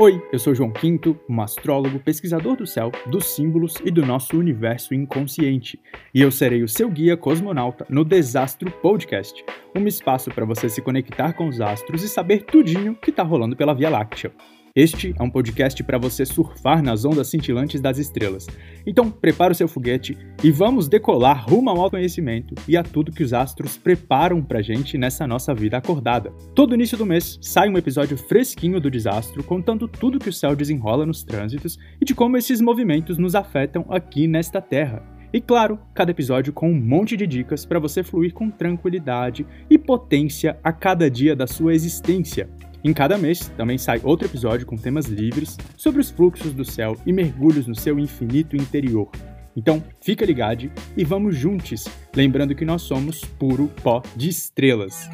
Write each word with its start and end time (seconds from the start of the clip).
Oi, 0.00 0.24
eu 0.32 0.38
sou 0.38 0.54
João 0.54 0.70
Quinto, 0.70 1.18
um 1.28 1.40
astrólogo, 1.40 1.98
pesquisador 1.98 2.54
do 2.54 2.64
céu, 2.64 2.92
dos 3.10 3.34
símbolos 3.34 3.74
e 3.84 3.90
do 3.90 4.06
nosso 4.06 4.38
universo 4.38 4.94
inconsciente. 4.94 5.76
E 6.14 6.22
eu 6.22 6.30
serei 6.30 6.62
o 6.62 6.68
seu 6.68 6.88
guia 6.88 7.16
cosmonauta 7.16 7.84
no 7.90 8.04
Desastro 8.04 8.70
Podcast, 8.70 9.44
um 9.74 9.88
espaço 9.88 10.30
para 10.30 10.44
você 10.44 10.68
se 10.68 10.80
conectar 10.80 11.32
com 11.32 11.48
os 11.48 11.60
astros 11.60 12.04
e 12.04 12.08
saber 12.08 12.44
tudinho 12.44 12.94
que 12.94 13.10
tá 13.10 13.24
rolando 13.24 13.56
pela 13.56 13.74
Via 13.74 13.90
Láctea. 13.90 14.30
Este 14.78 15.12
é 15.18 15.22
um 15.24 15.28
podcast 15.28 15.82
para 15.82 15.98
você 15.98 16.24
surfar 16.24 16.80
nas 16.84 17.04
ondas 17.04 17.26
cintilantes 17.26 17.80
das 17.80 17.98
estrelas. 17.98 18.46
Então, 18.86 19.10
prepara 19.10 19.50
o 19.50 19.54
seu 19.56 19.66
foguete 19.66 20.16
e 20.40 20.52
vamos 20.52 20.86
decolar 20.86 21.44
rumo 21.50 21.68
ao 21.68 21.80
autoconhecimento 21.80 22.54
e 22.68 22.76
a 22.76 22.84
tudo 22.84 23.10
que 23.10 23.24
os 23.24 23.32
astros 23.32 23.76
preparam 23.76 24.40
pra 24.40 24.62
gente 24.62 24.96
nessa 24.96 25.26
nossa 25.26 25.52
vida 25.52 25.76
acordada. 25.76 26.30
Todo 26.54 26.76
início 26.76 26.96
do 26.96 27.04
mês 27.04 27.40
sai 27.42 27.68
um 27.68 27.76
episódio 27.76 28.16
fresquinho 28.16 28.80
do 28.80 28.88
desastro 28.88 29.42
contando 29.42 29.88
tudo 29.88 30.20
que 30.20 30.28
o 30.28 30.32
céu 30.32 30.54
desenrola 30.54 31.04
nos 31.04 31.24
trânsitos 31.24 31.76
e 32.00 32.04
de 32.04 32.14
como 32.14 32.36
esses 32.36 32.60
movimentos 32.60 33.18
nos 33.18 33.34
afetam 33.34 33.84
aqui 33.88 34.28
nesta 34.28 34.60
Terra. 34.60 35.02
E 35.32 35.40
claro, 35.40 35.76
cada 35.92 36.12
episódio 36.12 36.52
com 36.52 36.70
um 36.70 36.80
monte 36.80 37.16
de 37.16 37.26
dicas 37.26 37.66
para 37.66 37.80
você 37.80 38.04
fluir 38.04 38.32
com 38.32 38.48
tranquilidade 38.48 39.44
e 39.68 39.76
potência 39.76 40.56
a 40.62 40.72
cada 40.72 41.10
dia 41.10 41.34
da 41.34 41.48
sua 41.48 41.74
existência. 41.74 42.48
Em 42.84 42.92
cada 42.92 43.18
mês 43.18 43.48
também 43.56 43.76
sai 43.76 44.00
outro 44.04 44.28
episódio 44.28 44.64
com 44.64 44.76
temas 44.76 45.06
livres 45.06 45.56
sobre 45.76 46.00
os 46.00 46.10
fluxos 46.10 46.52
do 46.52 46.64
céu 46.64 46.96
e 47.04 47.12
mergulhos 47.12 47.66
no 47.66 47.74
seu 47.74 47.98
infinito 47.98 48.54
interior. 48.56 49.10
Então, 49.56 49.82
fica 50.00 50.24
ligado 50.24 50.70
e 50.96 51.02
vamos 51.02 51.34
juntos, 51.34 51.88
lembrando 52.14 52.54
que 52.54 52.64
nós 52.64 52.82
somos 52.82 53.24
puro 53.24 53.68
pó 53.82 54.00
de 54.14 54.28
estrelas. 54.28 55.08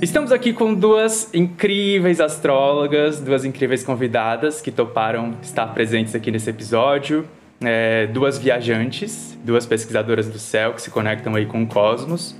Estamos 0.00 0.32
aqui 0.32 0.54
com 0.54 0.72
duas 0.72 1.28
incríveis 1.34 2.18
astrólogas, 2.18 3.20
duas 3.20 3.44
incríveis 3.44 3.84
convidadas 3.84 4.62
que 4.62 4.70
toparam 4.70 5.36
estar 5.42 5.66
presentes 5.74 6.14
aqui 6.14 6.30
nesse 6.30 6.48
episódio. 6.48 7.28
É, 7.62 8.06
duas 8.06 8.38
viajantes, 8.38 9.38
duas 9.44 9.66
pesquisadoras 9.66 10.26
do 10.26 10.38
céu 10.38 10.72
que 10.72 10.80
se 10.80 10.90
conectam 10.90 11.34
aí 11.34 11.44
com 11.44 11.62
o 11.62 11.66
cosmos. 11.66 12.34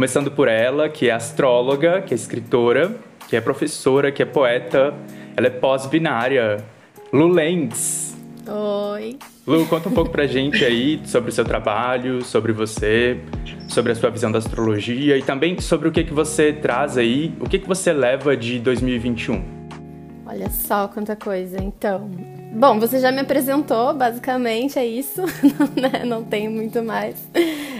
Começando 0.00 0.30
por 0.30 0.48
ela, 0.48 0.88
que 0.88 1.10
é 1.10 1.12
astróloga, 1.12 2.00
que 2.00 2.14
é 2.14 2.16
escritora, 2.16 2.96
que 3.28 3.36
é 3.36 3.40
professora, 3.42 4.10
que 4.10 4.22
é 4.22 4.24
poeta. 4.24 4.94
Ela 5.36 5.48
é 5.48 5.50
pós-binária. 5.50 6.64
Lu 7.12 7.28
Lenz. 7.28 8.16
Oi. 8.48 9.18
Lu, 9.46 9.66
conta 9.66 9.90
um 9.90 9.92
pouco 9.92 10.10
pra 10.10 10.26
gente 10.26 10.64
aí 10.64 11.02
sobre 11.04 11.28
o 11.28 11.32
seu 11.34 11.44
trabalho, 11.44 12.24
sobre 12.24 12.50
você, 12.50 13.20
sobre 13.68 13.92
a 13.92 13.94
sua 13.94 14.08
visão 14.08 14.32
da 14.32 14.38
astrologia 14.38 15.18
e 15.18 15.22
também 15.22 15.60
sobre 15.60 15.86
o 15.86 15.92
que, 15.92 16.02
que 16.02 16.14
você 16.14 16.50
traz 16.50 16.96
aí, 16.96 17.34
o 17.38 17.46
que, 17.46 17.58
que 17.58 17.68
você 17.68 17.92
leva 17.92 18.34
de 18.34 18.58
2021. 18.58 19.44
Olha 20.24 20.48
só 20.48 20.88
quanta 20.88 21.14
coisa. 21.14 21.62
Então, 21.62 22.10
Bom, 22.52 22.80
você 22.80 22.98
já 22.98 23.12
me 23.12 23.20
apresentou, 23.20 23.94
basicamente 23.94 24.76
é 24.76 24.84
isso, 24.84 25.22
né? 25.80 26.04
não 26.04 26.24
tem 26.24 26.48
muito 26.48 26.82
mais. 26.82 27.16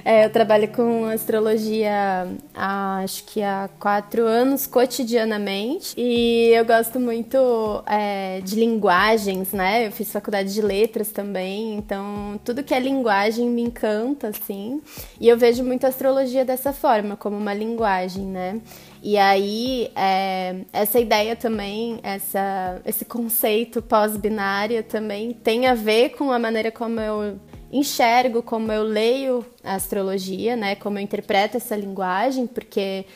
É, 0.04 0.24
eu 0.24 0.30
trabalho 0.30 0.68
com 0.68 1.06
astrologia 1.06 2.28
há, 2.54 2.98
acho 2.98 3.24
que 3.24 3.42
há 3.42 3.68
quatro 3.80 4.24
anos, 4.24 4.68
cotidianamente, 4.68 5.92
e 5.96 6.52
eu 6.54 6.64
gosto 6.64 7.00
muito 7.00 7.36
é, 7.84 8.40
de 8.42 8.54
linguagens, 8.54 9.52
né? 9.52 9.88
Eu 9.88 9.92
fiz 9.92 10.10
faculdade 10.12 10.54
de 10.54 10.62
letras 10.62 11.10
também, 11.10 11.74
então 11.74 12.40
tudo 12.44 12.62
que 12.62 12.72
é 12.72 12.78
linguagem 12.78 13.48
me 13.48 13.62
encanta, 13.62 14.28
assim, 14.28 14.80
e 15.20 15.28
eu 15.28 15.36
vejo 15.36 15.64
muito 15.64 15.84
a 15.84 15.88
astrologia 15.88 16.44
dessa 16.44 16.72
forma, 16.72 17.16
como 17.16 17.36
uma 17.36 17.52
linguagem, 17.52 18.24
né? 18.24 18.60
E 19.02 19.16
aí, 19.16 19.90
é, 19.96 20.56
essa 20.72 21.00
ideia 21.00 21.34
também, 21.34 22.00
essa, 22.02 22.80
esse 22.84 23.04
conceito 23.04 23.80
pós-binária 23.80 24.82
também 24.82 25.32
tem 25.32 25.66
a 25.66 25.74
ver 25.74 26.10
com 26.10 26.30
a 26.30 26.38
maneira 26.38 26.70
como 26.70 27.00
eu 27.00 27.38
enxergo, 27.72 28.42
como 28.42 28.70
eu 28.70 28.82
leio 28.82 29.44
a 29.64 29.74
astrologia, 29.74 30.54
né? 30.54 30.74
Como 30.74 30.98
eu 30.98 31.02
interpreto 31.02 31.56
essa 31.56 31.74
linguagem, 31.76 32.46
porque 32.46 33.06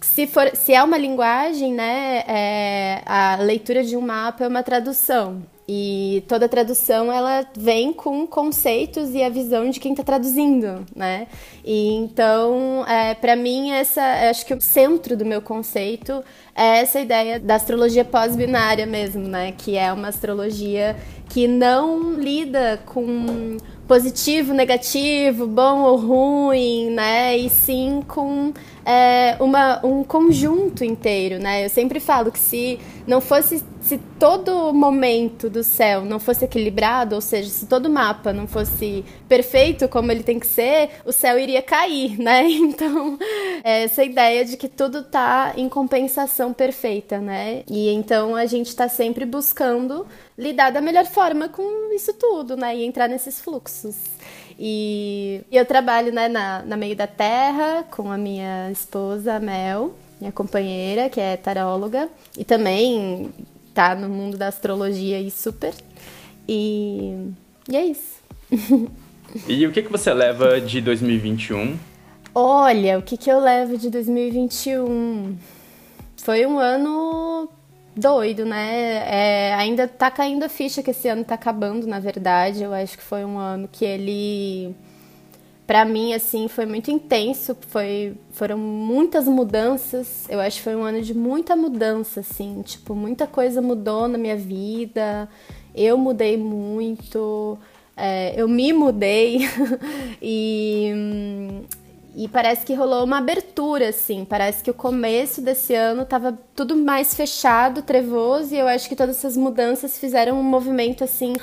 se, 0.00 0.26
for, 0.26 0.54
se 0.54 0.72
é 0.72 0.82
uma 0.82 0.96
linguagem, 0.96 1.72
né, 1.72 2.24
é, 2.26 3.02
a 3.04 3.36
leitura 3.36 3.82
de 3.82 3.96
um 3.96 4.00
mapa 4.00 4.44
é 4.44 4.48
uma 4.48 4.62
tradução. 4.62 5.42
E 5.68 6.22
toda 6.28 6.48
tradução 6.48 7.12
ela 7.12 7.44
vem 7.56 7.92
com 7.92 8.24
conceitos 8.24 9.12
e 9.14 9.22
a 9.22 9.28
visão 9.28 9.68
de 9.68 9.80
quem 9.80 9.92
está 9.92 10.04
traduzindo, 10.04 10.86
né? 10.94 11.26
E 11.64 11.92
então, 11.94 12.86
é, 12.86 13.14
para 13.14 13.34
mim, 13.34 13.72
essa, 13.72 14.02
acho 14.30 14.46
que 14.46 14.54
o 14.54 14.60
centro 14.60 15.16
do 15.16 15.24
meu 15.24 15.42
conceito 15.42 16.22
é 16.54 16.78
essa 16.78 17.00
ideia 17.00 17.40
da 17.40 17.56
astrologia 17.56 18.04
pós-binária 18.04 18.86
mesmo, 18.86 19.26
né? 19.26 19.52
Que 19.58 19.76
é 19.76 19.92
uma 19.92 20.08
astrologia 20.08 20.96
que 21.28 21.48
não 21.48 22.14
lida 22.14 22.80
com 22.86 23.56
positivo, 23.86 24.52
negativo, 24.52 25.46
bom 25.46 25.82
ou 25.82 25.96
ruim, 25.96 26.90
né? 26.90 27.36
E 27.36 27.48
sim 27.48 28.02
com 28.06 28.52
é, 28.84 29.36
uma, 29.38 29.84
um 29.84 30.02
conjunto 30.02 30.84
inteiro, 30.84 31.38
né? 31.38 31.64
Eu 31.64 31.68
sempre 31.68 32.00
falo 32.00 32.32
que 32.32 32.38
se 32.38 32.78
não 33.06 33.20
fosse, 33.20 33.62
se 33.86 33.98
todo 34.18 34.74
momento 34.74 35.48
do 35.48 35.62
céu 35.62 36.04
não 36.04 36.18
fosse 36.18 36.44
equilibrado, 36.44 37.14
ou 37.14 37.20
seja, 37.20 37.48
se 37.48 37.66
todo 37.66 37.88
mapa 37.88 38.32
não 38.32 38.48
fosse 38.48 39.04
perfeito 39.28 39.88
como 39.88 40.10
ele 40.10 40.24
tem 40.24 40.40
que 40.40 40.46
ser, 40.46 40.90
o 41.04 41.12
céu 41.12 41.38
iria 41.38 41.62
cair, 41.62 42.18
né? 42.18 42.44
Então, 42.66 43.16
é 43.62 43.84
essa 43.84 44.02
ideia 44.02 44.44
de 44.44 44.56
que 44.56 44.68
tudo 44.68 45.04
tá 45.04 45.52
em 45.56 45.68
compensação 45.68 46.52
perfeita, 46.52 47.20
né? 47.20 47.62
E 47.70 47.88
então 47.90 48.34
a 48.34 48.44
gente 48.44 48.74
tá 48.74 48.88
sempre 48.88 49.24
buscando 49.24 50.04
lidar 50.36 50.70
da 50.70 50.80
melhor 50.80 51.06
forma 51.06 51.48
com 51.48 51.92
isso 51.94 52.12
tudo, 52.14 52.56
né? 52.56 52.76
E 52.76 52.84
entrar 52.84 53.08
nesses 53.08 53.40
fluxos. 53.40 53.94
E 54.58 55.42
eu 55.52 55.64
trabalho 55.64 56.12
né, 56.12 56.28
na, 56.28 56.62
na 56.62 56.76
meio 56.76 56.96
da 56.96 57.06
terra 57.06 57.84
com 57.90 58.10
a 58.10 58.18
minha 58.18 58.68
esposa, 58.72 59.38
Mel, 59.38 59.94
minha 60.20 60.32
companheira, 60.32 61.08
que 61.08 61.20
é 61.20 61.36
taróloga, 61.36 62.08
e 62.36 62.44
também 62.44 63.30
tá 63.76 63.94
no 63.94 64.08
mundo 64.08 64.38
da 64.38 64.48
astrologia 64.48 65.20
e 65.20 65.30
super. 65.30 65.74
E, 66.48 67.30
e 67.68 67.76
é 67.76 67.84
isso. 67.84 68.22
e 69.46 69.66
o 69.66 69.70
que, 69.70 69.82
que 69.82 69.92
você 69.92 70.14
leva 70.14 70.58
de 70.58 70.80
2021? 70.80 71.78
Olha, 72.34 72.98
o 72.98 73.02
que, 73.02 73.18
que 73.18 73.30
eu 73.30 73.38
levo 73.38 73.76
de 73.76 73.90
2021? 73.90 75.36
Foi 76.16 76.46
um 76.46 76.58
ano 76.58 77.50
doido, 77.94 78.46
né? 78.46 79.04
É, 79.06 79.54
ainda 79.54 79.86
tá 79.86 80.10
caindo 80.10 80.44
a 80.44 80.48
ficha 80.48 80.82
que 80.82 80.90
esse 80.90 81.06
ano 81.08 81.22
tá 81.22 81.34
acabando, 81.34 81.86
na 81.86 82.00
verdade. 82.00 82.62
Eu 82.62 82.72
acho 82.72 82.96
que 82.96 83.04
foi 83.04 83.26
um 83.26 83.38
ano 83.38 83.68
que 83.70 83.84
ele 83.84 84.74
para 85.66 85.84
mim 85.84 86.14
assim 86.14 86.48
foi 86.48 86.64
muito 86.64 86.90
intenso, 86.90 87.56
foi 87.68 88.14
foram 88.32 88.56
muitas 88.58 89.26
mudanças. 89.26 90.26
Eu 90.28 90.40
acho 90.40 90.58
que 90.58 90.62
foi 90.62 90.76
um 90.76 90.82
ano 90.82 91.02
de 91.02 91.14
muita 91.14 91.56
mudança 91.56 92.20
assim, 92.20 92.62
tipo, 92.62 92.94
muita 92.94 93.26
coisa 93.26 93.60
mudou 93.60 94.06
na 94.08 94.16
minha 94.18 94.36
vida. 94.36 95.28
Eu 95.74 95.98
mudei 95.98 96.36
muito, 96.36 97.58
é, 97.96 98.34
eu 98.40 98.48
me 98.48 98.72
mudei 98.72 99.40
e 100.22 100.92
e 102.16 102.26
parece 102.28 102.64
que 102.64 102.72
rolou 102.72 103.04
uma 103.04 103.18
abertura, 103.18 103.90
assim. 103.90 104.24
Parece 104.24 104.64
que 104.64 104.70
o 104.70 104.74
começo 104.74 105.42
desse 105.42 105.74
ano 105.74 106.06
tava 106.06 106.32
tudo 106.54 106.74
mais 106.74 107.14
fechado, 107.14 107.82
trevoso, 107.82 108.54
e 108.54 108.58
eu 108.58 108.66
acho 108.66 108.88
que 108.88 108.96
todas 108.96 109.18
essas 109.18 109.36
mudanças 109.36 109.98
fizeram 109.98 110.40
um 110.40 110.42
movimento, 110.42 111.04
assim, 111.04 111.34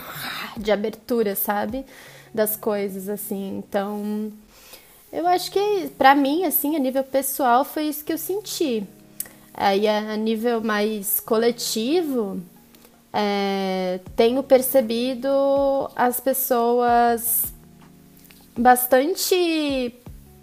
de 0.57 0.71
abertura, 0.71 1.35
sabe? 1.35 1.85
Das 2.33 2.55
coisas, 2.55 3.07
assim. 3.09 3.57
Então, 3.57 4.31
eu 5.11 5.27
acho 5.27 5.51
que, 5.51 5.89
para 5.97 6.15
mim, 6.15 6.45
assim, 6.45 6.75
a 6.75 6.79
nível 6.79 7.03
pessoal, 7.03 7.63
foi 7.63 7.83
isso 7.83 8.03
que 8.03 8.11
eu 8.11 8.17
senti. 8.17 8.83
Aí, 9.53 9.87
a 9.87 10.17
nível 10.17 10.61
mais 10.61 11.19
coletivo, 11.19 12.41
é, 13.13 13.99
tenho 14.15 14.41
percebido 14.41 15.29
as 15.95 16.19
pessoas 16.19 17.53
bastante 18.57 19.93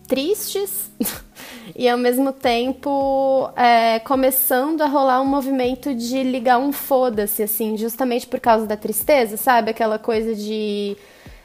tristes 0.06 0.90
e 1.74 1.88
ao 1.88 1.98
mesmo 1.98 2.32
tempo 2.32 3.50
é, 3.56 3.98
começando 4.00 4.82
a 4.82 4.86
rolar 4.86 5.20
um 5.20 5.26
movimento 5.26 5.94
de 5.94 6.22
ligar 6.22 6.58
um 6.58 6.72
foda-se, 6.72 7.42
assim, 7.42 7.76
justamente 7.76 8.26
por 8.26 8.38
causa 8.38 8.66
da 8.66 8.76
tristeza, 8.76 9.36
sabe? 9.36 9.70
Aquela 9.70 9.98
coisa 9.98 10.34
de, 10.34 10.96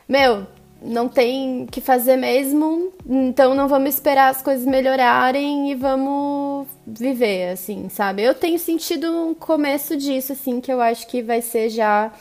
meu, 0.07 0.45
não 0.81 1.07
tem 1.07 1.65
que 1.71 1.81
fazer 1.81 2.15
mesmo, 2.15 2.91
então 3.05 3.55
não 3.55 3.67
vamos 3.67 3.89
esperar 3.89 4.29
as 4.29 4.41
coisas 4.41 4.65
melhorarem 4.65 5.71
e 5.71 5.75
vamos 5.75 6.67
viver, 6.85 7.51
assim, 7.51 7.89
sabe? 7.89 8.23
Eu 8.23 8.33
tenho 8.33 8.59
sentido 8.59 9.11
um 9.11 9.33
começo 9.33 9.97
disso, 9.97 10.33
assim, 10.33 10.61
que 10.61 10.71
eu 10.71 10.81
acho 10.81 11.07
que 11.07 11.21
vai 11.21 11.41
ser 11.41 11.69
já 11.69 12.11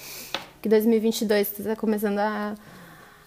que 0.63 0.69
2022 0.69 1.59
está 1.59 1.77
começando 1.77 2.19
a 2.19 2.55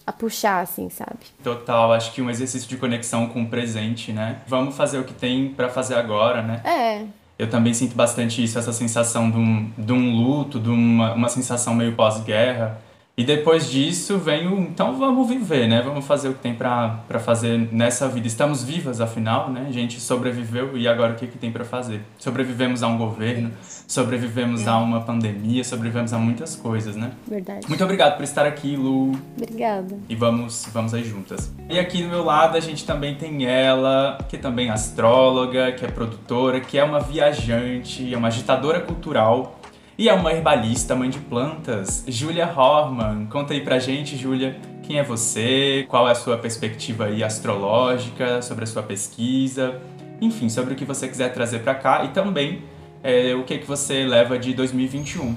a 0.08 0.14
puxar, 0.14 0.62
assim, 0.62 0.90
sabe? 0.90 1.20
Total, 1.44 1.92
acho 1.92 2.14
que 2.14 2.22
um 2.22 2.30
exercício 2.30 2.70
de 2.70 2.78
conexão 2.78 3.28
com 3.28 3.44
o 3.44 3.48
presente, 3.50 4.14
né? 4.14 4.38
Vamos 4.48 4.78
fazer 4.78 5.00
o 5.00 5.04
que 5.04 5.14
tem 5.14 5.50
para 5.50 5.68
fazer 5.68 5.96
agora, 5.96 6.42
né? 6.42 6.62
É. 6.64 7.06
eu 7.38 7.50
também 7.50 7.74
sinto 7.74 7.94
bastante 7.94 8.42
isso, 8.42 8.58
essa 8.58 8.72
sensação 8.72 9.30
de 9.30 9.38
um, 9.38 9.70
de 9.78 9.92
um 9.92 10.16
luto, 10.16 10.62
de 10.62 10.70
uma, 10.70 11.14
uma 11.14 11.28
sensação 11.28 11.76
meio 11.76 11.94
pós-guerra. 11.94 12.80
E 13.20 13.24
depois 13.24 13.68
disso 13.68 14.20
vem 14.20 14.48
o, 14.48 14.60
então 14.60 14.96
vamos 14.96 15.28
viver, 15.28 15.68
né? 15.68 15.82
Vamos 15.82 16.06
fazer 16.06 16.30
o 16.30 16.36
que 16.36 16.40
tem 16.40 16.54
para 16.54 17.02
fazer 17.20 17.68
nessa 17.72 18.08
vida. 18.08 18.28
Estamos 18.28 18.64
vivas, 18.64 19.02
afinal, 19.02 19.50
né? 19.50 19.66
A 19.68 19.72
gente 19.72 20.00
sobreviveu 20.00 20.78
e 20.78 20.88
agora 20.88 21.14
o 21.14 21.16
que, 21.16 21.26
que 21.26 21.36
tem 21.36 21.52
para 21.52 21.66
fazer? 21.66 22.02
Sobrevivemos 22.20 22.84
a 22.84 22.88
um 22.88 22.96
governo, 22.96 23.50
sobrevivemos 23.88 24.68
a 24.68 24.78
uma 24.78 25.02
pandemia, 25.02 25.64
sobrevivemos 25.64 26.14
a 26.14 26.20
muitas 26.20 26.56
coisas, 26.56 26.96
né? 26.96 27.10
Verdade. 27.28 27.68
Muito 27.68 27.84
obrigado 27.84 28.18
por 28.18 28.24
estar 28.24 28.46
aqui, 28.46 28.76
Lu. 28.76 29.14
Obrigada. 29.36 29.98
E 30.08 30.16
vamos, 30.16 30.68
vamos 30.72 30.94
aí 30.94 31.04
juntas. 31.04 31.52
E 31.72 31.80
aqui 31.80 32.04
do 32.04 32.10
meu 32.10 32.24
lado 32.24 32.56
a 32.56 32.60
gente 32.60 32.86
também 32.86 33.16
tem 33.16 33.48
ela, 33.48 34.20
que 34.30 34.36
é 34.36 34.40
também 34.40 34.70
astróloga, 34.70 35.72
que 35.72 35.84
é 35.84 35.88
produtora, 35.88 36.60
que 36.60 36.78
é 36.78 36.84
uma 36.84 37.00
viajante, 37.00 38.14
é 38.14 38.16
uma 38.16 38.28
agitadora 38.28 38.80
cultural 38.80 39.57
e 39.98 40.08
é 40.08 40.14
uma 40.14 40.32
herbalista, 40.32 40.96
mãe 40.96 41.10
de 41.10 41.18
plantas, 41.18 42.04
Julia 42.08 42.46
Horman. 42.46 43.26
Conta 43.26 43.54
aí 43.54 43.62
pra 43.62 43.80
gente, 43.80 44.16
Julia, 44.16 44.60
quem 44.84 45.00
é 45.00 45.04
você, 45.04 45.88
qual 45.90 46.08
é 46.08 46.12
a 46.12 46.16
sua 46.16 46.38
perspectiva 46.38 47.06
aí 47.06 47.24
astrológica, 47.24 48.42
sobre 48.44 48.64
a 48.64 48.68
sua 48.68 48.84
pesquisa, 48.84 49.82
enfim, 50.22 50.50
sobre 50.50 50.76
o 50.76 50.78
que 50.78 50.86
você 50.86 51.08
quiser 51.08 51.34
trazer 51.34 51.60
para 51.60 51.74
cá 51.74 52.06
e 52.06 52.10
também 52.10 52.64
é, 53.04 53.34
o 53.34 53.44
que, 53.44 53.58
que 53.58 53.66
você 53.66 54.06
leva 54.06 54.38
de 54.38 54.54
2021. 54.54 55.36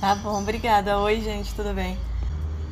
Tá 0.00 0.14
bom, 0.14 0.40
obrigada. 0.40 0.98
Oi, 0.98 1.20
gente, 1.20 1.54
tudo 1.54 1.74
bem? 1.74 1.98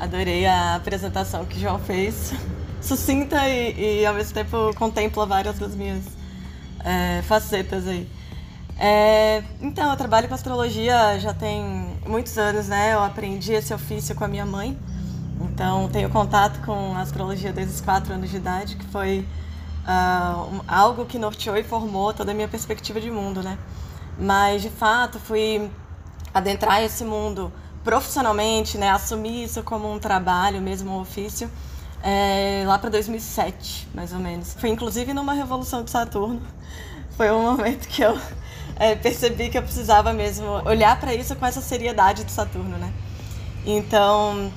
Adorei 0.01 0.47
a 0.47 0.77
apresentação 0.77 1.45
que 1.45 1.59
o 1.59 1.61
João 1.61 1.79
fez. 1.79 2.33
Sucinta 2.81 3.47
e, 3.49 4.01
e 4.01 4.07
ao 4.07 4.15
mesmo 4.15 4.33
tempo 4.33 4.75
contempla 4.77 5.27
várias 5.27 5.59
das 5.59 5.75
minhas 5.75 6.05
é, 6.83 7.21
facetas 7.23 7.87
aí. 7.87 8.09
É, 8.79 9.43
então, 9.61 9.91
eu 9.91 9.97
trabalho 9.97 10.29
com 10.29 10.35
astrologia 10.35 11.19
já 11.19 11.35
tem 11.35 11.65
muitos 12.07 12.39
anos, 12.39 12.69
né? 12.69 12.95
Eu 12.95 13.03
aprendi 13.03 13.53
esse 13.53 13.75
ofício 13.75 14.15
com 14.15 14.25
a 14.25 14.29
minha 14.29 14.47
mãe. 14.47 14.79
Então, 15.41 15.89
tenho 15.89 16.09
contato 16.11 16.65
com 16.65 16.95
a 16.95 17.01
astrologia 17.01 17.53
desde 17.53 17.75
os 17.75 17.81
quatro 17.81 18.15
anos 18.15 18.31
de 18.31 18.37
idade, 18.37 18.77
que 18.77 18.87
foi 18.87 19.27
uh, 19.83 20.63
algo 20.69 21.05
que 21.07 21.19
norteou 21.19 21.57
e 21.57 21.65
formou 21.65 22.13
toda 22.13 22.31
a 22.31 22.35
minha 22.35 22.47
perspectiva 22.47 23.01
de 23.01 23.11
mundo, 23.11 23.43
né? 23.43 23.59
Mas, 24.17 24.63
de 24.63 24.71
fato, 24.71 25.19
fui 25.19 25.69
adentrar 26.33 26.81
esse 26.83 27.05
mundo 27.05 27.53
profissionalmente, 27.83 28.79
né? 28.79 28.91
Assumir 28.91 29.45
isso 29.45 29.63
como 29.65 29.93
um 29.93 29.99
trabalho, 29.99 30.61
mesmo 30.63 30.93
um 30.93 31.01
ofício, 31.01 31.51
é, 32.01 32.63
lá 32.65 32.79
para 32.79 32.91
2007, 32.91 33.89
mais 33.93 34.13
ou 34.13 34.21
menos. 34.21 34.55
Foi, 34.55 34.71
inclusive, 34.71 35.13
numa 35.13 35.33
revolução 35.33 35.83
de 35.83 35.91
Saturno. 35.91 36.41
Foi 37.17 37.31
um 37.33 37.43
momento 37.43 37.89
que 37.89 38.03
eu 38.03 38.17
é, 38.79 38.95
percebi 38.95 39.49
que 39.49 39.59
eu 39.59 39.63
precisava 39.63 40.13
mesmo 40.13 40.47
olhar 40.65 40.99
para 41.01 41.15
isso 41.15 41.35
com 41.35 41.45
essa 41.45 41.61
seriedade 41.61 42.25
de 42.25 42.31
Saturno, 42.31 42.79
né? 42.79 42.93
Então, 43.67 44.51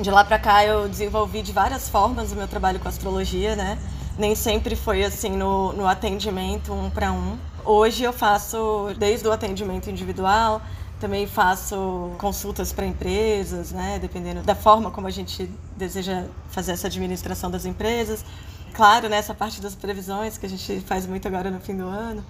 de 0.00 0.10
lá 0.10 0.24
para 0.24 0.38
cá 0.38 0.64
eu 0.64 0.88
desenvolvi 0.88 1.42
de 1.42 1.52
várias 1.52 1.88
formas 1.88 2.32
o 2.32 2.36
meu 2.36 2.48
trabalho 2.48 2.80
com 2.80 2.88
astrologia, 2.88 3.54
né? 3.54 3.78
Nem 4.18 4.34
sempre 4.34 4.74
foi 4.74 5.04
assim 5.04 5.30
no, 5.30 5.72
no 5.74 5.86
atendimento 5.86 6.72
um 6.72 6.88
para 6.90 7.12
um. 7.12 7.38
Hoje 7.64 8.02
eu 8.02 8.12
faço 8.12 8.94
desde 8.98 9.28
o 9.28 9.32
atendimento 9.32 9.90
individual, 9.90 10.62
também 10.98 11.26
faço 11.26 12.12
consultas 12.18 12.72
para 12.72 12.86
empresas, 12.86 13.72
né? 13.72 13.98
Dependendo 14.00 14.42
da 14.42 14.54
forma 14.54 14.90
como 14.90 15.06
a 15.06 15.10
gente 15.10 15.50
deseja 15.76 16.24
fazer 16.48 16.72
essa 16.72 16.86
administração 16.86 17.50
das 17.50 17.66
empresas. 17.66 18.24
Claro, 18.72 19.08
né, 19.08 19.20
parte 19.34 19.60
das 19.60 19.74
previsões 19.74 20.38
que 20.38 20.46
a 20.46 20.48
gente 20.48 20.80
faz 20.80 21.06
muito 21.06 21.26
agora 21.26 21.50
no 21.50 21.60
fim 21.60 21.76
do 21.76 21.86
ano. 21.86 22.24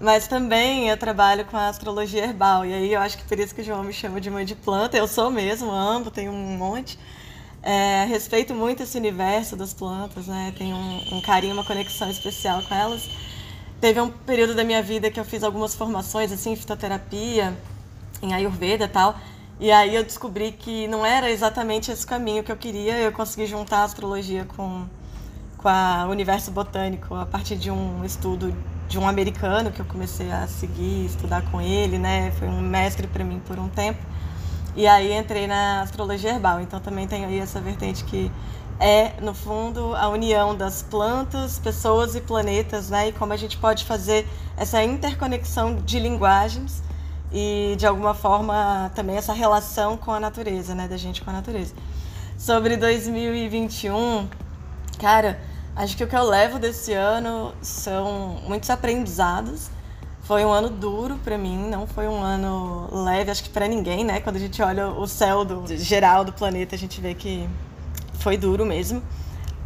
Mas 0.00 0.28
também 0.28 0.88
eu 0.88 0.96
trabalho 0.96 1.44
com 1.44 1.56
a 1.56 1.68
astrologia 1.68 2.22
herbal. 2.22 2.64
E 2.64 2.72
aí 2.72 2.92
eu 2.92 3.00
acho 3.00 3.18
que 3.18 3.24
por 3.24 3.38
isso 3.38 3.54
que 3.54 3.62
o 3.62 3.64
João 3.64 3.82
me 3.82 3.92
chama 3.92 4.20
de 4.20 4.30
mãe 4.30 4.44
de 4.44 4.54
planta. 4.54 4.96
Eu 4.96 5.08
sou 5.08 5.30
mesmo, 5.30 5.70
amo, 5.70 6.10
tenho 6.10 6.30
um 6.30 6.56
monte. 6.56 6.98
É, 7.60 8.04
respeito 8.04 8.54
muito 8.54 8.84
esse 8.84 8.96
universo 8.96 9.56
das 9.56 9.74
plantas, 9.74 10.28
né? 10.28 10.54
Tenho 10.56 10.76
um, 10.76 11.16
um 11.16 11.20
carinho, 11.20 11.54
uma 11.54 11.64
conexão 11.64 12.08
especial 12.08 12.62
com 12.62 12.74
elas. 12.74 13.10
Teve 13.80 14.00
um 14.00 14.08
período 14.08 14.54
da 14.54 14.62
minha 14.62 14.82
vida 14.82 15.10
que 15.10 15.18
eu 15.18 15.24
fiz 15.24 15.42
algumas 15.42 15.74
formações, 15.74 16.30
assim, 16.30 16.52
em 16.52 16.56
fitoterapia, 16.56 17.56
em 18.22 18.32
Ayurveda 18.34 18.84
e 18.84 18.88
tal. 18.88 19.18
E 19.58 19.72
aí 19.72 19.96
eu 19.96 20.04
descobri 20.04 20.52
que 20.52 20.86
não 20.86 21.04
era 21.04 21.28
exatamente 21.28 21.90
esse 21.90 22.06
caminho 22.06 22.44
que 22.44 22.52
eu 22.52 22.56
queria. 22.56 22.96
Eu 23.00 23.10
consegui 23.10 23.46
juntar 23.46 23.78
a 23.78 23.84
astrologia 23.84 24.44
com, 24.56 24.86
com 25.56 25.68
o 26.06 26.10
universo 26.10 26.52
botânico 26.52 27.16
a 27.16 27.26
partir 27.26 27.56
de 27.56 27.68
um 27.68 28.04
estudo 28.04 28.54
de 28.88 28.98
um 28.98 29.06
americano 29.06 29.70
que 29.70 29.80
eu 29.80 29.84
comecei 29.84 30.32
a 30.32 30.46
seguir, 30.46 31.06
estudar 31.06 31.42
com 31.50 31.60
ele, 31.60 31.98
né? 31.98 32.32
Foi 32.38 32.48
um 32.48 32.60
mestre 32.60 33.06
para 33.06 33.22
mim 33.22 33.40
por 33.46 33.58
um 33.58 33.68
tempo. 33.68 34.00
E 34.74 34.86
aí 34.86 35.12
entrei 35.12 35.46
na 35.46 35.82
astrologia 35.82 36.30
herbal. 36.30 36.60
Então 36.60 36.80
também 36.80 37.06
tem 37.06 37.24
aí 37.24 37.38
essa 37.38 37.60
vertente 37.60 38.02
que 38.04 38.32
é, 38.80 39.14
no 39.20 39.34
fundo, 39.34 39.94
a 39.94 40.08
união 40.08 40.56
das 40.56 40.82
plantas, 40.82 41.58
pessoas 41.58 42.14
e 42.14 42.20
planetas, 42.20 42.88
né? 42.88 43.08
E 43.08 43.12
como 43.12 43.32
a 43.32 43.36
gente 43.36 43.56
pode 43.58 43.84
fazer 43.84 44.26
essa 44.56 44.82
interconexão 44.82 45.76
de 45.76 45.98
linguagens 45.98 46.82
e, 47.32 47.74
de 47.76 47.86
alguma 47.86 48.14
forma, 48.14 48.90
também 48.94 49.16
essa 49.16 49.32
relação 49.32 49.96
com 49.96 50.12
a 50.12 50.20
natureza, 50.20 50.74
né? 50.74 50.86
Da 50.88 50.96
gente 50.96 51.22
com 51.22 51.30
a 51.30 51.32
natureza. 51.32 51.74
Sobre 52.38 52.76
2021, 52.76 54.28
cara, 54.98 55.40
Acho 55.78 55.96
que 55.96 56.02
o 56.02 56.08
que 56.08 56.16
eu 56.16 56.24
levo 56.24 56.58
desse 56.58 56.92
ano 56.92 57.54
são 57.62 58.40
muitos 58.48 58.68
aprendizados. 58.68 59.70
Foi 60.22 60.44
um 60.44 60.50
ano 60.50 60.68
duro 60.68 61.16
para 61.22 61.38
mim, 61.38 61.56
não 61.70 61.86
foi 61.86 62.08
um 62.08 62.20
ano 62.20 62.88
leve, 63.04 63.30
acho 63.30 63.44
que 63.44 63.48
para 63.48 63.68
ninguém, 63.68 64.02
né? 64.02 64.18
Quando 64.18 64.34
a 64.34 64.38
gente 64.40 64.60
olha 64.60 64.88
o 64.88 65.06
céu 65.06 65.44
do 65.44 65.64
geral 65.76 66.24
do 66.24 66.32
planeta, 66.32 66.74
a 66.74 66.78
gente 66.78 67.00
vê 67.00 67.14
que 67.14 67.48
foi 68.14 68.36
duro 68.36 68.66
mesmo. 68.66 69.00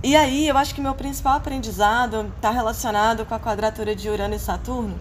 E 0.03 0.15
aí, 0.15 0.47
eu 0.47 0.59
acho 0.59 0.75
que 0.75 0.83
meu 0.83 0.95
principal 0.95 1.39
aprendizado 1.39 2.31
está 2.37 2.51
relacionado 2.51 3.25
com 3.25 3.35
a 3.35 3.41
quadratura 3.41 3.97
de 3.97 4.11
Urano 4.11 4.35
e 4.35 4.39
Saturno, 4.39 5.01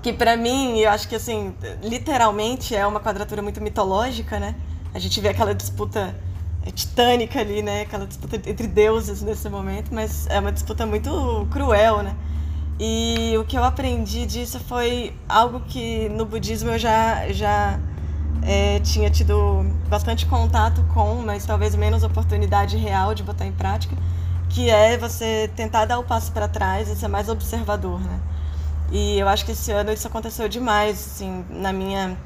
que 0.00 0.12
para 0.12 0.36
mim, 0.36 0.78
eu 0.78 0.90
acho 0.90 1.08
que 1.08 1.16
assim, 1.16 1.52
literalmente 1.82 2.72
é 2.72 2.86
uma 2.86 3.00
quadratura 3.00 3.42
muito 3.42 3.60
mitológica, 3.60 4.38
né? 4.38 4.54
A 4.94 5.00
gente 5.00 5.20
vê 5.20 5.30
aquela 5.30 5.52
disputa 5.52 6.14
é 6.68 6.70
titânica 6.70 7.40
ali, 7.40 7.62
né? 7.62 7.82
Aquela 7.82 8.06
disputa 8.06 8.36
entre 8.36 8.66
deuses 8.66 9.22
nesse 9.22 9.48
momento, 9.48 9.92
mas 9.92 10.26
é 10.28 10.38
uma 10.38 10.52
disputa 10.52 10.84
muito 10.84 11.48
cruel, 11.50 12.02
né? 12.02 12.14
E 12.78 13.34
o 13.38 13.44
que 13.44 13.56
eu 13.56 13.64
aprendi 13.64 14.26
disso 14.26 14.60
foi 14.60 15.16
algo 15.28 15.60
que 15.60 16.08
no 16.10 16.24
budismo 16.26 16.70
eu 16.70 16.78
já, 16.78 17.32
já 17.32 17.80
é, 18.42 18.78
tinha 18.80 19.10
tido 19.10 19.64
bastante 19.88 20.26
contato 20.26 20.84
com, 20.94 21.22
mas 21.24 21.44
talvez 21.44 21.74
menos 21.74 22.02
oportunidade 22.02 22.76
real 22.76 23.14
de 23.14 23.22
botar 23.22 23.46
em 23.46 23.52
prática, 23.52 23.96
que 24.50 24.70
é 24.70 24.96
você 24.96 25.50
tentar 25.56 25.86
dar 25.86 25.98
o 25.98 26.04
passo 26.04 26.30
para 26.32 26.46
trás 26.46 26.88
e 26.88 26.94
ser 26.94 27.08
mais 27.08 27.28
observador, 27.28 27.98
né? 27.98 28.20
E 28.92 29.18
eu 29.18 29.28
acho 29.28 29.44
que 29.44 29.52
esse 29.52 29.72
ano 29.72 29.90
isso 29.90 30.06
aconteceu 30.06 30.48
demais, 30.48 30.98
assim, 30.98 31.44
na 31.50 31.72
minha, 31.72 32.16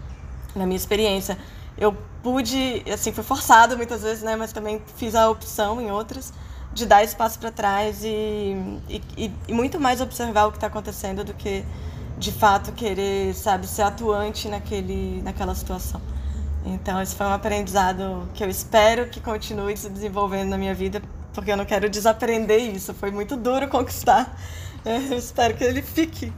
na 0.54 0.66
minha 0.66 0.76
experiência. 0.76 1.38
Eu 1.76 1.96
pude, 2.22 2.82
assim, 2.92 3.12
foi 3.12 3.24
forçado 3.24 3.76
muitas 3.76 4.02
vezes, 4.02 4.22
né? 4.22 4.36
Mas 4.36 4.52
também 4.52 4.80
fiz 4.96 5.14
a 5.14 5.28
opção 5.28 5.80
em 5.80 5.90
outras 5.90 6.32
de 6.72 6.86
dar 6.86 7.04
espaço 7.04 7.38
para 7.38 7.50
trás 7.50 8.02
e, 8.02 8.56
e, 8.88 9.30
e, 9.46 9.52
muito 9.52 9.78
mais 9.78 10.00
observar 10.00 10.46
o 10.46 10.50
que 10.50 10.56
está 10.56 10.68
acontecendo 10.68 11.22
do 11.22 11.34
que 11.34 11.64
de 12.16 12.32
fato 12.32 12.72
querer, 12.72 13.34
sabe, 13.34 13.66
ser 13.66 13.82
atuante 13.82 14.48
naquele, 14.48 15.20
naquela 15.22 15.54
situação. 15.54 16.00
Então, 16.64 17.02
esse 17.02 17.14
foi 17.16 17.26
um 17.26 17.32
aprendizado 17.32 18.28
que 18.34 18.44
eu 18.44 18.48
espero 18.48 19.08
que 19.08 19.20
continue 19.20 19.76
se 19.76 19.90
desenvolvendo 19.90 20.50
na 20.50 20.56
minha 20.56 20.74
vida, 20.74 21.02
porque 21.34 21.50
eu 21.50 21.56
não 21.56 21.64
quero 21.64 21.90
desaprender 21.90 22.60
isso. 22.74 22.94
Foi 22.94 23.10
muito 23.10 23.36
duro 23.36 23.68
conquistar. 23.68 24.36
Eu 24.84 25.16
espero 25.16 25.54
que 25.54 25.62
ele 25.62 25.80
fique. 25.80 26.32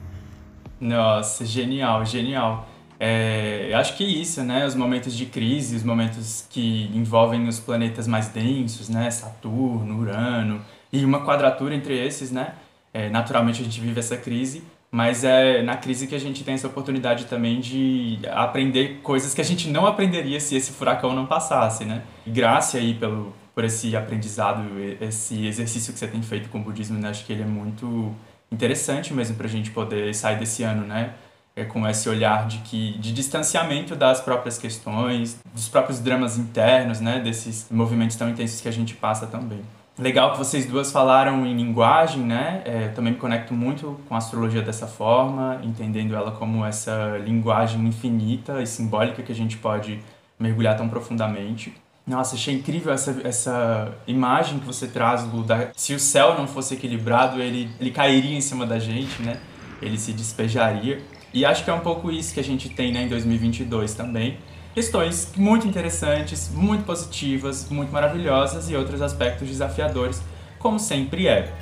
Nossa, 0.78 1.46
genial, 1.46 2.04
genial. 2.04 2.66
É, 2.98 3.68
eu 3.70 3.76
acho 3.76 3.96
que 3.96 4.04
isso, 4.04 4.42
né? 4.42 4.64
Os 4.66 4.74
momentos 4.74 5.14
de 5.16 5.26
crise, 5.26 5.76
os 5.76 5.82
momentos 5.82 6.46
que 6.48 6.90
envolvem 6.94 7.46
os 7.48 7.58
planetas 7.58 8.06
mais 8.06 8.28
densos, 8.28 8.88
né? 8.88 9.10
Saturno, 9.10 9.98
Urano, 9.98 10.64
e 10.92 11.04
uma 11.04 11.24
quadratura 11.24 11.74
entre 11.74 11.98
esses, 11.98 12.30
né? 12.30 12.54
É, 12.92 13.08
naturalmente 13.08 13.60
a 13.60 13.64
gente 13.64 13.80
vive 13.80 13.98
essa 13.98 14.16
crise, 14.16 14.62
mas 14.90 15.24
é 15.24 15.62
na 15.62 15.76
crise 15.76 16.06
que 16.06 16.14
a 16.14 16.20
gente 16.20 16.44
tem 16.44 16.54
essa 16.54 16.68
oportunidade 16.68 17.26
também 17.26 17.60
de 17.60 18.20
aprender 18.30 19.00
coisas 19.02 19.34
que 19.34 19.40
a 19.40 19.44
gente 19.44 19.68
não 19.68 19.86
aprenderia 19.86 20.38
se 20.38 20.54
esse 20.54 20.70
furacão 20.70 21.12
não 21.12 21.26
passasse, 21.26 21.84
né? 21.84 22.02
E 22.24 22.30
graça 22.30 22.78
aí 22.78 22.94
pelo, 22.94 23.34
por 23.54 23.64
esse 23.64 23.96
aprendizado, 23.96 24.62
esse 25.00 25.46
exercício 25.46 25.92
que 25.92 25.98
você 25.98 26.06
tem 26.06 26.22
feito 26.22 26.48
com 26.48 26.58
o 26.58 26.62
budismo, 26.62 26.98
né? 26.98 27.08
Acho 27.08 27.24
que 27.26 27.32
ele 27.32 27.42
é 27.42 27.46
muito 27.46 28.14
interessante 28.52 29.12
mesmo 29.12 29.36
para 29.36 29.46
a 29.46 29.50
gente 29.50 29.72
poder 29.72 30.14
sair 30.14 30.38
desse 30.38 30.62
ano, 30.62 30.86
né? 30.86 31.14
É, 31.56 31.64
com 31.64 31.86
esse 31.88 32.08
olhar 32.08 32.46
de 32.46 32.58
que 32.58 32.98
de 32.98 33.12
distanciamento 33.12 33.94
das 33.94 34.20
próprias 34.20 34.58
questões, 34.58 35.40
dos 35.52 35.68
próprios 35.68 36.00
dramas 36.00 36.36
internos, 36.36 37.00
né, 37.00 37.20
desses 37.20 37.66
movimentos 37.70 38.16
tão 38.16 38.28
intensos 38.28 38.60
que 38.60 38.68
a 38.68 38.72
gente 38.72 38.94
passa 38.94 39.26
também. 39.26 39.60
Legal 39.96 40.32
que 40.32 40.38
vocês 40.38 40.66
duas 40.66 40.90
falaram 40.90 41.46
em 41.46 41.56
linguagem, 41.56 42.20
né? 42.20 42.62
É, 42.64 42.88
também 42.88 43.12
me 43.12 43.18
conecto 43.18 43.54
muito 43.54 44.00
com 44.08 44.16
a 44.16 44.18
astrologia 44.18 44.60
dessa 44.60 44.88
forma, 44.88 45.60
entendendo 45.62 46.16
ela 46.16 46.32
como 46.32 46.64
essa 46.64 47.16
linguagem 47.24 47.86
infinita 47.86 48.60
e 48.60 48.66
simbólica 48.66 49.22
que 49.22 49.30
a 49.30 49.34
gente 49.34 49.56
pode 49.56 50.00
mergulhar 50.36 50.76
tão 50.76 50.88
profundamente. 50.88 51.72
Nossa, 52.04 52.34
achei 52.34 52.56
incrível 52.56 52.92
essa, 52.92 53.16
essa 53.22 53.92
imagem 54.04 54.58
que 54.58 54.66
você 54.66 54.88
traz, 54.88 55.24
Lu, 55.32 55.44
da, 55.44 55.68
se 55.76 55.94
o 55.94 56.00
céu 56.00 56.36
não 56.36 56.48
fosse 56.48 56.74
equilibrado, 56.74 57.40
ele, 57.40 57.70
ele 57.78 57.92
cairia 57.92 58.36
em 58.36 58.40
cima 58.40 58.66
da 58.66 58.80
gente, 58.80 59.22
né? 59.22 59.38
Ele 59.80 59.96
se 59.96 60.12
despejaria. 60.12 61.00
E 61.34 61.44
acho 61.44 61.64
que 61.64 61.70
é 61.70 61.74
um 61.74 61.80
pouco 61.80 62.10
isso 62.12 62.32
que 62.32 62.38
a 62.38 62.44
gente 62.44 62.68
tem 62.68 62.92
né, 62.92 63.02
em 63.02 63.08
2022 63.08 63.92
também 63.92 64.38
questões 64.72 65.32
muito 65.36 65.68
interessantes, 65.68 66.50
muito 66.52 66.84
positivas, 66.84 67.68
muito 67.70 67.92
maravilhosas 67.92 68.68
e 68.68 68.74
outros 68.74 69.00
aspectos 69.00 69.46
desafiadores, 69.46 70.20
como 70.58 70.80
sempre 70.80 71.28
é. 71.28 71.52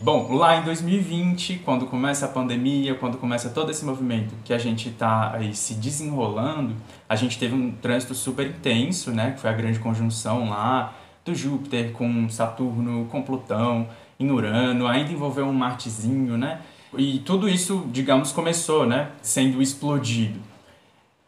Bom, 0.00 0.34
lá 0.34 0.56
em 0.56 0.64
2020, 0.64 1.60
quando 1.64 1.86
começa 1.86 2.26
a 2.26 2.28
pandemia, 2.28 2.96
quando 2.96 3.16
começa 3.18 3.48
todo 3.48 3.70
esse 3.70 3.84
movimento 3.84 4.34
que 4.44 4.52
a 4.52 4.58
gente 4.58 4.88
está 4.88 5.32
aí 5.32 5.54
se 5.54 5.74
desenrolando, 5.74 6.74
a 7.08 7.14
gente 7.14 7.38
teve 7.38 7.54
um 7.54 7.70
trânsito 7.70 8.12
super 8.12 8.48
intenso, 8.48 9.12
né? 9.12 9.30
Que 9.30 9.40
foi 9.40 9.50
a 9.50 9.52
grande 9.52 9.78
conjunção 9.78 10.50
lá 10.50 10.92
do 11.24 11.32
Júpiter 11.32 11.92
com 11.92 12.28
Saturno, 12.28 13.06
com 13.06 13.22
Plutão, 13.22 13.88
em 14.18 14.28
Urano, 14.28 14.88
ainda 14.88 15.12
envolveu 15.12 15.46
um 15.46 15.52
Martezinho, 15.52 16.36
né? 16.36 16.60
E 16.96 17.20
tudo 17.20 17.48
isso, 17.48 17.86
digamos, 17.90 18.32
começou, 18.32 18.86
né? 18.86 19.10
Sendo 19.22 19.62
explodido. 19.62 20.38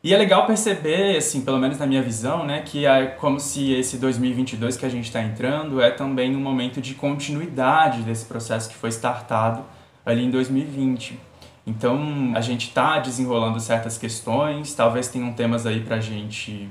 E 0.04 0.12
é 0.12 0.18
legal 0.18 0.46
perceber, 0.46 1.16
assim, 1.16 1.40
pelo 1.40 1.58
menos 1.58 1.78
na 1.78 1.86
minha 1.86 2.02
visão, 2.02 2.44
né, 2.44 2.60
que 2.60 2.84
é 2.84 3.06
como 3.06 3.40
se 3.40 3.72
esse 3.72 3.96
2022 3.96 4.76
que 4.76 4.84
a 4.84 4.88
gente 4.90 5.06
está 5.06 5.22
entrando 5.22 5.80
é 5.80 5.90
também 5.90 6.36
um 6.36 6.40
momento 6.40 6.78
de 6.78 6.94
continuidade 6.94 8.02
desse 8.02 8.26
processo 8.26 8.68
que 8.68 8.76
foi 8.76 8.90
startado 8.90 9.64
ali 10.04 10.22
em 10.22 10.30
2020. 10.30 11.18
Então, 11.66 12.32
a 12.34 12.42
gente 12.42 12.68
está 12.68 12.98
desenrolando 12.98 13.58
certas 13.58 13.96
questões, 13.96 14.74
talvez 14.74 15.08
tenham 15.08 15.32
temas 15.32 15.64
aí 15.64 15.80
para 15.80 15.96
a 15.96 16.00
gente 16.00 16.68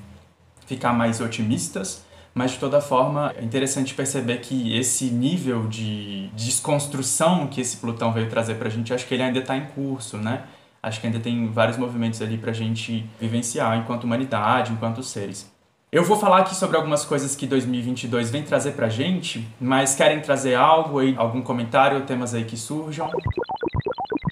ficar 0.67 0.93
mais 0.93 1.19
otimistas, 1.19 2.05
mas 2.33 2.51
de 2.51 2.59
toda 2.59 2.81
forma 2.81 3.33
é 3.37 3.43
interessante 3.43 3.93
perceber 3.93 4.39
que 4.39 4.77
esse 4.77 5.05
nível 5.05 5.67
de 5.67 6.29
desconstrução 6.35 7.47
que 7.47 7.61
esse 7.61 7.77
Plutão 7.77 8.11
veio 8.11 8.29
trazer 8.29 8.55
para 8.55 8.67
a 8.67 8.71
gente, 8.71 8.93
acho 8.93 9.07
que 9.07 9.13
ele 9.13 9.23
ainda 9.23 9.39
está 9.39 9.55
em 9.55 9.65
curso, 9.67 10.17
né? 10.17 10.43
acho 10.83 10.99
que 10.99 11.07
ainda 11.07 11.19
tem 11.19 11.49
vários 11.49 11.77
movimentos 11.77 12.21
ali 12.21 12.37
para 12.37 12.51
a 12.51 12.53
gente 12.53 13.09
vivenciar 13.19 13.77
enquanto 13.77 14.03
humanidade, 14.03 14.73
enquanto 14.73 15.01
seres. 15.01 15.49
Eu 15.89 16.03
vou 16.03 16.17
falar 16.17 16.39
aqui 16.39 16.55
sobre 16.55 16.75
algumas 16.75 17.05
coisas 17.05 17.35
que 17.35 17.47
2022 17.47 18.29
vem 18.29 18.43
trazer 18.43 18.71
pra 18.73 18.89
gente, 18.89 19.47
mas 19.61 19.95
querem 19.95 20.19
trazer 20.19 20.55
algo 20.55 20.99
aí, 20.99 21.15
algum 21.17 21.41
comentário, 21.41 22.01
temas 22.01 22.33
aí 22.33 22.43
que 22.43 22.57
surjam? 22.57 23.09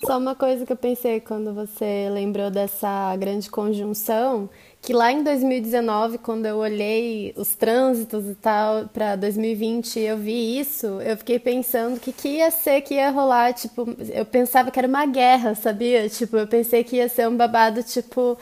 Só 0.03 0.17
uma 0.17 0.35
coisa 0.35 0.65
que 0.65 0.73
eu 0.73 0.77
pensei 0.77 1.21
quando 1.21 1.53
você 1.53 2.09
lembrou 2.11 2.49
dessa 2.49 3.15
grande 3.15 3.49
conjunção, 3.49 4.49
que 4.81 4.93
lá 4.93 5.11
em 5.11 5.23
2019, 5.23 6.17
quando 6.17 6.45
eu 6.47 6.57
olhei 6.57 7.33
os 7.37 7.53
trânsitos 7.55 8.27
e 8.27 8.35
tal 8.35 8.87
para 8.87 9.15
2020, 9.15 9.99
eu 9.99 10.17
vi 10.17 10.59
isso, 10.59 10.87
eu 11.01 11.15
fiquei 11.17 11.37
pensando 11.39 11.99
que 11.99 12.11
que 12.11 12.29
ia 12.37 12.49
ser 12.49 12.81
que 12.81 12.95
ia 12.95 13.11
rolar, 13.11 13.53
tipo, 13.53 13.87
eu 14.13 14.25
pensava 14.25 14.71
que 14.71 14.79
era 14.79 14.87
uma 14.87 15.05
guerra, 15.05 15.53
sabia? 15.55 16.09
Tipo, 16.09 16.37
eu 16.37 16.47
pensei 16.47 16.83
que 16.83 16.95
ia 16.97 17.07
ser 17.09 17.27
um 17.27 17.37
babado 17.37 17.83
tipo 17.83 18.37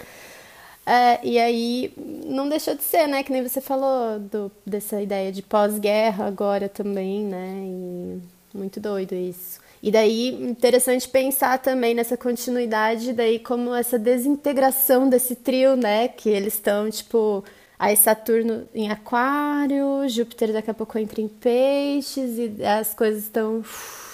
é, 0.86 1.20
e 1.24 1.38
aí 1.38 1.94
não 2.26 2.50
deixou 2.50 2.76
de 2.76 2.84
ser, 2.84 3.08
né? 3.08 3.22
Que 3.24 3.32
nem 3.32 3.48
você 3.48 3.62
falou 3.62 4.20
do, 4.20 4.52
dessa 4.66 5.02
ideia 5.02 5.32
de 5.32 5.42
pós-guerra 5.44 6.26
agora 6.26 6.68
também, 6.68 7.24
né? 7.26 7.54
E 7.64 8.58
muito 8.58 8.80
doido 8.80 9.14
isso. 9.14 9.59
E 9.82 9.92
daí, 9.92 10.30
interessante 10.44 11.08
pensar 11.08 11.58
também 11.60 11.94
nessa 11.94 12.18
continuidade, 12.18 13.14
daí 13.14 13.40
como 13.40 13.74
essa 13.74 13.98
desintegração 13.98 15.10
desse 15.10 15.36
trio, 15.36 15.78
né? 15.78 16.10
Que 16.10 16.30
eles 16.30 16.56
estão, 16.56 16.90
tipo, 16.90 17.44
aí 17.78 17.96
Saturno 17.96 18.64
em 18.76 18.92
aquário, 18.92 20.08
Júpiter 20.10 20.52
daqui 20.52 20.70
a 20.70 20.74
pouco 20.74 20.98
entra 21.00 21.22
em 21.22 21.30
peixes 21.30 22.38
e 22.38 22.64
as 22.64 22.94
coisas 22.94 23.24
estão 23.24 23.64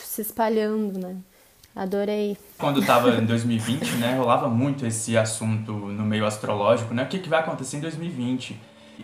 se 0.04 0.22
espalhando, 0.22 1.00
né? 1.00 1.16
Adorei. 1.76 2.38
Quando 2.58 2.80
estava 2.80 3.10
em 3.10 3.26
2020, 3.26 3.96
né, 3.98 4.16
rolava 4.18 4.48
muito 4.48 4.86
esse 4.86 5.18
assunto 5.18 5.74
no 5.74 6.06
meio 6.06 6.26
astrológico, 6.26 6.94
né? 6.94 7.04
O 7.04 7.08
que, 7.08 7.20
que 7.20 7.28
vai 7.28 7.40
acontecer 7.40 7.78
em 7.78 7.82
2020? 7.82 8.58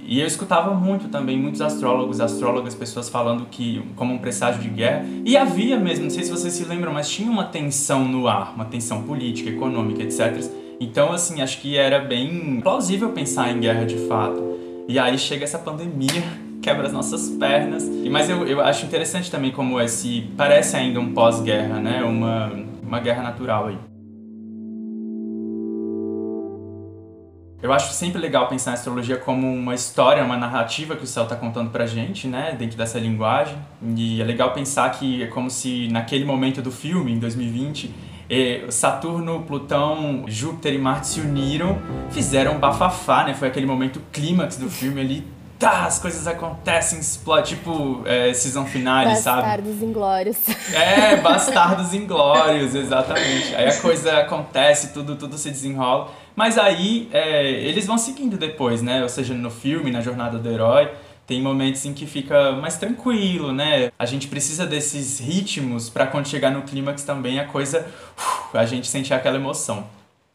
E 0.04 0.20
eu 0.20 0.28
escutava 0.28 0.74
muito 0.74 1.08
também, 1.08 1.38
muitos 1.38 1.62
astrólogos, 1.62 2.20
astrólogas, 2.20 2.76
pessoas 2.76 3.08
falando 3.08 3.46
que 3.50 3.82
como 3.96 4.14
um 4.14 4.18
presságio 4.18 4.62
de 4.62 4.70
guerra. 4.70 5.06
E 5.26 5.38
havia 5.38 5.80
mesmo, 5.80 6.06
não 6.06 6.10
sei 6.10 6.24
se 6.24 6.32
vocês 6.32 6.54
se 6.54 6.66
lembram, 6.66 6.92
mas 6.92 7.10
tinha 7.10 7.30
uma 7.30 7.46
tensão 7.46 8.08
no 8.08 8.28
ar, 8.28 8.54
uma 8.56 8.66
tensão 8.66 9.04
política, 9.04 9.50
econômica, 9.50 10.04
etc. 10.04 10.44
Então, 10.80 11.14
assim, 11.14 11.42
acho 11.42 11.62
que 11.62 11.78
era 11.78 12.00
bem 12.00 12.60
plausível 12.62 13.10
pensar 13.10 13.52
em 13.52 13.60
guerra 13.60 13.86
de 13.86 13.98
fato. 14.08 14.42
E 14.88 14.98
aí 14.98 15.18
chega 15.18 15.44
essa 15.44 15.60
pandemia, 15.60 16.24
quebra 16.62 16.88
as 16.88 16.94
nossas 16.94 17.30
pernas. 17.30 17.88
Mas 18.10 18.30
eu, 18.30 18.46
eu 18.48 18.62
acho 18.62 18.86
interessante 18.86 19.30
também 19.30 19.52
como 19.52 19.80
esse 19.80 20.30
parece 20.36 20.76
ainda 20.76 21.00
um 21.00 21.14
pós-guerra, 21.14 21.80
né? 21.80 22.04
Uma, 22.04 22.52
uma 22.82 23.00
guerra 23.00 23.22
natural 23.22 23.68
aí. 23.68 23.91
Eu 27.62 27.72
acho 27.72 27.94
sempre 27.94 28.20
legal 28.20 28.48
pensar 28.48 28.72
a 28.72 28.74
astrologia 28.74 29.18
como 29.18 29.48
uma 29.48 29.76
história, 29.76 30.24
uma 30.24 30.36
narrativa 30.36 30.96
que 30.96 31.04
o 31.04 31.08
céu 31.08 31.24
está 31.24 31.36
contando 31.36 31.70
pra 31.70 31.86
gente, 31.86 32.28
né, 32.28 32.56
dentro 32.58 32.76
dessa 32.76 32.98
linguagem. 32.98 33.56
E 33.96 34.20
é 34.20 34.24
legal 34.24 34.52
pensar 34.52 34.90
que 34.90 35.22
é 35.22 35.28
como 35.28 35.50
se 35.50 35.88
naquele 35.90 36.26
momento 36.26 36.60
do 36.60 36.72
filme, 36.72 37.12
em 37.12 37.20
2020, 37.20 37.94
eh, 38.28 38.66
Saturno, 38.70 39.44
Plutão, 39.44 40.26
Júpiter 40.28 40.74
e 40.74 40.80
Marte 40.80 41.08
se 41.08 41.22
uniram, 41.22 41.78
fizeram 42.10 42.54
um 42.56 42.60
bafafá, 42.60 43.26
né? 43.26 43.36
Foi 43.36 43.50
aquele 43.50 43.68
momento 43.68 44.02
clímax 44.12 44.58
do 44.58 44.70
filme 44.70 45.00
ali, 45.00 45.28
tá, 45.60 45.86
as 45.86 46.00
coisas 46.00 46.26
acontecem, 46.26 46.98
explode, 47.00 47.50
tipo 47.50 48.02
é, 48.06 48.34
season 48.34 48.66
finale, 48.66 49.16
sabe? 49.18 49.42
Bastardos 49.42 49.84
inglórios. 49.84 50.38
É, 50.74 51.18
bastardos 51.18 51.94
inglórios, 51.94 52.74
exatamente. 52.74 53.54
Aí 53.54 53.68
a 53.68 53.78
coisa 53.80 54.18
acontece, 54.18 54.94
tudo, 54.94 55.16
tudo 55.16 55.38
se 55.38 55.52
desenrola. 55.52 56.10
Mas 56.36 56.58
aí 56.58 57.10
é, 57.12 57.50
eles 57.52 57.86
vão 57.86 57.98
seguindo 57.98 58.38
depois, 58.38 58.82
né? 58.82 59.04
Ou 59.04 59.10
seja, 59.10 59.34
no 59.34 59.52
filme, 59.52 59.92
na 59.92 60.02
jornada 60.02 60.38
do 60.38 60.50
herói, 60.50 60.90
tem 61.28 61.42
momentos 61.42 61.86
em 61.86 61.94
que 61.94 62.06
fica 62.06 62.54
mais 62.54 62.78
tranquilo, 62.78 63.52
né? 63.52 63.92
A 63.98 64.06
gente 64.06 64.28
precisa 64.28 64.66
desses 64.66 65.20
ritmos 65.20 65.90
para 65.90 66.08
quando 66.08 66.28
chegar 66.28 66.52
no 66.52 66.64
clímax 66.64 67.04
também 67.04 67.40
a 67.40 67.46
coisa, 67.46 67.88
uf, 68.18 68.58
a 68.58 68.66
gente 68.66 68.88
sentir 68.88 69.14
aquela 69.14 69.38
emoção. 69.38 69.88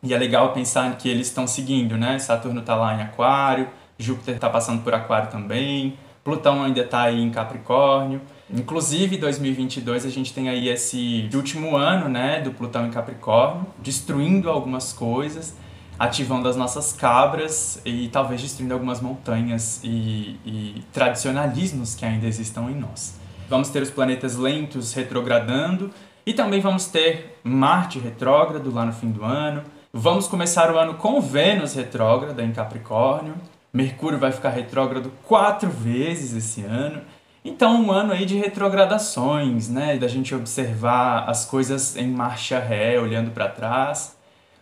E 0.02 0.14
é 0.14 0.18
legal 0.18 0.52
pensar 0.52 0.96
que 0.96 1.08
eles 1.08 1.26
estão 1.26 1.46
seguindo, 1.46 1.96
né? 1.96 2.18
Saturno 2.18 2.62
tá 2.62 2.74
lá 2.74 2.94
em 2.94 3.02
Aquário, 3.02 3.68
Júpiter 3.98 4.36
está 4.36 4.48
passando 4.48 4.82
por 4.82 4.94
Aquário 4.94 5.30
também, 5.30 5.98
Plutão 6.22 6.62
ainda 6.62 6.80
está 6.80 7.02
aí 7.02 7.20
em 7.20 7.30
Capricórnio. 7.30 8.20
Inclusive, 8.50 9.16
2022 9.16 10.04
a 10.06 10.10
gente 10.10 10.32
tem 10.32 10.48
aí 10.48 10.68
esse 10.68 11.28
último 11.34 11.76
ano, 11.76 12.08
né, 12.08 12.40
do 12.40 12.52
Plutão 12.52 12.86
em 12.86 12.90
Capricórnio, 12.90 13.66
destruindo 13.78 14.48
algumas 14.50 14.92
coisas 14.92 15.56
ativando 15.98 16.48
as 16.48 16.56
nossas 16.56 16.92
cabras 16.92 17.80
e 17.84 18.08
talvez 18.08 18.40
destruindo 18.42 18.74
algumas 18.74 19.00
montanhas 19.00 19.80
e, 19.82 20.38
e 20.44 20.84
tradicionalismos 20.92 21.94
que 21.94 22.04
ainda 22.04 22.26
existam 22.26 22.70
em 22.70 22.74
nós. 22.74 23.18
Vamos 23.48 23.68
ter 23.68 23.82
os 23.82 23.90
planetas 23.90 24.36
lentos 24.36 24.92
retrogradando 24.92 25.90
e 26.26 26.34
também 26.34 26.60
vamos 26.60 26.86
ter 26.86 27.38
Marte 27.44 27.98
retrógrado 27.98 28.72
lá 28.72 28.84
no 28.84 28.92
fim 28.92 29.10
do 29.10 29.24
ano. 29.24 29.62
Vamos 29.92 30.26
começar 30.26 30.74
o 30.74 30.78
ano 30.78 30.94
com 30.94 31.20
Vênus 31.20 31.74
retrógrada 31.74 32.42
em 32.42 32.52
Capricórnio. 32.52 33.34
Mercúrio 33.72 34.18
vai 34.18 34.32
ficar 34.32 34.50
retrógrado 34.50 35.12
quatro 35.24 35.70
vezes 35.70 36.34
esse 36.34 36.62
ano. 36.62 37.00
Então, 37.44 37.80
um 37.80 37.92
ano 37.92 38.12
aí 38.12 38.26
de 38.26 38.36
retrogradações, 38.36 39.68
né? 39.68 39.96
Da 39.96 40.08
gente 40.08 40.34
observar 40.34 41.30
as 41.30 41.44
coisas 41.44 41.96
em 41.96 42.08
marcha 42.08 42.58
ré, 42.58 42.98
olhando 42.98 43.30
para 43.30 43.48
trás. 43.48 44.15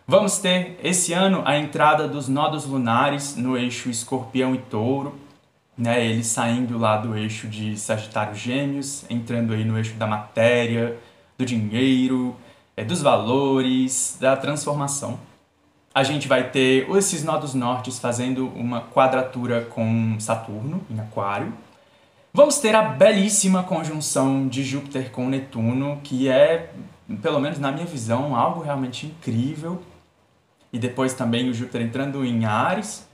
Vamos 0.07 0.37
ter 0.37 0.79
esse 0.83 1.13
ano 1.13 1.41
a 1.45 1.57
entrada 1.57 2.07
dos 2.07 2.27
nodos 2.27 2.63
lunares 2.63 3.35
no 3.35 3.57
eixo 3.57 3.89
Escorpião 3.89 4.53
e 4.53 4.59
Touro, 4.59 5.15
né? 5.75 6.05
Eles 6.05 6.27
saindo 6.27 6.77
lá 6.77 6.97
do 6.97 7.17
eixo 7.17 7.47
de 7.47 7.75
Sagitário 7.75 8.35
Gêmeos, 8.35 9.03
entrando 9.09 9.51
aí 9.51 9.65
no 9.65 9.75
eixo 9.75 9.95
da 9.95 10.05
matéria, 10.05 10.95
do 11.35 11.43
dinheiro, 11.43 12.35
é, 12.77 12.83
dos 12.83 13.01
valores, 13.01 14.15
da 14.21 14.37
transformação. 14.37 15.19
A 15.91 16.03
gente 16.03 16.27
vai 16.27 16.51
ter 16.51 16.87
esses 16.91 17.23
nodos 17.23 17.55
nortes 17.55 17.97
fazendo 17.97 18.47
uma 18.49 18.81
quadratura 18.81 19.61
com 19.61 20.19
Saturno 20.19 20.81
em 20.87 20.99
Aquário. 20.99 21.51
Vamos 22.31 22.59
ter 22.59 22.75
a 22.75 22.83
belíssima 22.83 23.63
conjunção 23.63 24.47
de 24.47 24.63
Júpiter 24.63 25.09
com 25.09 25.27
Netuno, 25.27 25.99
que 26.03 26.29
é, 26.29 26.69
pelo 27.23 27.39
menos 27.39 27.57
na 27.57 27.71
minha 27.71 27.87
visão, 27.87 28.35
algo 28.35 28.61
realmente 28.61 29.07
incrível 29.07 29.81
e 30.75 30.77
depois 30.77 31.13
também 31.13 31.49
o 31.49 31.53
Júpiter 31.53 31.81
entrando 31.81 32.25
em 32.25 32.43
Ares. 32.43 33.07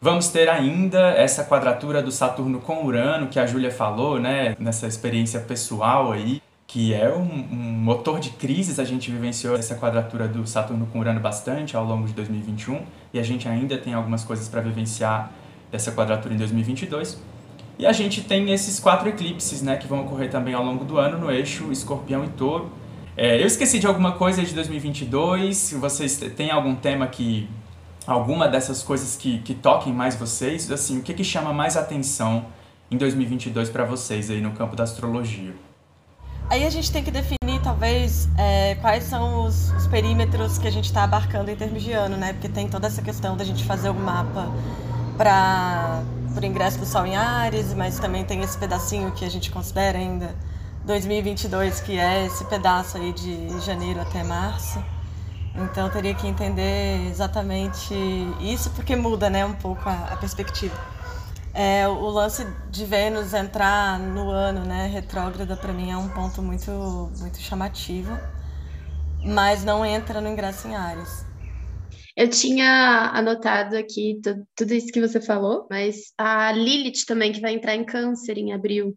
Vamos 0.00 0.26
ter 0.26 0.48
ainda 0.48 1.10
essa 1.12 1.44
quadratura 1.44 2.02
do 2.02 2.10
Saturno 2.10 2.58
com 2.58 2.84
Urano 2.84 3.28
que 3.28 3.38
a 3.38 3.46
Júlia 3.46 3.70
falou, 3.70 4.18
né, 4.18 4.56
nessa 4.58 4.88
experiência 4.88 5.38
pessoal 5.38 6.10
aí, 6.10 6.42
que 6.66 6.92
é 6.92 7.08
um, 7.14 7.22
um, 7.22 7.78
motor 7.80 8.18
de 8.18 8.30
crises. 8.30 8.80
A 8.80 8.84
gente 8.84 9.08
vivenciou 9.08 9.54
essa 9.54 9.76
quadratura 9.76 10.26
do 10.26 10.44
Saturno 10.48 10.84
com 10.86 10.98
Urano 10.98 11.20
bastante 11.20 11.76
ao 11.76 11.84
longo 11.84 12.08
de 12.08 12.12
2021 12.12 12.82
e 13.12 13.20
a 13.20 13.22
gente 13.22 13.48
ainda 13.48 13.78
tem 13.78 13.94
algumas 13.94 14.24
coisas 14.24 14.48
para 14.48 14.60
vivenciar 14.60 15.30
dessa 15.70 15.92
quadratura 15.92 16.34
em 16.34 16.38
2022. 16.38 17.22
E 17.78 17.86
a 17.86 17.92
gente 17.92 18.20
tem 18.22 18.50
esses 18.50 18.80
quatro 18.80 19.08
eclipses, 19.08 19.62
né, 19.62 19.76
que 19.76 19.86
vão 19.86 20.00
ocorrer 20.00 20.28
também 20.28 20.54
ao 20.54 20.64
longo 20.64 20.84
do 20.84 20.98
ano 20.98 21.18
no 21.18 21.30
eixo 21.30 21.70
Escorpião 21.70 22.24
e 22.24 22.28
Touro. 22.30 22.68
É, 23.16 23.40
eu 23.40 23.46
esqueci 23.46 23.78
de 23.78 23.86
alguma 23.86 24.12
coisa 24.12 24.42
de 24.42 24.52
2022. 24.54 25.56
Se 25.56 25.74
vocês 25.76 26.16
têm 26.36 26.50
algum 26.50 26.74
tema 26.74 27.06
que 27.06 27.48
alguma 28.06 28.48
dessas 28.48 28.82
coisas 28.82 29.16
que, 29.16 29.38
que 29.38 29.54
toquem 29.54 29.92
mais 29.92 30.16
vocês, 30.16 30.70
assim, 30.70 30.98
o 30.98 31.02
que 31.02 31.14
que 31.14 31.24
chama 31.24 31.52
mais 31.52 31.76
atenção 31.76 32.46
em 32.90 32.96
2022 32.96 33.70
para 33.70 33.84
vocês 33.84 34.30
aí 34.30 34.40
no 34.40 34.50
campo 34.52 34.74
da 34.74 34.82
astrologia? 34.82 35.54
Aí 36.50 36.66
a 36.66 36.70
gente 36.70 36.92
tem 36.92 37.02
que 37.02 37.10
definir, 37.10 37.62
talvez, 37.62 38.28
é, 38.36 38.74
quais 38.76 39.04
são 39.04 39.46
os, 39.46 39.70
os, 39.70 39.86
perímetros 39.86 40.58
que 40.58 40.66
a 40.66 40.70
gente 40.70 40.86
está 40.86 41.04
abarcando 41.04 41.50
em 41.50 41.56
termos 41.56 41.82
de 41.82 41.92
ano, 41.92 42.16
né? 42.16 42.34
Porque 42.34 42.48
tem 42.48 42.68
toda 42.68 42.86
essa 42.86 43.00
questão 43.00 43.36
da 43.36 43.44
gente 43.44 43.64
fazer 43.64 43.88
o 43.88 43.92
um 43.92 43.98
mapa 43.98 44.50
para 45.16 46.02
o 46.36 46.44
ingresso 46.44 46.78
do 46.78 46.84
Sol 46.84 47.06
em 47.06 47.16
Ares, 47.16 47.72
mas 47.72 47.98
também 47.98 48.24
tem 48.24 48.42
esse 48.42 48.58
pedacinho 48.58 49.10
que 49.12 49.24
a 49.24 49.30
gente 49.30 49.50
considera 49.50 49.96
ainda 49.98 50.34
2022, 50.84 51.80
que 51.80 51.98
é 51.98 52.26
esse 52.26 52.44
pedaço 52.44 52.96
aí 52.98 53.12
de 53.12 53.60
janeiro 53.60 54.00
até 54.00 54.22
março. 54.22 54.82
Então 55.56 55.88
teria 55.88 56.14
que 56.14 56.26
entender 56.26 57.06
exatamente 57.08 57.94
isso, 58.40 58.70
porque 58.70 58.96
muda 58.96 59.30
né, 59.30 59.44
um 59.46 59.54
pouco 59.54 59.88
a, 59.88 60.12
a 60.12 60.16
perspectiva. 60.16 60.74
É, 61.54 61.86
o 61.86 62.10
lance 62.10 62.44
de 62.68 62.84
Vênus 62.84 63.32
entrar 63.32 63.98
no 63.98 64.28
ano 64.28 64.64
né, 64.64 64.88
retrógrada 64.88 65.56
para 65.56 65.72
mim 65.72 65.90
é 65.90 65.96
um 65.96 66.08
ponto 66.08 66.42
muito, 66.42 66.70
muito 67.18 67.40
chamativo, 67.40 68.18
mas 69.24 69.64
não 69.64 69.86
entra 69.86 70.20
no 70.20 70.28
ingresso 70.28 70.66
em 70.66 70.74
Ares. 70.74 71.24
Eu 72.16 72.28
tinha 72.28 73.10
anotado 73.14 73.76
aqui 73.76 74.20
tudo 74.56 74.74
isso 74.74 74.92
que 74.92 75.00
você 75.00 75.20
falou, 75.20 75.66
mas 75.70 76.12
a 76.18 76.52
Lilith 76.52 77.04
também, 77.06 77.32
que 77.32 77.40
vai 77.40 77.54
entrar 77.54 77.74
em 77.74 77.84
câncer 77.84 78.36
em 78.36 78.52
abril. 78.52 78.96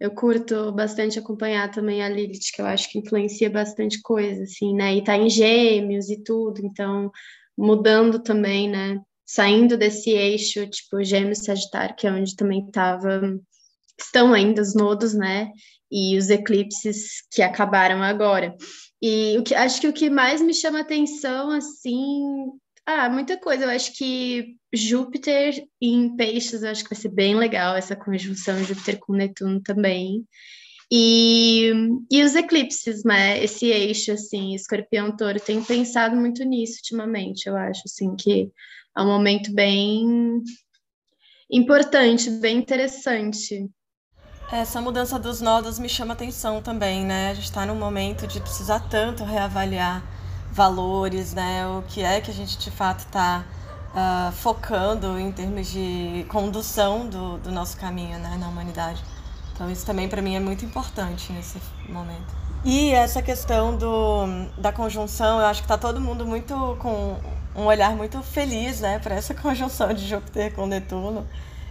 Eu 0.00 0.12
curto 0.12 0.70
bastante 0.72 1.18
acompanhar 1.18 1.70
também 1.70 2.02
a 2.02 2.08
Lilith, 2.08 2.52
que 2.54 2.62
eu 2.62 2.66
acho 2.66 2.88
que 2.90 2.98
influencia 2.98 3.50
bastante 3.50 4.00
coisa, 4.00 4.44
assim, 4.44 4.74
né? 4.74 4.94
E 4.94 5.02
tá 5.02 5.16
em 5.16 5.28
gêmeos 5.28 6.08
e 6.08 6.22
tudo, 6.22 6.60
então 6.64 7.10
mudando 7.56 8.20
também, 8.22 8.68
né? 8.68 9.00
Saindo 9.26 9.76
desse 9.76 10.10
eixo, 10.10 10.66
tipo, 10.68 11.02
gêmeos 11.02 11.40
sagitário, 11.40 11.96
que 11.96 12.06
é 12.06 12.12
onde 12.12 12.36
também 12.36 12.70
tava, 12.70 13.38
estão 13.98 14.32
ainda 14.32 14.62
os 14.62 14.74
nodos, 14.74 15.14
né? 15.14 15.50
E 15.90 16.16
os 16.16 16.30
eclipses 16.30 17.22
que 17.32 17.42
acabaram 17.42 18.02
agora. 18.02 18.54
E 19.02 19.36
o 19.38 19.42
que 19.42 19.54
acho 19.54 19.80
que 19.80 19.88
o 19.88 19.92
que 19.92 20.08
mais 20.08 20.40
me 20.40 20.54
chama 20.54 20.80
atenção, 20.80 21.50
assim, 21.50 22.20
ah, 22.90 23.10
muita 23.10 23.36
coisa. 23.36 23.64
Eu 23.64 23.70
acho 23.70 23.92
que 23.92 24.56
Júpiter 24.72 25.62
em 25.78 26.16
Peixes, 26.16 26.62
eu 26.62 26.70
acho 26.70 26.82
que 26.82 26.88
vai 26.88 26.98
ser 26.98 27.10
bem 27.10 27.36
legal 27.36 27.76
essa 27.76 27.94
conjunção 27.94 28.64
Júpiter 28.64 28.98
com 28.98 29.12
Netuno 29.12 29.60
também. 29.60 30.26
E, 30.90 31.70
e 32.10 32.24
os 32.24 32.34
eclipses, 32.34 33.04
né? 33.04 33.44
Esse 33.44 33.66
eixo, 33.66 34.12
assim, 34.12 34.54
escorpião 34.54 35.14
touro, 35.14 35.38
tenho 35.38 35.62
pensado 35.62 36.16
muito 36.16 36.42
nisso 36.44 36.76
ultimamente. 36.76 37.46
Eu 37.46 37.58
acho, 37.58 37.82
assim, 37.84 38.16
que 38.16 38.50
é 38.96 39.02
um 39.02 39.06
momento 39.06 39.52
bem 39.52 40.42
importante, 41.50 42.30
bem 42.30 42.56
interessante. 42.56 43.68
Essa 44.50 44.80
mudança 44.80 45.18
dos 45.18 45.42
nodos 45.42 45.78
me 45.78 45.90
chama 45.90 46.14
atenção 46.14 46.62
também, 46.62 47.04
né? 47.04 47.32
A 47.32 47.34
gente 47.34 47.44
está 47.44 47.66
num 47.66 47.76
momento 47.76 48.26
de 48.26 48.40
precisar 48.40 48.80
tanto 48.88 49.24
reavaliar 49.24 50.02
valores, 50.58 51.32
né? 51.32 51.64
O 51.68 51.82
que 51.82 52.02
é 52.02 52.20
que 52.20 52.32
a 52.32 52.34
gente 52.34 52.58
de 52.58 52.70
fato 52.70 53.00
está 53.06 53.44
uh, 53.44 53.94
ah, 53.94 54.32
focando 54.34 55.16
em 55.16 55.30
termos 55.30 55.68
de 55.68 56.26
condução 56.28 57.06
do, 57.06 57.38
do 57.38 57.52
nosso 57.52 57.76
caminho, 57.76 58.18
né, 58.18 58.36
na 58.40 58.48
humanidade. 58.48 59.00
Então 59.54 59.70
isso 59.70 59.86
também 59.86 60.08
para 60.08 60.20
mim 60.20 60.34
é 60.34 60.40
muito 60.40 60.64
importante 60.64 61.32
nesse 61.32 61.60
momento. 61.88 62.36
E 62.64 62.90
essa 62.90 63.22
questão 63.22 63.76
do, 63.76 64.26
da 64.58 64.72
conjunção, 64.72 65.38
eu 65.38 65.46
acho 65.46 65.60
que 65.60 65.66
está 65.66 65.78
todo 65.78 66.00
mundo 66.00 66.26
muito 66.26 66.76
com 66.80 67.16
um 67.54 67.64
olhar 67.66 67.94
muito 67.94 68.20
feliz, 68.20 68.80
né, 68.80 68.98
para 68.98 69.14
essa 69.14 69.34
conjunção 69.40 69.94
de 69.94 70.08
Júpiter 70.08 70.52
com 70.54 70.66
Netuno. 70.66 71.24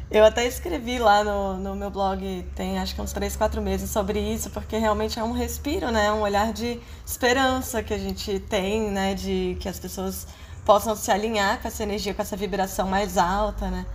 Eu 0.10 0.24
até 0.24 0.48
escrevi 0.48 1.00
lá 1.00 1.22
no, 1.22 1.58
no 1.58 1.76
meu 1.76 1.92
blog, 1.92 2.46
tem 2.56 2.80
acho 2.80 2.96
que 2.96 3.02
uns 3.02 3.12
três, 3.12 3.36
quatro 3.36 3.62
meses, 3.62 3.90
sobre 3.90 4.18
isso, 4.20 4.50
porque 4.50 4.78
realmente 4.78 5.20
é 5.20 5.24
um 5.24 5.34
respiro, 5.34 5.92
né? 5.92 6.10
Um 6.14 6.22
olhar 6.22 6.54
de 6.54 6.80
esperança 7.06 7.84
que 7.84 7.94
a 7.94 7.98
gente 7.98 8.40
tem, 8.40 8.90
né? 8.90 9.14
De 9.14 9.58
que 9.60 9.68
as 9.68 9.78
pessoas 9.78 10.26
possam 10.66 10.96
se 10.96 11.12
alinhar 11.12 11.62
com 11.62 11.68
essa 11.68 11.84
energia, 11.84 12.14
com 12.14 12.22
essa 12.22 12.38
vibração 12.38 12.88
mais 12.88 13.18
alta, 13.18 13.70
né? 13.70 13.86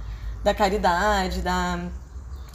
Da 0.45 0.53
caridade, 0.53 1.41
da, 1.41 1.81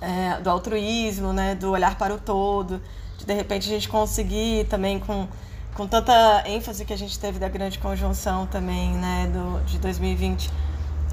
é, 0.02 0.39
do 0.39 0.52
altruísmo, 0.52 1.34
né? 1.34 1.56
Do 1.56 1.72
olhar 1.72 1.98
para 1.98 2.13
o 2.13 2.20
todo. 2.20 2.80
De, 3.17 3.26
de 3.26 3.34
repente 3.34 3.67
a 3.67 3.74
gente 3.74 3.89
conseguir 3.89 4.67
também 4.67 5.00
com, 5.00 5.28
com 5.74 5.88
tanta 5.88 6.43
ênfase 6.46 6.86
que 6.86 6.93
a 6.93 6.98
gente 6.98 7.17
teve 7.17 7.39
da 7.39 7.50
grande 7.50 7.80
conjunção 7.80 8.46
também, 8.46 8.91
né? 8.91 9.32
Do, 9.34 9.65
de 9.65 9.80
2020. 9.80 10.52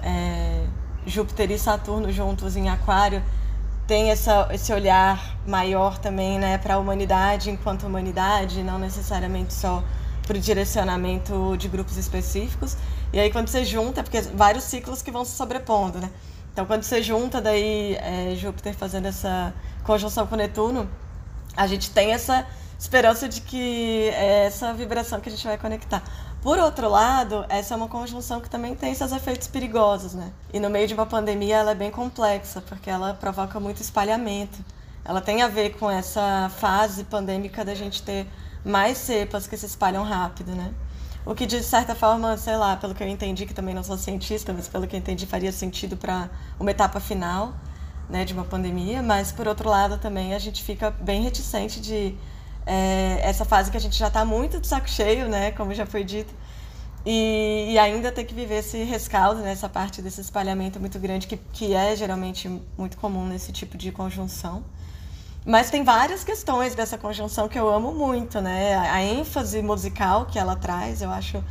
É, 0.02 0.66
Júpiter 1.07 1.51
e 1.51 1.59
Saturno 1.59 2.11
juntos 2.11 2.57
em 2.57 2.69
Aquário 2.69 3.23
tem 3.87 4.11
essa, 4.11 4.49
esse 4.51 4.73
olhar 4.73 5.37
maior 5.47 5.99
também 5.99 6.38
né, 6.38 6.57
para 6.59 6.75
a 6.75 6.79
humanidade 6.79 7.51
enquanto 7.51 7.87
humanidade, 7.87 8.62
não 8.62 8.79
necessariamente 8.79 9.53
só 9.53 9.83
para 10.27 10.37
o 10.37 10.40
direcionamento 10.40 11.55
de 11.59 11.69
grupos 11.69 11.97
específicos. 11.99 12.77
E 13.12 13.21
aí 13.21 13.31
quando 13.31 13.49
você 13.49 13.64
junta, 13.64 14.03
porque 14.03 14.23
vários 14.23 14.64
ciclos 14.64 15.03
que 15.03 15.11
vão 15.11 15.25
se 15.25 15.37
sobrepondo, 15.37 15.99
né? 15.99 16.11
Então 16.53 16.64
quando 16.64 16.83
você 16.83 17.03
junta 17.03 17.40
daí 17.40 17.97
é, 17.97 18.35
Júpiter 18.37 18.75
fazendo 18.75 19.07
essa 19.07 19.53
conjunção 19.83 20.27
com 20.27 20.35
Netuno, 20.35 20.88
a 21.57 21.67
gente 21.67 21.90
tem 21.90 22.12
essa 22.12 22.47
esperança 22.79 23.29
de 23.29 23.40
que 23.40 24.09
é 24.14 24.47
essa 24.47 24.73
vibração 24.73 25.21
que 25.21 25.29
a 25.29 25.33
gente 25.33 25.47
vai 25.47 25.59
conectar. 25.59 26.03
Por 26.44 26.59
outro 26.59 26.90
lado, 26.90 27.46
essa 27.48 27.72
é 27.72 27.76
uma 27.78 27.88
conjunção 27.88 28.38
que 28.38 28.50
também 28.50 28.74
tem 28.74 28.94
seus 28.94 29.12
efeitos 29.12 29.48
perigosos, 29.48 30.12
né? 30.12 30.30
E 30.52 30.61
no 30.61 30.68
meio 30.68 30.87
de 30.87 30.92
uma 30.92 31.07
pandemia 31.07 31.57
ela 31.57 31.70
é 31.70 31.74
bem 31.74 31.90
complexa, 31.90 32.61
porque 32.61 32.90
ela 32.90 33.14
provoca 33.14 33.59
muito 33.59 33.80
espalhamento. 33.80 34.62
Ela 35.02 35.22
tem 35.22 35.40
a 35.40 35.48
ver 35.48 35.70
com 35.78 35.90
essa 35.90 36.50
fase 36.59 37.04
pandêmica 37.04 37.64
da 37.64 37.74
gente 37.74 38.02
ter 38.02 38.26
mais 38.62 38.98
cepas 38.98 39.46
que 39.46 39.57
se 39.57 39.64
espalham 39.64 40.04
rápido, 40.04 40.52
né? 40.52 40.74
O 41.24 41.35
que 41.35 41.46
de 41.46 41.62
certa 41.62 41.94
forma, 41.94 42.37
sei 42.37 42.59
lá, 42.59 42.76
pelo 42.76 42.94
que 42.94 43.02
eu 43.02 43.09
entendi, 43.09 43.46
que 43.46 43.54
também 43.54 43.74
não 43.74 43.83
sou 43.83 43.96
cientista, 43.96 44.52
mas 44.52 44.68
pelo 44.68 44.87
que 44.87 44.94
eu 44.94 45.00
entendi 45.00 45.24
faria 45.24 45.50
sentido 45.50 45.96
para 45.96 46.28
uma 46.61 46.70
etapa 46.70 47.00
final, 47.00 47.54
né, 48.07 48.22
de 48.22 48.35
uma 48.35 48.44
pandemia, 48.44 49.02
mas 49.02 49.33
por 49.33 49.48
outro 49.48 49.66
lado 49.70 49.96
também 49.96 50.35
a 50.35 50.38
gente 50.38 50.62
fica 50.62 50.90
bem 50.90 51.22
reticente 51.22 51.80
de 51.80 52.14
é, 52.66 53.20
essa 53.22 53.44
fase 53.44 53.70
que 53.70 53.77
a 53.77 53.81
gente 53.81 53.96
já 53.96 54.09
está 54.09 54.24
muito 54.24 54.61
de 54.61 54.66
saco 54.66 54.88
cheio, 54.88 55.29
né, 55.29 55.50
como 55.53 55.74
já 55.74 55.87
foi 55.87 56.05
dito, 56.05 56.35
e, 57.07 57.72
e, 57.72 57.79
ainda 57.79 58.11
ter 58.11 58.24
que 58.24 58.35
viver 58.35 58.61
esse 58.61 58.83
rescaldo, 58.83 59.42
né, 59.42 59.53
essa 59.53 59.68
parte 59.68 60.00
desse 60.00 60.22
espalhamento 60.22 60.81
muito 60.81 60.98
grande, 60.98 61.27
que, 61.27 61.37
que 61.37 61.74
é 61.74 61.94
geralmente 61.94 62.48
muito 62.79 62.96
comum 62.96 63.27
nesse 63.27 63.53
tipo 63.53 63.77
de 63.77 63.92
conjunção. 63.92 64.64
Mas 65.44 65.68
tem 65.68 65.85
várias 65.85 66.24
questões 66.24 66.74
dessa 66.74 66.96
conjunção 66.96 67.48
que 67.48 67.59
eu 67.59 67.68
amo 67.68 67.92
muito, 67.92 68.40
né? 68.40 68.77
A, 68.77 69.03
ênfase 69.03 69.61
musical 69.61 70.24
que 70.24 70.38
ela 70.38 70.57
traz, 70.57 71.03
eu 71.03 71.11
acho 71.11 71.44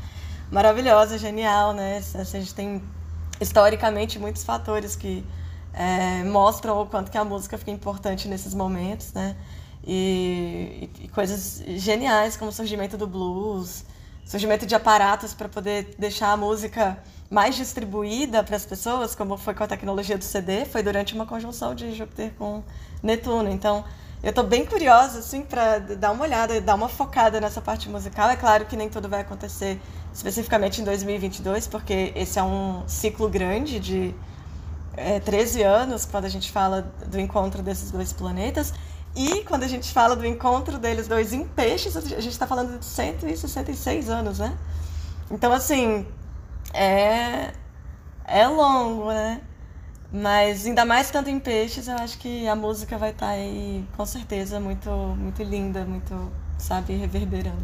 maravilhosa, 0.51 1.19
genial, 1.19 1.73
né? 1.73 2.01
A 2.15 2.23
gente 2.23 2.55
tem 2.55 2.81
historicamente 3.39 4.17
muitos 4.17 4.43
fatores 4.43 4.95
que 4.95 5.23
é, 5.73 6.23
mostram 6.23 6.81
o 6.81 6.87
quanto 6.87 7.11
que 7.11 7.17
a 7.19 7.23
música 7.23 7.55
fica 7.55 7.69
importante 7.69 8.27
nesses 8.27 8.55
momentos, 8.55 9.13
né? 9.13 9.35
E, 9.85 10.89
e 11.01 11.07
coisas 11.09 11.63
geniais 11.77 12.37
como 12.37 12.49
o 12.49 12.53
surgimento 12.53 12.97
do 12.97 13.07
blues, 13.07 13.85
surgimento 14.25 14.65
de 14.65 14.75
aparatos 14.75 15.33
para 15.33 15.49
poder 15.49 15.95
deixar 15.97 16.31
a 16.31 16.37
música 16.37 16.97
mais 17.29 17.55
distribuída 17.55 18.43
para 18.43 18.55
as 18.55 18.65
pessoas, 18.65 19.15
como 19.15 19.37
foi 19.37 19.53
com 19.53 19.63
a 19.63 19.67
tecnologia 19.67 20.17
do 20.17 20.23
CD, 20.23 20.65
foi 20.65 20.83
durante 20.83 21.13
uma 21.15 21.25
conjunção 21.25 21.73
de 21.73 21.93
Júpiter 21.93 22.31
com 22.37 22.63
Netuno. 23.01 23.49
Então, 23.49 23.83
eu 24.21 24.29
estou 24.29 24.43
bem 24.43 24.65
curiosa 24.65 25.19
assim 25.19 25.41
para 25.41 25.79
dar 25.79 26.11
uma 26.11 26.23
olhada, 26.23 26.61
dar 26.61 26.75
uma 26.75 26.87
focada 26.87 27.41
nessa 27.41 27.59
parte 27.59 27.89
musical. 27.89 28.29
É 28.29 28.35
claro 28.35 28.65
que 28.65 28.77
nem 28.77 28.87
tudo 28.87 29.09
vai 29.09 29.21
acontecer 29.21 29.81
especificamente 30.13 30.79
em 30.79 30.83
2022, 30.85 31.67
porque 31.67 32.13
esse 32.15 32.39
é 32.39 32.43
um 32.43 32.87
ciclo 32.87 33.27
grande 33.27 33.79
de 33.79 34.15
é, 34.95 35.19
13 35.19 35.63
anos 35.63 36.05
quando 36.05 36.25
a 36.25 36.29
gente 36.29 36.51
fala 36.51 36.89
do 37.07 37.19
encontro 37.19 37.61
desses 37.61 37.91
dois 37.91 38.13
planetas. 38.13 38.73
E 39.15 39.43
quando 39.43 39.63
a 39.63 39.67
gente 39.67 39.91
fala 39.91 40.15
do 40.15 40.25
encontro 40.25 40.79
deles 40.79 41.07
dois 41.07 41.33
em 41.33 41.45
peixes, 41.45 41.95
a 41.95 42.01
gente 42.01 42.29
está 42.29 42.47
falando 42.47 42.79
de 42.79 42.85
166 42.85 44.09
anos, 44.09 44.39
né? 44.39 44.57
Então, 45.29 45.53
assim, 45.53 46.07
é 46.73 47.53
é 48.25 48.47
longo, 48.47 49.09
né? 49.09 49.41
Mas 50.11 50.65
ainda 50.65 50.85
mais 50.85 51.09
tanto 51.09 51.29
em 51.29 51.39
peixes, 51.39 51.87
eu 51.87 51.95
acho 51.95 52.17
que 52.19 52.47
a 52.47 52.55
música 52.55 52.97
vai 52.97 53.09
estar 53.11 53.27
tá 53.27 53.31
aí, 53.31 53.83
com 53.97 54.05
certeza, 54.05 54.59
muito, 54.59 54.89
muito 54.89 55.41
linda, 55.43 55.83
muito, 55.85 56.31
sabe, 56.57 56.93
reverberando. 56.95 57.63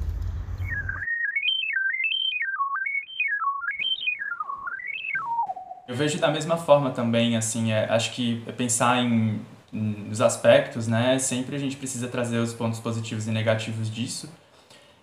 Eu 5.87 5.95
vejo 5.95 6.19
da 6.19 6.29
mesma 6.31 6.57
forma 6.57 6.91
também, 6.91 7.35
assim, 7.35 7.71
é, 7.71 7.85
acho 7.85 8.11
que 8.13 8.41
pensar 8.57 8.97
em, 8.97 9.41
nos 9.71 10.21
aspectos, 10.21 10.87
né, 10.87 11.19
sempre 11.19 11.55
a 11.55 11.59
gente 11.59 11.75
precisa 11.75 12.07
trazer 12.07 12.37
os 12.37 12.53
pontos 12.53 12.79
positivos 12.79 13.27
e 13.27 13.31
negativos 13.31 13.89
disso. 13.89 14.29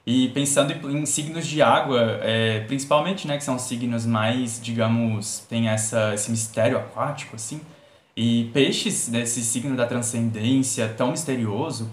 E 0.06 0.28
pensando 0.28 0.72
em, 0.88 1.04
signos 1.04 1.46
de 1.46 1.60
água, 1.60 2.20
é, 2.22 2.60
principalmente, 2.60 3.26
né, 3.26 3.36
que 3.36 3.44
são 3.44 3.58
signos 3.58 4.06
mais, 4.06 4.60
digamos, 4.62 5.40
tem 5.48 5.68
essa, 5.68 6.14
esse 6.14 6.30
mistério 6.30 6.78
aquático, 6.78 7.34
assim. 7.34 7.60
E 8.16 8.50
peixes, 8.54 9.08
desse 9.08 9.42
signo 9.42 9.76
da 9.76 9.84
transcendência 9.84 10.88
tão 10.96 11.10
misterioso, 11.10 11.90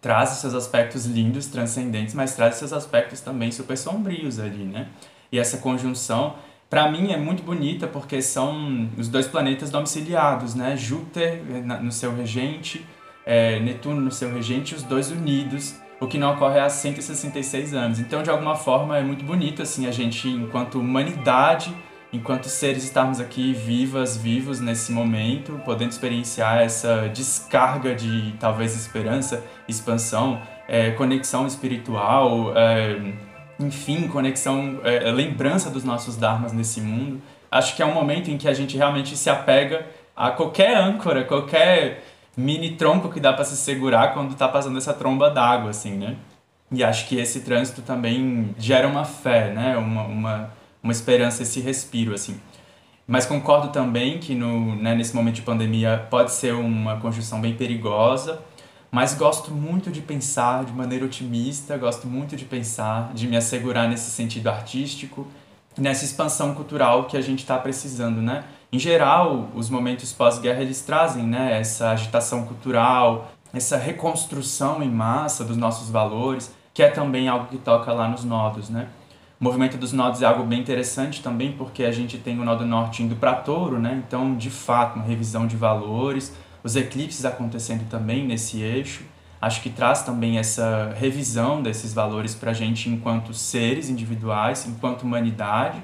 traz 0.00 0.30
seus 0.30 0.54
aspectos 0.54 1.06
lindos, 1.06 1.46
transcendentes, 1.46 2.14
mas 2.14 2.34
traz 2.34 2.56
seus 2.56 2.72
aspectos 2.72 3.20
também 3.20 3.52
super 3.52 3.78
sombrios 3.78 4.40
ali, 4.40 4.64
né? 4.64 4.88
E 5.30 5.38
essa 5.38 5.58
conjunção, 5.58 6.34
para 6.72 6.90
mim, 6.90 7.12
é 7.12 7.18
muito 7.18 7.42
bonita 7.42 7.86
porque 7.86 8.22
são 8.22 8.88
os 8.96 9.06
dois 9.06 9.26
planetas 9.26 9.68
domiciliados, 9.68 10.54
né? 10.54 10.74
Júpiter 10.74 11.42
no 11.82 11.92
seu 11.92 12.16
regente, 12.16 12.82
é, 13.26 13.60
Netuno 13.60 14.00
no 14.00 14.10
seu 14.10 14.32
regente, 14.32 14.74
os 14.74 14.82
dois 14.82 15.10
unidos 15.10 15.74
o 16.00 16.06
que 16.06 16.16
não 16.16 16.32
ocorre 16.32 16.58
há 16.58 16.70
166 16.70 17.74
anos. 17.74 18.00
Então, 18.00 18.22
de 18.22 18.30
alguma 18.30 18.56
forma, 18.56 18.96
é 18.96 19.02
muito 19.02 19.22
bonito 19.22 19.60
assim 19.60 19.86
a 19.86 19.92
gente, 19.92 20.26
enquanto 20.28 20.80
humanidade, 20.80 21.76
enquanto 22.10 22.48
seres 22.48 22.84
estarmos 22.84 23.20
aqui 23.20 23.52
vivas, 23.52 24.16
vivos 24.16 24.58
nesse 24.58 24.92
momento, 24.92 25.60
podendo 25.66 25.90
experienciar 25.90 26.62
essa 26.62 27.06
descarga 27.10 27.94
de 27.94 28.32
talvez 28.40 28.74
esperança, 28.74 29.44
expansão, 29.68 30.40
é, 30.66 30.92
conexão 30.92 31.46
espiritual, 31.46 32.56
é, 32.56 33.12
enfim, 33.58 34.08
conexão, 34.08 34.80
é, 34.84 35.10
lembrança 35.10 35.70
dos 35.70 35.84
nossos 35.84 36.16
dharmas 36.16 36.52
nesse 36.52 36.80
mundo. 36.80 37.20
Acho 37.50 37.76
que 37.76 37.82
é 37.82 37.86
um 37.86 37.94
momento 37.94 38.30
em 38.30 38.38
que 38.38 38.48
a 38.48 38.54
gente 38.54 38.76
realmente 38.76 39.16
se 39.16 39.28
apega 39.28 39.86
a 40.16 40.30
qualquer 40.30 40.76
âncora, 40.76 41.24
qualquer 41.24 42.02
mini 42.36 42.76
tronco 42.76 43.10
que 43.10 43.20
dá 43.20 43.32
para 43.32 43.44
se 43.44 43.56
segurar 43.56 44.14
quando 44.14 44.34
tá 44.34 44.48
passando 44.48 44.78
essa 44.78 44.94
tromba 44.94 45.30
d'água, 45.30 45.70
assim, 45.70 45.92
né? 45.92 46.16
E 46.70 46.82
acho 46.82 47.06
que 47.06 47.18
esse 47.18 47.40
trânsito 47.40 47.82
também 47.82 48.54
gera 48.58 48.88
uma 48.88 49.04
fé, 49.04 49.50
né? 49.52 49.76
Uma, 49.76 50.04
uma, 50.04 50.50
uma 50.82 50.92
esperança, 50.92 51.42
esse 51.42 51.60
respiro, 51.60 52.14
assim. 52.14 52.40
Mas 53.06 53.26
concordo 53.26 53.68
também 53.68 54.18
que 54.18 54.34
no, 54.34 54.74
né, 54.76 54.94
nesse 54.94 55.14
momento 55.14 55.34
de 55.34 55.42
pandemia 55.42 56.06
pode 56.08 56.32
ser 56.32 56.54
uma 56.54 56.96
conjunção 56.98 57.40
bem 57.40 57.54
perigosa, 57.54 58.40
mas 58.92 59.14
gosto 59.14 59.50
muito 59.50 59.90
de 59.90 60.02
pensar 60.02 60.66
de 60.66 60.72
maneira 60.72 61.06
otimista, 61.06 61.78
gosto 61.78 62.06
muito 62.06 62.36
de 62.36 62.44
pensar, 62.44 63.10
de 63.14 63.26
me 63.26 63.38
assegurar 63.38 63.88
nesse 63.88 64.10
sentido 64.10 64.48
artístico, 64.48 65.26
nessa 65.78 66.04
expansão 66.04 66.54
cultural 66.54 67.06
que 67.06 67.16
a 67.16 67.22
gente 67.22 67.38
está 67.38 67.56
precisando, 67.56 68.20
né? 68.20 68.44
Em 68.70 68.78
geral, 68.78 69.48
os 69.54 69.70
momentos 69.70 70.12
pós-guerra 70.12 70.60
eles 70.60 70.82
trazem 70.82 71.24
né, 71.24 71.58
essa 71.58 71.90
agitação 71.90 72.44
cultural, 72.44 73.32
essa 73.54 73.78
reconstrução 73.78 74.82
em 74.82 74.90
massa 74.90 75.42
dos 75.42 75.56
nossos 75.56 75.88
valores, 75.88 76.54
que 76.74 76.82
é 76.82 76.88
também 76.88 77.28
algo 77.28 77.46
que 77.46 77.56
toca 77.56 77.90
lá 77.94 78.06
nos 78.06 78.24
nodos, 78.24 78.68
né? 78.68 78.88
O 79.40 79.44
movimento 79.44 79.78
dos 79.78 79.92
nodos 79.94 80.20
é 80.20 80.26
algo 80.26 80.44
bem 80.44 80.60
interessante 80.60 81.22
também, 81.22 81.52
porque 81.52 81.82
a 81.84 81.90
gente 81.90 82.18
tem 82.18 82.38
o 82.38 82.44
nodo 82.44 82.66
norte 82.66 83.02
indo 83.02 83.16
para 83.16 83.34
touro, 83.34 83.78
né? 83.78 84.02
Então, 84.06 84.36
de 84.36 84.50
fato, 84.50 84.96
uma 84.96 85.04
revisão 85.04 85.46
de 85.46 85.56
valores, 85.56 86.34
os 86.62 86.76
eclipses 86.76 87.24
acontecendo 87.24 87.88
também 87.88 88.26
nesse 88.26 88.60
eixo. 88.60 89.04
Acho 89.40 89.60
que 89.60 89.70
traz 89.70 90.02
também 90.02 90.38
essa 90.38 90.94
revisão 90.96 91.62
desses 91.62 91.92
valores 91.92 92.34
para 92.34 92.52
a 92.52 92.54
gente 92.54 92.88
enquanto 92.88 93.34
seres 93.34 93.88
individuais, 93.88 94.66
enquanto 94.66 95.02
humanidade, 95.02 95.82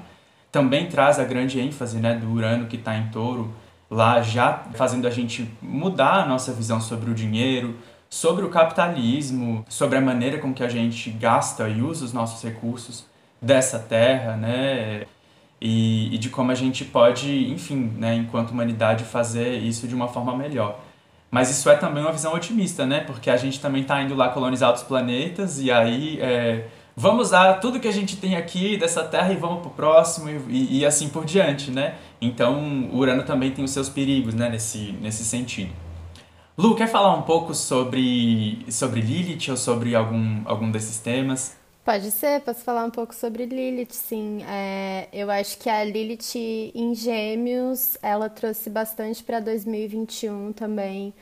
também 0.51 0.87
traz 0.87 1.19
a 1.19 1.23
grande 1.23 1.59
ênfase 1.59 1.99
né, 1.99 2.15
do 2.15 2.31
Urano 2.31 2.67
que 2.67 2.77
está 2.77 2.95
em 2.95 3.09
touro, 3.09 3.53
lá 3.89 4.21
já 4.21 4.63
fazendo 4.73 5.07
a 5.07 5.11
gente 5.11 5.49
mudar 5.61 6.23
a 6.23 6.25
nossa 6.25 6.53
visão 6.53 6.79
sobre 6.79 7.11
o 7.11 7.13
dinheiro, 7.13 7.75
sobre 8.09 8.43
o 8.43 8.49
capitalismo, 8.49 9.65
sobre 9.69 9.97
a 9.97 10.01
maneira 10.01 10.39
com 10.39 10.53
que 10.53 10.63
a 10.63 10.69
gente 10.69 11.09
gasta 11.11 11.67
e 11.67 11.81
usa 11.81 12.05
os 12.05 12.13
nossos 12.13 12.41
recursos 12.43 13.05
dessa 13.41 13.77
terra, 13.77 14.35
né? 14.35 15.05
E, 15.61 16.13
e 16.13 16.17
de 16.17 16.29
como 16.29 16.51
a 16.51 16.55
gente 16.55 16.85
pode, 16.85 17.51
enfim, 17.51 17.91
né, 17.97 18.15
enquanto 18.15 18.51
humanidade, 18.51 19.03
fazer 19.03 19.57
isso 19.57 19.87
de 19.87 19.95
uma 19.95 20.07
forma 20.07 20.35
melhor. 20.35 20.79
Mas 21.31 21.49
isso 21.49 21.69
é 21.69 21.75
também 21.75 22.01
uma 22.01 22.11
visão 22.11 22.33
otimista, 22.33 22.85
né? 22.85 23.01
Porque 23.01 23.29
a 23.29 23.37
gente 23.37 23.59
também 23.59 23.83
está 23.83 24.01
indo 24.01 24.15
lá 24.15 24.29
colonizar 24.29 24.69
outros 24.69 24.87
planetas 24.87 25.59
e 25.59 25.71
aí 25.71 26.19
é, 26.19 26.65
vamos 26.95 27.27
usar 27.27 27.55
tudo 27.55 27.79
que 27.79 27.87
a 27.87 27.91
gente 27.93 28.17
tem 28.17 28.35
aqui 28.35 28.77
dessa 28.77 29.03
Terra 29.03 29.31
e 29.31 29.35
vamos 29.35 29.61
pro 29.61 29.69
próximo 29.69 30.29
e, 30.49 30.79
e, 30.79 30.85
assim 30.85 31.07
por 31.07 31.25
diante, 31.25 31.69
né? 31.69 31.95
Então, 32.19 32.89
o 32.91 32.97
Urano 32.97 33.23
também 33.23 33.51
tem 33.51 33.63
os 33.63 33.71
seus 33.71 33.89
perigos, 33.89 34.33
né, 34.33 34.49
nesse, 34.49 34.93
nesse 35.01 35.23
sentido. 35.23 35.71
Lu, 36.57 36.75
quer 36.75 36.87
falar 36.87 37.15
um 37.15 37.21
pouco 37.21 37.53
sobre, 37.53 38.65
sobre 38.69 38.99
Lilith 38.99 39.51
ou 39.51 39.55
sobre 39.55 39.95
algum, 39.95 40.41
algum 40.45 40.69
desses 40.69 40.99
temas? 40.99 41.58
Pode 41.83 42.11
ser, 42.11 42.41
posso 42.41 42.61
falar 42.63 42.85
um 42.85 42.91
pouco 42.91 43.15
sobre 43.15 43.45
Lilith, 43.45 43.93
sim. 43.93 44.43
É, 44.43 45.07
eu 45.11 45.31
acho 45.31 45.57
que 45.57 45.69
a 45.69 45.83
Lilith 45.83 46.35
em 46.75 46.93
Gêmeos, 46.93 47.97
ela 48.01 48.29
trouxe 48.29 48.69
bastante 48.69 49.23
para 49.23 49.39
2021 49.39 50.53
também 50.53 51.13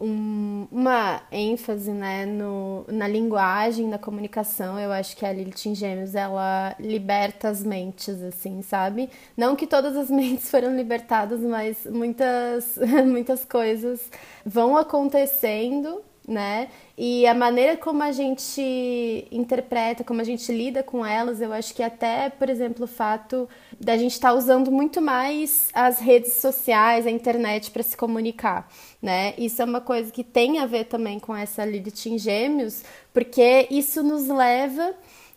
um, 0.00 0.66
uma 0.70 1.22
ênfase 1.30 1.90
né, 1.90 2.26
no, 2.26 2.84
na 2.88 3.06
linguagem, 3.06 3.86
na 3.86 3.98
comunicação. 3.98 4.78
Eu 4.78 4.92
acho 4.92 5.16
que 5.16 5.24
a 5.26 5.32
Lilith 5.32 5.66
em 5.66 5.74
Gêmeos, 5.74 6.14
ela 6.14 6.74
liberta 6.78 7.48
as 7.48 7.62
mentes, 7.62 8.20
assim, 8.22 8.62
sabe? 8.62 9.10
Não 9.36 9.54
que 9.54 9.66
todas 9.66 9.96
as 9.96 10.10
mentes 10.10 10.50
foram 10.50 10.74
libertadas, 10.76 11.40
mas 11.40 11.86
muitas, 11.86 12.78
muitas 13.06 13.44
coisas 13.44 14.10
vão 14.44 14.76
acontecendo 14.76 16.02
né? 16.30 16.68
E 16.96 17.26
a 17.26 17.34
maneira 17.34 17.76
como 17.76 18.04
a 18.04 18.12
gente 18.12 19.26
interpreta, 19.32 20.04
como 20.04 20.20
a 20.20 20.24
gente 20.24 20.52
lida 20.52 20.80
com 20.80 21.04
elas, 21.04 21.40
eu 21.40 21.52
acho 21.52 21.74
que 21.74 21.82
até, 21.82 22.30
por 22.30 22.48
exemplo, 22.48 22.84
o 22.84 22.88
fato 22.88 23.48
da 23.80 23.96
gente 23.96 24.12
estar 24.12 24.30
tá 24.30 24.34
usando 24.34 24.70
muito 24.70 25.02
mais 25.02 25.70
as 25.74 25.98
redes 25.98 26.34
sociais, 26.34 27.04
a 27.04 27.10
internet 27.10 27.72
para 27.72 27.82
se 27.82 27.96
comunicar, 27.96 28.70
né? 29.02 29.34
Isso 29.36 29.60
é 29.60 29.64
uma 29.64 29.80
coisa 29.80 30.12
que 30.12 30.22
tem 30.22 30.60
a 30.60 30.66
ver 30.66 30.84
também 30.84 31.18
com 31.18 31.34
essa 31.34 31.64
Lilith 31.64 32.06
em 32.06 32.16
Gêmeos, 32.16 32.84
porque 33.12 33.66
isso 33.68 34.00
nos 34.04 34.28
leva 34.28 34.94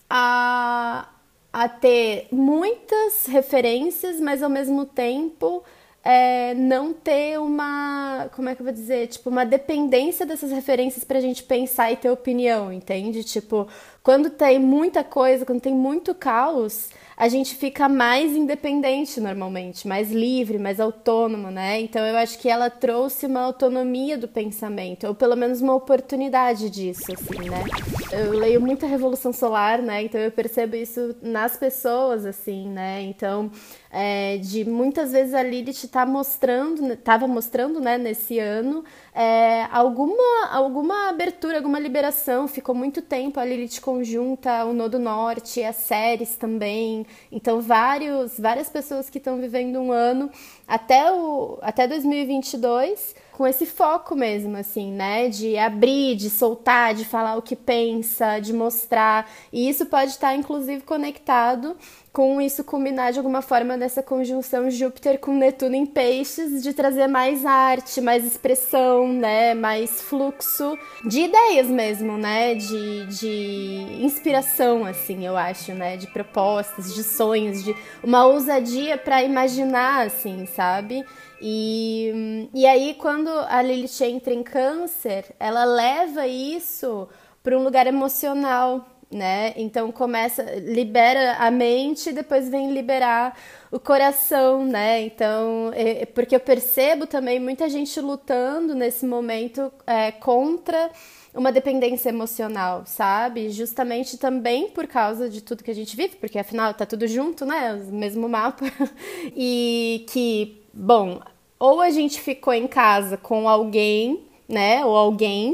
a, 0.08 1.10
a 1.52 1.68
ter 1.68 2.28
muitas 2.32 3.26
referências, 3.26 4.20
mas 4.20 4.44
ao 4.44 4.50
mesmo 4.50 4.86
tempo 4.86 5.64
é, 6.04 6.54
não 6.54 6.94
ter 6.94 7.40
uma, 7.40 8.30
como 8.36 8.50
é 8.50 8.56
que 8.56 8.62
eu 8.62 8.66
vou 8.66 8.74
dizer, 8.74 9.08
tipo, 9.08 9.30
uma 9.30 9.46
dependência 9.46 10.26
dessas 10.26 10.52
referências 10.52 11.04
pra 11.04 11.22
gente 11.22 11.44
pensar 11.44 11.92
e 11.92 11.96
ter 11.96 12.10
opinião, 12.10 12.74
entende? 12.74 13.24
Tipo, 13.24 13.68
quando 14.04 14.30
tem 14.30 14.60
muita 14.60 15.04
coisa, 15.04 15.46
quando 15.46 15.62
tem 15.62 15.74
muito 15.74 16.14
caos, 16.14 16.90
a 17.16 17.28
gente 17.28 17.56
fica 17.56 17.88
mais 17.88 18.36
independente 18.36 19.20
normalmente, 19.20 19.88
mais 19.88 20.12
livre, 20.12 20.58
mais 20.58 20.80
autônomo, 20.80 21.50
né? 21.52 21.80
Então 21.82 22.06
eu 22.06 22.18
acho 22.18 22.40
que 22.40 22.50
ela 22.50 22.70
trouxe 22.70 23.26
uma 23.26 23.42
autonomia 23.42 24.18
do 24.18 24.28
pensamento, 24.28 25.08
ou 25.08 25.16
pelo 25.16 25.36
menos 25.36 25.62
uma 25.62 25.76
oportunidade 25.76 26.70
disso, 26.70 27.12
assim, 27.12 27.50
né? 27.50 27.64
Eu 28.12 28.32
leio 28.32 28.62
muita 28.62 28.86
Revolução 28.86 29.34
Solar, 29.34 29.82
né? 29.82 30.04
Então 30.04 30.20
eu 30.20 30.32
percebo 30.32 30.76
isso 30.76 31.16
nas 31.22 31.58
pessoas, 31.58 32.26
assim, 32.26 32.68
né? 32.68 33.02
Então, 33.02 33.52
é, 33.92 34.38
de 34.38 34.66
muitas 34.66 35.12
vezes 35.12 35.34
a 35.34 35.44
Lilith 35.44 35.88
tá 35.88 36.06
mostrando, 36.06 36.94
estava 36.94 37.28
mostrando, 37.28 37.80
né, 37.80 37.98
nesse 37.98 38.40
ano, 38.40 38.84
é, 39.14 39.66
alguma, 39.72 40.48
alguma 40.52 41.10
abertura, 41.10 41.58
alguma 41.58 41.80
liberação. 41.80 42.48
Ficou 42.48 42.74
muito 42.74 43.02
tempo 43.02 43.40
a 43.40 43.46
Lilith 43.46 43.80
conjunta, 43.82 44.66
o 44.66 44.74
Nodo 44.74 44.98
Norte, 44.98 45.64
as 45.64 45.76
séries 45.76 46.36
também. 46.36 47.03
Então, 47.32 47.62
vários, 47.62 48.40
várias 48.40 48.70
pessoas 48.70 49.10
que 49.10 49.18
estão 49.18 49.40
vivendo 49.40 49.80
um 49.80 49.92
ano 49.92 50.30
até, 50.68 51.12
o, 51.12 51.58
até 51.62 51.88
2022 51.88 53.16
com 53.34 53.48
esse 53.48 53.66
foco 53.66 54.16
mesmo, 54.16 54.56
assim, 54.58 54.92
né? 54.92 55.28
De 55.28 55.58
abrir, 55.58 56.16
de 56.16 56.30
soltar, 56.30 56.94
de 56.94 57.04
falar 57.04 57.36
o 57.36 57.42
que 57.42 57.56
pensa, 57.56 58.40
de 58.40 58.54
mostrar. 58.54 59.30
E 59.52 59.68
isso 59.68 59.88
pode 59.88 60.12
estar, 60.12 60.36
inclusive, 60.36 60.84
conectado 60.84 61.76
com 62.14 62.40
isso 62.40 62.64
culminar 62.64 63.12
de 63.12 63.18
alguma 63.18 63.42
forma 63.42 63.76
nessa 63.76 64.04
conjunção 64.04 64.70
Júpiter 64.70 65.20
com 65.20 65.34
Netuno 65.34 65.76
em 65.76 65.84
peixes, 65.84 66.62
de 66.62 66.72
trazer 66.72 67.08
mais 67.08 67.44
arte, 67.44 68.00
mais 68.00 68.24
expressão, 68.24 69.12
né, 69.12 69.56
mais 69.56 70.00
fluxo 70.00 70.78
de 71.04 71.22
ideias 71.22 71.68
mesmo, 71.68 72.16
né, 72.16 72.54
de, 72.54 73.08
de 73.08 73.88
inspiração, 74.00 74.86
assim, 74.86 75.26
eu 75.26 75.36
acho, 75.36 75.74
né, 75.74 75.98
de 75.98 76.06
propostas, 76.06 76.94
de 76.94 77.04
sonhos, 77.04 77.64
de 77.64 77.76
uma 78.04 78.28
ousadia 78.28 78.96
para 78.96 79.24
imaginar, 79.24 80.06
assim, 80.06 80.46
sabe? 80.56 81.06
E, 81.42 82.50
e 82.54 82.66
aí, 82.66 82.94
quando 82.96 83.30
a 83.30 83.62
Lilith 83.62 84.02
entra 84.02 84.34
em 84.34 84.44
câncer, 84.44 85.26
ela 85.40 85.66
leva 85.66 86.28
isso 86.28 87.08
para 87.42 87.58
um 87.58 87.64
lugar 87.64 87.88
emocional, 87.88 88.86
né? 89.12 89.54
Então 89.56 89.92
começa, 89.92 90.44
libera 90.60 91.36
a 91.38 91.52
mente 91.52 92.10
e 92.10 92.14
depois 92.14 92.50
vem 92.50 92.72
liberar 92.72 93.38
o 93.72 93.80
coração, 93.80 94.66
né? 94.66 95.02
Então, 95.02 95.72
é, 95.74 96.06
porque 96.06 96.36
eu 96.36 96.40
percebo 96.40 97.06
também 97.06 97.40
muita 97.40 97.70
gente 97.70 98.00
lutando 98.02 98.74
nesse 98.74 99.06
momento 99.06 99.72
é, 99.86 100.12
contra 100.12 100.90
uma 101.34 101.52
dependência 101.52 102.10
emocional, 102.10 102.84
sabe? 102.86 103.50
Justamente 103.50 104.18
também 104.18 104.70
por 104.70 104.88
causa 104.88 105.30
de 105.30 105.42
tudo 105.42 105.64
que 105.64 105.72
a 105.72 105.76
gente 105.76 105.96
vive, 105.96 106.16
porque 106.18 106.38
afinal 106.38 106.74
tá 106.74 106.86
tudo 106.86 107.08
junto, 107.08 107.46
né? 107.46 107.74
O 107.74 107.94
mesmo 107.94 108.30
mapa. 108.30 108.66
e 109.36 110.06
que, 110.10 110.62
bom, 110.74 111.20
ou 111.60 111.82
a 111.82 111.90
gente 111.90 112.22
ficou 112.22 112.54
em 112.54 112.68
casa 112.68 113.18
com 113.18 113.50
alguém 113.50 114.28
né, 114.48 114.86
ou 114.86 114.96
alguém, 114.96 115.54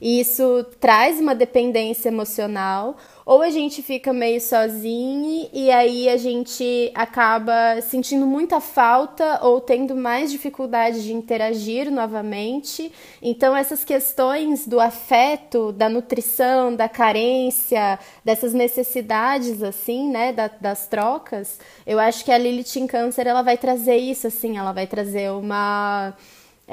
e 0.00 0.20
isso 0.20 0.64
traz 0.80 1.20
uma 1.20 1.34
dependência 1.34 2.08
emocional, 2.08 2.96
ou 3.30 3.42
a 3.42 3.50
gente 3.50 3.80
fica 3.80 4.12
meio 4.12 4.40
sozinho 4.40 5.48
e 5.52 5.70
aí 5.70 6.08
a 6.08 6.16
gente 6.16 6.90
acaba 6.96 7.80
sentindo 7.80 8.26
muita 8.26 8.58
falta 8.58 9.38
ou 9.46 9.60
tendo 9.60 9.94
mais 9.94 10.32
dificuldade 10.32 11.04
de 11.04 11.12
interagir 11.12 11.92
novamente. 11.92 12.90
Então 13.22 13.56
essas 13.56 13.84
questões 13.84 14.66
do 14.66 14.80
afeto, 14.80 15.70
da 15.70 15.88
nutrição, 15.88 16.74
da 16.74 16.88
carência, 16.88 18.00
dessas 18.24 18.52
necessidades 18.52 19.62
assim, 19.62 20.10
né, 20.10 20.32
da, 20.32 20.48
das 20.48 20.88
trocas, 20.88 21.60
eu 21.86 22.00
acho 22.00 22.24
que 22.24 22.32
a 22.32 22.38
Lilith 22.38 22.80
em 22.80 22.86
Câncer 22.88 23.28
ela 23.28 23.42
vai 23.42 23.56
trazer 23.56 23.96
isso 23.96 24.26
assim, 24.26 24.58
ela 24.58 24.72
vai 24.72 24.88
trazer 24.88 25.30
uma 25.30 26.16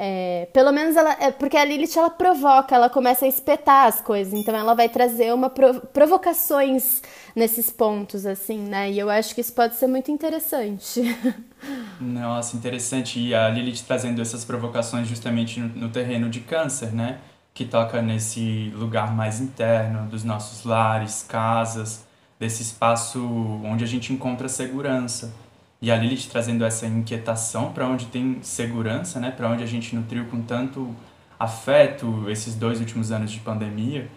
é, 0.00 0.46
pelo 0.52 0.70
menos 0.70 0.94
ela. 0.96 1.16
É, 1.18 1.32
porque 1.32 1.56
a 1.56 1.64
Lilith 1.64 1.96
ela 1.96 2.08
provoca, 2.08 2.72
ela 2.72 2.88
começa 2.88 3.24
a 3.24 3.28
espetar 3.28 3.88
as 3.88 4.00
coisas, 4.00 4.32
então 4.32 4.54
ela 4.54 4.72
vai 4.72 4.88
trazer 4.88 5.34
uma 5.34 5.50
provocações 5.50 7.02
nesses 7.34 7.68
pontos, 7.68 8.24
assim, 8.24 8.60
né? 8.60 8.92
E 8.92 8.98
eu 9.00 9.10
acho 9.10 9.34
que 9.34 9.40
isso 9.40 9.52
pode 9.52 9.74
ser 9.74 9.88
muito 9.88 10.08
interessante. 10.12 11.02
Nossa, 12.00 12.56
interessante. 12.56 13.18
E 13.18 13.34
a 13.34 13.48
Lilith 13.48 13.82
trazendo 13.88 14.22
essas 14.22 14.44
provocações 14.44 15.08
justamente 15.08 15.58
no, 15.58 15.66
no 15.68 15.88
terreno 15.88 16.30
de 16.30 16.40
câncer, 16.40 16.92
né? 16.92 17.18
Que 17.52 17.64
toca 17.64 18.00
nesse 18.00 18.72
lugar 18.76 19.12
mais 19.12 19.40
interno 19.40 20.08
dos 20.08 20.22
nossos 20.22 20.64
lares, 20.64 21.24
casas, 21.28 22.06
desse 22.38 22.62
espaço 22.62 23.20
onde 23.64 23.82
a 23.82 23.86
gente 23.86 24.12
encontra 24.12 24.48
segurança. 24.48 25.34
E 25.80 25.90
a 25.92 25.96
Lilith 25.96 26.28
trazendo 26.30 26.64
essa 26.64 26.86
inquietação 26.86 27.72
para 27.72 27.86
onde 27.86 28.06
tem 28.06 28.38
segurança, 28.42 29.20
né? 29.20 29.30
Para 29.30 29.48
onde 29.48 29.62
a 29.62 29.66
gente 29.66 29.94
nutriu 29.94 30.24
com 30.26 30.42
tanto 30.42 30.94
afeto 31.38 32.28
esses 32.28 32.54
dois 32.56 32.80
últimos 32.80 33.12
anos 33.12 33.30
de 33.30 33.38
pandemia, 33.38 34.08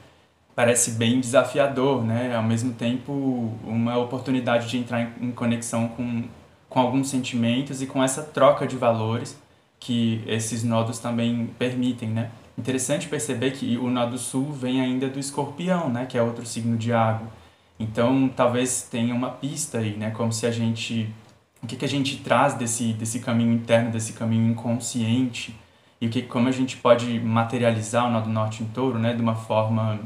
parece 0.56 0.92
bem 0.92 1.20
desafiador, 1.20 2.04
né? 2.04 2.36
Ao 2.36 2.44
mesmo 2.44 2.74
tempo, 2.74 3.54
uma 3.64 3.98
oportunidade 3.98 4.68
de 4.70 4.78
entrar 4.78 5.02
em 5.22 5.32
conexão 5.32 5.88
com, 5.90 6.24
com 6.68 6.80
alguns 6.80 7.10
sentimentos 7.10 7.82
e 7.82 7.86
com 7.86 8.04
essa 8.04 8.24
troca 8.24 8.66
de 8.66 8.76
valores 8.76 9.40
que 9.80 10.24
esses 10.28 10.64
nodos 10.64 11.00
também 11.00 11.48
permitem, 11.60 12.10
né? 12.10 12.32
Interessante 12.58 13.08
perceber 13.08 13.52
que 13.52 13.78
o 13.78 13.90
nodo 13.90 14.18
sul 14.18 14.52
vem 14.52 14.82
ainda 14.82 15.08
do 15.08 15.20
escorpião, 15.20 15.90
né? 15.90 16.06
Que 16.06 16.18
é 16.18 16.22
outro 16.24 16.46
signo 16.46 16.78
de 16.78 16.92
água. 16.92 17.28
Então, 17.80 18.30
talvez 18.36 18.84
tenha 18.84 19.14
uma 19.16 19.30
pista 19.32 19.80
aí, 19.80 19.96
né? 19.98 20.12
Como 20.12 20.32
se 20.32 20.46
a 20.46 20.52
gente 20.52 21.10
o 21.64 21.68
que, 21.68 21.76
que 21.76 21.86
a 21.86 21.88
gente 21.88 22.18
traz 22.18 22.54
desse, 22.56 22.94
desse 22.94 23.20
caminho 23.20 23.54
interno, 23.54 23.92
desse 23.92 24.14
caminho 24.14 24.52
inconsciente, 24.52 25.56
e 26.00 26.08
o 26.08 26.10
que, 26.10 26.24
como 26.24 26.48
a 26.48 26.52
gente 26.52 26.78
pode 26.78 27.20
materializar 27.20 28.08
o 28.08 28.12
nó 28.12 28.22
do 28.22 28.30
norte 28.30 28.64
em 28.64 28.66
touro, 28.66 28.98
né, 28.98 29.14
de 29.14 29.22
uma 29.22 29.36
forma 29.36 30.00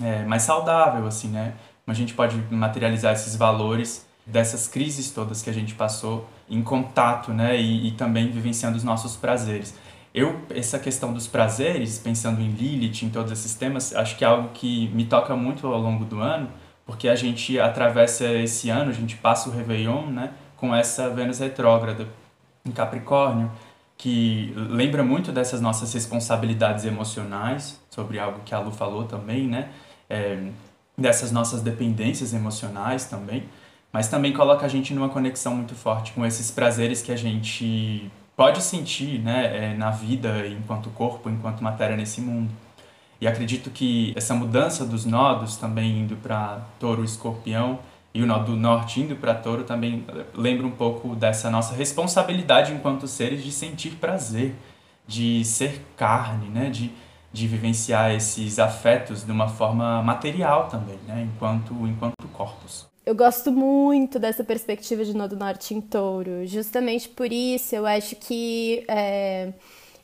é, 0.00 0.24
mais 0.24 0.42
saudável, 0.42 1.06
assim, 1.06 1.28
né? 1.28 1.54
Como 1.84 1.92
a 1.92 1.94
gente 1.94 2.14
pode 2.14 2.36
materializar 2.50 3.12
esses 3.12 3.34
valores 3.34 4.06
dessas 4.24 4.68
crises 4.68 5.10
todas 5.10 5.42
que 5.42 5.50
a 5.50 5.52
gente 5.52 5.74
passou 5.74 6.28
em 6.48 6.62
contato, 6.62 7.32
né, 7.32 7.60
e, 7.60 7.88
e 7.88 7.90
também 7.92 8.30
vivenciando 8.30 8.76
os 8.76 8.84
nossos 8.84 9.16
prazeres. 9.16 9.74
Eu, 10.14 10.40
essa 10.50 10.78
questão 10.78 11.12
dos 11.12 11.26
prazeres, 11.26 11.98
pensando 11.98 12.40
em 12.40 12.50
Lilith, 12.50 13.04
em 13.04 13.10
todos 13.10 13.32
esses 13.32 13.54
temas, 13.54 13.92
acho 13.96 14.16
que 14.16 14.24
é 14.24 14.28
algo 14.28 14.50
que 14.54 14.88
me 14.94 15.04
toca 15.04 15.34
muito 15.34 15.66
ao 15.66 15.80
longo 15.80 16.04
do 16.04 16.20
ano, 16.20 16.48
porque 16.86 17.08
a 17.08 17.16
gente 17.16 17.58
atravessa 17.58 18.24
esse 18.32 18.70
ano, 18.70 18.90
a 18.90 18.94
gente 18.94 19.16
passa 19.16 19.50
o 19.50 19.52
Réveillon, 19.52 20.06
né, 20.06 20.30
com 20.56 20.74
essa 20.74 21.08
Vênus 21.10 21.38
retrógrada 21.38 22.06
em 22.64 22.70
Capricórnio, 22.70 23.50
que 23.96 24.52
lembra 24.56 25.02
muito 25.02 25.32
dessas 25.32 25.60
nossas 25.60 25.92
responsabilidades 25.92 26.84
emocionais, 26.84 27.80
sobre 27.90 28.18
algo 28.18 28.40
que 28.44 28.54
a 28.54 28.58
Lu 28.58 28.70
falou 28.70 29.04
também, 29.04 29.46
né? 29.46 29.70
É, 30.08 30.48
dessas 30.96 31.32
nossas 31.32 31.60
dependências 31.60 32.32
emocionais 32.32 33.06
também, 33.06 33.44
mas 33.92 34.08
também 34.08 34.32
coloca 34.32 34.64
a 34.64 34.68
gente 34.68 34.94
numa 34.94 35.08
conexão 35.08 35.54
muito 35.56 35.74
forte 35.74 36.12
com 36.12 36.24
esses 36.24 36.50
prazeres 36.50 37.02
que 37.02 37.12
a 37.12 37.16
gente 37.16 38.10
pode 38.36 38.62
sentir 38.62 39.20
né, 39.20 39.72
é, 39.72 39.74
na 39.74 39.90
vida, 39.90 40.46
enquanto 40.46 40.90
corpo, 40.90 41.30
enquanto 41.30 41.62
matéria 41.62 41.96
nesse 41.96 42.20
mundo. 42.20 42.50
E 43.20 43.26
acredito 43.26 43.70
que 43.70 44.12
essa 44.16 44.34
mudança 44.34 44.84
dos 44.84 45.04
nodos, 45.04 45.56
também 45.56 46.00
indo 46.00 46.16
para 46.16 46.60
touro 46.78 47.02
e 47.02 47.04
escorpião, 47.04 47.78
e 48.14 48.22
o 48.22 48.26
nó 48.26 48.38
do 48.38 48.54
norte 48.54 49.00
indo 49.00 49.16
para 49.16 49.34
touro 49.34 49.64
também 49.64 50.06
lembra 50.32 50.64
um 50.64 50.70
pouco 50.70 51.16
dessa 51.16 51.50
nossa 51.50 51.74
responsabilidade 51.74 52.72
enquanto 52.72 53.08
seres 53.08 53.42
de 53.42 53.50
sentir 53.50 53.96
prazer, 53.96 54.54
de 55.04 55.44
ser 55.44 55.84
carne, 55.96 56.48
né? 56.48 56.70
de, 56.70 56.92
de 57.32 57.48
vivenciar 57.48 58.14
esses 58.14 58.60
afetos 58.60 59.24
de 59.24 59.32
uma 59.32 59.48
forma 59.48 60.00
material 60.00 60.68
também, 60.68 60.98
né? 61.08 61.28
enquanto, 61.34 61.74
enquanto 61.88 62.28
corpos. 62.32 62.86
Eu 63.04 63.16
gosto 63.16 63.50
muito 63.50 64.18
dessa 64.18 64.44
perspectiva 64.44 65.04
de 65.04 65.14
nó 65.14 65.26
do 65.26 65.36
norte 65.36 65.74
em 65.74 65.80
touro, 65.80 66.46
justamente 66.46 67.08
por 67.08 67.30
isso 67.32 67.74
eu 67.74 67.84
acho 67.84 68.14
que. 68.16 68.84
É 68.88 69.52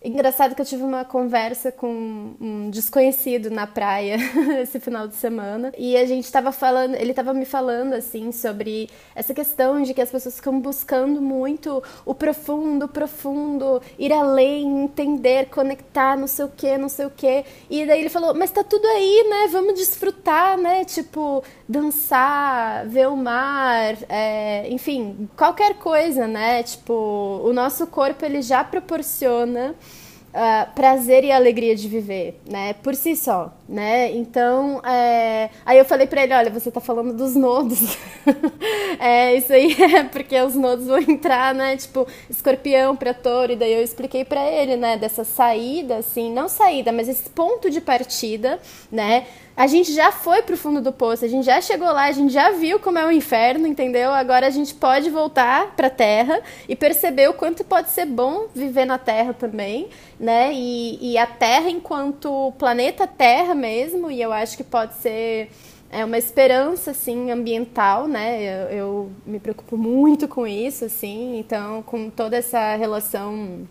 Engraçado 0.03 0.55
que 0.55 0.63
eu 0.63 0.67
tive 0.67 0.83
uma 0.83 1.05
conversa 1.05 1.71
com 1.71 2.35
um 2.41 2.71
desconhecido 2.71 3.51
na 3.51 3.67
praia 3.67 4.17
esse 4.63 4.81
final 4.81 5.07
de 5.07 5.15
semana 5.15 5.71
e 5.77 5.95
a 5.95 6.07
gente 6.07 6.25
estava 6.25 6.51
falando, 6.53 6.95
ele 6.95 7.11
estava 7.11 7.35
me 7.35 7.45
falando 7.45 7.93
assim 7.93 8.33
sobre 8.33 8.89
essa 9.15 9.35
questão 9.35 9.83
de 9.83 9.93
que 9.93 10.01
as 10.01 10.11
pessoas 10.11 10.37
ficam 10.37 10.59
buscando 10.59 11.21
muito 11.21 11.83
o 12.07 12.15
profundo, 12.15 12.87
o 12.87 12.89
profundo, 12.89 13.83
ir 13.99 14.11
além, 14.11 14.85
entender, 14.85 15.51
conectar, 15.51 16.17
não 16.17 16.27
sei 16.27 16.47
o 16.47 16.49
que, 16.49 16.79
não 16.79 16.89
sei 16.89 17.05
o 17.05 17.11
que. 17.11 17.45
E 17.69 17.85
daí 17.85 18.01
ele 18.01 18.09
falou: 18.09 18.33
"Mas 18.33 18.51
tá 18.51 18.65
tudo 18.65 18.87
aí, 18.87 19.27
né? 19.29 19.49
Vamos 19.53 19.75
desfrutar, 19.75 20.57
né? 20.57 20.83
Tipo, 20.83 21.45
dançar, 21.71 22.85
ver 22.89 23.07
o 23.07 23.17
mar, 23.17 23.97
é, 24.09 24.69
enfim, 24.69 25.29
qualquer 25.37 25.75
coisa, 25.75 26.27
né? 26.27 26.65
Tipo, 26.65 27.41
o 27.45 27.53
nosso 27.53 27.87
corpo 27.87 28.25
ele 28.25 28.43
já 28.43 28.65
proporciona 28.65 29.77
uh, 30.35 30.75
prazer 30.75 31.23
e 31.23 31.31
alegria 31.31 31.77
de 31.77 31.87
viver, 31.87 32.41
né? 32.45 32.73
Por 32.73 32.97
si 32.97 33.15
só, 33.15 33.55
né? 33.71 34.11
Então, 34.17 34.83
é... 34.85 35.49
aí 35.65 35.79
eu 35.79 35.85
falei 35.85 36.09
para 36.09 36.25
ele, 36.25 36.35
olha, 36.35 36.51
você 36.51 36.73
tá 36.73 36.81
falando 36.81 37.15
dos 37.15 37.37
nodos. 37.37 37.97
é, 38.99 39.37
isso 39.37 39.53
aí 39.53 39.77
é 39.95 40.03
porque 40.03 40.39
os 40.43 40.57
nodos 40.57 40.89
vão 40.89 40.99
entrar, 40.99 41.55
né? 41.55 41.77
Tipo, 41.77 42.05
escorpião 42.29 42.97
para 42.97 43.15
touro, 43.15 43.53
e 43.53 43.57
daí 43.57 43.73
eu 43.73 43.83
expliquei 43.83 44.25
para 44.25 44.45
ele, 44.45 44.75
né? 44.75 44.97
Dessa 44.97 45.23
saída, 45.23 45.99
assim, 45.99 46.33
não 46.33 46.49
saída, 46.49 46.91
mas 46.91 47.09
esse 47.09 47.31
ponto 47.31 47.71
de 47.71 47.81
partida, 47.81 48.59
né? 48.91 49.25
a 49.61 49.67
gente 49.67 49.93
já 49.93 50.11
foi 50.11 50.41
pro 50.41 50.57
fundo 50.57 50.81
do 50.81 50.91
poço, 50.91 51.23
a 51.23 51.29
gente 51.29 51.45
já 51.45 51.61
chegou 51.61 51.89
lá, 51.89 52.05
a 52.05 52.13
gente 52.13 52.33
já 52.33 52.51
viu 52.51 52.81
como 52.81 52.99
é 52.99 53.05
o 53.05 53.13
inferno, 53.13 53.67
entendeu? 53.67 54.11
Agora 54.11 54.47
a 54.47 54.51
gente 54.51 54.73
pode 54.75 55.11
voltar 55.11 55.77
pra 55.77 55.91
Terra 55.91 56.41
e 56.67 56.75
perceber 56.75 57.29
o 57.29 57.35
quanto 57.35 57.63
pode 57.63 57.91
ser 57.91 58.07
bom 58.07 58.47
viver 58.55 58.87
na 58.87 58.97
Terra 58.97 59.35
também, 59.35 59.91
né? 60.19 60.51
E, 60.55 61.13
e 61.13 61.19
a 61.19 61.27
Terra 61.27 61.69
enquanto 61.69 62.55
planeta 62.59 63.07
Terra 63.07 63.55
mesmo, 63.61 64.11
e 64.11 64.21
eu 64.21 64.33
acho 64.33 64.57
que 64.57 64.65
pode 64.65 64.95
ser 64.95 65.51
é 65.93 66.05
uma 66.05 66.17
esperança 66.17 66.93
assim 66.93 67.31
ambiental, 67.33 68.07
né? 68.07 68.43
Eu, 68.43 68.69
eu 68.69 69.13
me 69.27 69.41
preocupo 69.41 69.77
muito 69.77 70.29
com 70.29 70.47
isso, 70.47 70.85
assim. 70.85 71.39
Então, 71.39 71.83
com 71.83 72.09
toda 72.09 72.37
essa 72.37 72.77
relação 72.77 73.67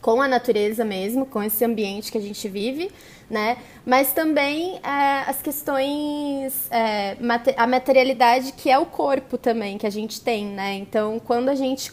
com 0.00 0.20
a 0.20 0.26
natureza 0.26 0.84
mesmo, 0.84 1.24
com 1.24 1.42
esse 1.42 1.64
ambiente 1.64 2.10
que 2.10 2.18
a 2.18 2.20
gente 2.20 2.48
vive, 2.48 2.90
né? 3.30 3.58
Mas 3.86 4.12
também 4.12 4.80
é, 4.82 5.30
as 5.30 5.40
questões, 5.40 6.68
é, 6.70 7.16
a 7.56 7.66
materialidade 7.66 8.52
que 8.52 8.68
é 8.68 8.78
o 8.78 8.86
corpo 8.86 9.38
também 9.38 9.78
que 9.78 9.86
a 9.86 9.90
gente 9.90 10.20
tem, 10.20 10.46
né? 10.46 10.74
Então, 10.74 11.20
quando 11.20 11.50
a 11.50 11.54
gente 11.54 11.92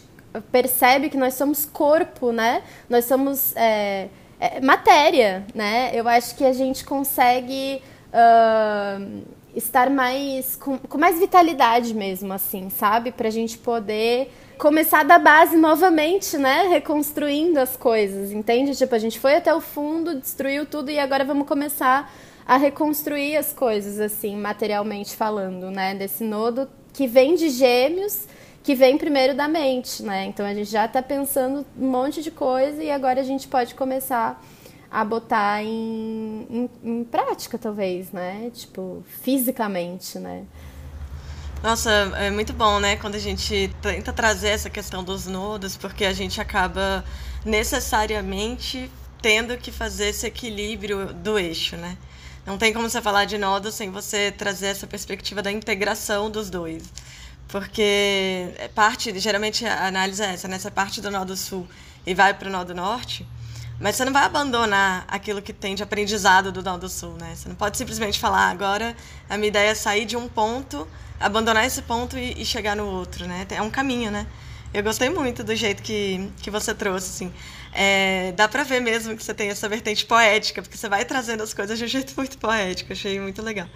percebe 0.51 1.09
que 1.09 1.17
nós 1.17 1.35
somos 1.35 1.65
corpo, 1.65 2.31
né? 2.31 2.63
Nós 2.89 3.05
somos 3.05 3.55
é, 3.55 4.07
é 4.39 4.61
matéria, 4.61 5.45
né? 5.53 5.91
Eu 5.93 6.07
acho 6.07 6.35
que 6.35 6.45
a 6.45 6.53
gente 6.53 6.85
consegue 6.85 7.81
uh, 8.13 9.23
estar 9.55 9.89
mais 9.89 10.55
com, 10.55 10.77
com 10.77 10.97
mais 10.97 11.19
vitalidade 11.19 11.93
mesmo, 11.93 12.31
assim, 12.31 12.69
sabe? 12.69 13.11
Para 13.11 13.27
a 13.27 13.31
gente 13.31 13.57
poder 13.57 14.31
começar 14.57 15.03
da 15.03 15.19
base 15.19 15.57
novamente, 15.57 16.37
né? 16.37 16.67
Reconstruindo 16.69 17.59
as 17.59 17.75
coisas, 17.75 18.31
entende? 18.31 18.75
Tipo, 18.75 18.95
a 18.95 18.99
gente 18.99 19.19
foi 19.19 19.35
até 19.35 19.53
o 19.53 19.61
fundo, 19.61 20.19
destruiu 20.19 20.65
tudo 20.65 20.89
e 20.89 20.99
agora 20.99 21.25
vamos 21.25 21.47
começar 21.47 22.11
a 22.45 22.57
reconstruir 22.57 23.37
as 23.37 23.53
coisas, 23.53 23.99
assim, 23.99 24.35
materialmente 24.35 25.15
falando, 25.15 25.69
né? 25.69 25.95
Desse 25.95 26.23
nodo 26.23 26.67
que 26.93 27.07
vem 27.07 27.35
de 27.35 27.49
gêmeos, 27.49 28.27
que 28.63 28.75
vem 28.75 28.97
primeiro 28.97 29.35
da 29.35 29.47
mente, 29.47 30.03
né? 30.03 30.25
Então 30.25 30.45
a 30.45 30.53
gente 30.53 30.69
já 30.69 30.85
está 30.85 31.01
pensando 31.01 31.65
um 31.77 31.87
monte 31.87 32.21
de 32.21 32.31
coisa 32.31 32.83
e 32.83 32.91
agora 32.91 33.21
a 33.21 33.23
gente 33.23 33.47
pode 33.47 33.75
começar 33.75 34.41
a 34.91 35.05
botar 35.05 35.63
em, 35.63 36.47
em, 36.49 36.69
em 36.83 37.03
prática, 37.03 37.57
talvez, 37.57 38.11
né? 38.11 38.51
Tipo, 38.53 39.03
fisicamente, 39.23 40.17
né? 40.17 40.43
Nossa, 41.61 41.91
é 42.17 42.31
muito 42.31 42.53
bom, 42.53 42.79
né? 42.79 42.95
Quando 42.95 43.15
a 43.15 43.19
gente 43.19 43.69
tenta 43.81 44.13
trazer 44.13 44.49
essa 44.49 44.69
questão 44.69 45.03
dos 45.03 45.27
nodos, 45.27 45.75
porque 45.75 46.05
a 46.05 46.13
gente 46.13 46.39
acaba 46.39 47.03
necessariamente 47.45 48.89
tendo 49.21 49.57
que 49.57 49.71
fazer 49.71 50.07
esse 50.07 50.25
equilíbrio 50.25 51.13
do 51.13 51.37
eixo, 51.37 51.75
né? 51.75 51.97
Não 52.45 52.57
tem 52.57 52.73
como 52.73 52.89
você 52.89 53.01
falar 53.01 53.25
de 53.25 53.37
nodo 53.37 53.71
sem 53.71 53.91
você 53.91 54.31
trazer 54.31 54.67
essa 54.67 54.87
perspectiva 54.87 55.41
da 55.41 55.51
integração 55.51 56.31
dos 56.31 56.49
dois. 56.49 56.83
Porque 57.49 58.53
é 58.57 58.67
parte, 58.67 59.17
geralmente 59.19 59.65
a 59.65 59.87
análise 59.87 60.21
é 60.21 60.33
essa, 60.33 60.47
né? 60.47 60.57
Você 60.57 60.69
parte 60.69 61.01
do 61.01 61.09
nodo 61.09 61.35
sul 61.35 61.67
e 62.05 62.13
vai 62.13 62.33
para 62.33 62.47
o 62.47 62.51
nodo 62.51 62.73
norte, 62.75 63.27
mas 63.79 63.95
você 63.95 64.05
não 64.05 64.13
vai 64.13 64.23
abandonar 64.23 65.05
aquilo 65.07 65.41
que 65.41 65.51
tem 65.51 65.73
de 65.73 65.81
aprendizado 65.81 66.51
do 66.51 66.61
nodo 66.61 66.87
sul, 66.87 67.13
né? 67.19 67.33
Você 67.35 67.49
não 67.49 67.55
pode 67.55 67.77
simplesmente 67.77 68.19
falar, 68.19 68.47
ah, 68.47 68.51
agora 68.51 68.95
a 69.29 69.35
minha 69.35 69.47
ideia 69.47 69.71
é 69.71 69.75
sair 69.75 70.05
de 70.05 70.15
um 70.15 70.27
ponto 70.27 70.87
abandonar 71.19 71.65
esse 71.65 71.81
ponto 71.81 72.17
e, 72.17 72.41
e, 72.41 72.45
chegar 72.45 72.75
no 72.75 72.85
outro, 72.85 73.27
né? 73.27 73.45
É 73.49 73.61
um 73.61 73.69
caminho, 73.69 74.09
né? 74.09 74.25
Eu 74.73 74.83
gostei 74.83 75.09
muito 75.09 75.43
do 75.43 75.55
jeito 75.55 75.81
que, 75.83 76.31
que 76.41 76.49
você 76.49 76.73
trouxe, 76.73 77.09
assim. 77.09 77.33
É, 77.73 78.31
dá 78.33 78.47
pra 78.47 78.63
ver 78.63 78.79
mesmo 78.79 79.15
que 79.15 79.23
você 79.23 79.33
tem 79.33 79.49
essa 79.49 79.67
vertente 79.67 80.05
poética, 80.05 80.61
porque 80.61 80.77
você 80.77 80.87
vai 80.87 81.03
trazendo 81.03 81.43
as 81.43 81.53
coisas 81.53 81.77
de 81.77 81.85
um 81.85 81.87
jeito 81.87 82.13
muito 82.15 82.37
poético. 82.37 82.93
Achei 82.93 83.19
muito 83.19 83.41
legal. 83.41 83.67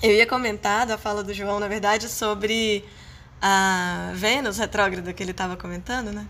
Eu 0.00 0.12
ia 0.12 0.26
comentar 0.26 0.86
da 0.86 0.96
fala 0.96 1.24
do 1.24 1.34
João, 1.34 1.58
na 1.58 1.66
verdade, 1.66 2.08
sobre 2.08 2.84
a 3.42 4.12
Vênus 4.14 4.56
retrógrada 4.58 5.12
que 5.12 5.22
ele 5.22 5.32
estava 5.32 5.56
comentando, 5.56 6.12
né? 6.12 6.26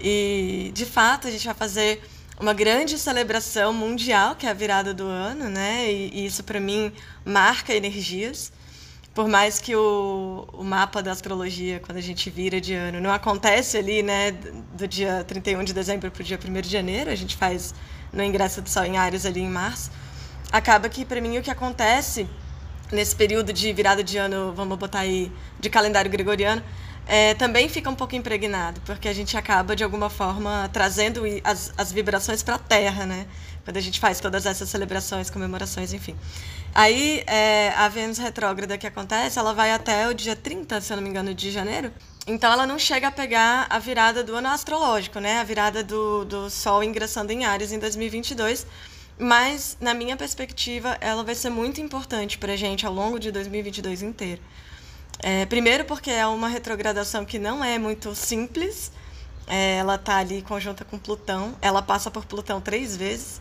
E, 0.00 0.72
de 0.74 0.84
fato, 0.84 1.28
a 1.28 1.30
gente 1.30 1.44
vai 1.44 1.54
fazer 1.54 2.02
uma 2.40 2.52
grande 2.52 2.98
celebração 2.98 3.72
mundial, 3.72 4.34
que 4.34 4.44
é 4.44 4.50
a 4.50 4.52
virada 4.52 4.92
do 4.92 5.06
ano, 5.06 5.48
né? 5.48 5.90
E, 5.90 6.10
e 6.12 6.26
isso, 6.26 6.42
para 6.42 6.58
mim, 6.58 6.92
marca 7.24 7.72
energias 7.72 8.52
por 9.14 9.28
mais 9.28 9.58
que 9.58 9.74
o, 9.74 10.46
o 10.52 10.62
mapa 10.62 11.02
da 11.02 11.10
astrologia, 11.10 11.80
quando 11.80 11.96
a 11.96 12.02
gente 12.02 12.28
vira 12.28 12.60
de 12.60 12.74
ano, 12.74 13.00
não 13.00 13.10
acontece 13.10 13.78
ali, 13.78 14.02
né, 14.02 14.32
do 14.76 14.86
dia 14.86 15.24
31 15.26 15.64
de 15.64 15.72
dezembro 15.72 16.10
para 16.10 16.20
o 16.20 16.22
dia 16.22 16.38
1 16.38 16.60
de 16.60 16.68
janeiro, 16.68 17.10
a 17.10 17.14
gente 17.14 17.34
faz 17.34 17.74
no 18.12 18.22
ingresso 18.22 18.60
do 18.60 18.68
Sol 18.68 18.84
em 18.84 18.98
Ares 18.98 19.24
ali 19.24 19.40
em 19.40 19.48
março, 19.48 19.90
acaba 20.52 20.86
que, 20.90 21.02
para 21.02 21.18
mim, 21.18 21.38
o 21.38 21.42
que 21.42 21.50
acontece 21.50 22.28
nesse 22.90 23.14
período 23.14 23.52
de 23.52 23.72
virada 23.72 24.02
de 24.02 24.16
ano, 24.16 24.52
vamos 24.54 24.78
botar 24.78 25.00
aí, 25.00 25.30
de 25.58 25.68
calendário 25.68 26.10
gregoriano, 26.10 26.62
é, 27.08 27.34
também 27.34 27.68
fica 27.68 27.88
um 27.88 27.94
pouco 27.94 28.16
impregnado, 28.16 28.80
porque 28.84 29.08
a 29.08 29.12
gente 29.12 29.36
acaba, 29.36 29.76
de 29.76 29.84
alguma 29.84 30.10
forma, 30.10 30.68
trazendo 30.72 31.22
as, 31.44 31.72
as 31.76 31.92
vibrações 31.92 32.42
para 32.42 32.56
a 32.56 32.58
Terra, 32.58 33.06
né? 33.06 33.26
Quando 33.64 33.76
a 33.76 33.80
gente 33.80 34.00
faz 34.00 34.20
todas 34.20 34.44
essas 34.44 34.68
celebrações, 34.68 35.30
comemorações, 35.30 35.92
enfim. 35.92 36.16
Aí, 36.74 37.22
é, 37.26 37.70
a 37.76 37.88
Vênus 37.88 38.18
retrógrada 38.18 38.76
que 38.76 38.86
acontece, 38.86 39.38
ela 39.38 39.54
vai 39.54 39.70
até 39.70 40.08
o 40.08 40.14
dia 40.14 40.34
30, 40.34 40.80
se 40.80 40.92
eu 40.92 40.96
não 40.96 41.02
me 41.02 41.08
engano, 41.08 41.32
de 41.32 41.50
janeiro. 41.50 41.92
Então, 42.26 42.52
ela 42.52 42.66
não 42.66 42.78
chega 42.78 43.08
a 43.08 43.12
pegar 43.12 43.66
a 43.70 43.78
virada 43.78 44.22
do 44.24 44.34
ano 44.34 44.48
astrológico, 44.48 45.20
né? 45.20 45.38
A 45.40 45.44
virada 45.44 45.82
do, 45.84 46.24
do 46.24 46.50
Sol 46.50 46.82
ingressando 46.82 47.32
em 47.32 47.44
Ares 47.44 47.70
em 47.70 47.78
2022. 47.78 48.66
Mas, 49.18 49.76
na 49.80 49.94
minha 49.94 50.16
perspectiva, 50.16 50.96
ela 51.00 51.24
vai 51.24 51.34
ser 51.34 51.50
muito 51.50 51.80
importante 51.80 52.36
para 52.36 52.52
a 52.52 52.56
gente 52.56 52.84
ao 52.84 52.92
longo 52.92 53.18
de 53.18 53.30
2022 53.30 54.02
inteiro. 54.02 54.42
É, 55.18 55.46
primeiro, 55.46 55.84
porque 55.84 56.10
é 56.10 56.26
uma 56.26 56.48
retrogradação 56.48 57.24
que 57.24 57.38
não 57.38 57.64
é 57.64 57.78
muito 57.78 58.14
simples. 58.14 58.92
É, 59.46 59.76
ela 59.78 59.94
está 59.94 60.18
ali 60.18 60.42
conjunta 60.42 60.84
com 60.84 60.98
Plutão. 60.98 61.56
Ela 61.62 61.80
passa 61.80 62.10
por 62.10 62.26
Plutão 62.26 62.60
três 62.60 62.96
vezes. 62.96 63.40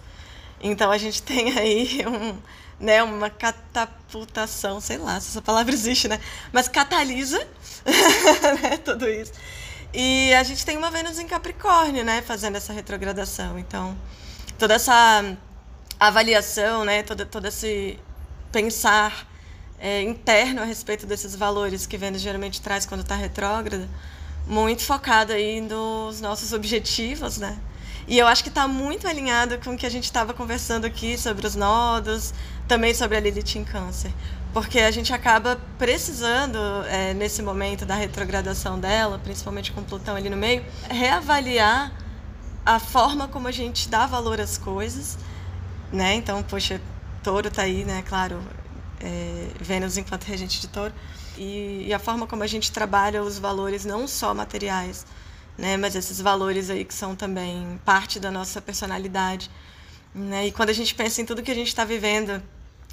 Então, 0.62 0.92
a 0.92 0.98
gente 0.98 1.22
tem 1.24 1.58
aí 1.58 2.06
um 2.08 2.38
né, 2.80 3.02
uma 3.04 3.30
catapultação, 3.30 4.82
sei 4.82 4.98
lá 4.98 5.20
se 5.20 5.30
essa 5.30 5.42
palavra 5.42 5.74
existe, 5.74 6.08
né? 6.08 6.20
Mas 6.52 6.68
catalisa 6.68 7.40
né, 8.62 8.78
tudo 8.78 9.08
isso. 9.08 9.32
E 9.94 10.34
a 10.34 10.44
gente 10.44 10.66
tem 10.66 10.78
uma 10.78 10.92
Vênus 10.92 11.20
em 11.20 11.28
Capricórnio, 11.28 12.04
né, 12.04 12.22
fazendo 12.22 12.58
essa 12.58 12.74
retrogradação. 12.74 13.58
Então, 13.58 13.98
toda 14.58 14.74
essa 14.74 15.38
avaliação, 16.00 16.84
né, 16.86 17.04
todo, 17.04 17.26
todo 17.26 17.46
esse 17.48 18.00
pensar 18.52 19.28
é, 19.80 20.02
interno 20.02 20.62
a 20.62 20.66
respeito 20.66 21.06
desses 21.06 21.36
valores 21.36 21.86
que 21.86 21.98
Vênus 21.98 22.22
geralmente 22.22 22.62
traz 22.62 22.86
quando 22.86 23.02
está 23.02 23.16
retrógrada, 23.16 23.88
muito 24.48 24.84
focado 24.84 25.34
aí 25.34 25.60
nos 25.62 26.22
nossos 26.22 26.54
objetivos, 26.54 27.38
né? 27.38 27.58
E 28.08 28.20
eu 28.20 28.28
acho 28.28 28.44
que 28.44 28.50
está 28.50 28.68
muito 28.68 29.08
alinhado 29.08 29.58
com 29.58 29.74
o 29.74 29.78
que 29.78 29.86
a 29.86 29.90
gente 29.90 30.04
estava 30.04 30.32
conversando 30.32 30.86
aqui 30.86 31.18
sobre 31.18 31.48
os 31.48 31.56
nodos, 31.56 32.34
também 32.68 32.94
sobre 32.94 33.18
a 33.18 33.20
Lilith 33.20 33.56
em 33.56 33.64
Câncer. 33.64 34.14
Porque 34.54 34.80
a 34.80 34.92
gente 34.92 35.12
acaba 35.12 35.60
precisando, 35.78 36.58
é, 36.88 37.14
nesse 37.16 37.42
momento 37.42 37.84
da 37.84 37.96
retrogradação 37.96 38.80
dela, 38.80 39.20
principalmente 39.24 39.72
com 39.72 39.84
Plutão 39.84 40.16
ali 40.16 40.30
no 40.30 40.38
meio, 40.38 40.64
reavaliar 40.88 41.92
a 42.64 42.80
forma 42.80 43.28
como 43.28 43.48
a 43.48 43.52
gente 43.52 43.90
dá 43.90 44.06
valor 44.06 44.40
às 44.40 44.58
coisas. 44.58 45.18
Né? 45.96 46.16
Então, 46.16 46.44
poxa, 46.44 46.82
touro 47.24 47.48
está 47.48 47.62
aí, 47.62 47.86
né? 47.86 48.04
Claro, 48.06 48.44
é, 49.00 49.48
Vênus 49.62 49.98
enquanto 49.98 50.26
regente 50.26 50.60
de 50.60 50.68
touro. 50.68 50.94
E, 51.38 51.86
e 51.88 51.94
a 51.94 52.00
forma 52.00 52.28
como 52.28 52.44
a 52.44 52.48
gente 52.48 52.70
trabalha 52.70 53.24
os 53.24 53.40
valores 53.40 53.86
não 53.86 54.06
só 54.06 54.34
materiais, 54.34 55.06
né? 55.58 55.78
Mas 55.78 55.96
esses 55.96 56.20
valores 56.20 56.70
aí 56.70 56.84
que 56.84 56.94
são 56.94 57.16
também 57.16 57.80
parte 57.86 58.20
da 58.20 58.30
nossa 58.30 58.62
personalidade, 58.62 59.50
né? 60.14 60.48
E 60.48 60.52
quando 60.52 60.70
a 60.70 60.74
gente 60.74 60.94
pensa 60.94 61.22
em 61.22 61.26
tudo 61.26 61.42
que 61.42 61.52
a 61.52 61.56
gente 61.56 61.70
está 61.70 61.86
vivendo 61.86 62.44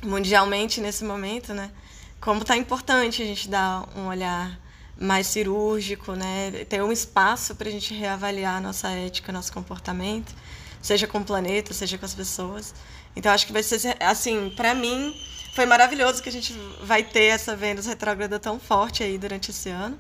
mundialmente 0.04 0.80
nesse 0.80 1.02
momento, 1.02 1.52
né? 1.52 1.72
Como 2.20 2.42
está 2.42 2.56
importante 2.56 3.20
a 3.20 3.26
gente 3.26 3.48
dar 3.48 3.84
um 3.96 4.06
olhar 4.06 4.60
mais 4.96 5.26
cirúrgico, 5.26 6.12
né? 6.12 6.64
Ter 6.68 6.80
um 6.84 6.92
espaço 6.92 7.56
para 7.56 7.68
a 7.68 7.72
gente 7.72 7.94
reavaliar 7.94 8.62
nossa 8.62 8.90
ética, 8.90 9.32
nosso 9.32 9.52
comportamento, 9.52 10.32
seja 10.82 11.06
com 11.06 11.18
o 11.18 11.24
planeta, 11.24 11.72
seja 11.72 11.96
com 11.96 12.04
as 12.04 12.14
pessoas. 12.14 12.74
Então 13.16 13.32
acho 13.32 13.46
que 13.46 13.52
vai 13.52 13.62
ser 13.62 13.96
assim, 14.00 14.52
para 14.56 14.74
mim 14.74 15.14
foi 15.54 15.66
maravilhoso 15.66 16.22
que 16.22 16.28
a 16.28 16.32
gente 16.32 16.52
vai 16.82 17.02
ter 17.02 17.24
essa 17.24 17.54
Vênus 17.54 17.86
retrógrada 17.86 18.38
tão 18.38 18.58
forte 18.58 19.02
aí 19.02 19.16
durante 19.16 19.50
esse 19.50 19.68
ano. 19.68 19.98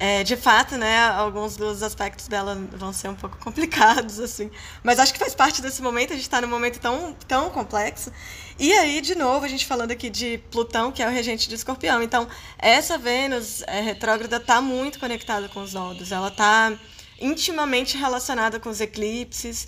É, 0.00 0.22
de 0.22 0.36
fato, 0.36 0.76
né, 0.76 1.08
alguns 1.08 1.56
dos 1.56 1.82
aspectos 1.82 2.28
dela 2.28 2.54
vão 2.76 2.92
ser 2.92 3.08
um 3.08 3.16
pouco 3.16 3.36
complicados, 3.42 4.20
assim. 4.20 4.48
Mas 4.80 5.00
acho 5.00 5.12
que 5.12 5.18
faz 5.18 5.34
parte 5.34 5.60
desse 5.60 5.82
momento, 5.82 6.12
a 6.12 6.14
gente 6.14 6.22
está 6.22 6.40
num 6.40 6.46
momento 6.46 6.78
tão, 6.78 7.16
tão 7.26 7.50
complexo. 7.50 8.12
E 8.60 8.72
aí, 8.72 9.00
de 9.00 9.16
novo, 9.16 9.44
a 9.44 9.48
gente 9.48 9.66
falando 9.66 9.90
aqui 9.90 10.08
de 10.08 10.38
Plutão, 10.52 10.92
que 10.92 11.02
é 11.02 11.08
o 11.08 11.10
regente 11.10 11.48
de 11.48 11.56
escorpião. 11.56 12.00
Então, 12.00 12.28
essa 12.56 12.96
Vênus 12.96 13.62
é, 13.66 13.80
retrógrada 13.80 14.36
está 14.36 14.60
muito 14.60 15.00
conectada 15.00 15.48
com 15.48 15.60
os 15.62 15.74
nodos. 15.74 16.12
Ela 16.12 16.28
está 16.28 16.72
intimamente 17.20 17.98
relacionada 17.98 18.60
com 18.60 18.68
os 18.68 18.80
eclipses, 18.80 19.66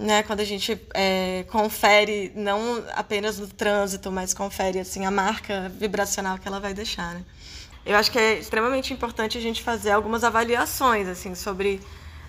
né, 0.00 0.22
quando 0.22 0.40
a 0.40 0.44
gente 0.44 0.80
é, 0.94 1.44
confere, 1.50 2.32
não 2.34 2.82
apenas 2.94 3.38
no 3.38 3.46
trânsito, 3.46 4.10
mas 4.10 4.32
confere 4.32 4.80
assim, 4.80 5.04
a 5.04 5.10
marca 5.10 5.70
vibracional 5.78 6.38
que 6.38 6.48
ela 6.48 6.58
vai 6.58 6.72
deixar. 6.72 7.14
Né? 7.14 7.24
eu 7.84 7.96
acho 7.96 8.10
que 8.10 8.18
é 8.18 8.38
extremamente 8.38 8.92
importante 8.92 9.38
a 9.38 9.40
gente 9.40 9.62
fazer 9.62 9.90
algumas 9.90 10.22
avaliações 10.22 11.08
assim 11.08 11.34
sobre 11.34 11.80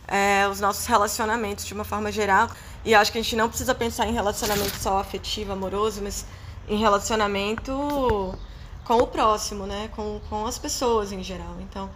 é, 0.08 0.48
os 0.48 0.60
nossos 0.60 0.86
relacionamentos 0.86 1.66
de 1.66 1.74
uma 1.74 1.84
forma 1.84 2.12
geral. 2.12 2.50
E 2.84 2.96
acho 2.96 3.12
que 3.12 3.18
a 3.18 3.22
gente 3.22 3.36
não 3.36 3.48
precisa 3.48 3.76
pensar 3.76 4.08
em 4.08 4.14
relacionamento 4.14 4.76
só 4.78 5.00
afetivo, 5.00 5.52
amoroso, 5.52 6.02
mas 6.02 6.26
em 6.68 6.78
relacionamento 6.78 8.38
com 8.84 8.98
o 8.98 9.08
próximo, 9.08 9.66
né? 9.66 9.90
com, 9.96 10.20
com 10.30 10.46
as 10.46 10.58
pessoas 10.58 11.12
em 11.12 11.24
geral. 11.24 11.56
Então, 11.62 11.90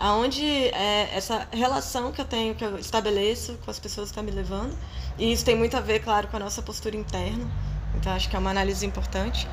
aonde 0.00 0.42
é 0.44 1.10
essa 1.14 1.46
relação 1.52 2.10
que 2.10 2.20
eu 2.22 2.24
tenho, 2.24 2.54
que 2.54 2.64
eu 2.64 2.78
estabeleço 2.78 3.58
com 3.62 3.70
as 3.70 3.78
pessoas 3.78 4.08
que 4.08 4.12
estão 4.12 4.24
me 4.24 4.30
levando. 4.30 4.74
E 5.18 5.30
isso 5.30 5.44
tem 5.44 5.54
muito 5.54 5.76
a 5.76 5.80
ver, 5.80 6.00
claro, 6.00 6.26
com 6.28 6.38
a 6.38 6.40
nossa 6.40 6.62
postura 6.62 6.96
interna. 6.96 7.46
Então 7.94 8.10
acho 8.12 8.30
que 8.30 8.34
é 8.34 8.38
uma 8.38 8.50
análise 8.50 8.84
importante. 8.86 9.46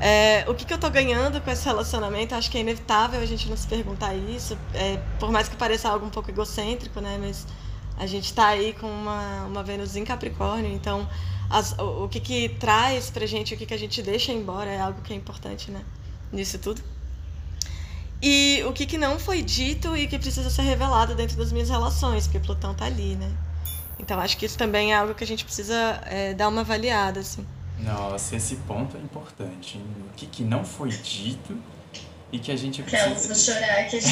É, 0.00 0.44
o 0.48 0.54
que, 0.54 0.64
que 0.64 0.72
eu 0.72 0.76
estou 0.76 0.90
ganhando 0.90 1.40
com 1.40 1.48
esse 1.48 1.64
relacionamento? 1.64 2.34
Acho 2.34 2.50
que 2.50 2.58
é 2.58 2.60
inevitável 2.60 3.20
a 3.20 3.26
gente 3.26 3.48
não 3.48 3.56
se 3.56 3.68
perguntar 3.68 4.14
isso, 4.14 4.58
é, 4.74 4.96
por 5.20 5.30
mais 5.30 5.48
que 5.48 5.54
pareça 5.54 5.88
algo 5.88 6.04
um 6.04 6.10
pouco 6.10 6.28
egocêntrico, 6.28 7.00
né? 7.00 7.16
Mas 7.20 7.46
a 7.96 8.06
gente 8.06 8.24
está 8.24 8.48
aí 8.48 8.72
com 8.72 8.88
uma, 8.88 9.44
uma 9.44 9.62
Vênus 9.62 9.94
em 9.94 10.04
Capricórnio, 10.04 10.72
então 10.72 11.08
as, 11.48 11.72
o, 11.78 12.04
o, 12.04 12.08
que, 12.08 12.18
que 12.18 12.48
traz 12.48 13.10
pra 13.10 13.24
gente, 13.26 13.54
o 13.54 13.56
que, 13.56 13.64
que 13.64 13.74
a 13.74 13.78
gente 13.78 14.02
deixa 14.02 14.32
embora 14.32 14.68
é 14.68 14.80
algo 14.80 15.00
que 15.02 15.12
é 15.12 15.16
importante, 15.16 15.70
né? 15.70 15.84
Nisso 16.32 16.58
tudo. 16.58 16.82
E 18.26 18.64
o 18.64 18.72
que, 18.72 18.86
que 18.86 18.96
não 18.96 19.18
foi 19.18 19.42
dito 19.42 19.94
e 19.94 20.06
que 20.06 20.18
precisa 20.18 20.48
ser 20.48 20.62
revelado 20.62 21.14
dentro 21.14 21.36
das 21.36 21.52
minhas 21.52 21.68
relações, 21.68 22.26
porque 22.26 22.40
Plutão 22.40 22.74
tá 22.74 22.86
ali, 22.86 23.16
né? 23.16 23.30
Então 23.98 24.18
acho 24.18 24.38
que 24.38 24.46
isso 24.46 24.56
também 24.56 24.94
é 24.94 24.96
algo 24.96 25.14
que 25.14 25.22
a 25.22 25.26
gente 25.26 25.44
precisa 25.44 26.00
é, 26.06 26.32
dar 26.32 26.48
uma 26.48 26.62
avaliada, 26.62 27.20
assim. 27.20 27.46
Nossa, 27.80 28.34
esse 28.34 28.56
ponto 28.56 28.96
é 28.96 29.00
importante. 29.00 29.76
Hein? 29.76 29.84
O 30.10 30.14
que, 30.16 30.24
que 30.24 30.42
não 30.42 30.64
foi 30.64 30.88
dito 30.88 31.54
e 32.32 32.38
que 32.38 32.50
a 32.50 32.56
gente 32.56 32.82
precisa. 32.82 33.10
Aquelas, 33.10 33.26
vou 33.26 33.36
chorar 33.36 33.80
aqui. 33.80 33.98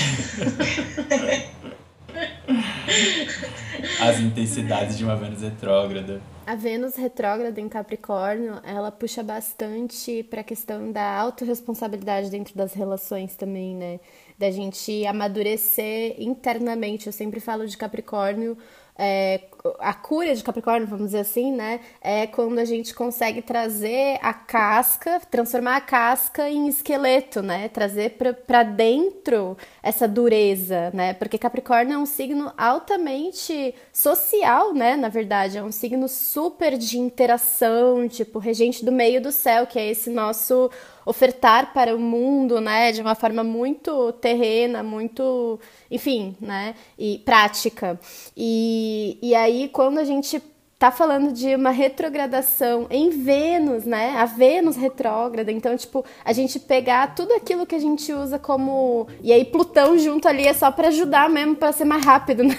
As 3.98 4.20
intensidades 4.20 4.98
de 4.98 5.04
uma 5.04 5.16
Vênus 5.16 5.40
retrógrada. 5.40 6.20
A 6.44 6.56
Vênus 6.56 6.96
retrógrada 6.96 7.60
em 7.60 7.68
Capricórnio, 7.68 8.60
ela 8.64 8.90
puxa 8.90 9.22
bastante 9.22 10.24
para 10.24 10.40
a 10.40 10.44
questão 10.44 10.90
da 10.90 11.16
autorresponsabilidade 11.20 12.30
dentro 12.30 12.56
das 12.56 12.72
relações 12.72 13.36
também, 13.36 13.76
né? 13.76 14.00
Da 14.36 14.50
gente 14.50 15.06
amadurecer 15.06 16.20
internamente. 16.20 17.06
Eu 17.06 17.12
sempre 17.12 17.38
falo 17.38 17.64
de 17.64 17.76
Capricórnio 17.76 18.58
é, 18.96 19.40
a 19.78 19.94
cura 19.94 20.34
de 20.34 20.42
Capricórnio, 20.42 20.86
vamos 20.86 21.06
dizer 21.06 21.20
assim, 21.20 21.52
né? 21.52 21.80
É 22.00 22.26
quando 22.26 22.58
a 22.58 22.64
gente 22.64 22.94
consegue 22.94 23.40
trazer 23.40 24.18
a 24.20 24.34
casca, 24.34 25.20
transformar 25.30 25.76
a 25.76 25.80
casca 25.80 26.48
em 26.50 26.68
esqueleto, 26.68 27.42
né? 27.42 27.68
Trazer 27.68 28.16
para 28.46 28.62
dentro 28.62 29.56
essa 29.82 30.06
dureza, 30.06 30.90
né? 30.92 31.14
Porque 31.14 31.38
Capricórnio 31.38 31.94
é 31.94 31.98
um 31.98 32.06
signo 32.06 32.52
altamente 32.56 33.74
social, 33.92 34.74
né? 34.74 34.96
Na 34.96 35.08
verdade, 35.08 35.56
é 35.58 35.62
um 35.62 35.72
signo 35.72 36.08
super 36.08 36.76
de 36.76 36.98
interação, 36.98 38.06
tipo, 38.08 38.38
regente 38.38 38.84
do 38.84 38.92
meio 38.92 39.22
do 39.22 39.32
céu, 39.32 39.66
que 39.66 39.78
é 39.78 39.88
esse 39.90 40.10
nosso 40.10 40.70
ofertar 41.04 41.72
para 41.72 41.94
o 41.94 41.98
mundo, 41.98 42.60
né, 42.60 42.92
de 42.92 43.00
uma 43.00 43.14
forma 43.14 43.42
muito 43.42 44.12
terrena, 44.14 44.82
muito, 44.82 45.58
enfim, 45.90 46.36
né, 46.40 46.74
e 46.98 47.18
prática. 47.24 47.98
E, 48.36 49.18
e 49.22 49.34
aí, 49.34 49.68
quando 49.68 49.98
a 49.98 50.04
gente 50.04 50.42
tá 50.82 50.90
falando 50.90 51.30
de 51.30 51.54
uma 51.54 51.70
retrogradação 51.70 52.88
em 52.90 53.08
Vênus, 53.08 53.84
né? 53.84 54.16
A 54.16 54.24
Vênus 54.24 54.74
retrógrada. 54.74 55.52
Então, 55.52 55.76
tipo, 55.76 56.04
a 56.24 56.32
gente 56.32 56.58
pegar 56.58 57.14
tudo 57.14 57.32
aquilo 57.34 57.64
que 57.64 57.76
a 57.76 57.78
gente 57.78 58.12
usa 58.12 58.36
como. 58.36 59.06
E 59.22 59.32
aí, 59.32 59.44
Plutão 59.44 59.96
junto 59.96 60.26
ali 60.26 60.44
é 60.44 60.52
só 60.52 60.72
para 60.72 60.88
ajudar 60.88 61.30
mesmo, 61.30 61.54
para 61.54 61.70
ser 61.70 61.84
mais 61.84 62.04
rápido, 62.04 62.42
né? 62.42 62.56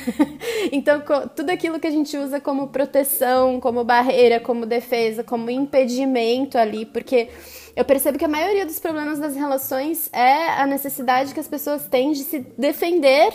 Então, 0.71 1.01
tudo 1.36 1.49
aquilo 1.49 1.82
que 1.82 1.88
a 1.88 1.91
gente 1.91 2.15
usa 2.17 2.39
como 2.39 2.69
proteção, 2.69 3.59
como 3.59 3.84
barreira, 3.84 4.39
como 4.39 4.65
defesa, 4.65 5.21
como 5.21 5.49
impedimento 5.49 6.57
ali, 6.57 6.86
porque 6.86 7.28
eu 7.76 7.84
percebo 7.84 8.17
que 8.17 8.24
a 8.24 8.30
maioria 8.30 8.65
dos 8.65 8.80
problemas 8.80 9.19
das 9.19 9.36
relações 9.36 10.09
é 10.13 10.61
a 10.61 10.65
necessidade 10.65 11.34
que 11.34 11.41
as 11.41 11.47
pessoas 11.49 11.88
têm 11.88 12.13
de 12.13 12.24
se 12.24 12.39
defender 12.57 13.34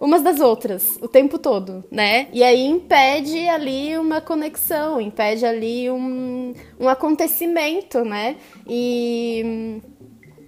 umas 0.00 0.22
das 0.22 0.40
outras 0.40 0.98
o 1.00 1.08
tempo 1.08 1.38
todo, 1.38 1.84
né? 1.90 2.28
E 2.32 2.42
aí 2.42 2.64
impede 2.66 3.48
ali 3.48 3.96
uma 3.98 4.20
conexão, 4.20 5.00
impede 5.00 5.44
ali 5.44 5.90
um, 5.90 6.54
um 6.78 6.88
acontecimento, 6.88 8.04
né? 8.04 8.36
E, 8.66 9.80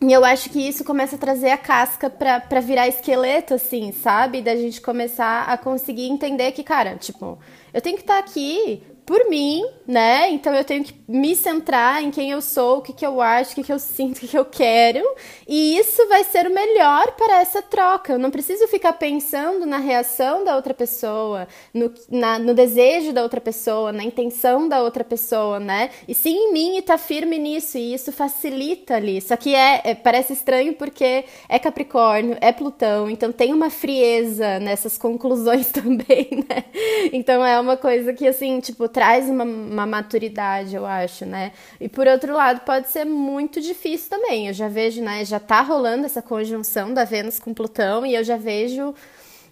e 0.03 0.13
eu 0.13 0.25
acho 0.25 0.51
que 0.51 0.69
isso 0.69 0.85
começa 0.85 1.17
a 1.17 1.19
trazer 1.19 1.51
a 1.51 1.59
casca 1.59 2.09
pra, 2.09 2.41
pra 2.41 2.61
virar 2.61 2.89
esqueleto, 2.89 3.55
assim, 3.55 3.93
sabe? 3.93 4.43
Da 4.43 4.55
gente 4.55 4.81
começar 4.81 5.45
a 5.45 5.57
conseguir 5.57 6.09
entender 6.09 6.53
que, 6.53 6.63
cara, 6.63 6.97
tipo, 6.97 7.39
eu 7.73 7.81
tenho 7.81 7.97
que 7.97 8.03
estar 8.03 8.15
tá 8.15 8.21
aqui 8.21 8.83
por 9.09 9.27
mim, 9.31 9.65
né? 9.87 10.31
Então 10.33 10.55
eu 10.55 10.63
tenho 10.63 10.85
que 10.85 10.95
me 11.09 11.35
centrar 11.35 12.05
em 12.05 12.11
quem 12.11 12.31
eu 12.31 12.43
sou, 12.43 12.77
o 12.77 12.83
que, 12.83 12.93
que 12.93 13.07
eu 13.07 13.23
acho, 13.23 13.53
o 13.53 13.55
que, 13.55 13.63
que 13.63 13.73
eu 13.73 13.79
sinto, 13.79 14.19
o 14.19 14.21
que, 14.21 14.29
que 14.29 14.39
eu 14.39 14.45
quero. 14.45 15.03
E 15.49 15.79
isso 15.79 16.07
vai 16.09 16.23
ser 16.25 16.47
o 16.47 16.55
melhor 16.55 17.13
para 17.13 17.41
essa 17.41 17.63
troca. 17.63 18.13
Eu 18.13 18.19
não 18.19 18.31
preciso 18.31 18.69
ficar 18.69 18.93
pensando 18.93 19.65
na 19.65 19.79
reação 19.79 20.45
da 20.45 20.55
outra 20.55 20.75
pessoa, 20.75 21.49
no, 21.73 21.91
na, 22.11 22.39
no 22.39 22.53
desejo 22.53 23.15
da 23.15 23.23
outra 23.23 23.41
pessoa, 23.41 23.93
na 23.93 24.05
intenção 24.05 24.69
da 24.69 24.83
outra 24.83 25.03
pessoa, 25.03 25.59
né? 25.59 25.89
E 26.07 26.15
sim 26.15 26.37
em 26.37 26.53
mim 26.53 26.77
e 26.77 26.83
tá 26.83 26.99
firme 26.99 27.39
nisso. 27.39 27.79
E 27.79 27.95
isso 27.95 28.13
facilita 28.13 28.97
ali. 28.97 29.23
Só 29.23 29.37
que 29.37 29.55
é, 29.55 29.81
é 29.85 29.95
parece 29.95 30.35
estranho 30.35 30.75
porque 30.75 31.25
é 31.49 31.59
Capricórnio, 31.59 32.37
é 32.43 32.53
Plutão, 32.53 33.09
então 33.09 33.33
tem 33.33 33.55
uma 33.55 33.71
frieza 33.71 34.59
nessas 34.61 34.99
conclusões 34.99 35.69
também, 35.73 36.45
né? 36.47 36.65
Então 37.11 37.43
é 37.43 37.59
uma 37.59 37.79
coisa 37.79 38.13
que 38.13 38.29
assim, 38.29 38.61
tipo, 38.61 38.87
traz 38.99 39.31
uma, 39.31 39.45
uma 39.45 39.87
maturidade, 39.87 40.75
eu 40.75 40.85
acho, 40.85 41.25
né? 41.25 41.53
E 41.81 41.89
por 41.89 42.09
outro 42.09 42.33
lado, 42.33 42.63
pode 42.63 42.89
ser 42.89 43.05
muito 43.05 43.61
difícil 43.61 44.11
também. 44.11 44.49
Eu 44.49 44.53
já 44.53 44.67
vejo, 44.67 45.01
né? 45.01 45.25
Já 45.25 45.39
tá 45.39 45.61
rolando 45.61 46.05
essa 46.05 46.21
conjunção 46.21 46.93
da 46.93 47.05
Vênus 47.05 47.39
com 47.39 47.55
Plutão 47.55 48.05
e 48.05 48.17
eu 48.17 48.25
já 48.25 48.37
vejo 48.37 48.93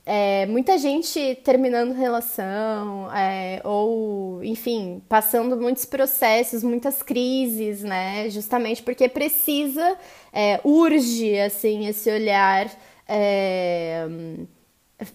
é, 0.04 0.46
muita 0.46 0.76
gente 0.78 1.38
terminando 1.44 1.92
relação, 1.92 3.08
é, 3.14 3.60
ou, 3.62 4.42
enfim, 4.42 5.00
passando 5.08 5.56
muitos 5.56 5.84
processos, 5.84 6.64
muitas 6.64 7.00
crises, 7.00 7.84
né? 7.84 8.28
Justamente 8.28 8.82
porque 8.82 9.08
precisa, 9.08 9.96
é, 10.32 10.60
urge, 10.64 11.38
assim, 11.38 11.86
esse 11.86 12.10
olhar 12.10 12.68
é, 13.06 14.08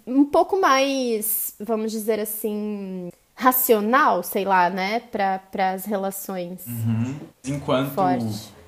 um 0.08 0.24
pouco 0.24 0.58
mais, 0.58 1.54
vamos 1.60 1.92
dizer 1.92 2.18
assim, 2.18 3.10
racional, 3.36 4.24
sei 4.24 4.46
lá, 4.46 4.70
né, 4.70 5.00
para 5.00 5.72
as 5.74 5.86
relações. 5.86 6.66
Uhum. 6.68 7.16
Enquanto 7.46 7.96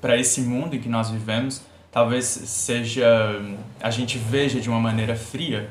para 0.00 0.18
esse 0.18 0.40
mundo 0.40 0.74
em 0.76 0.80
que 0.80 0.88
nós 0.88 1.10
vivemos, 1.10 1.62
talvez 1.90 2.24
seja 2.24 3.06
a 3.80 3.90
gente 3.90 4.18
veja 4.18 4.60
de 4.60 4.68
uma 4.68 4.80
maneira 4.80 5.14
fria, 5.14 5.70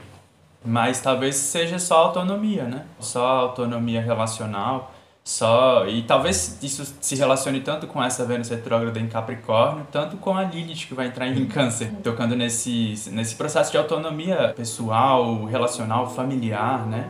mas 0.66 1.02
talvez 1.02 1.36
seja 1.36 1.78
só 1.78 1.98
autonomia, 1.98 2.64
né? 2.64 2.86
Só 3.00 3.26
autonomia 3.26 4.02
relacional, 4.02 4.94
só 5.24 5.86
e 5.88 6.02
talvez 6.04 6.58
isso 6.64 6.96
se 7.02 7.16
relacione 7.16 7.60
tanto 7.60 7.88
com 7.88 8.02
essa 8.02 8.26
Vênus 8.26 8.50
retrógrada 8.50 9.00
em 9.00 9.08
Capricórnio, 9.08 9.86
tanto 9.92 10.18
com 10.18 10.36
a 10.36 10.44
Lilith 10.44 10.88
que 10.88 10.94
vai 10.94 11.08
entrar 11.08 11.28
em 11.28 11.46
Câncer, 11.46 11.92
tocando 12.02 12.36
nesse 12.36 12.96
nesse 13.12 13.36
processo 13.36 13.72
de 13.72 13.78
autonomia 13.78 14.54
pessoal, 14.56 15.44
relacional, 15.46 16.10
familiar, 16.10 16.86
né? 16.88 17.10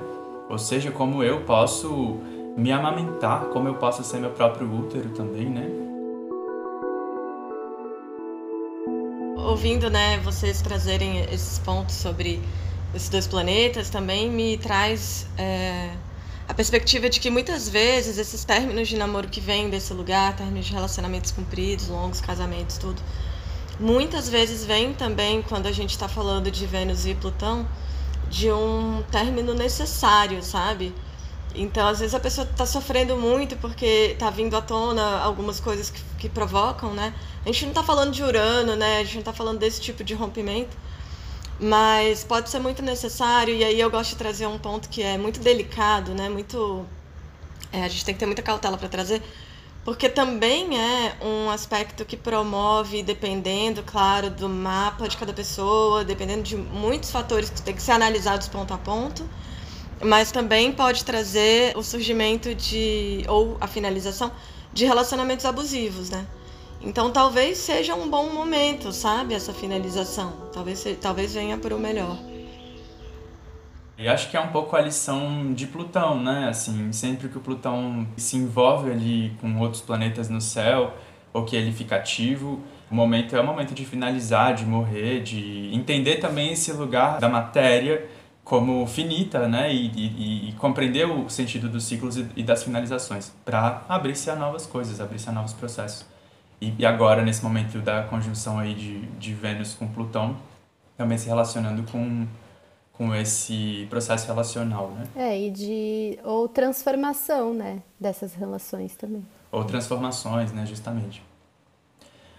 Ou 0.53 0.59
seja, 0.59 0.91
como 0.91 1.23
eu 1.23 1.41
posso 1.41 2.19
me 2.55 2.71
amamentar, 2.71 3.45
como 3.45 3.67
eu 3.67 3.73
posso 3.73 4.03
ser 4.03 4.19
meu 4.19 4.29
próprio 4.29 4.71
útero 4.71 5.09
também, 5.09 5.49
né? 5.49 5.67
Ouvindo, 9.35 9.89
né, 9.89 10.19
vocês 10.19 10.61
trazerem 10.61 11.21
esses 11.21 11.57
pontos 11.57 11.95
sobre 11.95 12.39
esses 12.93 13.09
dois 13.09 13.25
planetas 13.25 13.89
também 13.89 14.29
me 14.29 14.55
traz 14.59 15.25
é, 15.39 15.89
a 16.47 16.53
perspectiva 16.53 17.09
de 17.09 17.19
que 17.19 17.31
muitas 17.31 17.67
vezes 17.67 18.19
esses 18.19 18.45
términos 18.45 18.87
de 18.87 18.95
namoro 18.95 19.29
que 19.29 19.41
vêm 19.41 19.71
desse 19.71 19.91
lugar, 19.91 20.35
términos 20.35 20.67
de 20.67 20.73
relacionamentos 20.73 21.31
cumpridos, 21.31 21.87
longos 21.87 22.21
casamentos, 22.21 22.77
tudo, 22.77 23.01
muitas 23.79 24.29
vezes 24.29 24.63
vem 24.63 24.93
também 24.93 25.41
quando 25.41 25.65
a 25.65 25.71
gente 25.71 25.89
está 25.89 26.07
falando 26.07 26.51
de 26.51 26.67
Vênus 26.67 27.07
e 27.07 27.15
Plutão 27.15 27.65
de 28.33 28.51
um 28.51 29.03
término 29.11 29.53
necessário, 29.53 30.41
sabe? 30.41 30.91
Então, 31.53 31.87
às 31.87 31.99
vezes 31.99 32.15
a 32.15 32.19
pessoa 32.19 32.47
está 32.49 32.65
sofrendo 32.65 33.15
muito 33.15 33.55
porque 33.57 33.85
está 34.13 34.31
vindo 34.31 34.57
à 34.57 34.61
tona 34.61 35.19
algumas 35.19 35.59
coisas 35.59 35.91
que, 35.91 36.01
que 36.17 36.29
provocam, 36.29 36.95
né? 36.95 37.13
A 37.45 37.49
gente 37.49 37.61
não 37.65 37.69
está 37.69 37.83
falando 37.83 38.11
de 38.11 38.23
Urano, 38.23 38.75
né? 38.75 38.97
A 38.97 39.03
gente 39.03 39.13
não 39.13 39.19
está 39.19 39.33
falando 39.33 39.59
desse 39.59 39.79
tipo 39.79 40.03
de 40.03 40.15
rompimento, 40.15 40.75
mas 41.59 42.23
pode 42.23 42.49
ser 42.49 42.57
muito 42.57 42.81
necessário. 42.81 43.53
E 43.53 43.63
aí 43.63 43.79
eu 43.79 43.91
gosto 43.91 44.11
de 44.11 44.15
trazer 44.15 44.47
um 44.47 44.57
ponto 44.57 44.89
que 44.89 45.03
é 45.03 45.15
muito 45.15 45.39
delicado, 45.39 46.15
né? 46.15 46.27
Muito, 46.27 46.87
é, 47.71 47.83
a 47.83 47.87
gente 47.87 48.03
tem 48.03 48.15
que 48.15 48.19
ter 48.19 48.25
muita 48.25 48.41
cautela 48.41 48.79
para 48.79 48.89
trazer, 48.89 49.21
porque 49.83 50.07
também 50.07 50.79
é 50.79 51.15
um 51.21 51.49
aspecto 51.49 52.05
que 52.05 52.15
promove, 52.15 53.03
dependendo, 53.03 53.83
claro, 53.83 54.29
do 54.29 54.47
mapa 54.47 55.07
de 55.07 55.17
cada 55.17 55.33
pessoa, 55.33 56.05
dependendo 56.05 56.43
de 56.43 56.55
muitos 56.55 57.11
fatores 57.11 57.49
que 57.49 57.61
tem 57.61 57.75
que 57.75 57.81
ser 57.81 57.91
analisados 57.91 58.47
ponto 58.47 58.73
a 58.73 58.77
ponto, 58.77 59.27
mas 60.01 60.31
também 60.31 60.71
pode 60.71 61.03
trazer 61.03 61.77
o 61.77 61.83
surgimento 61.83 62.55
de, 62.55 63.25
ou 63.27 63.57
a 63.59 63.67
finalização, 63.67 64.31
de 64.71 64.85
relacionamentos 64.85 65.45
abusivos, 65.45 66.09
né? 66.09 66.25
Então 66.81 67.11
talvez 67.11 67.57
seja 67.57 67.93
um 67.95 68.09
bom 68.09 68.29
momento, 68.29 68.91
sabe, 68.91 69.33
essa 69.33 69.53
finalização. 69.53 70.33
Talvez, 70.51 70.83
talvez 70.99 71.33
venha 71.33 71.57
para 71.57 71.75
o 71.75 71.79
melhor. 71.79 72.17
E 73.97 74.07
acho 74.07 74.29
que 74.31 74.35
é 74.35 74.39
um 74.39 74.47
pouco 74.47 74.75
a 74.75 74.81
lição 74.81 75.53
de 75.53 75.67
Plutão, 75.67 76.21
né? 76.21 76.49
Assim, 76.49 76.91
sempre 76.91 77.29
que 77.29 77.37
o 77.37 77.41
Plutão 77.41 78.07
se 78.17 78.37
envolve 78.37 78.91
ali 78.91 79.35
com 79.39 79.59
outros 79.59 79.81
planetas 79.81 80.29
no 80.29 80.41
céu, 80.41 80.93
ou 81.31 81.45
que 81.45 81.55
ele 81.55 81.71
fica 81.71 81.95
ativo, 81.95 82.61
o 82.89 82.95
momento 82.95 83.35
é 83.35 83.39
o 83.39 83.43
momento 83.43 83.73
de 83.73 83.85
finalizar, 83.85 84.53
de 84.53 84.65
morrer, 84.65 85.21
de 85.21 85.73
entender 85.73 86.17
também 86.17 86.51
esse 86.51 86.71
lugar 86.71 87.19
da 87.19 87.27
matéria 87.27 88.07
como 88.43 88.85
finita, 88.85 89.47
né? 89.47 89.73
E, 89.73 89.87
e, 89.95 90.49
e 90.49 90.53
compreender 90.53 91.05
o 91.07 91.29
sentido 91.29 91.69
dos 91.69 91.85
ciclos 91.85 92.17
e, 92.17 92.27
e 92.35 92.43
das 92.43 92.63
finalizações, 92.63 93.31
para 93.45 93.83
abrir-se 93.89 94.29
a 94.29 94.35
novas 94.35 94.65
coisas, 94.65 94.99
abrir-se 94.99 95.29
a 95.29 95.31
novos 95.31 95.53
processos. 95.53 96.05
E, 96.61 96.85
agora, 96.85 97.23
nesse 97.23 97.43
momento 97.43 97.79
da 97.79 98.03
conjunção 98.03 98.59
aí 98.59 98.73
de, 98.73 99.01
de 99.19 99.33
Vênus 99.33 99.73
com 99.73 99.87
Plutão, 99.87 100.37
também 100.97 101.17
se 101.17 101.27
relacionando 101.27 101.83
com 101.91 102.27
com 103.03 103.13
esse 103.15 103.85
processo 103.89 104.27
relacional, 104.27 104.91
né? 104.91 105.07
É, 105.15 105.39
e 105.39 105.51
de 105.51 106.19
ou 106.23 106.47
transformação, 106.47 107.53
né, 107.53 107.81
dessas 107.99 108.33
relações 108.33 108.95
também. 108.95 109.25
Ou 109.51 109.63
transformações, 109.65 110.51
né, 110.51 110.65
justamente. 110.65 111.21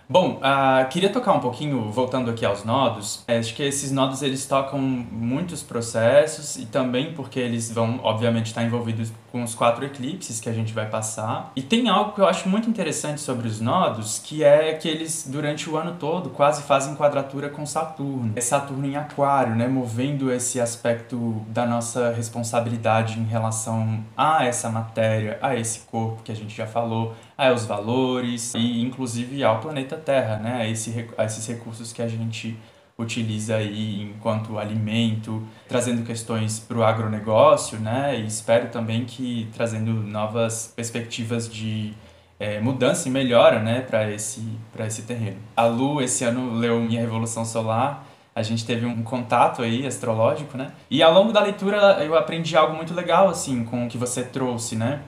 Bom, 0.09 0.39
uh, 0.39 0.87
queria 0.91 1.09
tocar 1.11 1.33
um 1.33 1.41
pouquinho, 1.41 1.91
voltando 1.91 2.31
aqui 2.31 2.45
aos 2.45 2.63
nodos. 2.63 3.25
É, 3.27 3.39
acho 3.39 3.55
que 3.55 3.63
esses 3.63 3.91
nodos 3.91 4.23
eles 4.23 4.47
tocam 4.47 4.79
muitos 4.79 5.63
processos 5.63 6.57
e 6.57 6.67
também 6.67 7.15
porque 7.15 7.41
eles 7.41 7.73
vão, 7.73 8.01
obviamente, 8.03 8.47
estar 8.47 8.63
envolvidos 8.63 9.13
com 9.33 9.43
os 9.43 9.55
quatro 9.55 9.85
eclipses 9.85 10.41
que 10.41 10.49
a 10.49 10.53
gente 10.53 10.73
vai 10.73 10.87
passar. 10.89 11.51
E 11.57 11.63
tem 11.63 11.89
algo 11.89 12.13
que 12.13 12.21
eu 12.21 12.29
acho 12.29 12.49
muito 12.49 12.69
interessante 12.69 13.21
sobre 13.21 13.49
os 13.49 13.61
nodos, 13.61 14.19
que 14.19 14.45
é 14.45 14.75
que 14.75 14.89
eles, 14.89 15.27
durante 15.29 15.69
o 15.69 15.77
ano 15.77 15.97
todo, 15.99 16.31
quase 16.31 16.63
fazem 16.63 16.95
quadratura 16.95 17.49
com 17.49 17.65
Saturno. 17.65 18.33
É 18.37 18.41
Saturno 18.41 18.87
em 18.87 18.97
Aquário, 18.97 19.55
né? 19.55 19.67
Movendo 19.67 20.31
esse 20.31 20.61
aspecto 20.61 21.43
da 21.49 21.67
nossa 21.67 22.13
responsabilidade 22.13 23.19
em 23.19 23.25
relação 23.25 24.05
a 24.17 24.45
essa 24.45 24.69
matéria, 24.69 25.39
a 25.41 25.57
esse 25.57 25.81
corpo 25.81 26.23
que 26.23 26.31
a 26.31 26.37
gente 26.37 26.55
já 26.55 26.67
falou 26.67 27.15
aos 27.37 27.65
valores 27.65 28.55
e 28.55 28.81
inclusive 28.81 29.43
ao 29.43 29.61
planeta 29.61 29.97
Terra, 29.97 30.37
né? 30.37 30.63
a, 30.63 30.69
esse, 30.69 31.09
a 31.19 31.25
esses 31.25 31.47
recursos 31.47 31.93
que 31.93 32.03
a 32.03 32.09
gente 32.09 32.57
utiliza 32.97 33.57
aí 33.57 34.03
enquanto 34.03 34.59
alimento, 34.59 35.43
trazendo 35.69 36.05
questões 36.05 36.61
para 36.61 36.79
o 36.79 36.85
agronegócio, 36.85 37.79
né? 37.81 38.17
E 38.21 38.27
espero 38.27 38.69
também 38.69 39.05
que 39.05 39.49
trazendo 39.53 39.93
novas 39.93 40.73
perspectivas 40.75 41.53
de 41.53 41.93
é, 42.39 42.61
mudança 42.61 43.09
e 43.09 43.11
melhora, 43.11 43.59
né, 43.61 43.81
para 43.81 44.11
esse 44.11 44.43
esse 44.79 45.03
terreno. 45.03 45.39
A 45.57 45.67
Lu 45.67 46.01
esse 46.01 46.25
ano 46.25 46.55
leu 46.55 46.81
Minha 46.81 47.01
Revolução 47.01 47.45
Solar. 47.45 48.05
A 48.35 48.43
gente 48.43 48.65
teve 48.67 48.85
um 48.85 49.03
contato 49.03 49.63
aí 49.63 49.87
astrológico, 49.87 50.57
né? 50.59 50.73
E 50.91 51.03
ao 51.03 51.13
longo 51.13 51.33
da 51.33 51.41
leitura 51.41 51.77
eu 52.05 52.17
aprendi 52.17 52.57
algo 52.57 52.77
muito 52.77 52.93
legal 52.93 53.29
assim 53.29 53.65
com 53.65 53.87
o 53.87 53.89
que 53.89 53.97
você 53.97 54.25
trouxe, 54.25 54.75
né? 54.75 55.03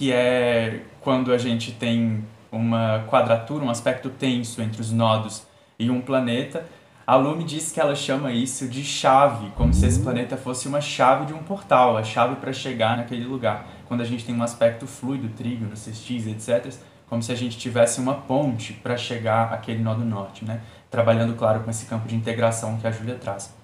Que 0.00 0.10
é 0.12 0.80
quando 1.02 1.30
a 1.30 1.36
gente 1.36 1.72
tem 1.72 2.24
uma 2.50 3.04
quadratura, 3.06 3.62
um 3.62 3.68
aspecto 3.68 4.08
tenso 4.08 4.62
entre 4.62 4.80
os 4.80 4.90
nodos 4.90 5.46
e 5.78 5.90
um 5.90 6.00
planeta, 6.00 6.64
a 7.06 7.16
Lume 7.16 7.44
diz 7.44 7.70
que 7.70 7.78
ela 7.78 7.94
chama 7.94 8.32
isso 8.32 8.66
de 8.66 8.82
chave, 8.82 9.50
como 9.50 9.74
se 9.74 9.84
esse 9.84 9.98
uhum. 9.98 10.04
planeta 10.04 10.38
fosse 10.38 10.66
uma 10.66 10.80
chave 10.80 11.26
de 11.26 11.34
um 11.34 11.42
portal, 11.42 11.98
a 11.98 12.02
chave 12.02 12.36
para 12.36 12.50
chegar 12.50 12.96
naquele 12.96 13.26
lugar. 13.26 13.66
Quando 13.88 14.00
a 14.00 14.04
gente 14.06 14.24
tem 14.24 14.34
um 14.34 14.42
aspecto 14.42 14.86
fluido, 14.86 15.28
trígono, 15.36 15.76
sextis, 15.76 16.26
etc., 16.26 16.72
como 17.06 17.22
se 17.22 17.30
a 17.30 17.34
gente 17.34 17.58
tivesse 17.58 18.00
uma 18.00 18.14
ponte 18.14 18.72
para 18.72 18.96
chegar 18.96 19.52
àquele 19.52 19.82
nó 19.82 19.92
do 19.92 20.06
norte, 20.06 20.46
né? 20.46 20.62
Trabalhando, 20.90 21.34
claro, 21.34 21.60
com 21.60 21.68
esse 21.68 21.84
campo 21.84 22.08
de 22.08 22.16
integração 22.16 22.78
que 22.78 22.86
a 22.86 22.90
Júlia 22.90 23.16
traz. 23.16 23.54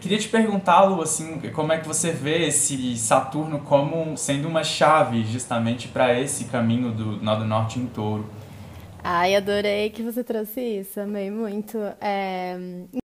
Queria 0.00 0.18
te 0.18 0.28
perguntá-lo 0.28 1.02
assim, 1.02 1.38
como 1.52 1.72
é 1.72 1.78
que 1.78 1.86
você 1.86 2.10
vê 2.10 2.46
esse 2.46 2.96
Saturno 2.96 3.60
como 3.60 4.16
sendo 4.16 4.48
uma 4.48 4.64
chave 4.64 5.24
justamente 5.24 5.88
para 5.88 6.18
esse 6.18 6.46
caminho 6.46 6.90
do 6.90 7.22
nó 7.22 7.36
do 7.36 7.44
norte 7.44 7.78
em 7.78 7.86
Touro? 7.86 8.26
Ai, 9.02 9.34
adorei 9.34 9.88
que 9.88 10.02
você 10.02 10.22
trouxe 10.22 10.60
isso, 10.60 11.00
amei 11.00 11.30
muito. 11.30 11.78
É... 12.00 12.56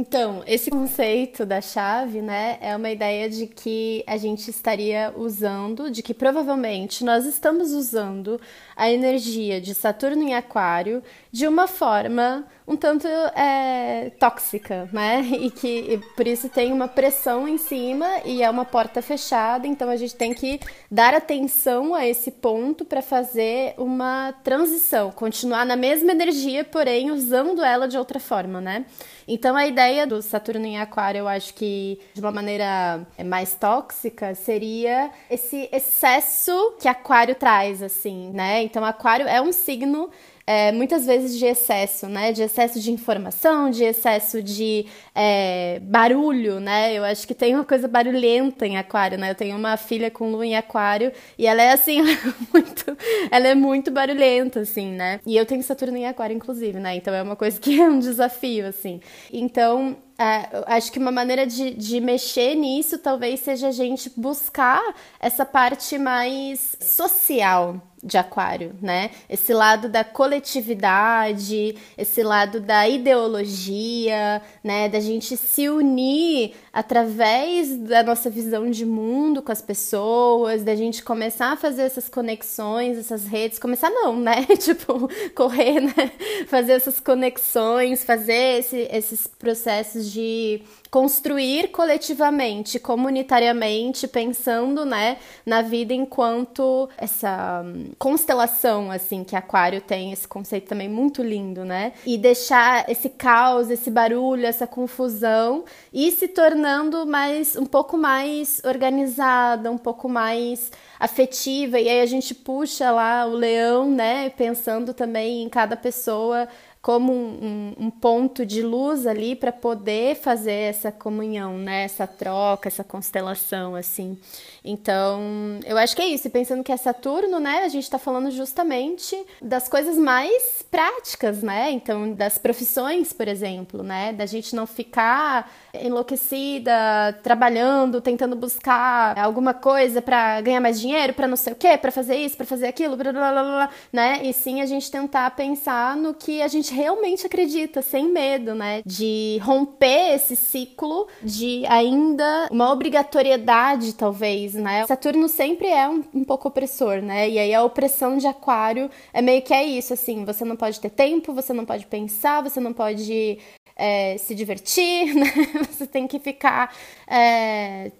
Então, 0.00 0.42
esse 0.46 0.68
conceito 0.68 1.46
da 1.46 1.60
chave, 1.60 2.20
né, 2.20 2.58
é 2.60 2.76
uma 2.76 2.90
ideia 2.90 3.30
de 3.30 3.46
que 3.46 4.02
a 4.06 4.16
gente 4.16 4.48
estaria 4.50 5.12
usando, 5.16 5.90
de 5.90 6.02
que 6.02 6.12
provavelmente 6.12 7.04
nós 7.04 7.24
estamos 7.26 7.72
usando 7.72 8.40
a 8.76 8.90
energia 8.90 9.60
de 9.60 9.72
Saturno 9.72 10.22
em 10.22 10.34
Aquário 10.34 11.00
de 11.34 11.48
uma 11.48 11.66
forma 11.66 12.46
um 12.66 12.76
tanto 12.76 13.08
é, 13.08 14.12
tóxica, 14.20 14.88
né? 14.92 15.20
E 15.20 15.50
que 15.50 15.94
e 15.94 15.98
por 16.14 16.28
isso 16.28 16.48
tem 16.48 16.72
uma 16.72 16.86
pressão 16.86 17.48
em 17.48 17.58
cima 17.58 18.06
e 18.24 18.40
é 18.40 18.48
uma 18.48 18.64
porta 18.64 19.02
fechada, 19.02 19.66
então 19.66 19.90
a 19.90 19.96
gente 19.96 20.14
tem 20.14 20.32
que 20.32 20.60
dar 20.88 21.12
atenção 21.12 21.92
a 21.92 22.06
esse 22.06 22.30
ponto 22.30 22.84
para 22.84 23.02
fazer 23.02 23.74
uma 23.76 24.32
transição, 24.44 25.10
continuar 25.10 25.66
na 25.66 25.74
mesma 25.74 26.12
energia, 26.12 26.62
porém 26.62 27.10
usando 27.10 27.64
ela 27.64 27.88
de 27.88 27.98
outra 27.98 28.20
forma, 28.20 28.60
né? 28.60 28.86
Então 29.26 29.56
a 29.56 29.66
ideia 29.66 30.06
do 30.06 30.22
Saturno 30.22 30.64
em 30.64 30.78
Aquário, 30.78 31.18
eu 31.18 31.28
acho 31.28 31.52
que 31.54 31.98
de 32.14 32.20
uma 32.20 32.30
maneira 32.30 33.04
mais 33.26 33.54
tóxica, 33.54 34.36
seria 34.36 35.10
esse 35.28 35.68
excesso 35.72 36.76
que 36.78 36.86
Aquário 36.86 37.34
traz, 37.34 37.82
assim, 37.82 38.30
né? 38.30 38.62
Então 38.62 38.84
Aquário 38.84 39.26
é 39.26 39.42
um 39.42 39.52
signo 39.52 40.10
é, 40.46 40.72
muitas 40.72 41.06
vezes 41.06 41.38
de 41.38 41.46
excesso, 41.46 42.06
né? 42.06 42.30
De 42.32 42.42
excesso 42.42 42.78
de 42.78 42.92
informação, 42.92 43.70
de 43.70 43.82
excesso 43.82 44.42
de 44.42 44.86
é, 45.14 45.80
barulho, 45.80 46.60
né? 46.60 46.92
Eu 46.92 47.04
acho 47.04 47.26
que 47.26 47.34
tem 47.34 47.54
uma 47.54 47.64
coisa 47.64 47.88
barulhenta 47.88 48.66
em 48.66 48.76
aquário, 48.76 49.16
né? 49.16 49.30
Eu 49.30 49.34
tenho 49.34 49.56
uma 49.56 49.76
filha 49.76 50.10
com 50.10 50.30
lua 50.30 50.44
em 50.44 50.54
aquário 50.54 51.12
e 51.38 51.46
ela 51.46 51.62
é 51.62 51.72
assim, 51.72 52.02
muito, 52.52 52.96
ela 53.30 53.48
é 53.48 53.54
muito 53.54 53.90
barulhenta, 53.90 54.60
assim, 54.60 54.92
né? 54.92 55.20
E 55.26 55.36
eu 55.36 55.46
tenho 55.46 55.62
Saturno 55.62 55.96
em 55.96 56.06
aquário, 56.06 56.36
inclusive, 56.36 56.78
né? 56.78 56.96
Então 56.96 57.14
é 57.14 57.22
uma 57.22 57.36
coisa 57.36 57.58
que 57.58 57.80
é 57.80 57.88
um 57.88 57.98
desafio, 57.98 58.66
assim. 58.66 59.00
Então, 59.32 59.96
é, 60.18 60.62
acho 60.66 60.92
que 60.92 60.98
uma 60.98 61.10
maneira 61.10 61.46
de, 61.46 61.70
de 61.72 62.00
mexer 62.00 62.54
nisso 62.54 62.98
talvez 62.98 63.40
seja 63.40 63.68
a 63.68 63.72
gente 63.72 64.12
buscar 64.14 64.94
essa 65.18 65.44
parte 65.44 65.98
mais 65.98 66.76
social 66.80 67.80
de 68.04 68.18
Aquário, 68.18 68.74
né? 68.82 69.10
Esse 69.28 69.54
lado 69.54 69.88
da 69.88 70.04
coletividade, 70.04 71.74
esse 71.96 72.22
lado 72.22 72.60
da 72.60 72.86
ideologia, 72.86 74.42
né? 74.62 74.88
Da 74.88 75.00
gente 75.00 75.36
se 75.36 75.68
unir 75.68 76.54
através 76.72 77.76
da 77.78 78.02
nossa 78.02 78.28
visão 78.28 78.70
de 78.70 78.84
mundo 78.84 79.40
com 79.40 79.50
as 79.50 79.62
pessoas, 79.62 80.62
da 80.62 80.74
gente 80.74 81.02
começar 81.02 81.52
a 81.52 81.56
fazer 81.56 81.82
essas 81.82 82.08
conexões, 82.08 82.98
essas 82.98 83.24
redes, 83.26 83.58
começar 83.58 83.88
não, 83.88 84.20
né? 84.20 84.44
tipo, 84.60 85.08
correr, 85.34 85.80
né? 85.80 86.10
Fazer 86.46 86.72
essas 86.72 87.00
conexões, 87.00 88.04
fazer 88.04 88.58
esse, 88.58 88.88
esses 88.92 89.26
processos 89.26 90.12
de 90.12 90.60
construir 90.94 91.72
coletivamente, 91.72 92.78
comunitariamente, 92.78 94.06
pensando, 94.06 94.84
né, 94.84 95.16
na 95.44 95.60
vida 95.60 95.92
enquanto 95.92 96.88
essa 96.96 97.64
hum, 97.66 97.90
constelação, 97.98 98.92
assim, 98.92 99.24
que 99.24 99.34
Aquário 99.34 99.80
tem, 99.80 100.12
esse 100.12 100.28
conceito 100.28 100.68
também 100.68 100.88
muito 100.88 101.20
lindo, 101.20 101.64
né? 101.64 101.94
E 102.06 102.16
deixar 102.16 102.88
esse 102.88 103.08
caos, 103.08 103.70
esse 103.70 103.90
barulho, 103.90 104.46
essa 104.46 104.68
confusão 104.68 105.64
e 105.92 106.12
se 106.12 106.28
tornando 106.28 107.04
mais, 107.04 107.56
um 107.56 107.66
pouco 107.66 107.98
mais 107.98 108.62
organizada, 108.64 109.72
um 109.72 109.78
pouco 109.78 110.08
mais 110.08 110.70
afetiva. 111.00 111.80
E 111.80 111.88
aí 111.88 112.02
a 112.02 112.06
gente 112.06 112.32
puxa 112.36 112.92
lá 112.92 113.26
o 113.26 113.32
leão, 113.32 113.90
né, 113.90 114.30
pensando 114.30 114.94
também 114.94 115.42
em 115.42 115.48
cada 115.48 115.76
pessoa 115.76 116.46
como 116.84 117.14
um, 117.14 117.74
um, 117.78 117.90
ponto 117.90 118.44
de 118.44 118.60
luz 118.60 119.06
ali 119.06 119.34
para 119.34 119.50
poder 119.50 120.16
fazer 120.16 120.52
essa 120.52 120.92
comunhão, 120.92 121.56
né? 121.56 121.84
Essa 121.84 122.06
troca, 122.06 122.68
essa 122.68 122.84
constelação, 122.84 123.74
assim. 123.74 124.18
Então, 124.62 125.18
eu 125.64 125.78
acho 125.78 125.96
que 125.96 126.02
é 126.02 126.08
isso. 126.08 126.26
E 126.26 126.30
pensando 126.30 126.62
que 126.62 126.70
é 126.70 126.76
Saturno, 126.76 127.40
né? 127.40 127.62
A 127.64 127.68
gente 127.68 127.84
está 127.84 127.98
falando 127.98 128.30
justamente 128.30 129.16
das 129.40 129.66
coisas 129.66 129.96
mais 129.96 130.62
práticas, 130.70 131.42
né? 131.42 131.70
Então, 131.70 132.12
das 132.12 132.36
profissões, 132.36 133.14
por 133.14 133.28
exemplo, 133.28 133.82
né? 133.82 134.12
Da 134.12 134.26
gente 134.26 134.54
não 134.54 134.66
ficar 134.66 135.50
enlouquecida, 135.82 137.18
trabalhando, 137.22 138.00
tentando 138.00 138.36
buscar 138.36 139.18
alguma 139.18 139.54
coisa 139.54 140.00
para 140.02 140.40
ganhar 140.40 140.60
mais 140.60 140.80
dinheiro, 140.80 141.12
para 141.14 141.28
não 141.28 141.36
sei 141.36 141.52
o 141.52 141.56
quê, 141.56 141.76
para 141.76 141.90
fazer 141.90 142.16
isso, 142.16 142.36
para 142.36 142.46
fazer 142.46 142.66
aquilo, 142.66 142.96
blá, 142.96 143.12
blá, 143.12 143.32
blá, 143.32 143.42
blá, 143.42 143.70
né? 143.92 144.20
E 144.22 144.32
sim 144.32 144.60
a 144.60 144.66
gente 144.66 144.90
tentar 144.90 145.30
pensar 145.32 145.96
no 145.96 146.14
que 146.14 146.42
a 146.42 146.48
gente 146.48 146.72
realmente 146.72 147.26
acredita, 147.26 147.82
sem 147.82 148.08
medo, 148.10 148.54
né? 148.54 148.82
De 148.84 149.38
romper 149.42 150.14
esse 150.14 150.36
ciclo 150.36 151.08
de 151.22 151.64
ainda 151.66 152.48
uma 152.50 152.70
obrigatoriedade, 152.72 153.94
talvez, 153.94 154.54
né? 154.54 154.86
Saturno 154.86 155.28
sempre 155.28 155.68
é 155.68 155.88
um, 155.88 156.04
um 156.14 156.24
pouco 156.24 156.48
opressor, 156.48 157.02
né? 157.02 157.28
E 157.28 157.38
aí 157.38 157.54
a 157.54 157.62
opressão 157.62 158.16
de 158.16 158.26
Aquário 158.26 158.90
é 159.12 159.22
meio 159.22 159.42
que 159.42 159.54
é 159.54 159.64
isso, 159.64 159.92
assim, 159.92 160.24
você 160.24 160.44
não 160.44 160.56
pode 160.56 160.80
ter 160.80 160.90
tempo, 160.90 161.32
você 161.32 161.52
não 161.52 161.64
pode 161.64 161.86
pensar, 161.86 162.42
você 162.42 162.60
não 162.60 162.72
pode 162.72 163.38
é, 163.76 164.16
se 164.18 164.34
divertir, 164.34 165.14
né? 165.14 165.32
Você 165.70 165.86
tem 165.86 166.06
que 166.06 166.18
ficar 166.18 166.74
é, 167.06 167.92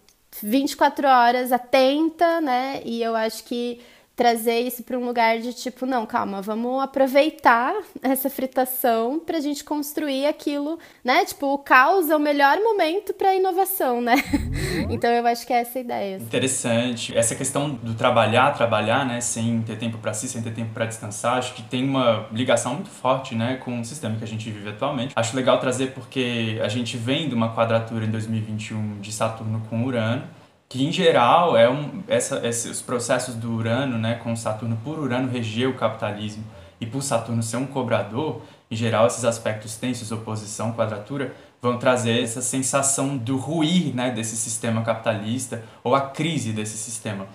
24 0.42 1.06
horas 1.06 1.52
atenta, 1.52 2.40
né? 2.40 2.82
E 2.84 3.02
eu 3.02 3.14
acho 3.14 3.44
que 3.44 3.80
trazer 4.16 4.60
isso 4.60 4.82
para 4.84 4.96
um 4.96 5.04
lugar 5.04 5.38
de 5.40 5.52
tipo, 5.52 5.86
não, 5.86 6.06
calma, 6.06 6.40
vamos 6.40 6.82
aproveitar 6.82 7.74
essa 8.00 8.30
fritação 8.30 9.18
para 9.18 9.38
a 9.38 9.40
gente 9.40 9.64
construir 9.64 10.26
aquilo, 10.26 10.78
né? 11.02 11.24
Tipo, 11.24 11.54
o 11.54 11.58
caos 11.58 12.08
é 12.08 12.16
o 12.16 12.20
melhor 12.20 12.58
momento 12.60 13.12
para 13.12 13.34
inovação, 13.34 14.00
né? 14.00 14.14
Uhum. 14.14 14.90
então 14.90 15.10
eu 15.10 15.26
acho 15.26 15.46
que 15.46 15.52
é 15.52 15.60
essa 15.60 15.78
a 15.78 15.80
ideia. 15.80 16.16
Assim. 16.16 16.24
Interessante. 16.26 17.16
Essa 17.16 17.34
questão 17.34 17.70
do 17.70 17.94
trabalhar, 17.94 18.52
trabalhar, 18.52 19.04
né, 19.04 19.20
sem 19.20 19.62
ter 19.62 19.76
tempo 19.76 19.98
para 19.98 20.12
si, 20.12 20.28
sem 20.28 20.42
ter 20.42 20.52
tempo 20.52 20.72
para 20.72 20.86
descansar, 20.86 21.38
acho 21.38 21.54
que 21.54 21.62
tem 21.62 21.84
uma 21.84 22.28
ligação 22.32 22.74
muito 22.74 22.90
forte, 22.90 23.34
né, 23.34 23.56
com 23.56 23.80
o 23.80 23.84
sistema 23.84 24.16
que 24.16 24.24
a 24.24 24.26
gente 24.26 24.48
vive 24.50 24.68
atualmente. 24.68 25.12
Acho 25.16 25.34
legal 25.34 25.58
trazer 25.58 25.88
porque 25.88 26.60
a 26.62 26.68
gente 26.68 26.96
vem 26.96 27.28
de 27.28 27.34
uma 27.34 27.54
quadratura 27.54 28.04
em 28.04 28.10
2021 28.10 29.00
de 29.00 29.12
Saturno 29.12 29.62
com 29.68 29.84
Urano 29.84 30.24
que 30.68 30.84
em 30.84 30.90
geral 30.92 31.56
é 31.56 31.68
um, 31.70 32.02
essa, 32.08 32.46
esses 32.46 32.80
processos 32.82 33.34
do 33.34 33.52
Urano, 33.52 33.98
né, 33.98 34.14
com 34.16 34.34
Saturno 34.34 34.78
por 34.82 34.98
Urano 34.98 35.30
reger 35.30 35.68
o 35.68 35.74
capitalismo 35.74 36.44
e 36.80 36.86
por 36.86 37.02
Saturno 37.02 37.42
ser 37.42 37.56
um 37.56 37.66
cobrador, 37.66 38.42
em 38.70 38.76
geral 38.76 39.06
esses 39.06 39.24
aspectos 39.24 39.76
tensos, 39.76 40.10
oposição, 40.10 40.72
quadratura, 40.72 41.34
vão 41.62 41.78
trazer 41.78 42.22
essa 42.22 42.42
sensação 42.42 43.16
do 43.16 43.36
ruir, 43.36 43.94
né, 43.94 44.10
desse 44.10 44.36
sistema 44.36 44.82
capitalista 44.82 45.62
ou 45.82 45.94
a 45.94 46.00
crise 46.00 46.52
desse 46.52 46.76
sistema. 46.76 47.26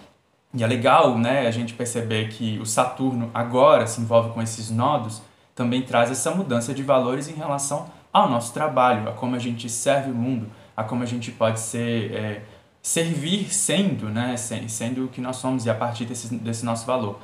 E 0.54 0.64
é 0.64 0.68
legal, 0.68 1.18
né, 1.18 1.48
a 1.48 1.52
gente 1.52 1.74
perceber 1.74 2.30
que 2.30 2.60
o 2.60 2.66
Saturno 2.66 3.30
agora 3.34 3.88
se 3.88 4.02
envolve 4.02 4.32
com 4.32 4.42
esses 4.42 4.70
nodos, 4.70 5.22
também 5.56 5.82
traz 5.82 6.12
essa 6.12 6.32
mudança 6.32 6.74
de 6.74 6.84
valores 6.84 7.28
em 7.28 7.34
relação 7.34 7.88
ao 8.12 8.30
nosso 8.30 8.54
trabalho, 8.54 9.10
a 9.10 9.14
como 9.14 9.36
a 9.36 9.40
gente 9.40 9.70
serve 9.70 10.12
o 10.12 10.16
mundo, 10.16 10.50
a 10.76 10.84
como 10.84 11.04
a 11.04 11.06
gente 11.06 11.32
pode 11.32 11.60
ser 11.60 12.12
é, 12.14 12.42
servir 12.82 13.54
sendo, 13.54 14.10
né, 14.10 14.36
sendo 14.38 15.06
o 15.06 15.08
que 15.08 15.22
nós 15.22 15.36
somos 15.38 15.66
e 15.66 15.70
a 15.70 15.76
partir 15.76 16.06
desse, 16.06 16.34
desse 16.36 16.66
nosso 16.66 16.86
valor. 16.86 17.20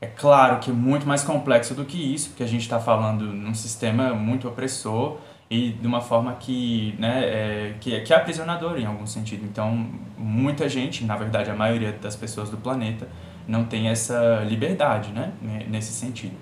É 0.00 0.06
claro 0.06 0.60
que 0.60 0.70
é 0.70 0.72
muito 0.72 1.06
mais 1.06 1.24
complexo 1.24 1.74
do 1.74 1.84
que 1.84 1.96
isso, 2.14 2.30
porque 2.30 2.42
a 2.42 2.46
gente 2.46 2.62
está 2.62 2.78
falando 2.78 3.24
num 3.24 3.54
sistema 3.54 4.14
muito 4.14 4.46
opressor 4.46 5.18
e 5.50 5.70
de 5.70 5.86
uma 5.86 6.00
forma 6.00 6.34
que, 6.34 6.94
né, 6.98 7.24
é, 7.24 7.74
que, 7.80 7.94
é, 7.94 8.00
que 8.00 8.12
é 8.12 8.16
aprisionador 8.16 8.78
em 8.78 8.86
algum 8.86 9.06
sentido. 9.06 9.44
Então, 9.44 9.88
muita 10.16 10.68
gente, 10.68 11.04
na 11.04 11.16
verdade 11.16 11.50
a 11.50 11.54
maioria 11.54 11.92
das 11.92 12.14
pessoas 12.14 12.50
do 12.50 12.56
planeta, 12.56 13.08
não 13.46 13.64
tem 13.64 13.88
essa 13.88 14.44
liberdade 14.46 15.10
né, 15.10 15.32
nesse 15.68 15.92
sentido. 15.92 16.36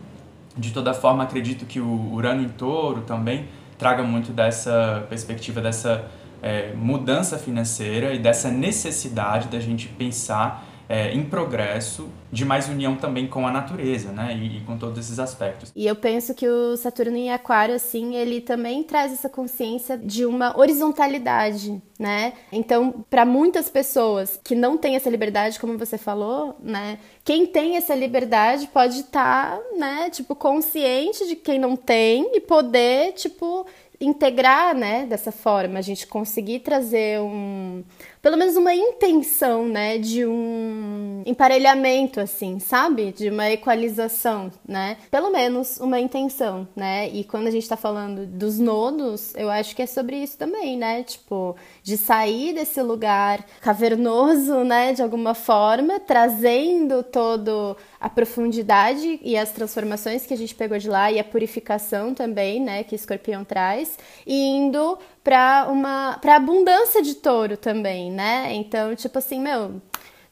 De 0.57 0.73
toda 0.73 0.93
forma, 0.93 1.23
acredito 1.23 1.65
que 1.67 1.81
o 1.81 2.13
Urano 2.13 2.43
em 2.43 2.49
Touro 2.49 3.03
também 3.03 3.47
traga 3.79 4.03
muito 4.03 4.33
dessa 4.33 5.07
perspectiva, 5.09 5.61
dessa 5.61 6.11
é, 6.47 6.73
mudança 6.77 7.37
financeira 7.37 8.15
e 8.15 8.21
dessa 8.21 8.49
necessidade 8.49 9.49
da 9.49 9.59
gente 9.59 9.89
pensar 9.89 10.65
é, 10.89 11.13
em 11.13 11.25
progresso, 11.25 12.09
de 12.31 12.45
mais 12.45 12.69
união 12.69 12.97
também 12.97 13.27
com 13.27 13.47
a 13.47 13.51
natureza, 13.51 14.13
né? 14.13 14.37
E, 14.37 14.59
e, 14.59 14.61
com 14.61 14.77
todos 14.77 14.99
esses 14.99 15.19
aspectos. 15.19 15.73
E 15.75 15.87
eu 15.87 15.97
penso 15.97 16.35
que 16.35 16.47
o 16.47 16.77
Saturno 16.77 17.17
em 17.17 17.33
Aquário, 17.33 17.75
assim, 17.75 18.15
ele 18.15 18.41
também 18.41 18.83
traz 18.83 19.13
essa 19.13 19.29
consciência 19.29 19.97
de 19.99 20.25
uma 20.25 20.59
horizontalidade, 20.59 21.81
né? 21.99 22.35
Então, 22.53 23.05
para 23.11 23.25
muitas 23.25 23.69
pessoas 23.69 24.39
que 24.45 24.55
não 24.55 24.77
têm 24.77 24.97
essa 24.97 25.11
liberdade, 25.11 25.59
como 25.59 25.79
você 25.79 25.99
falou, 25.99 26.57
né? 26.61 26.99
Quem 27.25 27.47
tem 27.47 27.77
essa 27.77 27.95
liberdade 27.95 28.69
pode 28.69 29.01
estar, 29.01 29.57
tá, 29.57 29.63
né? 29.77 30.11
Tipo, 30.11 30.37
consciente 30.37 31.27
de 31.27 31.35
quem 31.35 31.59
não 31.59 31.75
tem 31.75 32.31
e 32.37 32.41
poder, 32.41 33.13
tipo, 33.13 33.67
integrar, 34.01 34.75
né, 34.75 35.07
dessa 35.07 35.33
forma, 35.33 35.79
a 35.79 35.83
gente 35.83 36.07
conseguir 36.07 36.61
trazer 36.61 37.21
um, 37.21 37.83
pelo 38.27 38.37
menos 38.37 38.57
uma 38.57 38.75
intenção, 38.75 39.69
né, 39.69 39.99
de 39.99 40.27
um 40.27 41.23
emparelhamento, 41.25 42.19
assim, 42.19 42.59
sabe? 42.59 43.13
De 43.13 43.31
uma 43.31 43.49
equalização, 43.53 44.51
né? 44.67 44.97
Pelo 45.13 45.31
menos 45.31 45.79
uma 45.79 46.01
intenção, 46.01 46.67
né? 46.75 47.09
E 47.09 47.23
quando 47.23 47.47
a 47.47 47.53
gente 47.53 47.69
tá 47.69 47.77
falando 47.77 48.27
dos 48.27 48.59
nodos, 48.59 49.33
eu 49.37 49.49
acho 49.49 49.77
que 49.77 49.83
é 49.83 49.87
sobre 49.87 50.17
isso 50.17 50.37
também, 50.37 50.77
né? 50.77 51.05
Tipo, 51.05 51.55
de 51.85 51.97
sair 51.97 52.53
desse 52.53 52.83
lugar 52.83 53.47
cavernoso, 53.61 54.65
né, 54.65 54.93
de 54.93 55.03
alguma 55.03 55.33
forma, 55.33 56.01
trazendo 56.01 57.05
todo 57.05 57.77
a 58.01 58.11
profundidade 58.11 59.21
e 59.23 59.37
as 59.37 59.53
transformações 59.53 60.27
que 60.27 60.35
a 60.35 60.37
gente 60.37 60.55
pegou 60.55 60.79
de 60.79 60.89
lá 60.89 61.13
e 61.13 61.21
a 61.21 61.25
purificação 61.25 62.13
também, 62.13 62.61
né, 62.61 62.83
que 62.83 62.97
Escorpião 62.97 63.45
traz, 63.45 63.97
e 64.27 64.35
indo 64.35 64.99
para 65.27 65.67
uma 65.69 66.19
para 66.23 66.37
abundância 66.37 67.03
de 67.03 67.17
touro 67.17 67.57
também, 67.57 68.13
né? 68.13 68.55
Então, 68.55 68.95
tipo 68.95 69.19
assim, 69.19 69.41
meu, 69.41 69.83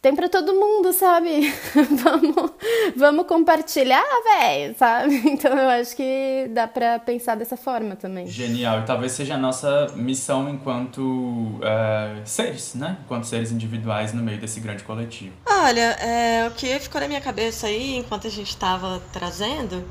tem 0.01 0.15
para 0.15 0.29
todo 0.29 0.55
mundo, 0.55 0.93
sabe? 0.93 1.53
vamos, 2.05 2.53
vamos 2.95 3.27
compartilhar, 3.27 4.05
velho, 4.39 4.73
sabe? 4.79 5.21
Então 5.35 5.51
eu 5.51 5.69
acho 5.69 5.97
que 5.97 6.49
dá 6.51 6.69
para 6.69 7.01
pensar 7.01 7.35
dessa 7.35 7.57
forma 7.57 7.97
também. 7.97 8.29
Genial, 8.29 8.83
e 8.83 8.83
talvez 8.85 9.11
seja 9.11 9.35
a 9.35 9.39
nossa 9.39 9.89
missão 9.97 10.49
enquanto 10.49 11.01
uh, 11.01 12.23
seres, 12.25 12.77
né? 12.77 12.99
Enquanto 13.05 13.25
seres 13.25 13.51
individuais 13.51 14.13
no 14.13 14.23
meio 14.23 14.39
desse 14.39 14.61
grande 14.61 14.85
coletivo. 14.85 15.33
Olha, 15.45 15.97
é, 15.99 16.47
o 16.47 16.53
que 16.53 16.79
ficou 16.79 17.01
na 17.01 17.09
minha 17.09 17.21
cabeça 17.21 17.67
aí 17.67 17.97
enquanto 17.97 18.29
a 18.29 18.31
gente 18.31 18.51
estava 18.51 19.03
trazendo 19.13 19.85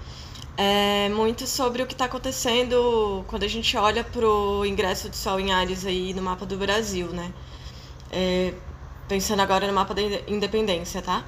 é 0.55 1.09
muito 1.09 1.47
sobre 1.47 1.81
o 1.81 1.87
que 1.87 1.93
está 1.93 2.05
acontecendo 2.05 3.25
quando 3.27 3.43
a 3.43 3.47
gente 3.47 3.75
olha 3.75 4.03
para 4.03 4.27
o 4.27 4.65
ingresso 4.65 5.09
de 5.09 5.17
Sol 5.17 5.39
em 5.39 5.51
Ares 5.51 5.85
aí 5.85 6.13
no 6.13 6.21
mapa 6.21 6.45
do 6.45 6.57
Brasil, 6.57 7.07
né? 7.07 7.33
É, 8.11 8.53
pensando 9.07 9.41
agora 9.41 9.65
no 9.65 9.73
mapa 9.73 9.93
da 9.93 10.01
independência, 10.27 11.01
tá? 11.01 11.25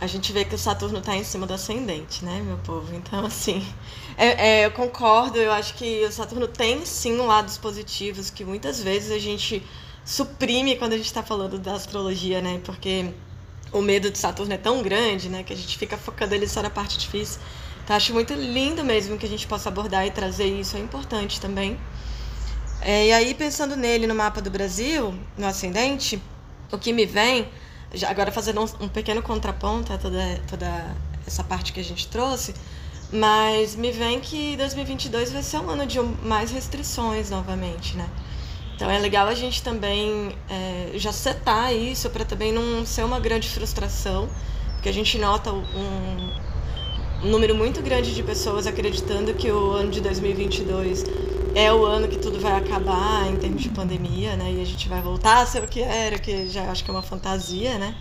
A 0.00 0.06
gente 0.08 0.32
vê 0.32 0.44
que 0.44 0.54
o 0.56 0.58
Saturno 0.58 0.98
está 0.98 1.14
em 1.14 1.22
cima 1.22 1.46
do 1.46 1.54
ascendente, 1.54 2.24
né, 2.24 2.42
meu 2.44 2.58
povo? 2.58 2.92
Então, 2.92 3.24
assim, 3.24 3.64
é, 4.18 4.62
é, 4.62 4.66
eu 4.66 4.72
concordo, 4.72 5.38
eu 5.38 5.52
acho 5.52 5.74
que 5.74 6.04
o 6.04 6.10
Saturno 6.10 6.48
tem 6.48 6.84
sim 6.84 7.16
lados 7.18 7.56
positivos 7.56 8.28
que 8.28 8.44
muitas 8.44 8.82
vezes 8.82 9.12
a 9.12 9.18
gente 9.18 9.64
suprime 10.04 10.74
quando 10.76 10.94
a 10.94 10.96
gente 10.96 11.06
está 11.06 11.22
falando 11.22 11.58
da 11.58 11.74
astrologia, 11.74 12.42
né? 12.42 12.60
Porque 12.64 13.14
o 13.72 13.80
medo 13.80 14.10
de 14.10 14.18
Saturno 14.18 14.52
é 14.52 14.58
tão 14.58 14.82
grande, 14.82 15.28
né, 15.28 15.42
que 15.44 15.52
a 15.52 15.56
gente 15.56 15.78
fica 15.78 15.96
focando 15.96 16.34
ele 16.34 16.48
só 16.48 16.60
na 16.60 16.70
parte 16.70 16.98
difícil. 16.98 17.40
Então, 17.92 17.98
acho 17.98 18.14
muito 18.14 18.32
lindo 18.32 18.82
mesmo 18.82 19.18
que 19.18 19.26
a 19.26 19.28
gente 19.28 19.46
possa 19.46 19.68
abordar 19.68 20.06
e 20.06 20.10
trazer 20.10 20.46
isso, 20.46 20.78
é 20.78 20.80
importante 20.80 21.38
também. 21.38 21.78
É, 22.80 23.08
e 23.08 23.12
aí, 23.12 23.34
pensando 23.34 23.76
nele 23.76 24.06
no 24.06 24.14
mapa 24.14 24.40
do 24.40 24.50
Brasil, 24.50 25.14
no 25.36 25.46
ascendente, 25.46 26.18
o 26.72 26.78
que 26.78 26.90
me 26.90 27.04
vem, 27.04 27.46
agora 28.08 28.32
fazendo 28.32 28.62
um, 28.62 28.84
um 28.84 28.88
pequeno 28.88 29.20
contraponto 29.22 29.92
a 29.92 29.98
toda, 29.98 30.40
toda 30.48 30.96
essa 31.26 31.44
parte 31.44 31.70
que 31.70 31.80
a 31.80 31.84
gente 31.84 32.08
trouxe, 32.08 32.54
mas 33.12 33.76
me 33.76 33.92
vem 33.92 34.20
que 34.20 34.56
2022 34.56 35.30
vai 35.30 35.42
ser 35.42 35.58
um 35.58 35.68
ano 35.68 35.84
de 35.84 36.00
mais 36.00 36.50
restrições 36.50 37.28
novamente, 37.28 37.94
né? 37.94 38.08
Então 38.74 38.90
é 38.90 38.98
legal 38.98 39.28
a 39.28 39.34
gente 39.34 39.62
também 39.62 40.34
é, 40.48 40.92
já 40.94 41.12
setar 41.12 41.74
isso 41.74 42.08
para 42.08 42.24
também 42.24 42.52
não 42.52 42.86
ser 42.86 43.04
uma 43.04 43.20
grande 43.20 43.50
frustração, 43.50 44.30
porque 44.76 44.88
a 44.88 44.92
gente 44.94 45.18
nota 45.18 45.52
um, 45.52 46.51
um 47.22 47.28
número 47.28 47.54
muito 47.54 47.80
grande 47.80 48.12
de 48.14 48.22
pessoas 48.22 48.66
acreditando 48.66 49.32
que 49.32 49.50
o 49.50 49.70
ano 49.70 49.90
de 49.92 50.00
2022 50.00 51.04
é 51.54 51.72
o 51.72 51.84
ano 51.84 52.08
que 52.08 52.18
tudo 52.18 52.40
vai 52.40 52.56
acabar 52.56 53.28
em 53.30 53.36
termos 53.36 53.62
de 53.62 53.68
pandemia, 53.68 54.36
né? 54.36 54.52
E 54.52 54.60
a 54.60 54.64
gente 54.64 54.88
vai 54.88 55.00
voltar 55.00 55.40
a 55.40 55.46
ser 55.46 55.62
o 55.62 55.68
que 55.68 55.80
era, 55.80 56.18
que 56.18 56.48
já 56.48 56.68
acho 56.70 56.82
que 56.82 56.90
é 56.90 56.94
uma 56.94 57.02
fantasia, 57.02 57.78
né? 57.78 57.94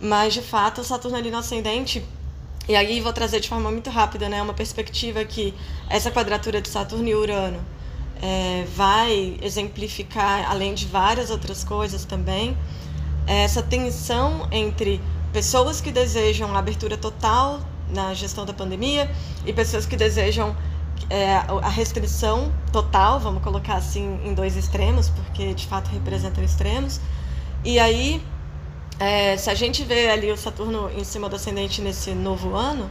Mas 0.00 0.32
de 0.32 0.40
fato, 0.40 0.80
o 0.80 0.84
Saturno 0.84 1.18
ali 1.18 1.30
no 1.30 1.36
ascendente, 1.36 2.02
e 2.66 2.74
aí 2.74 2.98
vou 3.00 3.12
trazer 3.12 3.40
de 3.40 3.48
forma 3.48 3.70
muito 3.70 3.90
rápida, 3.90 4.26
né? 4.26 4.40
Uma 4.40 4.54
perspectiva 4.54 5.22
que 5.24 5.52
essa 5.90 6.10
quadratura 6.10 6.62
de 6.62 6.68
Saturno 6.70 7.06
e 7.06 7.14
Urano 7.14 7.60
é, 8.22 8.64
vai 8.74 9.36
exemplificar, 9.42 10.50
além 10.50 10.72
de 10.72 10.86
várias 10.86 11.28
outras 11.28 11.62
coisas 11.62 12.06
também, 12.06 12.56
essa 13.26 13.62
tensão 13.62 14.48
entre 14.50 14.98
pessoas 15.30 15.82
que 15.82 15.90
desejam 15.90 16.54
a 16.54 16.58
abertura 16.58 16.96
total 16.96 17.60
na 17.94 18.12
gestão 18.14 18.44
da 18.44 18.52
pandemia 18.52 19.10
e 19.46 19.52
pessoas 19.52 19.86
que 19.86 19.96
desejam 19.96 20.54
é, 21.10 21.36
a 21.36 21.68
restrição 21.68 22.52
total, 22.72 23.20
vamos 23.20 23.42
colocar 23.42 23.76
assim 23.76 24.20
em 24.24 24.34
dois 24.34 24.56
extremos, 24.56 25.08
porque 25.10 25.54
de 25.54 25.66
fato 25.66 25.88
representam 25.88 26.42
extremos. 26.42 27.00
E 27.64 27.78
aí, 27.78 28.22
é, 28.98 29.36
se 29.36 29.50
a 29.50 29.54
gente 29.54 29.84
vê 29.84 30.10
ali 30.10 30.30
o 30.30 30.36
Saturno 30.36 30.90
em 30.90 31.04
cima 31.04 31.28
do 31.28 31.36
ascendente 31.36 31.80
nesse 31.80 32.10
novo 32.14 32.54
ano, 32.54 32.90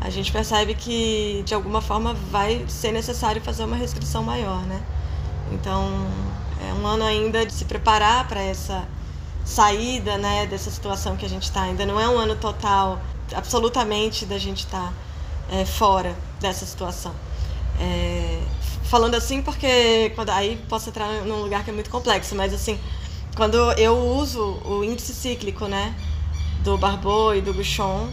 a 0.00 0.10
gente 0.10 0.32
percebe 0.32 0.74
que 0.74 1.42
de 1.44 1.54
alguma 1.54 1.80
forma 1.80 2.14
vai 2.30 2.64
ser 2.68 2.92
necessário 2.92 3.40
fazer 3.40 3.64
uma 3.64 3.76
restrição 3.76 4.22
maior, 4.22 4.62
né? 4.66 4.82
Então, 5.52 6.06
é 6.68 6.72
um 6.72 6.86
ano 6.86 7.04
ainda 7.04 7.44
de 7.44 7.52
se 7.52 7.64
preparar 7.64 8.26
para 8.26 8.42
essa 8.42 8.86
saída, 9.44 10.16
né, 10.18 10.46
dessa 10.46 10.70
situação 10.70 11.16
que 11.16 11.26
a 11.26 11.28
gente 11.28 11.44
está. 11.44 11.62
Ainda 11.62 11.84
não 11.84 12.00
é 12.00 12.08
um 12.08 12.18
ano 12.18 12.36
total 12.36 13.00
absolutamente 13.34 14.26
da 14.26 14.38
gente 14.38 14.64
estar 14.64 14.88
tá, 14.88 14.92
é, 15.50 15.64
fora 15.64 16.16
dessa 16.40 16.66
situação. 16.66 17.14
É, 17.80 18.42
falando 18.84 19.14
assim 19.14 19.42
porque 19.42 20.12
quando, 20.14 20.30
aí 20.30 20.60
posso 20.68 20.88
entrar 20.88 21.08
num 21.24 21.42
lugar 21.42 21.64
que 21.64 21.70
é 21.70 21.72
muito 21.72 21.90
complexo, 21.90 22.34
mas 22.34 22.52
assim, 22.52 22.78
quando 23.36 23.56
eu 23.72 23.96
uso 23.96 24.58
o 24.64 24.84
índice 24.84 25.14
cíclico, 25.14 25.66
né, 25.66 25.94
do 26.62 26.76
Barbot 26.76 27.36
e 27.36 27.40
do 27.40 27.52
Guchon, 27.54 28.08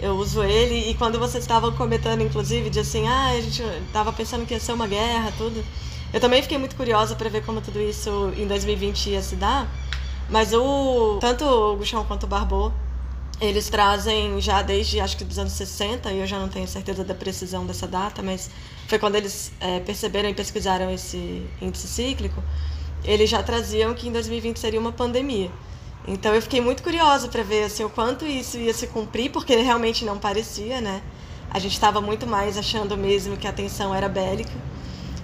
eu 0.00 0.16
uso 0.16 0.42
ele 0.42 0.90
e 0.90 0.94
quando 0.94 1.18
vocês 1.18 1.44
estavam 1.44 1.72
comentando, 1.72 2.20
inclusive, 2.20 2.68
de 2.68 2.80
assim, 2.80 3.06
ah, 3.06 3.28
a 3.28 3.40
gente 3.40 3.62
estava 3.86 4.12
pensando 4.12 4.44
que 4.44 4.52
ia 4.52 4.60
ser 4.60 4.72
uma 4.72 4.86
guerra, 4.86 5.32
tudo. 5.38 5.64
Eu 6.12 6.20
também 6.20 6.42
fiquei 6.42 6.58
muito 6.58 6.76
curiosa 6.76 7.14
para 7.14 7.28
ver 7.30 7.44
como 7.44 7.60
tudo 7.60 7.80
isso 7.80 8.32
em 8.36 8.46
2020 8.46 9.10
ia 9.10 9.22
se 9.22 9.36
dar. 9.36 9.68
Mas 10.28 10.52
o 10.52 11.18
tanto 11.20 11.44
o 11.44 11.76
Guchon 11.76 12.04
quanto 12.04 12.24
o 12.24 12.26
Barbot, 12.26 12.74
eles 13.40 13.68
trazem 13.68 14.40
já 14.40 14.62
desde 14.62 15.00
acho 15.00 15.16
que 15.16 15.24
dos 15.24 15.38
anos 15.38 15.52
60, 15.52 16.12
e 16.12 16.20
eu 16.20 16.26
já 16.26 16.38
não 16.38 16.48
tenho 16.48 16.66
certeza 16.68 17.04
da 17.04 17.14
precisão 17.14 17.66
dessa 17.66 17.86
data, 17.86 18.22
mas 18.22 18.50
foi 18.86 18.98
quando 18.98 19.16
eles 19.16 19.52
é, 19.60 19.80
perceberam 19.80 20.28
e 20.28 20.34
pesquisaram 20.34 20.90
esse 20.90 21.44
índice 21.60 21.88
cíclico, 21.88 22.42
eles 23.02 23.28
já 23.28 23.42
traziam 23.42 23.92
que 23.94 24.08
em 24.08 24.12
2020 24.12 24.58
seria 24.58 24.80
uma 24.80 24.92
pandemia. 24.92 25.50
Então 26.06 26.34
eu 26.34 26.42
fiquei 26.42 26.60
muito 26.60 26.82
curiosa 26.82 27.28
para 27.28 27.42
ver 27.42 27.64
assim, 27.64 27.82
o 27.82 27.90
quanto 27.90 28.26
isso 28.26 28.58
ia 28.58 28.72
se 28.74 28.86
cumprir, 28.86 29.30
porque 29.30 29.56
realmente 29.56 30.04
não 30.04 30.18
parecia, 30.18 30.80
né? 30.80 31.02
A 31.50 31.58
gente 31.58 31.72
estava 31.72 32.00
muito 32.00 32.26
mais 32.26 32.56
achando 32.56 32.96
mesmo 32.96 33.36
que 33.36 33.46
a 33.46 33.52
tensão 33.52 33.94
era 33.94 34.08
bélica, 34.08 34.52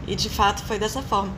e 0.07 0.15
de 0.15 0.29
fato 0.29 0.63
foi 0.65 0.79
dessa 0.79 1.03
forma. 1.03 1.33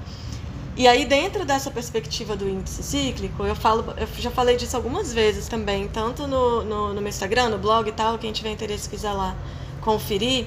E 0.75 0.89
aí, 0.89 1.05
dentro 1.05 1.45
dessa 1.45 1.71
perspectiva 1.71 2.35
do 2.35 2.49
índice 2.49 2.83
cíclico, 2.83 3.45
eu 3.45 3.55
falo, 3.55 3.95
eu 3.97 4.09
já 4.19 4.31
falei 4.31 4.57
disso 4.57 4.75
algumas 4.75 5.13
vezes 5.13 5.47
também, 5.47 5.87
tanto 5.87 6.27
no, 6.27 6.65
no, 6.65 6.95
no 6.95 7.01
meu 7.01 7.11
Instagram, 7.11 7.51
no 7.51 7.59
blog 7.59 7.89
e 7.89 7.93
tal, 7.93 8.19
quem 8.19 8.33
tiver 8.33 8.51
interesse 8.51 8.89
quiser 8.89 9.13
lá 9.13 9.37
conferir, 9.83 10.47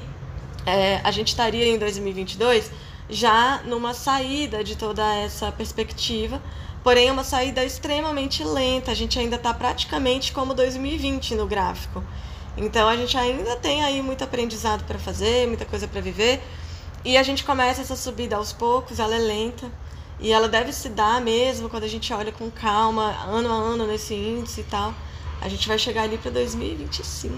é, 0.66 1.00
a 1.04 1.12
gente 1.12 1.28
estaria 1.28 1.68
em 1.68 1.78
2022 1.78 2.72
já 3.08 3.62
numa 3.66 3.94
saída 3.94 4.64
de 4.64 4.76
toda 4.76 5.04
essa 5.16 5.52
perspectiva, 5.52 6.42
porém 6.84 7.12
uma 7.12 7.24
saída 7.24 7.64
extremamente 7.64 8.44
lenta. 8.44 8.92
A 8.92 8.96
gente 8.96 9.20
ainda 9.20 9.36
está 9.36 9.54
praticamente 9.54 10.32
como 10.32 10.54
2020 10.56 11.36
no 11.36 11.46
gráfico. 11.46 12.04
Então 12.58 12.88
a 12.88 12.96
gente 12.96 13.16
ainda 13.18 13.56
tem 13.58 13.84
aí 13.84 14.02
muito 14.02 14.24
aprendizado 14.24 14.84
para 14.86 14.98
fazer, 14.98 15.48
muita 15.48 15.66
coisa 15.66 15.88
para 15.88 16.02
viver. 16.02 16.42
E 17.04 17.18
a 17.18 17.22
gente 17.22 17.44
começa 17.44 17.82
essa 17.82 17.96
subida 17.96 18.36
aos 18.36 18.52
poucos, 18.52 19.00
ela 19.00 19.16
é 19.16 19.20
lenta. 19.20 19.70
E 20.20 20.32
ela 20.32 20.48
deve 20.48 20.72
se 20.72 20.90
dar 20.90 21.22
mesmo 21.22 21.70
quando 21.70 21.84
a 21.84 21.88
gente 21.88 22.14
olha 22.14 22.32
com 22.32 22.50
calma, 22.50 23.16
ano 23.28 23.52
a 23.52 23.56
ano 23.56 23.88
nesse 23.88 24.14
índice 24.14 24.62
e 24.62 24.64
tal. 24.64 24.94
A 25.42 25.50
gente 25.50 25.68
vai 25.68 25.78
chegar 25.78 26.04
ali 26.04 26.18
para 26.18 26.32
2025. 26.32 27.36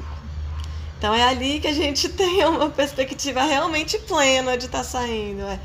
Então 0.98 1.14
é 1.14 1.24
ali 1.24 1.60
que 1.60 1.68
a 1.68 1.74
gente 1.74 2.10
tem 2.16 2.46
uma 2.46 2.70
perspectiva 2.70 3.44
realmente 3.44 3.98
plena 4.00 4.58
de 4.58 4.66
estar 4.66 4.80
tá 4.80 4.84
saindo. 4.84 5.44
É. 5.44 5.60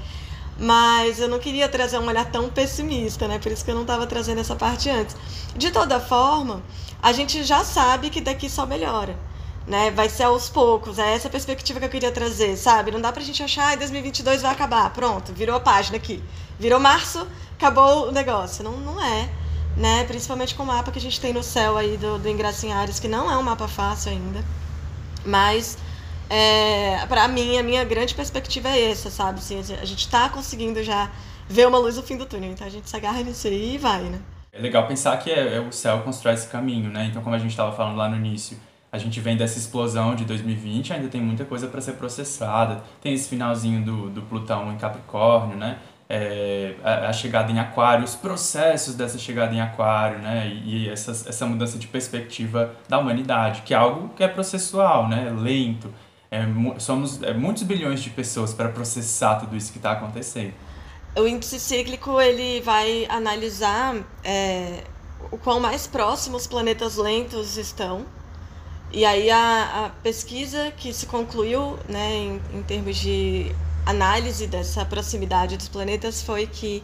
Mas 0.58 1.18
eu 1.18 1.28
não 1.28 1.38
queria 1.38 1.68
trazer 1.68 1.98
um 1.98 2.06
olhar 2.06 2.30
tão 2.30 2.48
pessimista, 2.48 3.26
né? 3.26 3.38
Por 3.38 3.50
isso 3.50 3.64
que 3.64 3.70
eu 3.70 3.74
não 3.74 3.82
estava 3.82 4.06
trazendo 4.06 4.40
essa 4.40 4.54
parte 4.54 4.88
antes. 4.90 5.16
De 5.56 5.70
toda 5.70 5.98
forma, 5.98 6.62
a 7.02 7.12
gente 7.12 7.42
já 7.42 7.64
sabe 7.64 8.10
que 8.10 8.20
daqui 8.20 8.48
só 8.48 8.66
melhora. 8.66 9.18
Né? 9.66 9.90
Vai 9.90 10.08
ser 10.08 10.24
aos 10.24 10.48
poucos. 10.48 10.98
É 10.98 11.14
essa 11.14 11.30
perspectiva 11.30 11.78
que 11.78 11.86
eu 11.86 11.90
queria 11.90 12.10
trazer, 12.10 12.56
sabe? 12.56 12.90
Não 12.90 13.00
dá 13.00 13.12
pra 13.12 13.22
gente 13.22 13.42
achar, 13.42 13.72
ah, 13.72 13.76
2022 13.76 14.42
vai 14.42 14.52
acabar. 14.52 14.90
Pronto, 14.92 15.32
virou 15.32 15.56
a 15.56 15.60
página 15.60 15.96
aqui. 15.96 16.22
Virou 16.58 16.80
março, 16.80 17.26
acabou 17.56 18.08
o 18.08 18.12
negócio. 18.12 18.64
Não, 18.64 18.72
não 18.72 19.00
é. 19.02 19.28
Né? 19.76 20.04
Principalmente 20.04 20.54
com 20.54 20.64
o 20.64 20.66
mapa 20.66 20.90
que 20.90 20.98
a 20.98 21.02
gente 21.02 21.20
tem 21.20 21.32
no 21.32 21.42
céu 21.42 21.76
aí 21.76 21.96
do, 21.96 22.18
do 22.18 22.28
Engracinhares, 22.28 22.98
que 22.98 23.08
não 23.08 23.30
é 23.30 23.36
um 23.36 23.42
mapa 23.42 23.68
fácil 23.68 24.12
ainda. 24.12 24.44
Mas 25.24 25.78
é, 26.28 27.04
para 27.06 27.28
mim, 27.28 27.58
a 27.58 27.62
minha 27.62 27.84
grande 27.84 28.14
perspectiva 28.14 28.68
é 28.68 28.90
essa, 28.90 29.10
sabe? 29.10 29.38
Assim, 29.38 29.58
a 29.58 29.84
gente 29.84 30.00
está 30.00 30.28
conseguindo 30.28 30.82
já 30.82 31.10
ver 31.48 31.68
uma 31.68 31.78
luz 31.78 31.96
no 31.96 32.02
fim 32.02 32.16
do 32.16 32.24
túnel. 32.24 32.50
Então 32.50 32.66
a 32.66 32.70
gente 32.70 32.88
se 32.88 32.96
agarra 32.96 33.22
nisso 33.22 33.46
aí 33.46 33.74
e 33.74 33.78
vai, 33.78 34.00
né? 34.00 34.18
É 34.50 34.60
legal 34.60 34.86
pensar 34.86 35.16
que 35.18 35.30
é, 35.30 35.56
é 35.56 35.60
o 35.60 35.70
céu 35.70 36.00
constrói 36.02 36.34
esse 36.34 36.48
caminho, 36.48 36.90
né? 36.90 37.06
Então, 37.06 37.22
como 37.22 37.34
a 37.34 37.38
gente 37.38 37.50
estava 37.50 37.72
falando 37.72 37.96
lá 37.96 38.08
no 38.08 38.16
início, 38.16 38.58
a 38.92 38.98
gente 38.98 39.18
vem 39.20 39.38
dessa 39.38 39.58
explosão 39.58 40.14
de 40.14 40.22
2020, 40.26 40.92
ainda 40.92 41.08
tem 41.08 41.18
muita 41.18 41.46
coisa 41.46 41.66
para 41.66 41.80
ser 41.80 41.92
processada. 41.92 42.84
Tem 43.00 43.14
esse 43.14 43.26
finalzinho 43.26 43.82
do, 43.82 44.10
do 44.10 44.20
Plutão 44.20 44.70
em 44.70 44.76
Capricórnio, 44.76 45.56
né? 45.56 45.78
É, 46.06 46.74
a, 46.84 47.08
a, 47.08 47.12
chegada 47.14 47.50
em 47.50 47.58
Aquário, 47.58 48.04
os 48.04 48.14
processos 48.14 48.94
dessa 48.94 49.18
chegada 49.18 49.54
em 49.54 49.62
Aquário, 49.62 50.18
né? 50.18 50.46
E, 50.46 50.84
e 50.84 50.88
essa, 50.90 51.10
essa 51.10 51.46
mudança 51.46 51.78
de 51.78 51.86
perspectiva 51.86 52.76
da 52.86 52.98
humanidade, 52.98 53.62
que 53.62 53.72
é 53.72 53.76
algo 53.78 54.10
que 54.10 54.22
é 54.22 54.28
processual, 54.28 55.08
né? 55.08 55.34
Lento. 55.34 55.88
É, 56.30 56.44
somos 56.78 57.22
é, 57.22 57.32
muitos 57.32 57.62
bilhões 57.62 58.02
de 58.02 58.10
pessoas 58.10 58.52
para 58.52 58.68
processar 58.68 59.36
tudo 59.36 59.56
isso 59.56 59.72
que 59.72 59.78
está 59.78 59.92
acontecendo. 59.92 60.52
O 61.16 61.26
índice 61.26 61.58
cíclico 61.58 62.20
ele 62.20 62.60
vai 62.60 63.06
analisar 63.08 63.96
é, 64.22 64.84
o 65.30 65.38
quão 65.38 65.60
mais 65.60 65.86
próximos 65.86 66.42
os 66.42 66.46
planetas 66.46 66.98
lentos 66.98 67.56
estão 67.56 68.04
e 68.92 69.04
aí 69.04 69.30
a, 69.30 69.86
a 69.86 69.88
pesquisa 70.02 70.70
que 70.76 70.92
se 70.92 71.06
concluiu, 71.06 71.78
né, 71.88 72.14
em, 72.14 72.42
em 72.54 72.62
termos 72.62 72.96
de 72.96 73.50
análise 73.86 74.46
dessa 74.46 74.84
proximidade 74.84 75.56
dos 75.56 75.68
planetas 75.68 76.22
foi 76.22 76.46
que 76.46 76.82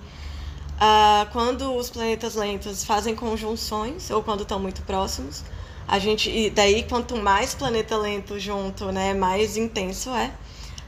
uh, 0.76 1.30
quando 1.32 1.74
os 1.76 1.90
planetas 1.90 2.34
lentos 2.34 2.82
fazem 2.82 3.14
conjunções 3.14 4.10
ou 4.10 4.22
quando 4.22 4.42
estão 4.42 4.58
muito 4.58 4.82
próximos, 4.82 5.44
a 5.86 5.98
gente 5.98 6.30
e 6.30 6.50
daí 6.50 6.82
quanto 6.82 7.16
mais 7.16 7.54
planeta 7.54 7.96
lento 7.96 8.38
junto, 8.38 8.90
né, 8.90 9.12
mais 9.14 9.56
intenso 9.56 10.10
é. 10.10 10.32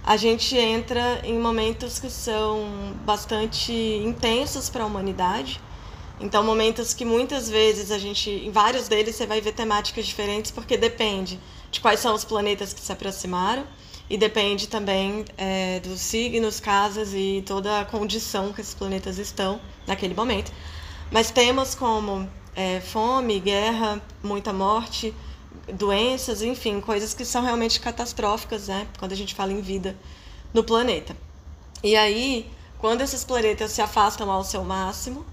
A 0.03 0.17
gente 0.17 0.57
entra 0.57 1.21
em 1.25 1.39
momentos 1.39 1.99
que 1.99 2.09
são 2.09 2.95
bastante 3.05 3.73
intensos 3.73 4.71
para 4.71 4.83
a 4.85 4.87
humanidade 4.87 5.61
então, 6.21 6.45
momentos 6.45 6.93
que 6.93 7.05
muitas 7.05 7.49
vezes 7.49 7.91
a 7.91 7.99
gente, 7.99 8.31
em 8.31 8.51
vários 8.51 8.89
deles, 8.89 9.17
você 9.17 9.27
vai 9.27 9.41
ver 9.41 9.53
temáticas 9.53 10.07
diferentes, 10.07 10.51
porque 10.51 10.77
depende 10.77 11.41
de 11.71 11.81
quais 11.81 11.99
são 12.01 12.15
os 12.15 12.25
planetas 12.25 12.75
que 12.75 12.81
se 12.81 12.93
aproximaram 12.93 13.65
e 14.09 14.19
depende 14.19 14.69
também 14.69 15.25
é, 15.39 15.81
dos 15.81 15.99
signos, 16.01 16.61
casas 16.61 17.15
e 17.15 17.43
toda 17.47 17.81
a 17.81 17.85
condição 17.87 18.53
que 18.53 18.61
esses 18.61 18.75
planetas 18.75 19.19
estão 19.19 19.59
naquele 19.87 20.15
momento. 20.15 20.53
Mas 21.11 21.31
temas 21.31 21.75
como 21.75 22.29
é, 22.55 22.81
fome, 22.81 23.41
guerra, 23.41 24.03
muita 24.23 24.53
morte, 24.53 25.15
doenças, 25.73 26.43
enfim, 26.43 26.83
coisas 26.83 27.15
que 27.15 27.25
são 27.25 27.43
realmente 27.43 27.81
catastróficas, 27.81 28.69
né? 28.69 28.87
Quando 28.99 29.13
a 29.13 29.17
gente 29.17 29.35
fala 29.35 29.53
em 29.53 29.61
vida 29.63 29.97
no 30.53 30.63
planeta. 30.63 31.17
E 31.83 31.97
aí, 31.97 32.51
quando 32.79 33.01
esses 33.01 33.25
planetas 33.25 33.71
se 33.71 33.81
afastam 33.81 34.31
ao 34.31 34.45
seu 34.45 34.63
máximo, 34.65 35.25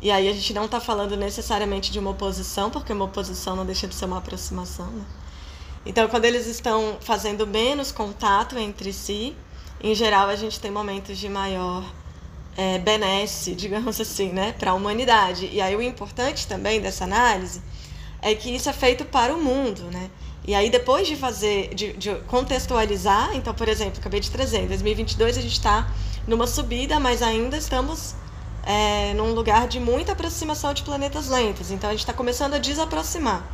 e 0.00 0.10
aí 0.10 0.28
a 0.28 0.32
gente 0.32 0.54
não 0.54 0.66
está 0.66 0.80
falando 0.80 1.16
necessariamente 1.16 1.90
de 1.90 1.98
uma 1.98 2.10
oposição, 2.10 2.70
porque 2.70 2.92
uma 2.92 3.06
oposição 3.06 3.56
não 3.56 3.66
deixa 3.66 3.88
de 3.88 3.94
ser 3.94 4.04
uma 4.04 4.18
aproximação. 4.18 4.86
Né? 4.86 5.04
Então, 5.84 6.08
quando 6.08 6.24
eles 6.24 6.46
estão 6.46 6.98
fazendo 7.00 7.46
menos 7.46 7.90
contato 7.90 8.56
entre 8.56 8.92
si, 8.92 9.34
em 9.82 9.94
geral 9.94 10.28
a 10.28 10.36
gente 10.36 10.60
tem 10.60 10.70
momentos 10.70 11.18
de 11.18 11.28
maior 11.28 11.84
é, 12.56 12.78
benesse, 12.78 13.54
digamos 13.54 14.00
assim, 14.00 14.30
né, 14.30 14.52
para 14.52 14.72
a 14.72 14.74
humanidade. 14.74 15.48
E 15.52 15.60
aí 15.60 15.74
o 15.74 15.82
importante 15.82 16.46
também 16.46 16.80
dessa 16.80 17.04
análise 17.04 17.62
é 18.20 18.34
que 18.34 18.50
isso 18.54 18.68
é 18.68 18.72
feito 18.72 19.04
para 19.04 19.34
o 19.34 19.40
mundo, 19.40 19.82
né? 19.92 20.10
E 20.46 20.54
aí 20.54 20.70
depois 20.70 21.06
de 21.06 21.14
fazer, 21.14 21.74
de, 21.74 21.92
de 21.92 22.14
contextualizar, 22.26 23.36
então, 23.36 23.54
por 23.54 23.68
exemplo, 23.68 24.00
acabei 24.00 24.18
de 24.18 24.30
trazer, 24.30 24.62
em 24.62 24.66
2022 24.66 25.38
a 25.38 25.40
gente 25.40 25.52
está 25.52 25.90
numa 26.26 26.46
subida, 26.46 26.98
mas 26.98 27.22
ainda 27.22 27.56
estamos 27.56 28.14
é, 28.64 29.14
num 29.14 29.32
lugar 29.32 29.68
de 29.68 29.80
muita 29.80 30.12
aproximação 30.12 30.74
de 30.74 30.82
planetas 30.82 31.28
lentos. 31.28 31.70
Então 31.70 31.88
a 31.88 31.92
gente 31.92 32.00
está 32.00 32.12
começando 32.12 32.54
a 32.54 32.58
desaproximar. 32.58 33.44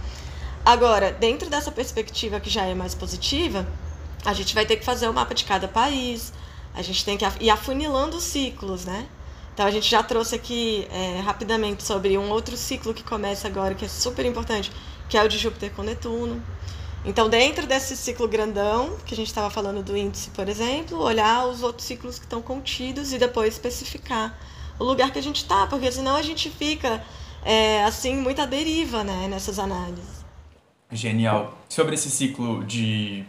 Agora, 0.65 1.13
dentro 1.13 1.51
dessa 1.51 1.71
perspectiva 1.71 2.41
que 2.41 2.49
já 2.49 2.65
é 2.65 2.75
mais 2.75 2.95
positiva, 2.95 3.67
a 4.25 4.33
gente 4.33 4.55
vai 4.55 4.65
ter 4.65 4.77
que 4.77 4.85
fazer 4.85 5.09
o 5.09 5.13
mapa 5.13 5.35
de 5.35 5.45
cada 5.45 5.69
país, 5.69 6.33
a 6.75 6.83
gente 6.83 7.05
tem 7.05 7.17
que 7.17 7.25
ir 7.41 7.51
afunilando 7.51 8.17
os 8.17 8.25
ciclos, 8.25 8.85
né? 8.85 9.07
Então 9.53 9.67
a 9.67 9.71
gente 9.71 9.89
já 9.89 10.03
trouxe 10.03 10.35
aqui 10.35 10.89
é, 10.91 11.21
rapidamente 11.21 11.85
sobre 11.85 12.19
um 12.19 12.31
outro 12.31 12.57
ciclo 12.57 12.93
que 12.93 13.05
começa 13.05 13.47
agora, 13.47 13.75
que 13.75 13.85
é 13.85 13.89
super 13.89 14.27
importante, 14.27 14.73
que 15.09 15.17
é 15.17 15.23
o 15.23 15.29
de 15.29 15.39
Júpiter 15.39 15.71
com 15.73 15.83
Netuno. 15.83 16.43
Então, 17.05 17.29
dentro 17.29 17.67
desse 17.67 17.97
ciclo 17.97 18.27
grandão, 18.27 18.97
que 19.05 19.13
a 19.13 19.17
gente 19.17 19.27
estava 19.27 19.51
falando 19.51 19.83
do 19.83 19.95
índice, 19.95 20.31
por 20.31 20.49
exemplo, 20.49 20.99
olhar 20.99 21.47
os 21.47 21.63
outros 21.63 21.87
ciclos 21.87 22.19
que 22.19 22.25
estão 22.25 22.41
contidos 22.41 23.13
e 23.13 23.19
depois 23.19 23.53
especificar 23.53 24.37
o 24.79 24.85
lugar 24.85 25.13
que 25.13 25.19
a 25.19 25.23
gente 25.23 25.37
está, 25.37 25.67
porque 25.67 25.91
senão 25.91 26.17
a 26.17 26.23
gente 26.23 26.51
fica 26.51 27.03
é, 27.45 27.85
assim 27.85 28.17
muita 28.17 28.47
deriva 28.47 29.05
né, 29.05 29.29
nessas 29.29 29.59
análises. 29.59 30.25
Genial. 30.91 31.57
Sobre 31.69 31.95
esse 31.95 32.11
ciclo 32.11 32.65
de 32.65 33.25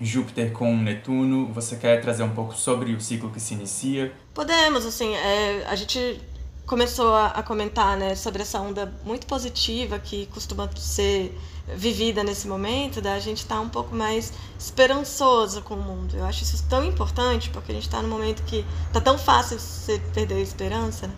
Júpiter 0.00 0.52
com 0.52 0.76
Netuno, 0.76 1.46
você 1.52 1.76
quer 1.76 2.00
trazer 2.00 2.22
um 2.22 2.30
pouco 2.30 2.54
sobre 2.54 2.92
o 2.92 3.00
ciclo 3.00 3.30
que 3.30 3.40
se 3.40 3.54
inicia? 3.54 4.12
Podemos, 4.34 4.86
assim, 4.86 5.14
é, 5.14 5.64
a 5.66 5.74
gente 5.74 6.20
começou 6.68 7.14
a, 7.14 7.28
a 7.28 7.42
comentar 7.42 7.96
né, 7.96 8.14
sobre 8.14 8.42
essa 8.42 8.60
onda 8.60 8.92
muito 9.02 9.26
positiva 9.26 9.98
que 9.98 10.26
costuma 10.26 10.68
ser 10.76 11.36
vivida 11.74 12.22
nesse 12.22 12.46
momento, 12.46 13.00
da 13.00 13.18
gente 13.18 13.38
estar 13.38 13.56
tá 13.56 13.60
um 13.60 13.68
pouco 13.68 13.94
mais 13.94 14.32
esperançoso 14.58 15.62
com 15.62 15.74
o 15.74 15.82
mundo. 15.82 16.14
Eu 16.14 16.26
acho 16.26 16.42
isso 16.42 16.62
tão 16.68 16.84
importante, 16.84 17.48
porque 17.50 17.72
a 17.72 17.74
gente 17.74 17.86
está 17.86 18.02
num 18.02 18.08
momento 18.08 18.42
que 18.44 18.64
está 18.86 19.00
tão 19.00 19.18
fácil 19.18 19.58
você 19.58 19.98
perder 20.12 20.36
a 20.36 20.40
esperança, 20.40 21.06
né? 21.06 21.14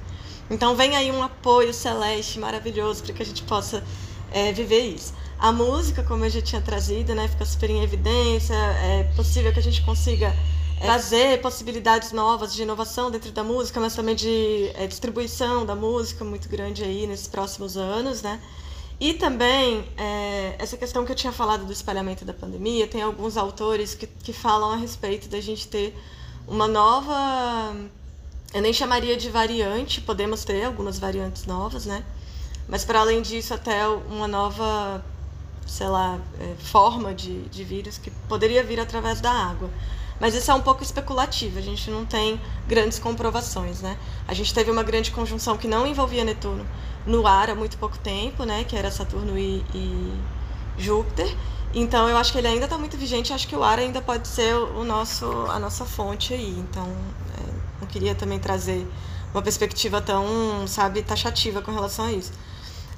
Então 0.49 0.75
vem 0.75 0.97
aí 0.97 1.11
um 1.11 1.23
apoio 1.23 1.75
celeste 1.75 2.39
maravilhoso 2.39 3.03
para 3.03 3.13
que 3.13 3.23
a 3.23 3.27
gente 3.27 3.43
possa 3.43 3.85
é, 4.33 4.53
viver 4.53 4.83
isso. 4.83 5.13
A 5.39 5.51
música, 5.51 6.03
como 6.05 6.25
eu 6.25 6.31
já 6.31 6.43
tinha 6.43 6.61
trazido, 6.61 7.15
né, 7.15 7.27
fica 7.27 7.45
super 7.45 7.71
em 7.71 7.83
evidência. 7.83 8.55
É 8.55 9.05
possível 9.17 9.53
que 9.53 9.59
a 9.59 9.63
gente 9.63 9.83
consiga 9.83 10.35
trazer 10.81 11.41
possibilidades 11.43 12.11
novas 12.11 12.55
de 12.55 12.63
inovação 12.63 13.11
dentro 13.11 13.31
da 13.31 13.45
música, 13.45 13.79
mas 13.79 13.95
também 13.95 14.15
de 14.15 14.71
é, 14.75 14.87
distribuição 14.87 15.67
da 15.67 15.77
música 15.77 16.25
muito 16.25 16.49
grande 16.49 16.83
aí 16.83 17.07
nesses 17.07 17.29
próximos 17.29 17.77
anos, 17.77 18.23
né? 18.23 18.41
E 18.99 19.15
também, 19.15 19.85
é, 19.97 20.57
essa 20.59 20.77
questão 20.77 21.05
que 21.05 21.13
eu 21.13 21.17
tinha 21.17 21.33
falado 21.33 21.65
do 21.65 21.73
espalhamento 21.73 22.25
da 22.25 22.35
pandemia, 22.35 22.87
tem 22.87 23.03
alguns 23.03 23.37
autores 23.37 23.95
que, 23.95 24.07
que 24.07 24.33
falam 24.33 24.73
a 24.73 24.77
respeito 24.77 25.29
da 25.29 25.41
gente 25.41 25.69
ter 25.69 25.97
uma 26.47 26.67
nova. 26.67 27.75
Eu 28.53 28.61
nem 28.61 28.73
chamaria 28.73 29.17
de 29.17 29.31
variante, 29.31 30.01
podemos 30.01 30.45
ter 30.45 30.65
algumas 30.65 30.99
variantes 30.99 31.47
novas, 31.47 31.87
né? 31.87 32.05
Mas, 32.69 32.85
para 32.85 33.01
além 33.01 33.23
disso, 33.23 33.55
até 33.55 33.87
uma 33.87 34.29
nova, 34.29 35.05
sei 35.67 35.89
lá, 35.89 36.19
é, 36.39 36.55
forma 36.63 37.15
de, 37.15 37.43
de 37.49 37.65
vírus 37.65 37.97
que 37.97 38.11
poderia 38.29 38.63
vir 38.63 38.81
através 38.81 39.21
da 39.21 39.31
água. 39.31 39.71
Mas 40.21 40.35
isso 40.35 40.51
é 40.51 40.55
um 40.55 40.61
pouco 40.61 40.83
especulativo, 40.83 41.59
a 41.59 41.63
gente 41.63 41.91
não 41.91 42.05
tem 42.05 42.39
grandes 42.69 42.99
comprovações, 42.99 43.81
né? 43.81 43.97
A 44.29 44.35
gente 44.35 44.53
teve 44.53 44.71
uma 44.71 44.83
grande 44.83 45.11
conjunção 45.11 45.57
que 45.57 45.67
não 45.67 45.87
envolvia 45.87 46.23
Netuno 46.23 46.67
no 47.07 47.27
ar 47.27 47.49
há 47.49 47.55
muito 47.55 47.79
pouco 47.79 47.99
tempo, 47.99 48.45
né? 48.45 48.65
Que 48.65 48.77
era 48.77 48.91
Saturno 48.91 49.39
e, 49.39 49.65
e 49.75 50.13
Júpiter. 50.77 51.35
Então 51.73 52.09
eu 52.09 52.17
acho 52.17 52.33
que 52.33 52.39
ele 52.39 52.49
ainda 52.49 52.65
está 52.65 52.77
muito 52.77 52.99
vigente. 52.99 53.33
Acho 53.33 53.49
que 53.49 53.57
o 53.57 53.65
ar 53.65 53.79
ainda 53.79 54.03
pode 54.03 54.29
ser 54.29 54.55
o 54.55 54.85
nosso, 54.85 55.27
a 55.49 55.59
nossa 55.59 55.87
fonte 55.87 56.35
aí. 56.35 56.59
Então 56.59 56.85
é, 56.85 57.53
não 57.81 57.89
queria 57.89 58.15
também 58.15 58.39
trazer 58.39 58.87
uma 59.33 59.43
perspectiva 59.43 60.03
tão, 60.03 60.67
sabe, 60.67 61.03
taxativa 61.03 61.63
com 61.63 61.73
relação 61.73 62.05
a 62.05 62.13
isso. 62.13 62.33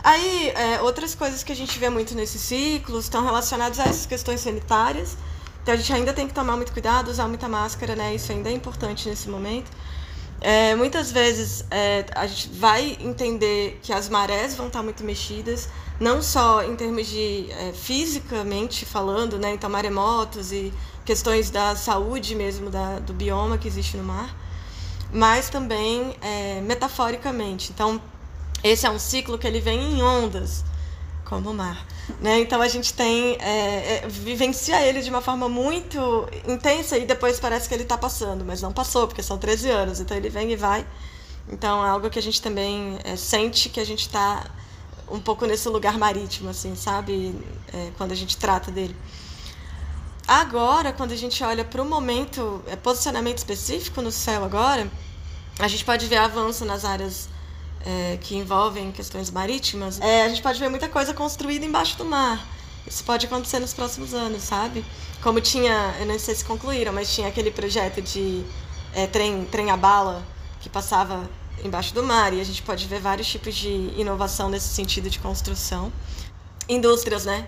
Aí 0.03 0.51
é, 0.51 0.83
outras 0.83 1.15
coisas 1.15 1.45
que 1.45 1.53
a 1.53 1.57
gente 1.57 1.79
vê 1.79 1.89
muito 1.89 2.15
nesses 2.17 2.41
ciclos 2.41 3.05
estão 3.05 3.25
relacionadas 3.25 3.79
a 3.79 3.85
essas 3.85 4.07
questões 4.07 4.41
sanitárias. 4.41 5.17
Então 5.63 5.75
a 5.75 5.77
gente 5.77 5.93
ainda 5.93 6.13
tem 6.13 6.27
que 6.27 6.35
tomar 6.35 6.57
muito 6.57 6.73
cuidado, 6.73 7.09
usar 7.09 7.29
muita 7.29 7.49
máscara, 7.49 7.95
né? 7.95 8.15
Isso 8.15 8.33
ainda 8.33 8.51
é 8.51 8.53
importante 8.53 9.09
nesse 9.09 9.29
momento. 9.29 9.71
É, 10.41 10.75
muitas 10.75 11.13
vezes 11.13 11.65
é, 11.71 12.05
a 12.17 12.27
gente 12.27 12.49
vai 12.49 12.99
entender 13.01 13.79
que 13.81 13.93
as 13.93 14.09
marés 14.09 14.57
vão 14.57 14.67
estar 14.67 14.83
muito 14.83 15.05
mexidas, 15.05 15.69
não 16.01 16.21
só 16.21 16.65
em 16.65 16.75
termos 16.75 17.07
de 17.07 17.47
é, 17.53 17.73
fisicamente 17.73 18.85
falando, 18.85 19.39
né? 19.39 19.53
Então 19.53 19.71
maremotos 19.71 20.51
e 20.51 20.75
questões 21.05 21.49
da 21.49 21.77
saúde 21.77 22.35
mesmo 22.35 22.71
da, 22.71 22.99
do 22.99 23.13
bioma 23.13 23.57
que 23.57 23.69
existe 23.69 23.97
no 23.97 24.03
mar, 24.03 24.35
mas 25.13 25.49
também 25.49 26.17
é, 26.21 26.61
metaforicamente. 26.61 27.71
Então 27.73 28.03
esse 28.65 28.85
é 28.85 28.91
um 28.91 28.99
ciclo 28.99 29.39
que 29.39 29.47
ele 29.47 29.61
vem 29.61 29.93
em 29.93 30.03
ondas, 30.03 30.65
como 31.25 31.51
o 31.51 31.55
mar. 31.55 31.87
Né? 32.21 32.41
Então 32.41 32.61
a 32.61 32.69
gente 32.69 32.95
tem 32.95 33.37
é, 33.41 34.05
é, 34.05 34.09
vivencia 34.09 34.81
ele 34.83 35.03
de 35.03 35.11
uma 35.11 35.21
forma 35.21 35.49
muito 35.49 36.29
intensa 36.47 36.97
e 36.97 37.05
depois 37.05 37.41
parece 37.41 37.69
que 37.69 37.75
ele 37.75 37.83
está 37.83 37.99
passando, 37.99 38.45
mas 38.45 38.63
não 38.63 38.73
passou 38.73 39.09
porque 39.09 39.23
são 39.23 39.39
13 39.39 39.71
anos, 39.71 40.01
então 40.01 40.17
ele 40.17 40.29
vem 40.29 40.53
e 40.53 40.57
vai. 40.57 40.87
Então 41.49 41.85
é 41.85 41.89
algo 41.89 42.09
que 42.09 42.19
a 42.19 42.23
gente 42.23 42.41
também 42.41 42.99
é, 43.03 43.17
sente 43.17 43.69
que 43.69 43.81
a 43.81 43.85
gente 43.85 44.03
está 44.03 44.51
um 45.11 45.21
pouco 45.21 45.45
nesse 45.47 45.69
lugar 45.69 45.99
marítimo, 45.99 46.49
assim, 46.49 46.75
sabe? 46.75 47.35
É, 47.73 47.91
quando 47.99 48.13
a 48.13 48.15
gente 48.15 48.37
trata 48.37 48.71
dele. 48.71 48.97
Agora, 50.27 50.93
quando 50.93 51.13
a 51.13 51.17
gente 51.17 51.43
olha 51.43 51.65
para 51.65 51.83
o 51.83 51.85
momento, 51.85 52.63
é, 52.67 52.77
posicionamento 52.77 53.39
específico 53.39 54.01
no 54.01 54.13
céu 54.13 54.45
agora, 54.45 54.91
a 55.59 55.69
gente 55.69 55.85
pode 55.85 56.07
ver 56.07 56.17
avanço 56.17 56.65
nas 56.65 56.85
áreas 56.85 57.29
é, 57.85 58.19
que 58.21 58.37
envolvem 58.37 58.93
questões 58.93 59.31
marítimas, 59.31 60.01
é, 60.01 60.25
a 60.25 60.29
gente 60.29 60.43
pode 60.43 60.59
ver 60.59 60.69
muita 60.69 60.89
coisa 60.89 61.13
construída 61.13 61.65
embaixo 61.65 61.97
do 61.97 62.05
mar. 62.05 62.47
Isso 62.87 63.05
pode 63.05 63.27
acontecer 63.27 63.59
nos 63.61 63.73
próximos 63.73 64.13
anos, 64.13 64.43
sabe? 64.43 64.85
Como 65.23 65.41
tinha, 65.41 65.95
eu 66.01 66.07
não 66.07 66.19
sei 66.19 66.35
se 66.35 66.45
concluíram, 66.45 66.93
mas 66.93 67.15
tinha 67.15 67.29
aquele 67.29 67.51
projeto 67.51 68.03
de 68.03 68.45
é, 68.93 69.07
trem, 69.07 69.45
trem 69.45 69.71
a 69.71 69.77
bala 69.77 70.23
que 70.61 70.69
passava 70.69 71.29
embaixo 71.65 71.95
do 71.95 72.03
mar 72.03 72.33
e 72.33 72.41
a 72.41 72.45
gente 72.45 72.63
pode 72.63 72.87
ver 72.87 73.01
vários 73.01 73.29
tipos 73.29 73.55
de 73.55 73.69
inovação 73.97 74.49
nesse 74.49 74.69
sentido 74.69 75.09
de 75.09 75.19
construção. 75.19 75.93
Indústrias, 76.69 77.25
né? 77.25 77.47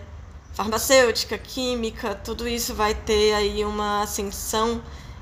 Farmacêutica, 0.52 1.36
química, 1.36 2.14
tudo 2.14 2.46
isso 2.46 2.74
vai 2.74 2.94
ter 2.94 3.34
aí 3.34 3.64
uma 3.64 4.02
ascensão 4.02 4.80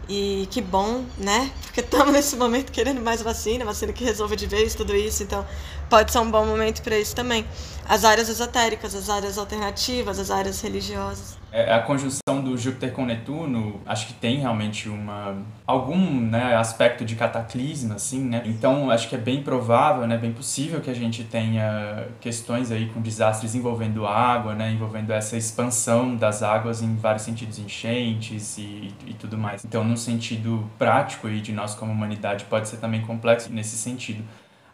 e 0.09 0.48
que 0.50 0.61
bom, 0.61 1.05
né? 1.18 1.50
Porque 1.62 1.80
estamos 1.80 2.12
nesse 2.12 2.36
momento 2.36 2.70
querendo 2.70 3.00
mais 3.00 3.22
vacina, 3.22 3.64
vacina 3.64 3.92
que 3.92 4.05
resolva 4.05 4.36
de 4.36 4.46
vez 4.46 4.74
tudo 4.74 4.94
isso, 4.94 5.22
então 5.22 5.46
pode 5.88 6.12
ser 6.12 6.18
um 6.18 6.30
bom 6.30 6.44
momento 6.44 6.82
para 6.82 6.98
isso 6.98 7.14
também. 7.14 7.46
As 7.88 8.05
áreas 8.05 8.28
esotéricas, 8.28 8.94
as 8.94 9.09
áreas 9.09 9.38
alternativas, 9.38 10.18
as 10.18 10.30
áreas 10.30 10.61
religiosas. 10.61 11.41
É, 11.53 11.70
a 11.70 11.80
conjunção 11.80 12.40
do 12.42 12.57
Júpiter 12.57 12.92
com 12.92 13.05
Netuno, 13.05 13.78
acho 13.84 14.07
que 14.07 14.14
tem 14.14 14.38
realmente 14.38 14.88
uma 14.88 15.36
algum 15.66 15.98
né, 15.98 16.57
aspecto 16.57 17.05
de 17.05 17.14
cataclisma, 17.14 17.96
assim, 17.96 18.24
né? 18.24 18.42
Então, 18.46 18.90
acho 18.90 19.07
que 19.07 19.14
é 19.14 19.18
bem 19.18 19.42
provável, 19.42 20.07
né, 20.07 20.16
bem 20.16 20.32
possível 20.32 20.80
que 20.80 20.88
a 20.88 20.94
gente 20.94 21.24
tenha 21.24 22.07
questões 22.22 22.70
aí 22.70 22.86
com 22.86 23.03
desastres 23.03 23.55
envolvendo 23.55 24.07
água, 24.07 24.55
né, 24.55 24.72
envolvendo 24.72 25.12
essa 25.12 25.36
expansão 25.36 26.16
das 26.16 26.42
águas 26.42 26.80
em 26.80 26.96
vários 26.96 27.22
sentidos, 27.22 27.59
enchentes 27.59 28.57
e, 28.57 28.94
e 29.07 29.12
tudo 29.12 29.36
mais. 29.36 29.62
Então, 29.62 29.84
no 29.84 29.96
sentido 29.96 30.70
prático 30.78 31.26
aí 31.26 31.42
de 31.42 31.53
nós 31.53 31.74
como 31.74 31.92
humanidade, 31.92 32.46
pode 32.46 32.66
ser 32.66 32.78
também 32.78 33.03
complexo 33.03 33.53
nesse 33.53 33.76
sentido. 33.76 34.24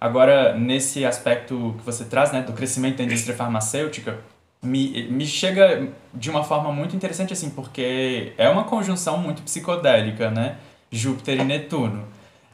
Agora, 0.00 0.56
nesse 0.56 1.04
aspecto 1.04 1.74
que 1.78 1.84
você 1.84 2.04
traz, 2.04 2.30
né, 2.30 2.40
do 2.40 2.52
crescimento 2.52 2.98
da 2.98 3.04
indústria 3.04 3.34
farmacêutica, 3.34 4.20
me, 4.62 5.08
me 5.10 5.26
chega 5.26 5.88
de 6.12 6.30
uma 6.30 6.42
forma 6.42 6.72
muito 6.72 6.96
interessante, 6.96 7.32
assim, 7.32 7.50
porque 7.50 8.32
é 8.36 8.48
uma 8.48 8.64
conjunção 8.64 9.18
muito 9.18 9.42
psicodélica, 9.42 10.30
né? 10.30 10.56
Júpiter 10.90 11.40
e 11.40 11.44
Netuno. 11.44 12.06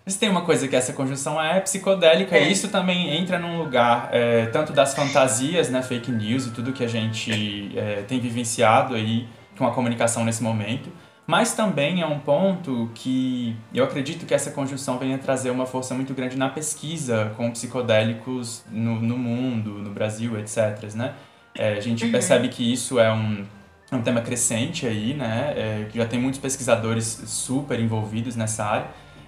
Mas 0.05 0.17
tem 0.17 0.29
uma 0.29 0.43
coisa 0.43 0.69
que 0.69 0.77
essa 0.77 0.93
conjunção 0.93 1.43
é 1.43 1.59
psicodélica, 1.61 2.37
é. 2.37 2.47
e 2.47 2.53
isso 2.53 2.69
também 2.69 3.17
entra 3.17 3.39
num 3.39 3.59
lugar 3.59 4.11
é, 4.13 4.47
tanto 4.47 4.73
das 4.73 4.95
fantasias, 4.95 5.71
né, 5.71 5.83
fake 5.83 6.11
news 6.11 6.47
e 6.47 6.51
tudo 6.51 6.75
que 6.75 6.85
a 6.85 6.89
gente 6.89 7.73
é, 7.75 8.03
tem 8.07 8.21
vivenciado 8.21 8.95
aí 8.95 9.27
com 9.57 9.67
a 9.67 9.73
comunicação 9.73 10.23
nesse 10.23 10.43
momento, 10.43 10.93
mas 11.27 11.55
também 11.55 12.03
é 12.03 12.07
um 12.07 12.19
ponto 12.19 12.91
que 12.95 13.57
eu 13.73 13.83
acredito 13.83 14.27
que 14.27 14.35
essa 14.35 14.51
conjunção 14.51 14.99
venha 14.99 15.17
trazer 15.17 15.49
uma 15.49 15.65
força 15.65 15.95
muito 15.95 16.13
grande 16.13 16.37
na 16.37 16.51
pesquisa 16.51 17.33
com 17.35 17.51
psicodélicos 17.51 18.63
no, 18.71 19.01
no 19.01 19.17
mundo, 19.17 19.71
no 19.71 19.91
Brasil, 19.91 20.39
etc. 20.39 20.95
Né? 20.95 21.15
É, 21.57 21.75
a 21.75 21.81
gente 21.81 22.05
uhum. 22.05 22.11
percebe 22.11 22.49
que 22.49 22.73
isso 22.73 22.99
é 22.99 23.13
um, 23.13 23.45
um 23.93 24.03
tema 24.03 24.21
crescente 24.21 24.87
aí, 24.87 25.15
né? 25.15 25.55
É, 25.57 25.87
que 25.91 25.99
já 25.99 26.07
tem 26.07 26.19
muitos 26.19 26.41
pesquisadores 26.41 27.23
super 27.27 27.79
envolvidos 27.79 28.37
nessa 28.37 28.65
área. 28.65 28.87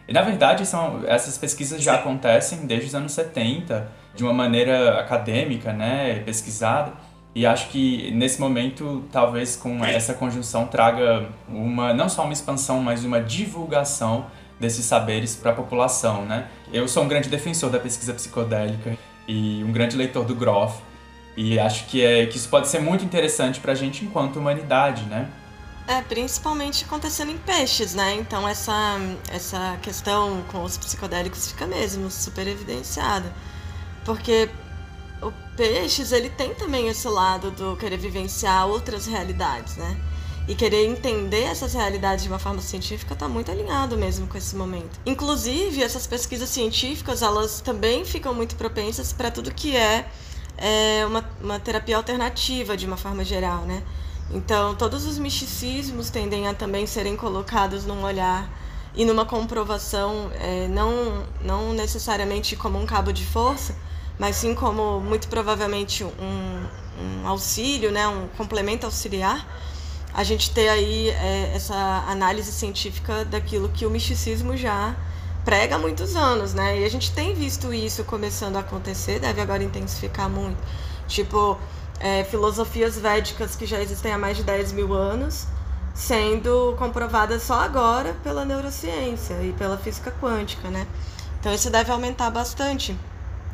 E, 0.08 0.12
na 0.12 0.22
verdade, 0.22 0.64
são, 0.66 1.02
essas 1.06 1.36
pesquisas 1.36 1.82
já 1.82 1.94
acontecem 1.94 2.66
desde 2.66 2.88
os 2.88 2.94
anos 2.94 3.12
70, 3.12 3.88
de 4.14 4.22
uma 4.22 4.32
maneira 4.32 5.00
acadêmica, 5.00 5.72
né? 5.72 6.20
Pesquisada. 6.20 6.92
E 7.34 7.44
acho 7.44 7.68
que 7.68 8.10
nesse 8.12 8.40
momento, 8.40 9.04
talvez 9.12 9.56
com 9.56 9.84
essa 9.84 10.14
conjunção 10.14 10.66
traga 10.66 11.28
uma 11.48 11.92
não 11.92 12.08
só 12.08 12.24
uma 12.24 12.32
expansão, 12.32 12.80
mas 12.80 13.04
uma 13.04 13.20
divulgação 13.20 14.26
desses 14.58 14.86
saberes 14.86 15.36
para 15.36 15.50
a 15.50 15.54
população, 15.54 16.24
né? 16.24 16.46
Eu 16.72 16.88
sou 16.88 17.04
um 17.04 17.08
grande 17.08 17.28
defensor 17.28 17.68
da 17.68 17.78
pesquisa 17.78 18.14
psicodélica 18.14 18.96
e 19.28 19.62
um 19.62 19.70
grande 19.70 19.96
leitor 19.96 20.24
do 20.24 20.34
Groff. 20.34 20.80
E 21.36 21.58
acho 21.58 21.86
que, 21.86 22.04
é, 22.04 22.26
que 22.26 22.36
isso 22.36 22.48
pode 22.48 22.68
ser 22.68 22.80
muito 22.80 23.04
interessante 23.04 23.60
para 23.60 23.72
a 23.72 23.74
gente 23.74 24.04
enquanto 24.04 24.36
humanidade, 24.36 25.02
né? 25.04 25.28
É, 25.86 26.00
principalmente 26.02 26.84
acontecendo 26.84 27.30
em 27.30 27.38
peixes, 27.38 27.94
né? 27.94 28.14
Então 28.14 28.48
essa, 28.48 28.98
essa 29.30 29.78
questão 29.82 30.42
com 30.50 30.64
os 30.64 30.76
psicodélicos 30.76 31.52
fica 31.52 31.66
mesmo 31.66 32.10
super 32.10 32.46
evidenciada. 32.46 33.32
Porque 34.04 34.48
o 35.22 35.30
peixes, 35.56 36.10
ele 36.12 36.30
tem 36.30 36.54
também 36.54 36.88
esse 36.88 37.08
lado 37.08 37.50
do 37.50 37.76
querer 37.76 37.98
vivenciar 37.98 38.66
outras 38.66 39.06
realidades, 39.06 39.76
né? 39.76 39.96
E 40.48 40.54
querer 40.54 40.86
entender 40.86 41.42
essas 41.42 41.74
realidades 41.74 42.24
de 42.24 42.30
uma 42.30 42.38
forma 42.38 42.60
científica 42.60 43.14
está 43.14 43.28
muito 43.28 43.50
alinhado 43.50 43.96
mesmo 43.96 44.26
com 44.26 44.38
esse 44.38 44.54
momento. 44.54 45.00
Inclusive, 45.04 45.82
essas 45.82 46.06
pesquisas 46.06 46.48
científicas, 46.48 47.20
elas 47.20 47.60
também 47.60 48.04
ficam 48.04 48.32
muito 48.32 48.54
propensas 48.54 49.12
para 49.12 49.30
tudo 49.30 49.52
que 49.52 49.76
é, 49.76 50.08
é 50.56 51.04
uma, 51.06 51.24
uma 51.40 51.60
terapia 51.60 51.96
alternativa 51.96 52.76
de 52.76 52.86
uma 52.86 52.96
forma 52.96 53.24
geral, 53.24 53.62
né? 53.62 53.82
Então, 54.30 54.74
todos 54.74 55.06
os 55.06 55.18
misticismos 55.18 56.10
tendem 56.10 56.48
a 56.48 56.54
também 56.54 56.86
serem 56.86 57.16
colocados 57.16 57.84
num 57.84 58.02
olhar 58.02 58.48
e 58.94 59.04
numa 59.04 59.24
comprovação, 59.24 60.30
é, 60.34 60.66
não, 60.68 61.24
não 61.42 61.72
necessariamente 61.72 62.56
como 62.56 62.78
um 62.78 62.86
cabo 62.86 63.12
de 63.12 63.24
força, 63.24 63.76
mas 64.18 64.36
sim 64.36 64.54
como 64.54 65.00
muito 65.00 65.28
provavelmente 65.28 66.02
um, 66.02 66.66
um 67.22 67.28
auxílio, 67.28 67.92
né, 67.92 68.08
um 68.08 68.26
complemento 68.36 68.86
auxiliar, 68.86 69.46
a 70.14 70.24
gente 70.24 70.50
ter 70.50 70.68
aí 70.68 71.10
é, 71.10 71.52
essa 71.54 72.04
análise 72.08 72.50
científica 72.50 73.24
daquilo 73.26 73.68
que 73.68 73.84
o 73.84 73.90
misticismo 73.90 74.56
já 74.56 74.96
prega 75.46 75.76
há 75.76 75.78
muitos 75.78 76.16
anos, 76.16 76.52
né? 76.52 76.80
E 76.80 76.84
a 76.84 76.90
gente 76.90 77.12
tem 77.12 77.32
visto 77.32 77.72
isso 77.72 78.02
começando 78.02 78.56
a 78.56 78.60
acontecer, 78.60 79.20
deve 79.20 79.40
agora 79.40 79.62
intensificar 79.62 80.28
muito. 80.28 80.58
Tipo, 81.06 81.56
é, 82.00 82.24
filosofias 82.24 82.98
védicas 82.98 83.54
que 83.54 83.64
já 83.64 83.80
existem 83.80 84.12
há 84.12 84.18
mais 84.18 84.36
de 84.36 84.42
10 84.42 84.72
mil 84.72 84.92
anos, 84.92 85.46
sendo 85.94 86.74
comprovadas 86.76 87.44
só 87.44 87.60
agora 87.60 88.12
pela 88.24 88.44
neurociência 88.44 89.34
e 89.40 89.52
pela 89.52 89.78
física 89.78 90.12
quântica, 90.20 90.68
né? 90.68 90.84
Então 91.38 91.54
isso 91.54 91.70
deve 91.70 91.92
aumentar 91.92 92.28
bastante 92.28 92.96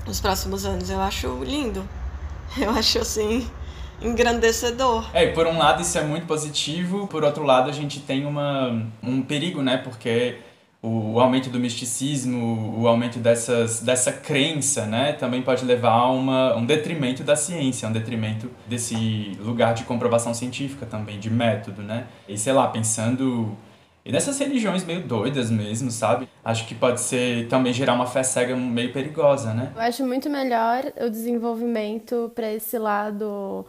nos 0.07 0.19
próximos 0.19 0.65
anos. 0.65 0.89
Eu 0.89 1.01
acho 1.01 1.45
lindo. 1.45 1.87
Eu 2.57 2.71
acho 2.71 3.01
assim 3.01 3.49
engrandecedor. 4.01 5.09
É, 5.13 5.27
por 5.27 5.47
um 5.47 5.59
lado 5.59 5.83
isso 5.83 5.97
é 5.97 6.03
muito 6.03 6.27
positivo, 6.27 7.07
por 7.07 7.23
outro 7.23 7.45
lado 7.45 7.69
a 7.71 7.73
gente 7.73 8.01
tem 8.01 8.25
uma, 8.25 8.83
um 9.03 9.23
perigo, 9.23 9.63
né? 9.63 9.77
Porque 9.77 10.39
o, 10.83 11.21
aumento 11.21 11.49
do 11.49 11.61
misticismo, 11.61 12.77
o 12.77 12.89
aumento 12.89 13.21
dessas, 13.21 13.81
dessa 13.81 14.13
crença, 14.13 14.85
né? 14.85 15.13
Também 15.13 15.41
pode 15.41 15.65
levar 15.65 15.93
a 15.93 16.11
uma, 16.11 16.57
um 16.57 16.67
detrimento 16.67 17.23
da 17.23 17.37
ciência, 17.37 17.89
um 17.89 17.93
detrimento 17.93 18.51
desse 18.67 19.39
lugar 19.41 19.75
de 19.75 19.85
comprovação 19.85 20.35
científica 20.35 20.85
também, 20.85 21.21
de 21.21 21.31
método, 21.31 21.83
né? 21.83 22.09
E 22.29 22.37
sei 22.37 22.53
lá, 22.53 22.67
pensando 22.67 23.57
e 24.05 24.11
nessas 24.11 24.37
religiões 24.41 24.85
meio 24.85 25.01
doidas 25.07 25.49
mesmo, 25.49 25.89
sabe? 25.89 26.29
Acho 26.45 26.67
que 26.67 26.75
pode 26.75 27.01
ser 27.01 27.47
também 27.47 27.73
gerar 27.73 27.95
uma 27.95 28.07
fé 28.07 28.25
cega 28.25 28.57
meio 28.57 28.93
perigosa, 28.93 29.55
né? 29.55 29.71
Eu 29.77 29.81
acho 29.81 30.05
muito 30.05 30.29
melhor 30.29 30.83
o 31.01 31.09
desenvolvimento 31.09 32.33
para 32.35 32.53
esse 32.53 32.77
lado 32.77 33.65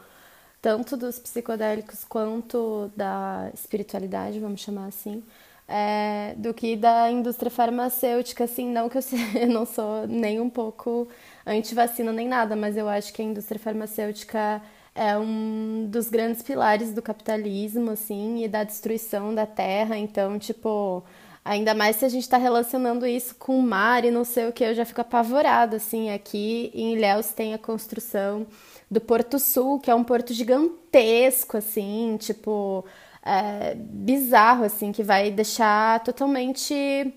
tanto 0.59 0.97
dos 0.97 1.20
psicodélicos 1.20 2.03
quanto 2.03 2.89
da 2.95 3.51
espiritualidade, 3.53 4.39
vamos 4.39 4.61
chamar 4.61 4.88
assim, 4.88 5.22
é, 5.68 6.34
do 6.38 6.53
que 6.53 6.76
da 6.76 7.09
indústria 7.11 7.49
farmacêutica, 7.49 8.43
assim, 8.43 8.70
não 8.70 8.89
que 8.89 8.97
eu, 8.97 9.01
eu 9.41 9.47
não 9.47 9.66
sou 9.66 10.07
nem 10.07 10.39
um 10.39 10.49
pouco 10.49 11.07
anti-vacina 11.45 12.11
nem 12.11 12.28
nada, 12.28 12.55
mas 12.55 12.78
eu 12.78 12.88
acho 12.88 13.14
que 13.14 13.22
a 13.22 13.26
indústria 13.26 13.59
farmacêutica 13.59 14.61
é 14.95 15.18
um 15.18 15.88
dos 15.89 16.09
grandes 16.09 16.41
pilares 16.41 16.93
do 16.93 17.01
capitalismo, 17.01 17.91
assim, 17.91 18.43
e 18.43 18.47
da 18.47 18.64
destruição 18.64 19.34
da 19.34 19.45
terra, 19.45 19.97
então, 19.97 20.38
tipo, 20.38 21.03
ainda 21.43 21.74
mais 21.74 21.95
se 21.95 22.05
a 22.05 22.09
gente 22.09 22.24
está 22.24 22.38
relacionando 22.38 23.07
isso 23.07 23.36
com 23.36 23.57
o 23.57 23.64
mar 23.64 24.05
e 24.05 24.11
não 24.11 24.24
sei 24.24 24.47
o 24.47 24.53
que, 24.53 24.64
eu 24.64 24.76
já 24.76 24.86
fico 24.86 25.01
apavorada, 25.01 25.78
assim, 25.78 26.11
aqui 26.11 26.72
em 26.74 26.93
Ilhéus 26.93 27.32
tem 27.32 27.53
a 27.53 27.57
construção 27.57 28.45
do 28.89 29.01
Porto 29.01 29.39
Sul, 29.39 29.80
que 29.80 29.89
é 29.89 29.95
um 29.95 30.03
porto 30.03 30.34
gigantesco, 30.34 31.57
assim, 31.57 32.16
tipo, 32.20 32.86
é, 33.26 33.76
bizarro, 33.76 34.65
assim, 34.65 34.91
que 34.91 35.03
vai 35.03 35.32
deixar 35.32 36.03
totalmente 36.03 37.13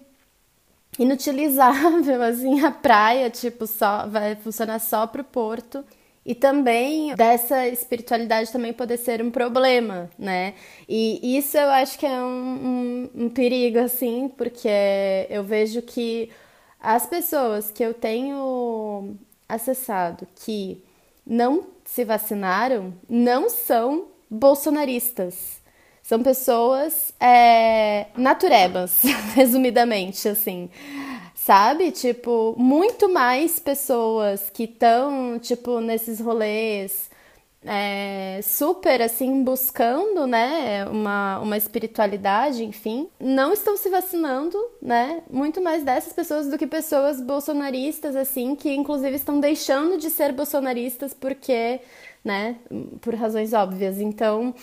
inutilizável, 0.98 2.22
assim, 2.22 2.60
a 2.64 2.70
praia, 2.70 3.30
tipo, 3.30 3.66
só 3.66 4.06
vai 4.06 4.36
funcionar 4.36 4.78
só 4.78 5.06
pro 5.06 5.24
porto. 5.24 5.84
E 6.24 6.34
também 6.34 7.14
dessa 7.14 7.68
espiritualidade 7.68 8.50
também 8.50 8.72
poder 8.72 8.96
ser 8.96 9.22
um 9.22 9.30
problema, 9.30 10.10
né? 10.18 10.54
E 10.88 11.38
isso 11.38 11.56
eu 11.56 11.68
acho 11.70 11.96
que 11.96 12.04
é 12.04 12.20
um, 12.20 13.08
um, 13.14 13.26
um 13.26 13.28
perigo, 13.28 13.78
assim, 13.78 14.28
porque 14.36 14.68
eu 15.30 15.44
vejo 15.44 15.80
que 15.82 16.30
as 16.80 17.06
pessoas 17.06 17.70
que 17.70 17.82
eu 17.82 17.94
tenho 17.94 19.16
acessado 19.48 20.26
que 20.34 20.82
não 21.24 21.66
se 21.84 22.04
vacinaram 22.04 22.92
não 23.08 23.48
são 23.48 24.08
bolsonaristas. 24.28 25.60
São 26.06 26.22
pessoas 26.22 27.12
é, 27.18 28.06
naturebas, 28.16 29.02
resumidamente, 29.34 30.28
assim. 30.28 30.70
Sabe? 31.34 31.90
Tipo, 31.90 32.54
muito 32.56 33.08
mais 33.08 33.58
pessoas 33.58 34.48
que 34.48 34.62
estão, 34.62 35.36
tipo, 35.40 35.80
nesses 35.80 36.20
rolês 36.20 37.10
é, 37.64 38.38
super 38.44 39.02
assim 39.02 39.42
buscando 39.42 40.24
né 40.26 40.86
uma, 40.88 41.40
uma 41.40 41.56
espiritualidade 41.56 42.64
enfim 42.64 43.08
não 43.18 43.52
estão 43.52 43.76
se 43.76 43.88
vacinando 43.88 44.56
né 44.80 45.22
muito 45.28 45.60
mais 45.60 45.82
dessas 45.82 46.12
pessoas 46.12 46.48
do 46.48 46.56
que 46.56 46.66
pessoas 46.66 47.20
bolsonaristas 47.20 48.14
assim 48.14 48.54
que 48.54 48.72
inclusive 48.72 49.16
estão 49.16 49.40
deixando 49.40 49.98
de 49.98 50.10
ser 50.10 50.32
bolsonaristas 50.32 51.12
porque 51.12 51.80
né 52.26 52.56
por 53.00 53.14
razões 53.14 53.52
óbvias 53.52 54.00
então 54.00 54.54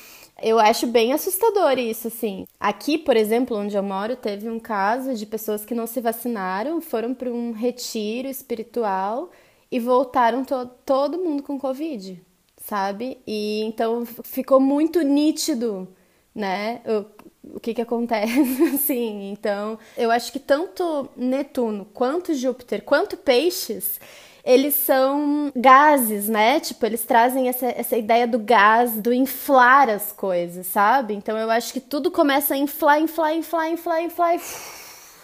eu 0.41 0.59
acho 0.59 0.87
bem 0.87 1.13
assustador 1.13 1.77
isso, 1.79 2.09
assim. 2.09 2.45
Aqui, 2.59 2.97
por 2.97 3.15
exemplo, 3.15 3.55
onde 3.55 3.77
eu 3.77 3.83
moro, 3.83 4.15
teve 4.15 4.49
um 4.49 4.59
caso 4.59 5.13
de 5.13 5.25
pessoas 5.25 5.63
que 5.63 5.75
não 5.75 5.87
se 5.87 6.01
vacinaram, 6.01 6.81
foram 6.81 7.13
para 7.13 7.31
um 7.31 7.53
retiro 7.53 8.27
espiritual 8.27 9.31
e 9.71 9.79
voltaram 9.79 10.43
to 10.43 10.69
todo 10.85 11.17
mundo 11.17 11.43
com 11.43 11.57
Covid 11.57 12.21
sabe? 12.63 13.21
E 13.27 13.61
então 13.63 14.05
ficou 14.05 14.59
muito 14.59 15.01
nítido, 15.01 15.87
né? 16.33 16.81
O, 16.85 17.57
o 17.57 17.59
que 17.59 17.73
que 17.73 17.81
acontece, 17.81 18.63
assim. 18.73 19.31
Então, 19.31 19.77
eu 19.97 20.09
acho 20.09 20.31
que 20.31 20.39
tanto 20.39 21.09
Netuno 21.15 21.85
quanto 21.93 22.33
Júpiter, 22.33 22.83
quanto 22.83 23.17
Peixes, 23.17 23.99
eles 24.43 24.75
são 24.75 25.51
gases, 25.55 26.27
né? 26.27 26.59
Tipo, 26.59 26.85
eles 26.85 27.03
trazem 27.03 27.47
essa, 27.47 27.67
essa 27.67 27.97
ideia 27.97 28.27
do 28.27 28.39
gás, 28.39 28.99
do 28.99 29.13
inflar 29.13 29.89
as 29.89 30.11
coisas, 30.11 30.67
sabe? 30.67 31.13
Então 31.13 31.37
eu 31.37 31.49
acho 31.49 31.71
que 31.71 31.79
tudo 31.79 32.11
começa 32.11 32.53
a 32.53 32.57
inflar, 32.57 32.99
inflar, 32.99 33.35
inflar, 33.35 33.69
inflar, 33.69 34.03
inflar. 34.03 34.35
inflar 34.35 34.83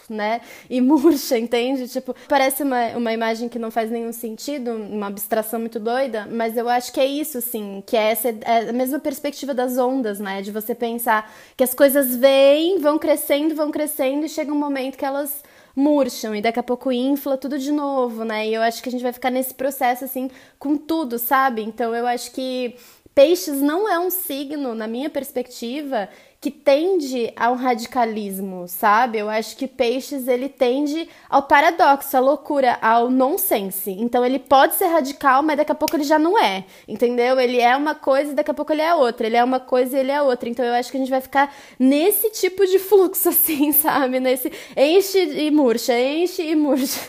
né? 0.09 0.41
E 0.69 0.81
murcha, 0.81 1.37
entende? 1.39 1.87
Tipo, 1.87 2.15
parece 2.27 2.63
uma, 2.63 2.97
uma 2.97 3.13
imagem 3.13 3.47
que 3.47 3.59
não 3.59 3.71
faz 3.71 3.91
nenhum 3.91 4.11
sentido, 4.11 4.71
uma 4.71 5.07
abstração 5.07 5.59
muito 5.59 5.79
doida, 5.79 6.27
mas 6.29 6.57
eu 6.57 6.67
acho 6.67 6.91
que 6.91 6.99
é 6.99 7.05
isso, 7.05 7.37
assim, 7.37 7.83
que 7.85 7.95
é, 7.95 8.11
essa, 8.11 8.29
é 8.29 8.69
a 8.69 8.73
mesma 8.73 8.99
perspectiva 8.99 9.53
das 9.53 9.77
ondas, 9.77 10.19
né? 10.19 10.41
De 10.41 10.51
você 10.51 10.73
pensar 10.73 11.31
que 11.55 11.63
as 11.63 11.73
coisas 11.73 12.15
vêm, 12.15 12.79
vão 12.79 12.97
crescendo, 12.97 13.55
vão 13.55 13.71
crescendo 13.71 14.25
e 14.25 14.29
chega 14.29 14.51
um 14.51 14.57
momento 14.57 14.97
que 14.97 15.05
elas 15.05 15.43
murcham 15.79 16.35
e 16.35 16.41
daqui 16.41 16.59
a 16.59 16.63
pouco 16.63 16.91
infla 16.91 17.37
tudo 17.37 17.57
de 17.57 17.71
novo, 17.71 18.25
né? 18.25 18.47
E 18.47 18.53
eu 18.53 18.61
acho 18.61 18.83
que 18.83 18.89
a 18.89 18.91
gente 18.91 19.01
vai 19.01 19.13
ficar 19.13 19.29
nesse 19.29 19.53
processo 19.53 20.03
assim 20.03 20.29
com 20.59 20.75
tudo, 20.77 21.17
sabe? 21.17 21.61
Então 21.61 21.95
eu 21.95 22.05
acho 22.05 22.31
que 22.31 22.75
peixes 23.15 23.61
não 23.61 23.89
é 23.89 23.97
um 23.97 24.09
signo, 24.09 24.75
na 24.75 24.87
minha 24.87 25.09
perspectiva, 25.09 26.09
que 26.41 26.49
tende 26.49 27.33
ao 27.35 27.53
radicalismo, 27.53 28.65
sabe? 28.65 29.17
Eu 29.17 29.29
acho 29.29 29.57
que 29.57 29.67
Peixes 29.67 30.25
ele 30.25 30.47
tende 30.47 31.09
ao 31.29 31.43
paradoxo, 31.43 32.15
à 32.15 32.19
loucura, 32.21 32.79
ao 32.81 33.09
nonsense. 33.09 33.91
Então 33.91 34.25
ele 34.25 34.39
pode 34.39 34.75
ser 34.75 34.85
radical, 34.85 35.43
mas 35.43 35.57
daqui 35.57 35.73
a 35.73 35.75
pouco 35.75 35.97
ele 35.97 36.05
já 36.05 36.17
não 36.17 36.41
é, 36.41 36.63
entendeu? 36.87 37.37
Ele 37.37 37.59
é 37.59 37.75
uma 37.75 37.93
coisa 37.93 38.31
e 38.31 38.35
daqui 38.35 38.51
a 38.51 38.53
pouco 38.53 38.71
ele 38.71 38.81
é 38.81 38.95
outra. 38.95 39.27
Ele 39.27 39.35
é 39.35 39.43
uma 39.43 39.59
coisa 39.59 39.97
e 39.97 39.99
ele 39.99 40.11
é 40.11 40.21
outra. 40.21 40.47
Então 40.47 40.63
eu 40.63 40.73
acho 40.73 40.89
que 40.89 40.95
a 40.95 40.99
gente 41.01 41.09
vai 41.09 41.21
ficar 41.21 41.53
nesse 41.77 42.29
tipo 42.31 42.65
de 42.65 42.79
fluxo 42.79 43.27
assim, 43.29 43.73
sabe? 43.73 44.21
Nesse 44.21 44.49
enche 44.77 45.19
e 45.19 45.51
murcha, 45.51 45.99
enche 45.99 46.41
e 46.41 46.55
murcha. 46.55 47.01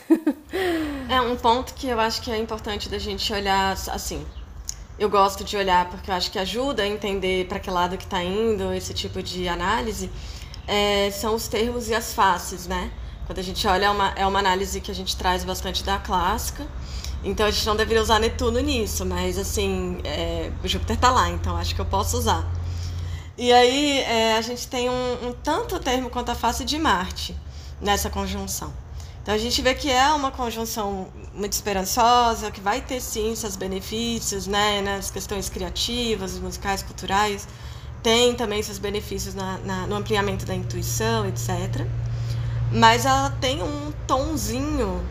é 1.09 1.21
um 1.21 1.37
ponto 1.37 1.73
que 1.75 1.87
eu 1.87 2.01
acho 2.01 2.21
que 2.21 2.33
é 2.33 2.37
importante 2.37 2.89
da 2.89 2.99
gente 2.99 3.33
olhar 3.33 3.73
assim 3.73 4.27
eu 5.01 5.09
gosto 5.09 5.43
de 5.43 5.57
olhar 5.57 5.89
porque 5.89 6.11
eu 6.11 6.15
acho 6.15 6.31
que 6.31 6.39
ajuda 6.39 6.83
a 6.83 6.87
entender 6.87 7.47
para 7.47 7.59
que 7.59 7.71
lado 7.71 7.97
que 7.97 8.05
está 8.05 8.23
indo 8.23 8.71
esse 8.75 8.93
tipo 8.93 9.23
de 9.23 9.49
análise, 9.49 10.11
é, 10.67 11.11
são 11.11 11.35
os 11.35 11.49
termos 11.49 11.89
e 11.89 11.95
as 11.95 12.13
faces, 12.13 12.67
né? 12.67 12.93
Quando 13.25 13.39
a 13.39 13.43
gente 13.43 13.67
olha, 13.67 13.87
é 13.87 13.91
uma, 13.91 14.09
é 14.11 14.27
uma 14.27 14.39
análise 14.39 14.79
que 14.79 14.91
a 14.91 14.95
gente 14.95 15.17
traz 15.17 15.43
bastante 15.43 15.83
da 15.83 15.97
clássica, 15.97 16.67
então 17.25 17.47
a 17.47 17.51
gente 17.51 17.67
não 17.67 17.77
deveria 17.77 18.03
usar 18.03 18.19
Netuno 18.19 18.61
nisso, 18.61 19.07
mas 19.07 19.39
assim, 19.39 20.01
é, 20.05 20.53
o 20.63 20.69
Júpiter 20.69 20.97
está 20.97 21.11
lá, 21.11 21.31
então 21.31 21.57
acho 21.57 21.75
que 21.75 21.81
eu 21.81 21.87
posso 21.87 22.19
usar. 22.19 22.47
E 23.39 23.51
aí 23.55 24.01
é, 24.01 24.37
a 24.37 24.43
gente 24.43 24.67
tem 24.69 24.91
um, 24.91 25.29
um 25.29 25.33
tanto 25.33 25.81
termo 25.81 26.11
quanto 26.11 26.31
a 26.31 26.35
face 26.35 26.63
de 26.63 26.79
Marte 26.79 27.35
nessa 27.81 28.11
conjunção. 28.11 28.71
Então 29.23 29.35
a 29.35 29.39
gente 29.39 29.61
vê 29.61 29.75
que 29.75 29.91
é 29.91 30.09
uma 30.13 30.31
conjunção 30.31 31.09
muito 31.35 31.53
esperançosa, 31.53 32.51
que 32.51 32.61
vai 32.61 32.81
ter 32.81 33.01
sim 33.01 33.35
seus 33.35 33.55
benefícios, 33.55 34.47
né, 34.47 34.81
nas 34.81 35.11
questões 35.11 35.49
criativas, 35.49 36.39
musicais, 36.39 36.83
culturais, 36.83 37.47
tem 38.03 38.35
também 38.35 38.63
seus 38.63 38.79
benefícios 38.79 39.35
na, 39.35 39.59
na, 39.59 39.87
no 39.87 39.95
ampliamento 39.95 40.47
da 40.47 40.55
intuição, 40.55 41.27
etc. 41.27 41.87
Mas 42.73 43.05
ela 43.05 43.31
tem 43.41 43.63
um 43.63 43.93
tonzinho 44.07 45.05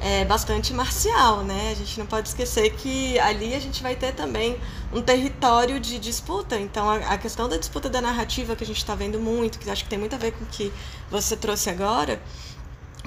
é, 0.00 0.24
bastante 0.24 0.72
marcial, 0.72 1.42
né? 1.42 1.70
A 1.72 1.74
gente 1.74 1.98
não 1.98 2.06
pode 2.06 2.28
esquecer 2.28 2.70
que 2.74 3.18
ali 3.18 3.54
a 3.54 3.60
gente 3.60 3.82
vai 3.82 3.96
ter 3.96 4.12
também 4.12 4.56
um 4.92 5.02
território 5.02 5.80
de 5.80 5.98
disputa. 5.98 6.58
Então, 6.58 6.88
a, 6.88 6.96
a 6.96 7.18
questão 7.18 7.48
da 7.48 7.56
disputa 7.56 7.88
da 7.88 8.00
narrativa 8.00 8.54
que 8.54 8.64
a 8.64 8.66
gente 8.66 8.78
está 8.78 8.94
vendo 8.94 9.18
muito, 9.18 9.58
que 9.58 9.68
acho 9.70 9.84
que 9.84 9.90
tem 9.90 9.98
muito 9.98 10.14
a 10.14 10.18
ver 10.18 10.32
com 10.32 10.44
o 10.44 10.46
que 10.48 10.72
você 11.10 11.36
trouxe 11.36 11.70
agora, 11.70 12.20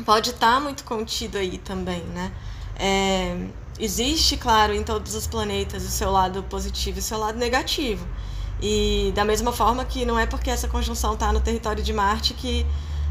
pode 0.06 0.32
estar 0.32 0.56
tá 0.56 0.60
muito 0.60 0.84
contido 0.84 1.38
aí 1.38 1.58
também, 1.58 2.02
né? 2.06 2.32
É, 2.76 3.36
existe, 3.80 4.38
claro, 4.38 4.74
em 4.74 4.84
todos 4.84 5.16
os 5.16 5.28
planetas 5.28 5.84
o 5.84 5.90
seu 5.90 6.12
lado 6.12 6.44
positivo 6.44 6.98
e 6.98 7.00
o 7.00 7.04
seu 7.04 7.18
lado 7.18 7.38
negativo. 7.38 8.06
E 8.62 9.12
da 9.16 9.26
mesma 9.26 9.52
forma 9.52 9.84
que 9.86 10.06
não 10.06 10.18
é 10.18 10.26
porque 10.26 10.50
essa 10.50 10.68
conjunção 10.68 11.14
está 11.14 11.34
no 11.34 11.40
território 11.40 11.84
de 11.84 11.92
Marte 11.92 12.34
que 12.34 12.66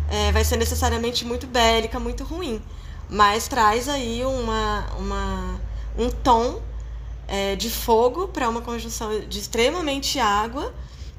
é, 0.08 0.30
vai 0.32 0.44
ser 0.44 0.56
necessariamente 0.56 1.24
muito 1.24 1.46
bélica, 1.46 1.98
muito 1.98 2.24
ruim. 2.24 2.62
Mas 3.08 3.48
traz 3.48 3.88
aí 3.88 4.24
uma, 4.24 4.86
uma, 4.96 5.60
um 5.98 6.10
tom 6.10 6.60
é, 7.26 7.56
de 7.56 7.70
fogo 7.70 8.28
para 8.28 8.48
uma 8.48 8.60
conjunção 8.60 9.20
de 9.20 9.38
extremamente 9.38 10.18
água, 10.18 10.72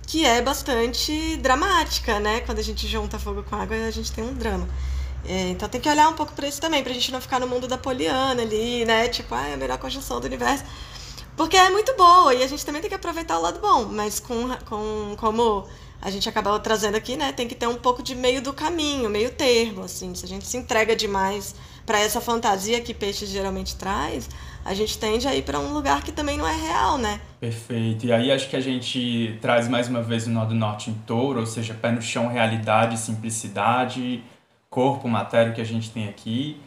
que 0.08 0.26
é 0.26 0.42
bastante 0.42 1.38
dramática, 1.38 2.20
né? 2.20 2.42
Quando 2.42 2.60
a 2.60 2.64
gente 2.64 2.88
junta 2.88 3.18
fogo 3.20 3.44
com 3.44 3.56
água, 3.56 3.76
a 3.76 3.92
gente 3.92 4.12
tem 4.12 4.24
um 4.24 4.34
drama. 4.34 4.68
É, 5.28 5.50
então 5.50 5.70
tem 5.70 5.80
que 5.80 5.90
olhar 5.90 6.10
um 6.10 6.14
pouco 6.14 6.34
para 6.34 6.48
isso 6.48 6.60
também, 6.60 6.82
para 6.84 6.92
a 6.92 6.96
gente 6.96 7.12
não 7.12 7.22
ficar 7.22 7.40
no 7.40 7.48
mundo 7.48 7.68
da 7.68 7.78
Poliana 7.78 8.42
ali, 8.42 8.86
né? 8.86 9.08
Tipo, 9.08 9.36
ah, 9.36 9.48
é 9.48 9.54
a 9.54 9.58
melhor 9.58 9.78
conjunção 9.78 10.20
do 10.20 10.26
universo. 10.26 10.64
Porque 11.36 11.56
é 11.56 11.70
muito 11.70 11.96
boa 11.96 12.34
e 12.34 12.44
a 12.44 12.48
gente 12.48 12.66
também 12.66 12.82
tem 12.82 12.90
que 12.90 12.96
aproveitar 12.96 13.38
o 13.38 13.42
lado 13.42 13.60
bom, 13.60 13.86
mas 13.86 14.20
com, 14.20 14.50
com 14.66 15.16
como 15.18 15.68
a 16.02 16.10
gente 16.10 16.28
acabou 16.28 16.60
trazendo 16.60 16.96
aqui, 16.96 17.16
né? 17.16 17.32
Tem 17.32 17.48
que 17.48 17.56
ter 17.56 17.68
um 17.68 17.76
pouco 17.76 18.02
de 18.02 18.16
meio 18.16 18.42
do 18.42 18.52
caminho, 18.52 19.10
meio 19.10 19.32
termo, 19.32 19.84
assim. 19.84 20.14
Se 20.16 20.26
a 20.26 20.28
gente 20.28 20.48
se 20.48 20.58
entrega 20.58 20.96
demais 20.96 21.56
para 21.86 22.00
essa 22.00 22.20
fantasia 22.20 22.82
que 22.82 22.94
peixes 22.94 23.30
geralmente 23.30 23.76
traz, 23.76 24.30
a 24.66 24.74
gente 24.74 24.98
tende 24.98 25.28
a 25.28 25.36
ir 25.36 25.44
para 25.44 25.60
um 25.60 25.74
lugar 25.74 26.04
que 26.04 26.12
também 26.12 26.38
não 26.38 26.48
é 26.48 26.56
real, 26.56 26.98
né? 26.98 27.22
Perfeito. 27.40 28.06
E 28.06 28.12
aí 28.12 28.32
acho 28.32 28.50
que 28.50 28.56
a 28.56 28.62
gente 28.62 29.38
traz 29.42 29.68
mais 29.68 29.88
uma 29.88 30.02
vez 30.02 30.26
o 30.26 30.30
Nó 30.30 30.46
do 30.46 30.56
Norte 30.56 30.90
em 30.90 30.94
touro, 31.06 31.40
ou 31.40 31.46
seja, 31.46 31.74
pé 31.74 31.92
no 31.92 32.02
chão, 32.02 32.28
realidade, 32.28 32.98
simplicidade, 32.98 34.24
corpo, 34.72 35.08
matéria 35.08 35.52
que 35.52 35.62
a 35.62 35.66
gente 35.66 35.92
tem 35.92 36.08
aqui. 36.08 36.60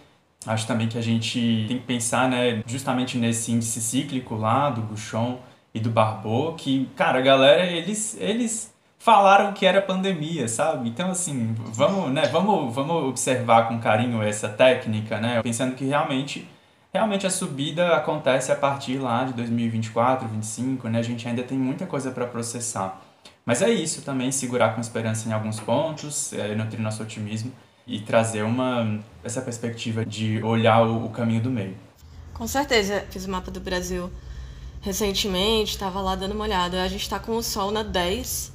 Acho 0.47 0.67
também 0.67 0.87
que 0.87 0.99
a 0.99 1.03
gente 1.03 1.65
tem 1.67 1.79
que 1.79 1.85
pensar, 1.85 2.29
né, 2.29 2.63
justamente 2.67 3.17
nesse 3.17 3.51
índice 3.51 3.81
cíclico 3.81 4.37
lá 4.37 4.69
do 4.69 4.83
Bouchon 4.83 5.41
e 5.73 5.81
do 5.81 5.91
Barbot, 5.91 6.63
que, 6.63 6.85
cara, 6.95 7.19
a 7.19 7.23
galera, 7.23 7.65
eles, 7.65 8.15
eles 8.21 8.73
falaram 8.99 9.55
que 9.55 9.65
era 9.65 9.81
pandemia, 9.81 10.47
sabe? 10.47 10.89
Então, 10.91 11.11
assim, 11.11 11.55
vamos, 11.59 12.13
né, 12.13 12.27
vamos, 12.27 12.75
vamos 12.75 13.05
observar 13.09 13.69
com 13.69 13.81
carinho 13.81 14.23
essa 14.23 14.51
técnica, 14.51 15.19
né? 15.19 15.43
Pensando 15.43 15.75
que 15.75 15.87
realmente, 15.87 16.47
realmente 16.93 17.27
a 17.27 17.31
subida 17.31 17.97
acontece 17.97 18.53
a 18.53 18.57
partir 18.57 18.99
lá 18.99 19.25
de 19.25 19.33
2024, 19.33 20.29
2025, 20.29 20.89
né? 20.89 20.99
A 20.99 21.03
gente 21.03 21.27
ainda 21.27 21.43
tem 21.43 21.57
muita 21.57 21.87
coisa 21.87 22.11
para 22.11 22.27
processar. 22.27 23.01
Mas 23.47 23.63
é 23.63 23.71
isso 23.71 24.03
também, 24.03 24.31
segurar 24.31 24.75
com 24.75 24.81
esperança 24.81 25.27
em 25.29 25.33
alguns 25.33 25.59
pontos, 25.59 26.35
é, 26.35 26.55
nutrir 26.55 26.81
nosso 26.83 27.03
otimismo 27.03 27.51
e 27.87 28.01
trazer 28.01 28.43
uma 28.43 29.01
essa 29.22 29.41
perspectiva 29.41 30.05
de 30.05 30.43
olhar 30.43 30.82
o, 30.82 31.07
o 31.07 31.11
caminho 31.11 31.43
do 31.43 31.51
meio. 31.51 31.76
Com 32.32 32.47
certeza, 32.47 33.05
fiz 33.11 33.24
o 33.24 33.30
mapa 33.30 33.51
do 33.51 33.61
Brasil 33.61 34.11
recentemente, 34.80 35.72
estava 35.72 36.01
lá 36.01 36.14
dando 36.14 36.32
uma 36.32 36.45
olhada. 36.45 36.82
A 36.82 36.89
gente 36.89 37.03
está 37.03 37.18
com 37.18 37.37
o 37.37 37.43
Sol 37.43 37.70
na 37.70 37.82
10, 37.82 38.53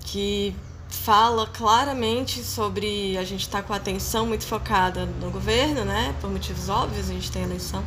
que 0.00 0.56
fala 0.88 1.46
claramente 1.46 2.42
sobre 2.42 3.18
a 3.18 3.24
gente 3.24 3.42
estar 3.42 3.60
tá 3.60 3.66
com 3.66 3.74
a 3.74 3.76
atenção 3.76 4.26
muito 4.26 4.46
focada 4.46 5.04
no 5.04 5.30
governo, 5.30 5.84
né? 5.84 6.14
Por 6.20 6.30
motivos 6.30 6.70
óbvios, 6.70 7.10
a 7.10 7.12
gente 7.12 7.30
tem 7.30 7.42
eleição. 7.42 7.84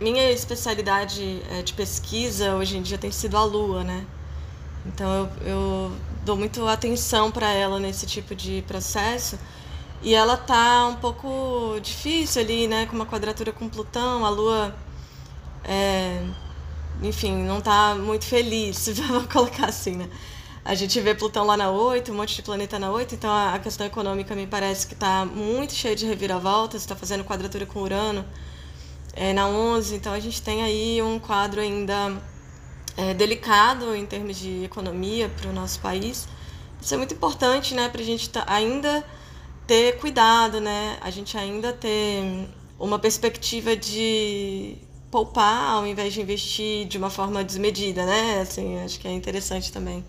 Minha 0.00 0.30
especialidade 0.32 1.40
é, 1.48 1.62
de 1.62 1.72
pesquisa 1.72 2.56
hoje 2.56 2.76
em 2.76 2.82
dia 2.82 2.98
tem 2.98 3.12
sido 3.12 3.36
a 3.36 3.44
Lua, 3.44 3.84
né? 3.84 4.04
Então 4.84 5.08
eu, 5.12 5.46
eu 5.46 5.92
dou 6.24 6.36
muito 6.36 6.66
atenção 6.66 7.30
para 7.30 7.52
ela 7.52 7.78
nesse 7.78 8.04
tipo 8.06 8.34
de 8.34 8.64
processo. 8.66 9.38
E 10.02 10.14
ela 10.14 10.36
tá 10.36 10.88
um 10.88 10.96
pouco 10.96 11.78
difícil 11.80 12.42
ali, 12.42 12.66
né? 12.66 12.86
Com 12.86 12.96
uma 12.96 13.06
quadratura 13.06 13.52
com 13.52 13.68
Plutão, 13.68 14.26
a 14.26 14.30
Lua, 14.30 14.74
é, 15.64 16.24
enfim, 17.02 17.36
não 17.44 17.60
tá 17.60 17.94
muito 17.94 18.24
feliz, 18.24 18.88
vamos 19.08 19.32
colocar 19.32 19.66
assim, 19.66 19.96
né? 19.96 20.08
A 20.64 20.74
gente 20.74 21.00
vê 21.00 21.14
Plutão 21.14 21.44
lá 21.44 21.56
na 21.56 21.70
8, 21.70 22.12
um 22.12 22.16
monte 22.16 22.36
de 22.36 22.42
planeta 22.42 22.78
na 22.78 22.90
8, 22.90 23.14
então 23.16 23.30
a 23.32 23.58
questão 23.58 23.86
econômica 23.86 24.34
me 24.34 24.46
parece 24.46 24.86
que 24.86 24.94
está 24.94 25.24
muito 25.24 25.72
cheia 25.72 25.94
de 25.96 26.06
reviravoltas, 26.06 26.82
está 26.82 26.94
fazendo 26.94 27.24
quadratura 27.24 27.66
com 27.66 27.80
Urano 27.80 28.24
é, 29.12 29.32
na 29.32 29.48
11, 29.48 29.96
então 29.96 30.12
a 30.12 30.20
gente 30.20 30.40
tem 30.40 30.62
aí 30.62 31.02
um 31.02 31.18
quadro 31.18 31.60
ainda 31.60 32.12
é, 32.96 33.12
delicado 33.14 33.94
em 33.94 34.06
termos 34.06 34.36
de 34.36 34.64
economia 34.64 35.28
para 35.28 35.48
o 35.48 35.52
nosso 35.52 35.80
país. 35.80 36.28
Isso 36.80 36.94
é 36.94 36.96
muito 36.96 37.14
importante 37.14 37.74
né, 37.74 37.88
para 37.88 38.00
a 38.00 38.04
gente 38.04 38.30
tá, 38.30 38.44
ainda 38.46 39.04
ter 39.72 39.96
cuidado, 39.96 40.60
né? 40.60 40.98
a 41.00 41.08
gente 41.08 41.38
ainda 41.38 41.72
ter 41.72 42.46
uma 42.78 42.98
perspectiva 42.98 43.74
de 43.74 44.76
poupar 45.10 45.76
ao 45.76 45.86
invés 45.86 46.12
de 46.12 46.20
investir 46.20 46.86
de 46.86 46.98
uma 46.98 47.08
forma 47.08 47.42
desmedida, 47.42 48.04
né? 48.04 48.40
Assim, 48.42 48.78
acho 48.84 49.00
que 49.00 49.08
é 49.08 49.12
interessante 49.12 49.72
também 49.72 50.04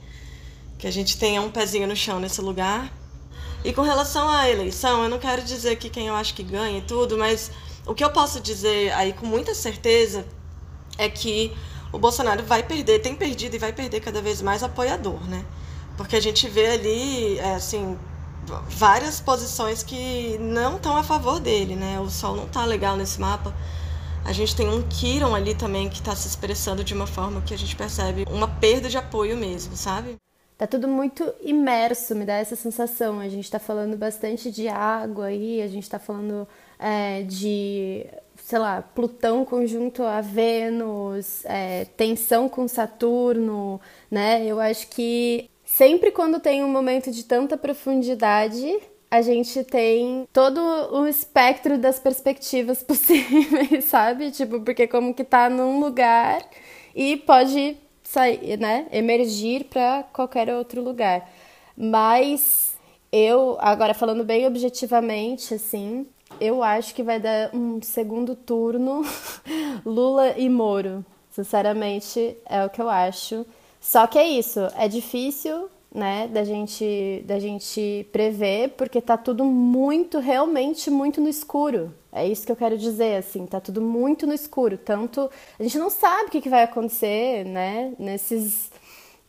que 0.78 0.86
a 0.86 0.91
gente 0.91 1.18
tenha 1.18 1.41
um 1.41 1.49
pezinho 1.49 1.88
no 1.88 1.95
chão 1.95 2.20
nesse 2.20 2.41
lugar. 2.41 2.91
E 3.64 3.72
com 3.72 3.84
relação 3.84 4.28
à 4.28 4.49
eleição, 4.49 5.01
eu 5.01 5.09
não 5.09 5.18
quero 5.18 5.41
dizer 5.41 5.78
que 5.78 5.89
quem 5.89 6.07
eu 6.07 6.16
acho 6.16 6.34
que 6.34 6.43
ganha 6.43 6.80
e 6.80 6.82
tudo, 6.82 7.18
mas 7.18 7.49
o 7.86 7.95
que 7.95 8.03
eu 8.03 8.09
posso 8.09 8.41
dizer 8.41 8.91
aí 8.91 9.14
com 9.14 9.26
muita 9.26 9.55
certeza 9.55 10.26
é 10.97 11.07
que 11.07 11.53
o 11.93 11.97
Bolsonaro 11.97 12.43
vai 12.43 12.64
perder, 12.64 12.99
tem 12.99 13.16
perdido 13.16 13.55
e 13.55 13.59
vai 13.59 13.72
perder 13.72 14.01
cada 14.01 14.22
vez 14.22 14.41
mais 14.41 14.61
apoiador, 14.61 15.26
né? 15.30 15.45
Porque 15.95 16.18
a 16.18 16.22
gente 16.22 16.49
vê 16.49 16.68
ali, 16.68 17.39
é, 17.39 17.55
assim, 17.55 17.97
várias 18.68 19.20
posições 19.20 19.84
que 19.84 20.38
não 20.39 20.78
estão 20.78 20.98
a 20.98 21.04
favor 21.04 21.39
dele, 21.39 21.76
né? 21.76 22.00
O 22.00 22.10
Sol 22.10 22.36
não 22.36 22.48
tá 22.48 22.66
legal 22.66 22.96
nesse 22.96 23.20
mapa. 23.20 23.54
A 24.26 24.32
gente 24.32 24.56
tem 24.56 24.70
um 24.70 24.82
Kiron 24.84 25.36
ali 25.36 25.54
também 25.54 25.89
que 25.89 26.00
está 26.00 26.16
se 26.16 26.28
expressando 26.28 26.84
de 26.84 26.94
uma 26.94 27.06
forma 27.06 27.41
que 27.41 27.54
a 27.54 27.58
gente 27.58 27.76
percebe 27.76 28.26
uma 28.30 28.48
perda 28.48 28.89
de 28.89 28.98
apoio 28.98 29.36
mesmo, 29.36 29.76
sabe? 29.76 30.18
Tá 30.58 30.68
tudo 30.68 30.88
muito 30.88 31.34
imerso, 31.41 32.16
me 32.16 32.26
dá 32.26 32.36
essa 32.36 32.56
sensação. 32.56 33.20
A 33.20 33.28
gente 33.28 33.52
tá 33.52 33.60
falando 33.60 33.98
bastante 33.98 34.50
de 34.50 34.68
água 34.68 35.26
aí, 35.26 35.62
a 35.62 35.68
gente 35.68 35.89
tá 35.89 36.00
falando 36.00 36.48
é, 36.80 37.24
de, 37.24 38.06
sei 38.38 38.60
lá, 38.60 38.82
Plutão 38.82 39.44
conjunto 39.44 40.04
a 40.04 40.22
Vênus, 40.22 41.44
é, 41.46 41.86
tensão 41.98 42.48
com 42.48 42.66
Saturno, 42.68 43.82
né? 44.10 44.46
Eu 44.46 44.60
acho 44.60 44.88
que 44.88 45.50
sempre 45.78 46.11
quando 46.11 46.39
tem 46.39 46.63
um 46.63 46.67
momento 46.67 47.11
de 47.11 47.24
tanta 47.24 47.57
profundidade, 47.57 48.80
a 49.09 49.21
gente 49.21 49.63
tem 49.63 50.28
todo 50.32 50.59
o 50.59 51.07
espectro 51.07 51.78
das 51.78 51.99
perspectivas 51.99 52.82
possíveis, 52.84 53.86
sabe? 53.86 54.32
Tipo, 54.32 54.59
porque 54.61 54.88
como 54.88 55.13
que 55.13 55.24
tá 55.24 55.49
num 55.49 55.80
lugar 55.80 56.41
e 56.95 57.17
pode 57.17 57.78
sair, 58.03 58.57
né, 58.59 58.86
emergir 58.91 59.65
para 59.65 60.03
qualquer 60.13 60.53
outro 60.53 60.82
lugar. 60.82 61.28
Mas 61.76 62.76
eu, 63.11 63.57
agora 63.59 63.95
falando 63.95 64.24
bem 64.24 64.45
objetivamente, 64.45 65.55
assim, 65.55 66.05
eu 66.39 66.61
acho 66.61 66.93
que 66.93 67.01
vai 67.01 67.19
dar 67.19 67.49
um 67.53 67.82
segundo 67.82 68.36
turno 68.36 69.01
Lula 69.84 70.36
e 70.38 70.47
Moro. 70.49 71.03
Sinceramente, 71.32 72.38
é 72.45 72.63
o 72.63 72.69
que 72.69 72.80
eu 72.80 72.89
acho. 72.89 73.43
Só 73.84 74.08
que 74.08 74.18
é 74.18 74.26
isso, 74.26 74.62
é 74.78 74.88
difícil 74.88 75.70
né, 75.94 76.26
da 76.30 76.46
gente, 76.46 77.22
da 77.28 77.38
gente 77.38 78.08
prever, 78.14 78.70
porque 78.78 79.02
tá 79.02 79.18
tudo 79.18 79.44
muito, 79.44 80.20
realmente 80.20 80.90
muito 80.90 81.20
no 81.20 81.28
escuro. 81.28 81.94
É 82.10 82.26
isso 82.26 82.46
que 82.46 82.52
eu 82.52 82.56
quero 82.56 82.78
dizer, 82.78 83.18
assim, 83.18 83.46
tá 83.46 83.60
tudo 83.60 83.82
muito 83.82 84.26
no 84.26 84.34
escuro. 84.34 84.78
Tanto 84.78 85.30
a 85.60 85.64
gente 85.64 85.78
não 85.78 85.90
sabe 85.90 86.30
o 86.30 86.32
que, 86.32 86.40
que 86.40 86.50
vai 86.50 86.64
acontecer, 86.64 87.44
né, 87.44 87.94
nesses 88.00 88.72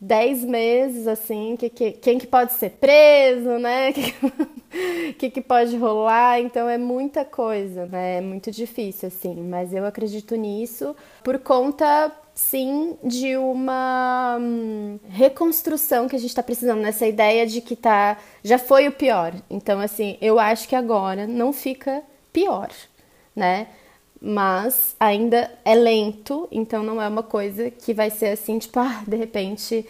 dez 0.05 0.45
meses, 0.45 1.07
assim, 1.07 1.57
que, 1.57 1.71
que, 1.71 1.93
quem 1.93 2.19
que 2.19 2.27
pode 2.27 2.53
ser 2.53 2.71
preso, 2.73 3.59
né, 3.59 3.91
que, 3.95 5.13
que, 5.15 5.31
que 5.31 5.41
pode 5.41 5.77
rolar. 5.77 6.41
Então 6.41 6.69
é 6.69 6.77
muita 6.77 7.25
coisa, 7.25 7.87
né, 7.87 8.19
é 8.19 8.21
muito 8.21 8.51
difícil, 8.51 9.09
assim. 9.09 9.35
Mas 9.35 9.73
eu 9.73 9.87
acredito 9.87 10.37
nisso 10.37 10.95
por 11.23 11.39
conta 11.39 12.13
sim 12.35 12.97
de 13.03 13.37
uma 13.37 14.37
hum, 14.41 14.99
reconstrução 15.09 16.09
que 16.09 16.17
a 16.17 16.19
gente 16.19 16.31
está 16.31 16.43
precisando 16.43 16.81
nessa 16.81 17.07
ideia 17.07 17.47
de 17.47 17.61
que 17.61 17.77
tá 17.77 18.19
já 18.43 18.59
foi 18.59 18.87
o 18.89 18.93
pior. 18.93 19.33
Então 19.49 19.81
assim, 19.81 20.19
eu 20.21 20.39
acho 20.39 20.69
que 20.69 20.77
agora 20.77 21.27
não 21.27 21.53
fica 21.53 22.03
pior, 22.33 22.71
né? 23.35 23.69
Mas 24.27 24.97
ainda 24.99 25.51
é 25.67 25.75
lento, 25.75 26.49
então 26.51 26.83
não 26.83 27.01
é 27.01 27.07
uma 27.07 27.23
coisa 27.23 27.71
que 27.71 27.93
vai 27.93 28.09
ser 28.09 28.29
assim, 28.29 28.59
tipo, 28.59 28.79
ah, 28.81 29.03
de 29.07 29.17
repente 29.17 29.87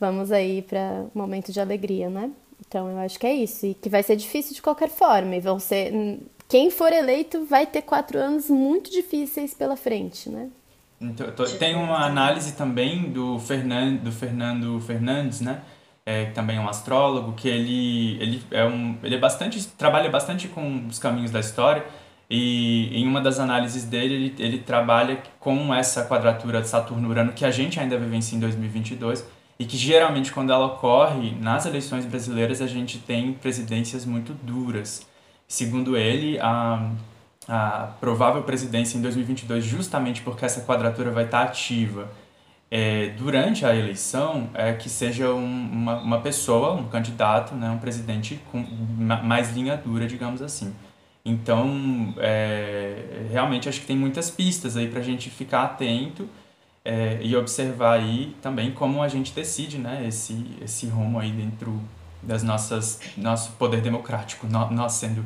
vamos 0.00 0.32
aí 0.32 0.62
para 0.62 1.04
um 1.14 1.18
momento 1.18 1.52
de 1.52 1.60
alegria, 1.60 2.08
né? 2.08 2.30
Então 2.66 2.90
eu 2.90 2.98
acho 2.98 3.18
que 3.18 3.26
é 3.26 3.34
isso 3.34 3.66
e 3.66 3.74
que 3.74 3.90
vai 3.90 4.02
ser 4.02 4.16
difícil 4.16 4.54
de 4.54 4.62
qualquer 4.62 4.88
forma 4.88 5.36
e 5.36 5.40
vão 5.40 5.58
ser 5.58 5.92
hum, 5.92 6.20
quem 6.48 6.70
for 6.70 6.90
eleito 6.90 7.44
vai 7.44 7.66
ter 7.66 7.82
quatro 7.82 8.18
anos 8.18 8.48
muito 8.48 8.90
difíceis 8.90 9.52
pela 9.52 9.76
frente, 9.76 10.30
né? 10.30 10.48
Então, 10.98 11.30
tô, 11.32 11.44
tem 11.44 11.76
uma 11.76 12.06
análise 12.06 12.52
também 12.52 13.10
do 13.10 13.38
Fernando, 13.38 14.04
do 14.04 14.12
Fernando 14.12 14.80
Fernandes, 14.80 15.42
né? 15.42 15.60
É, 16.06 16.26
que 16.26 16.32
também 16.32 16.56
é 16.56 16.60
um 16.60 16.68
astrólogo, 16.68 17.34
que 17.34 17.46
ele, 17.48 18.16
ele, 18.22 18.42
é 18.50 18.64
um, 18.64 18.96
ele 19.02 19.16
é 19.16 19.18
bastante, 19.18 19.62
trabalha 19.66 20.08
bastante 20.08 20.48
com 20.48 20.86
os 20.86 20.98
caminhos 20.98 21.30
da 21.30 21.40
história 21.40 21.84
e 22.28 22.90
em 22.92 23.06
uma 23.06 23.20
das 23.20 23.38
análises 23.38 23.84
dele, 23.84 24.14
ele, 24.14 24.34
ele 24.38 24.58
trabalha 24.58 25.22
com 25.38 25.72
essa 25.74 26.04
quadratura 26.04 26.60
de 26.60 26.68
Saturno-Urano 26.68 27.32
que 27.32 27.44
a 27.44 27.50
gente 27.50 27.78
ainda 27.78 27.96
vivencia 27.96 28.36
em 28.36 28.40
2022 28.40 29.24
e 29.58 29.64
que 29.64 29.76
geralmente 29.76 30.32
quando 30.32 30.52
ela 30.52 30.66
ocorre 30.66 31.32
nas 31.40 31.66
eleições 31.66 32.04
brasileiras 32.04 32.60
a 32.60 32.66
gente 32.66 32.98
tem 32.98 33.32
presidências 33.32 34.04
muito 34.04 34.32
duras. 34.34 35.06
Segundo 35.46 35.96
ele, 35.96 36.38
a, 36.40 36.90
a 37.48 37.94
provável 38.00 38.42
presidência 38.42 38.98
em 38.98 39.02
2022, 39.02 39.64
justamente 39.64 40.20
porque 40.22 40.44
essa 40.44 40.62
quadratura 40.62 41.10
vai 41.12 41.24
estar 41.24 41.42
ativa 41.42 42.10
é, 42.68 43.10
durante 43.10 43.64
a 43.64 43.74
eleição, 43.74 44.50
é 44.52 44.72
que 44.72 44.88
seja 44.90 45.32
um, 45.32 45.70
uma, 45.70 46.00
uma 46.00 46.20
pessoa, 46.20 46.72
um 46.72 46.88
candidato, 46.88 47.54
né, 47.54 47.70
um 47.70 47.78
presidente 47.78 48.40
com 48.50 48.58
mais 49.22 49.52
linha 49.54 49.76
dura, 49.76 50.06
digamos 50.06 50.42
assim. 50.42 50.74
Então, 51.28 52.14
é, 52.18 53.26
realmente 53.32 53.68
acho 53.68 53.80
que 53.80 53.86
tem 53.86 53.96
muitas 53.96 54.30
pistas 54.30 54.76
aí 54.76 54.86
para 54.86 55.00
a 55.00 55.02
gente 55.02 55.28
ficar 55.28 55.64
atento 55.64 56.28
é, 56.84 57.18
e 57.20 57.34
observar 57.34 57.98
aí 57.98 58.36
também 58.40 58.70
como 58.70 59.02
a 59.02 59.08
gente 59.08 59.32
decide 59.32 59.76
né, 59.76 60.04
esse, 60.06 60.46
esse 60.62 60.86
rumo 60.86 61.18
aí 61.18 61.32
dentro 61.32 61.80
das 62.22 62.44
nossas 62.44 63.00
nosso 63.16 63.50
poder 63.52 63.80
democrático, 63.80 64.46
nós 64.46 64.92
sendo 64.92 65.24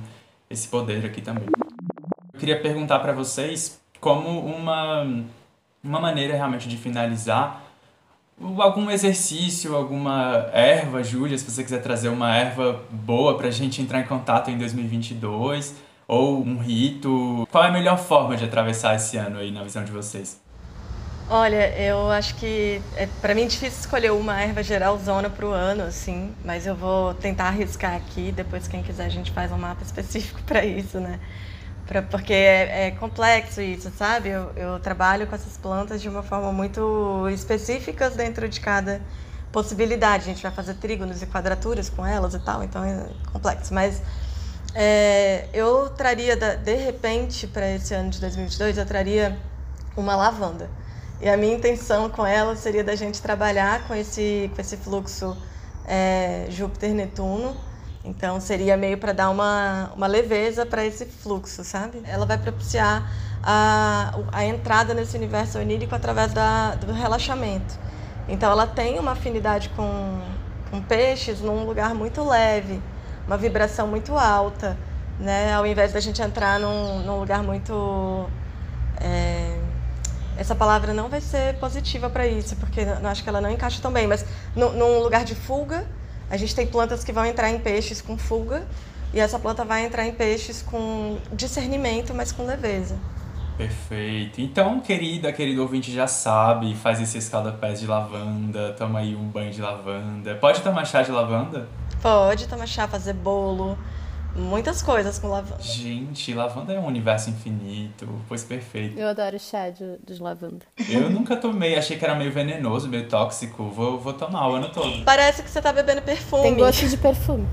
esse 0.48 0.68
poder 0.68 1.05
aqui 1.05 1.20
também. 1.20 1.44
Eu 2.32 2.40
queria 2.40 2.59
perguntar 2.59 3.01
para 3.01 3.12
vocês 3.12 3.78
como 4.01 4.40
uma, 4.40 5.02
uma 5.85 6.01
maneira 6.01 6.35
realmente 6.35 6.66
de 6.66 6.78
finalizar 6.78 7.62
algum 8.59 8.90
exercício, 8.90 9.77
alguma 9.77 10.48
erva, 10.55 11.05
Júlia, 11.05 11.36
se 11.36 11.44
você 11.44 11.62
quiser 11.62 11.82
trazer 11.82 12.09
uma 12.09 12.35
erva 12.35 12.82
boa 12.90 13.36
para 13.36 13.48
a 13.48 13.51
gente 13.51 13.82
entrar 13.82 14.01
em 14.01 14.06
contato 14.06 14.51
em 14.51 14.56
2022, 14.56 15.89
ou 16.11 16.45
um 16.45 16.59
rito. 16.59 17.47
Qual 17.53 17.62
é 17.62 17.69
a 17.69 17.73
melhor 17.73 17.97
forma 17.97 18.37
de 18.37 18.45
atravessar 18.45 18.97
esse 18.97 19.16
ano 19.16 19.39
aí 19.39 19.53
na 19.53 19.62
visão 19.62 19.85
de 19.85 19.93
vocês? 19.93 20.41
Olha, 21.28 21.73
eu 21.81 22.11
acho 22.11 22.35
que 22.35 22.82
é 22.97 23.07
para 23.20 23.32
mim 23.32 23.43
é 23.43 23.47
difícil 23.47 23.78
escolher 23.78 24.11
uma 24.11 24.43
erva 24.43 24.61
geral 24.61 24.99
zona 24.99 25.31
para 25.31 25.47
o 25.47 25.51
ano, 25.51 25.85
assim, 25.85 26.35
mas 26.45 26.66
eu 26.66 26.74
vou 26.74 27.15
tentar 27.15 27.45
arriscar 27.47 27.95
aqui. 27.95 28.32
Depois, 28.32 28.66
quem 28.66 28.82
quiser, 28.82 29.05
a 29.05 29.09
gente 29.09 29.31
faz 29.31 29.53
um 29.53 29.57
mapa 29.57 29.82
específico 29.87 30.43
para 30.43 30.65
isso, 30.65 30.99
né? 30.99 31.20
Pra, 31.87 32.03
porque 32.03 32.32
é, 32.32 32.89
é, 32.89 32.91
complexo 32.91 33.61
isso, 33.61 33.89
sabe? 33.97 34.31
Eu, 34.31 34.51
eu 34.57 34.81
trabalho 34.81 35.28
com 35.28 35.37
essas 35.37 35.57
plantas 35.57 36.03
de 36.03 36.09
uma 36.09 36.24
forma 36.24 36.53
muito 36.53 37.28
específica 37.32 38.11
dentro 38.11 38.49
de 38.49 38.59
cada 38.59 39.01
possibilidade. 39.53 40.24
A 40.24 40.27
gente 40.27 40.43
vai 40.43 40.51
fazer 40.51 40.74
trígonos 40.74 41.23
e 41.23 41.27
quadraturas 41.27 41.89
com 41.89 42.05
elas 42.05 42.35
e 42.35 42.41
tal, 42.41 42.65
então 42.65 42.82
é 42.82 43.07
complexo. 43.32 43.73
Mas 43.73 44.03
é, 44.74 45.48
eu 45.52 45.90
traria, 45.90 46.36
de 46.36 46.74
repente, 46.74 47.47
para 47.47 47.70
esse 47.70 47.94
ano 47.94 48.10
de 48.10 48.20
2022, 48.20 48.78
eu 48.78 48.86
traria 48.86 49.36
uma 49.97 50.14
lavanda. 50.14 50.70
E 51.20 51.28
a 51.28 51.36
minha 51.36 51.55
intenção 51.55 52.09
com 52.09 52.26
ela 52.26 52.56
seria 52.56 52.82
da 52.82 52.94
gente 52.94 53.20
trabalhar 53.20 53.86
com 53.86 53.94
esse, 53.94 54.51
com 54.55 54.60
esse 54.60 54.76
fluxo 54.76 55.36
é, 55.86 56.47
Júpiter-Netuno. 56.48 57.55
Então 58.02 58.40
seria 58.40 58.76
meio 58.76 58.97
para 58.97 59.12
dar 59.12 59.28
uma, 59.28 59.92
uma 59.94 60.06
leveza 60.06 60.64
para 60.64 60.84
esse 60.86 61.05
fluxo, 61.05 61.62
sabe? 61.62 62.02
Ela 62.06 62.24
vai 62.24 62.38
propiciar 62.38 63.12
a, 63.42 64.14
a 64.32 64.44
entrada 64.47 64.94
nesse 64.94 65.16
universo 65.16 65.59
onírico 65.59 65.94
através 65.94 66.32
da, 66.32 66.76
do 66.76 66.92
relaxamento. 66.92 67.78
Então 68.26 68.51
ela 68.51 68.66
tem 68.66 68.98
uma 68.98 69.12
afinidade 69.12 69.68
com, 69.70 70.20
com 70.70 70.80
peixes 70.80 71.40
num 71.40 71.66
lugar 71.66 71.94
muito 71.94 72.24
leve, 72.24 72.80
uma 73.31 73.39
vibração 73.39 73.86
muito 73.86 74.16
alta, 74.16 74.77
né? 75.20 75.55
Ao 75.55 75.65
invés 75.65 75.93
da 75.93 76.01
gente 76.01 76.20
entrar 76.20 76.59
num, 76.59 76.98
num 77.05 77.20
lugar 77.20 77.44
muito 77.44 78.28
é, 79.01 79.57
essa 80.36 80.52
palavra 80.52 80.93
não 80.93 81.09
vai 81.09 81.20
ser 81.20 81.55
positiva 81.61 82.11
para 82.11 82.27
isso, 82.27 82.57
porque 82.57 82.81
eu 82.81 83.09
acho 83.09 83.23
que 83.23 83.28
ela 83.28 83.40
não 83.40 83.48
encaixa 83.48 83.81
tão 83.81 83.93
bem. 83.93 84.09
Mas 84.09 84.27
no, 84.57 84.73
num 84.73 84.98
lugar 84.98 85.24
de 85.24 85.36
fuga, 85.36 85.86
a 86.28 86.36
gente 86.36 86.57
tem 86.57 86.66
plantas 86.66 87.05
que 87.05 87.12
vão 87.12 87.24
entrar 87.24 87.48
em 87.51 87.61
peixes 87.61 88.02
com 88.02 88.19
fuga, 88.19 88.66
e 89.15 89.20
essa 89.20 89.39
planta 89.39 89.65
vai 89.65 89.86
entrar 89.86 90.05
em 90.05 90.12
peixes 90.12 90.61
com 90.61 91.19
discernimento, 91.32 92.12
mas 92.12 92.32
com 92.32 92.44
leveza. 92.44 92.98
Perfeito. 93.57 94.40
Então, 94.40 94.81
querida, 94.81 95.32
querido 95.32 95.62
ouvinte 95.62 95.93
já 95.93 96.09
sabe, 96.09 96.74
faz 96.74 97.01
esse 97.01 97.19
escalda-pés 97.19 97.78
de 97.78 97.86
lavanda, 97.86 98.74
toma 98.77 98.98
aí 98.98 99.15
um 99.15 99.28
banho 99.28 99.52
de 99.52 99.61
lavanda. 99.61 100.35
Pode 100.35 100.62
tomar 100.62 100.85
chá 100.85 101.02
de 101.02 101.12
lavanda? 101.12 101.69
Pode 102.02 102.48
tomar 102.48 102.66
chá, 102.66 102.89
fazer 102.89 103.12
bolo, 103.12 103.78
muitas 104.35 104.81
coisas 104.81 105.18
com 105.18 105.28
lavanda. 105.28 105.62
Gente, 105.62 106.32
lavanda 106.32 106.72
é 106.72 106.78
um 106.78 106.86
universo 106.86 107.31
infinito, 107.31 108.09
pois 108.28 108.43
perfeito. 108.43 108.98
Eu 108.98 109.09
adoro 109.09 109.39
chá 109.39 109.68
de, 109.68 109.98
de 109.98 110.20
lavanda. 110.20 110.64
Eu 110.89 111.10
nunca 111.10 111.36
tomei, 111.36 111.77
achei 111.77 111.98
que 111.98 112.05
era 112.05 112.14
meio 112.14 112.32
venenoso, 112.32 112.89
meio 112.89 113.09
tóxico. 113.09 113.64
Vou, 113.70 113.98
vou 113.98 114.12
tomar 114.12 114.48
o 114.48 114.55
ano 114.55 114.70
todo. 114.70 115.05
Parece 115.05 115.43
que 115.43 115.51
você 115.51 115.60
tá 115.60 115.72
bebendo 115.72 116.02
perfume. 116.02 116.43
Tem 116.43 116.55
gosto 116.55 116.89
de 116.89 116.97
perfume. 116.97 117.47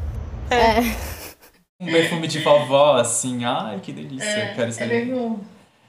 É. 0.49 0.55
é. 0.55 1.17
Um 1.79 1.85
perfume 1.85 2.27
de 2.27 2.39
vovó, 2.39 2.95
assim, 2.95 3.45
ai 3.45 3.79
que 3.79 3.91
delícia, 3.91 4.25
é, 4.25 4.53
quero 4.55 4.71
saber. 4.71 4.85
É 4.85 5.05
bem 5.05 5.13
bom. 5.13 5.39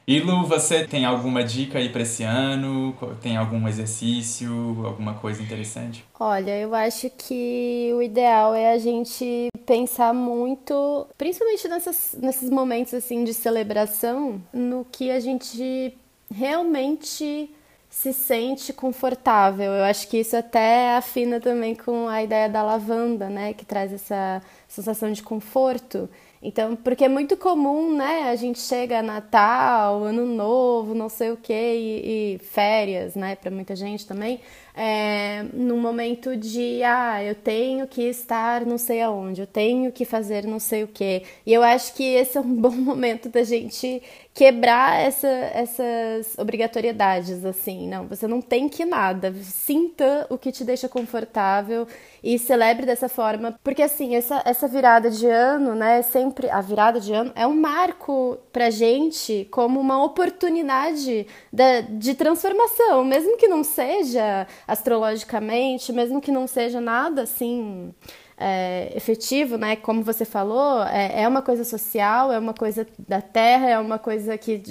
E 0.09 0.21
Lu, 0.21 0.47
você 0.47 0.87
tem 0.87 1.05
alguma 1.05 1.45
dica 1.45 1.79
aí 1.79 1.91
para 1.91 2.01
esse 2.01 2.23
ano? 2.23 2.97
Tem 3.21 3.37
algum 3.37 3.69
exercício, 3.69 4.51
alguma 4.87 5.13
coisa 5.13 5.43
interessante? 5.43 6.03
Olha, 6.19 6.59
eu 6.59 6.75
acho 6.75 7.11
que 7.11 7.91
o 7.95 8.01
ideal 8.01 8.55
é 8.55 8.73
a 8.73 8.79
gente 8.79 9.49
pensar 9.67 10.15
muito, 10.15 11.07
principalmente 11.19 11.69
nessas, 11.69 12.17
nesses 12.19 12.49
momentos 12.49 12.95
assim 12.95 13.23
de 13.23 13.35
celebração, 13.35 14.41
no 14.51 14.87
que 14.91 15.11
a 15.11 15.21
gente 15.21 15.95
realmente 16.35 17.51
se 17.91 18.15
sente 18.15 18.73
confortável. 18.73 19.73
Eu 19.73 19.85
acho 19.85 20.09
que 20.09 20.17
isso 20.17 20.35
até 20.35 20.97
afina 20.97 21.39
também 21.39 21.75
com 21.75 22.09
a 22.09 22.23
ideia 22.23 22.49
da 22.49 22.63
lavanda, 22.63 23.29
né, 23.29 23.53
que 23.53 23.67
traz 23.67 23.93
essa 23.93 24.41
sensação 24.67 25.13
de 25.13 25.23
conforto. 25.23 26.09
Então, 26.41 26.77
porque 26.77 27.05
é 27.05 27.09
muito 27.09 27.37
comum, 27.37 27.97
né? 27.97 28.31
A 28.31 28.37
gente 28.37 28.61
chega 28.61 29.03
Natal, 29.03 30.05
Ano 30.05 30.25
Novo, 30.25 30.95
não 30.95 31.09
sei 31.09 31.33
o 31.33 31.37
que, 31.37 31.53
e, 31.53 32.35
e 32.35 32.39
férias, 32.39 33.17
né? 33.17 33.35
Para 33.35 33.51
muita 33.51 33.75
gente 33.75 34.07
também 34.07 34.41
é, 34.75 35.45
num 35.53 35.79
momento 35.79 36.37
de 36.37 36.83
ah, 36.83 37.23
eu 37.23 37.35
tenho 37.35 37.87
que 37.87 38.03
estar 38.03 38.65
não 38.65 38.79
sei 38.79 39.03
aonde, 39.03 39.41
eu 39.41 39.47
tenho 39.47 39.91
que 39.93 40.05
fazer 40.05 40.47
não 40.47 40.59
sei 40.59 40.85
o 40.85 40.89
que. 40.89 41.23
E 41.45 41.53
eu 41.53 41.63
acho 41.63 41.95
que 41.95 42.05
esse 42.05 42.39
é 42.39 42.41
um 42.41 42.55
bom 42.55 42.71
momento 42.77 43.29
da 43.29 43.43
gente 43.43 44.03
quebrar 44.39 45.01
essa, 45.01 45.27
essas 45.27 46.39
obrigatoriedades, 46.39 47.45
assim. 47.45 47.89
Não, 47.89 48.07
você 48.07 48.29
não 48.29 48.41
tem 48.41 48.69
que 48.69 48.85
nada. 48.85 49.35
Sinta 49.43 50.27
o 50.31 50.39
que 50.39 50.53
te 50.53 50.63
deixa 50.63 50.89
confortável 50.89 51.89
e 52.23 52.39
celebre 52.39 52.87
dessa 52.87 53.09
forma. 53.09 53.59
Porque 53.65 53.83
assim, 53.83 54.15
essa, 54.15 54.41
essa 54.45 54.69
virada 54.69 55.11
de 55.11 55.27
ano, 55.27 55.75
né? 55.75 56.03
Sempre 56.03 56.49
a 56.51 56.61
virada 56.61 57.01
de 57.01 57.13
ano 57.13 57.33
é 57.35 57.45
um 57.49 57.55
marco 57.55 58.39
pra 58.53 58.71
gente 58.71 59.49
como 59.51 59.81
uma 59.81 60.05
oportunidade 60.05 61.27
de, 61.53 61.83
de 61.83 62.15
transformação, 62.15 63.05
mesmo 63.05 63.37
que 63.37 63.49
não 63.49 63.65
seja 63.65 64.47
astrologicamente, 64.69 65.93
mesmo 65.93 66.21
que 66.21 66.31
não 66.31 66.47
seja 66.47 66.81
nada 66.81 67.23
assim 67.23 67.93
é, 68.39 68.93
efetivo, 68.95 69.57
né? 69.57 69.75
Como 69.77 70.03
você 70.03 70.25
falou, 70.25 70.85
é, 70.85 71.23
é 71.23 71.29
uma 71.29 71.43
coisa 71.43 71.65
social, 71.65 72.31
é 72.31 72.39
uma 72.39 72.55
coisa 72.55 72.87
da 72.99 73.21
terra, 73.21 73.71
é 73.71 73.79
uma 73.79 73.99
coisa 73.99 74.37
que 74.39 74.63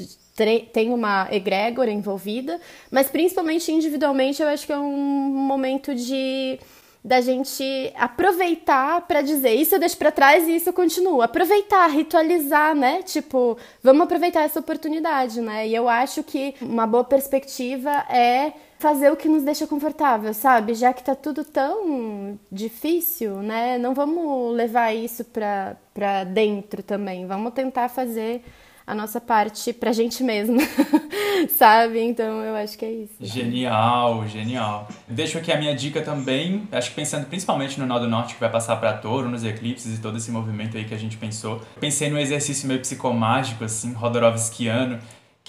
tem 0.72 0.94
uma 0.94 1.28
egrégora 1.32 1.90
envolvida, 1.90 2.62
mas 2.92 3.10
principalmente 3.10 3.72
individualmente 3.72 4.42
eu 4.42 4.48
acho 4.48 4.68
que 4.68 4.72
é 4.72 4.78
um 4.78 4.96
momento 4.96 5.96
de 5.96 6.60
da 7.04 7.22
gente 7.22 7.64
aproveitar 7.96 9.02
para 9.08 9.22
dizer 9.22 9.54
isso 9.54 9.74
eu 9.74 9.80
deixo 9.80 9.96
para 9.98 10.12
trás 10.12 10.46
e 10.46 10.58
isso 10.58 10.70
eu 10.70 10.74
continuo. 10.74 11.22
Aproveitar, 11.22 11.88
ritualizar, 11.88 12.76
né? 12.76 13.02
Tipo, 13.02 13.58
vamos 13.82 14.04
aproveitar 14.04 14.42
essa 14.42 14.60
oportunidade, 14.60 15.40
né? 15.40 15.68
E 15.68 15.74
eu 15.74 15.88
acho 15.88 16.22
que 16.22 16.54
uma 16.62 16.86
boa 16.86 17.06
perspectiva 17.06 17.92
é 18.10 18.52
fazer 18.80 19.12
o 19.12 19.18
que 19.18 19.28
nos 19.28 19.44
deixa 19.44 19.68
confortável, 19.68 20.34
sabe? 20.34 20.74
Já 20.74 20.94
que 20.94 21.04
tá 21.04 21.16
tudo 21.16 21.44
tão 21.44 22.40
difícil, 22.52 23.42
né? 23.42 23.78
Não 23.78 23.94
vamos 23.94 24.56
levar 24.56 24.94
isso 24.94 25.24
para 25.26 25.76
pra 25.94 26.24
dentro 26.24 26.84
também. 26.84 27.26
Vamos 27.26 27.54
tentar 27.54 27.90
fazer 27.90 28.44
a 28.88 28.96
nossa 28.96 29.20
parte 29.20 29.74
pra 29.74 29.92
gente 29.92 30.24
mesmo, 30.24 30.60
sabe? 31.58 32.00
Então 32.00 32.42
eu 32.42 32.56
acho 32.56 32.78
que 32.78 32.86
é 32.86 32.92
isso. 32.92 33.16
Genial, 33.20 34.26
genial. 34.28 34.88
Deixo 35.06 35.38
aqui 35.38 35.52
a 35.52 35.58
minha 35.58 35.76
dica 35.76 36.02
também, 36.02 36.66
acho 36.72 36.92
que 36.92 36.96
pensando 36.96 37.26
principalmente 37.26 37.78
no 37.78 37.86
Nó 37.86 38.00
do 38.00 38.08
Norte 38.08 38.36
que 38.36 38.40
vai 38.40 38.50
passar 38.50 38.78
para 38.78 38.94
Touro, 38.94 39.28
nos 39.28 39.44
eclipses 39.44 39.98
e 39.98 40.02
todo 40.02 40.18
esse 40.18 40.32
movimento 40.32 40.78
aí 40.78 40.86
que 40.86 40.94
a 40.94 40.98
gente 40.98 41.18
pensou. 41.18 41.62
Pensei 41.82 42.10
no 42.10 42.18
exercício 42.18 42.66
meio 42.66 42.80
psicomágico, 42.80 43.66
assim, 43.66 43.92
Rodorovskiano, 43.92 45.00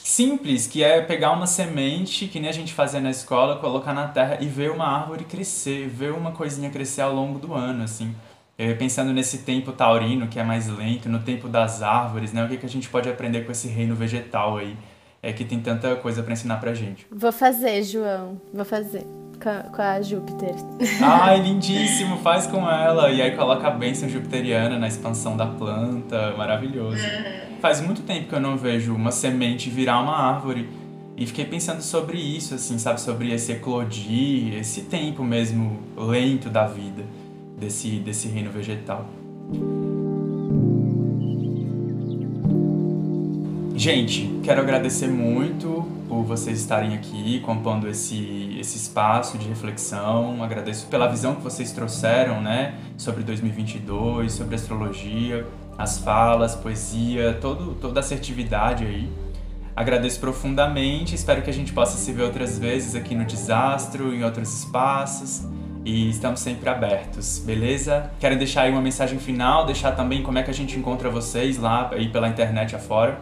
simples, 0.08 0.66
que 0.66 0.82
é 0.82 1.02
pegar 1.02 1.32
uma 1.32 1.46
semente, 1.46 2.26
que 2.28 2.40
nem 2.40 2.48
a 2.48 2.52
gente 2.52 2.72
fazia 2.72 2.98
na 2.98 3.10
escola, 3.10 3.56
colocar 3.56 3.92
na 3.92 4.08
terra 4.08 4.38
e 4.40 4.46
ver 4.46 4.70
uma 4.70 4.86
árvore 4.86 5.24
crescer, 5.24 5.86
ver 5.86 6.12
uma 6.12 6.32
coisinha 6.32 6.70
crescer 6.70 7.02
ao 7.02 7.14
longo 7.14 7.38
do 7.38 7.52
ano, 7.52 7.84
assim. 7.84 8.14
É, 8.56 8.72
pensando 8.72 9.12
nesse 9.12 9.38
tempo 9.38 9.70
taurino, 9.70 10.26
que 10.26 10.38
é 10.38 10.42
mais 10.42 10.66
lento, 10.66 11.10
no 11.10 11.18
tempo 11.20 11.46
das 11.46 11.82
árvores, 11.82 12.32
né? 12.32 12.42
O 12.42 12.48
que, 12.48 12.56
que 12.56 12.66
a 12.66 12.68
gente 12.68 12.88
pode 12.88 13.08
aprender 13.08 13.44
com 13.44 13.52
esse 13.52 13.68
reino 13.68 13.94
vegetal 13.94 14.56
aí? 14.56 14.74
É 15.22 15.30
que 15.32 15.44
tem 15.44 15.60
tanta 15.60 15.94
coisa 15.96 16.22
para 16.22 16.32
ensinar 16.32 16.56
pra 16.56 16.72
gente. 16.72 17.06
Vou 17.10 17.30
fazer, 17.30 17.82
João. 17.82 18.40
Vou 18.52 18.64
fazer. 18.64 19.06
Com 19.38 19.82
a 19.82 20.02
Júpiter. 20.02 20.54
Ai, 21.02 21.40
lindíssimo, 21.40 22.18
faz 22.18 22.46
com 22.46 22.68
ela. 22.68 23.10
E 23.10 23.22
aí 23.22 23.36
coloca 23.36 23.66
a 23.66 23.70
bênção 23.70 24.08
jupiteriana 24.08 24.78
na 24.78 24.88
expansão 24.88 25.36
da 25.36 25.46
planta, 25.46 26.34
maravilhoso. 26.36 27.02
Faz 27.60 27.80
muito 27.80 28.02
tempo 28.02 28.28
que 28.28 28.34
eu 28.34 28.40
não 28.40 28.56
vejo 28.56 28.94
uma 28.94 29.10
semente 29.10 29.70
virar 29.70 30.00
uma 30.00 30.16
árvore. 30.16 30.68
E 31.16 31.26
fiquei 31.26 31.44
pensando 31.44 31.82
sobre 31.82 32.18
isso, 32.18 32.54
assim, 32.54 32.78
sabe? 32.78 33.00
Sobre 33.00 33.32
esse 33.32 33.52
eclodir, 33.52 34.54
esse 34.54 34.82
tempo 34.82 35.24
mesmo 35.24 35.80
lento 35.96 36.48
da 36.48 36.66
vida 36.66 37.04
desse, 37.58 37.98
desse 37.98 38.28
reino 38.28 38.50
vegetal. 38.50 39.08
Gente, 43.74 44.40
quero 44.42 44.60
agradecer 44.60 45.08
muito 45.08 45.87
por 46.08 46.22
vocês 46.24 46.58
estarem 46.58 46.94
aqui 46.94 47.40
compondo 47.40 47.86
esse, 47.86 48.56
esse 48.58 48.78
espaço 48.78 49.36
de 49.36 49.46
reflexão. 49.46 50.42
Agradeço 50.42 50.86
pela 50.86 51.06
visão 51.06 51.34
que 51.34 51.42
vocês 51.42 51.70
trouxeram, 51.70 52.40
né, 52.40 52.74
sobre 52.96 53.22
2022, 53.22 54.32
sobre 54.32 54.54
astrologia, 54.54 55.46
as 55.76 55.98
falas, 55.98 56.56
poesia, 56.56 57.36
todo, 57.40 57.74
toda 57.74 58.00
a 58.00 58.02
assertividade 58.02 58.84
aí. 58.84 59.08
Agradeço 59.76 60.18
profundamente, 60.18 61.14
espero 61.14 61.40
que 61.42 61.50
a 61.50 61.52
gente 61.52 61.72
possa 61.72 61.96
se 61.96 62.10
ver 62.10 62.22
outras 62.22 62.58
vezes 62.58 62.96
aqui 62.96 63.14
no 63.14 63.24
Desastro, 63.24 64.12
em 64.12 64.24
outros 64.24 64.64
espaços. 64.64 65.46
E 65.84 66.10
estamos 66.10 66.40
sempre 66.40 66.68
abertos, 66.68 67.38
beleza? 67.38 68.10
Quero 68.18 68.36
deixar 68.36 68.62
aí 68.62 68.72
uma 68.72 68.80
mensagem 68.80 69.18
final, 69.18 69.64
deixar 69.64 69.92
também 69.92 70.22
como 70.22 70.36
é 70.36 70.42
que 70.42 70.50
a 70.50 70.54
gente 70.54 70.76
encontra 70.76 71.08
vocês 71.08 71.56
lá 71.56 71.90
aí 71.92 72.08
pela 72.08 72.28
internet 72.28 72.74
afora. 72.74 73.20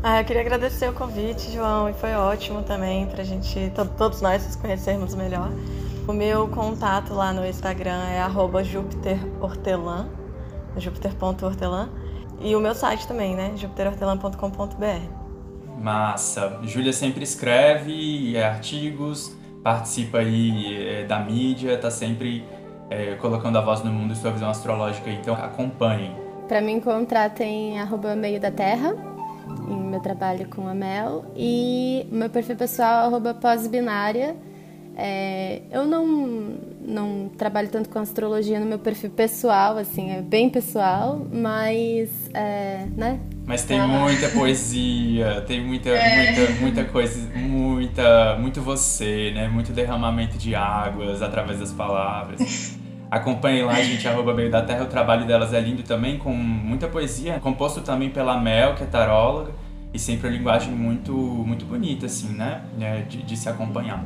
Ah, 0.00 0.20
eu 0.20 0.24
queria 0.24 0.42
agradecer 0.42 0.88
o 0.88 0.92
convite, 0.92 1.50
João, 1.50 1.90
e 1.90 1.92
foi 1.92 2.14
ótimo 2.14 2.62
também 2.62 3.06
pra 3.06 3.24
gente, 3.24 3.72
todos 3.96 4.20
nós, 4.20 4.46
nos 4.46 4.54
conhecermos 4.54 5.12
melhor. 5.14 5.50
O 6.06 6.12
meu 6.12 6.46
contato 6.48 7.12
lá 7.12 7.32
no 7.32 7.44
Instagram 7.44 8.04
é 8.04 8.24
jupiterhortelã, 8.62 10.08
jupiter.hortelã, 10.76 11.88
e 12.40 12.54
o 12.54 12.60
meu 12.60 12.76
site 12.76 13.08
também, 13.08 13.34
né, 13.34 13.52
jupiterhortelã.com.br. 13.56 15.80
Massa! 15.80 16.60
Júlia 16.62 16.92
sempre 16.92 17.24
escreve 17.24 18.40
artigos, 18.40 19.36
participa 19.64 20.18
aí 20.18 20.86
é, 20.86 21.04
da 21.04 21.18
mídia, 21.18 21.76
tá 21.76 21.90
sempre 21.90 22.44
é, 22.88 23.16
colocando 23.16 23.58
a 23.58 23.60
voz 23.60 23.82
no 23.82 23.92
mundo 23.92 24.12
e 24.12 24.16
sua 24.16 24.30
visão 24.30 24.48
astrológica, 24.48 25.10
então 25.10 25.34
acompanhem. 25.34 26.14
Para 26.46 26.60
me 26.60 26.72
encontrar 26.72 27.30
tem 27.30 27.80
arroba 27.80 28.16
meio 28.16 28.40
da 28.40 28.50
terra, 28.50 28.94
em 29.68 29.82
meu 29.82 30.00
trabalho 30.00 30.48
com 30.48 30.66
a 30.66 30.74
Mel. 30.74 31.24
E 31.36 32.06
meu 32.10 32.30
perfil 32.30 32.56
pessoal, 32.56 33.06
arroba 33.06 33.34
pós-binária. 33.34 34.36
É, 35.00 35.62
eu 35.70 35.86
não, 35.86 36.04
não 36.80 37.30
trabalho 37.38 37.68
tanto 37.68 37.88
com 37.88 38.00
astrologia 38.00 38.58
no 38.58 38.66
meu 38.66 38.80
perfil 38.80 39.10
pessoal, 39.10 39.78
assim, 39.78 40.10
é 40.10 40.20
bem 40.20 40.50
pessoal, 40.50 41.24
mas, 41.32 42.10
é, 42.34 42.84
né? 42.96 43.20
Mas 43.46 43.62
tem 43.62 43.80
muita 43.80 44.28
poesia, 44.30 45.44
tem 45.46 45.64
muita, 45.64 45.90
é. 45.90 46.32
muita, 46.32 46.52
muita 46.60 46.84
coisa, 46.84 47.28
muita, 47.36 48.36
muito 48.40 48.60
você, 48.60 49.30
né? 49.32 49.46
Muito 49.46 49.72
derramamento 49.72 50.36
de 50.36 50.56
águas 50.56 51.22
através 51.22 51.60
das 51.60 51.72
palavras. 51.72 52.76
Acompanhem 53.10 53.64
lá, 53.64 53.80
gente, 53.82 54.06
arroba 54.06 54.34
Meio 54.34 54.50
da 54.50 54.60
Terra. 54.60 54.84
O 54.84 54.86
trabalho 54.86 55.26
delas 55.26 55.54
é 55.54 55.60
lindo 55.60 55.82
também, 55.82 56.18
com 56.18 56.32
muita 56.32 56.86
poesia, 56.86 57.40
composto 57.40 57.80
também 57.80 58.10
pela 58.10 58.38
Mel, 58.38 58.74
que 58.74 58.82
é 58.82 58.86
taróloga, 58.86 59.52
e 59.94 59.98
sempre 59.98 60.28
uma 60.28 60.36
linguagem 60.36 60.72
muito, 60.72 61.12
muito 61.12 61.64
bonita, 61.64 62.04
assim, 62.04 62.28
né? 62.28 62.62
É, 62.78 63.00
de, 63.00 63.22
de 63.22 63.36
se 63.36 63.48
acompanhar. 63.48 64.04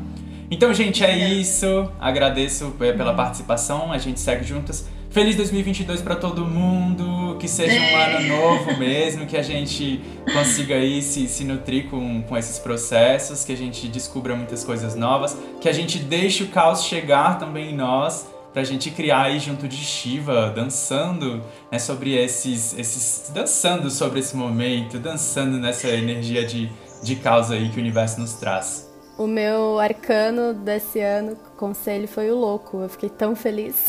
Então, 0.52 0.72
gente, 0.72 1.02
é 1.02 1.16
isso. 1.16 1.90
Agradeço 1.98 2.76
é, 2.80 2.92
pela 2.92 3.14
participação. 3.14 3.90
A 3.90 3.98
gente 3.98 4.20
segue 4.20 4.44
juntas. 4.44 4.86
Feliz 5.10 5.34
2022 5.34 6.02
para 6.02 6.14
todo 6.14 6.44
mundo. 6.44 7.36
Que 7.38 7.48
seja 7.48 7.80
um 7.80 7.96
ano 7.96 8.28
novo 8.28 8.78
mesmo. 8.78 9.26
Que 9.26 9.38
a 9.38 9.42
gente 9.42 10.00
consiga 10.32 10.74
aí 10.74 11.00
se, 11.00 11.26
se 11.26 11.42
nutrir 11.44 11.88
com, 11.88 12.22
com 12.22 12.36
esses 12.36 12.58
processos. 12.58 13.44
Que 13.44 13.52
a 13.52 13.56
gente 13.56 13.88
descubra 13.88 14.36
muitas 14.36 14.62
coisas 14.62 14.94
novas. 14.94 15.36
Que 15.58 15.70
a 15.70 15.72
gente 15.72 15.98
deixe 15.98 16.44
o 16.44 16.48
caos 16.48 16.84
chegar 16.84 17.38
também 17.38 17.70
em 17.70 17.74
nós 17.74 18.31
pra 18.52 18.62
gente 18.64 18.90
criar 18.90 19.22
aí 19.22 19.38
junto 19.38 19.66
de 19.66 19.76
Shiva, 19.76 20.52
dançando 20.54 21.42
né, 21.70 21.78
sobre 21.78 22.14
esses, 22.14 22.76
esses. 22.78 23.30
dançando 23.32 23.90
sobre 23.90 24.20
esse 24.20 24.36
momento, 24.36 24.98
dançando 24.98 25.58
nessa 25.58 25.88
energia 25.88 26.44
de, 26.44 26.70
de 27.02 27.16
causa 27.16 27.54
aí 27.54 27.70
que 27.70 27.78
o 27.78 27.80
universo 27.80 28.20
nos 28.20 28.34
traz. 28.34 28.90
O 29.18 29.26
meu 29.26 29.78
arcano 29.78 30.54
desse 30.54 30.98
ano, 30.98 31.36
conselho, 31.56 32.08
foi 32.08 32.30
o 32.30 32.36
louco. 32.36 32.80
Eu 32.80 32.88
fiquei 32.88 33.10
tão 33.10 33.36
feliz. 33.36 33.86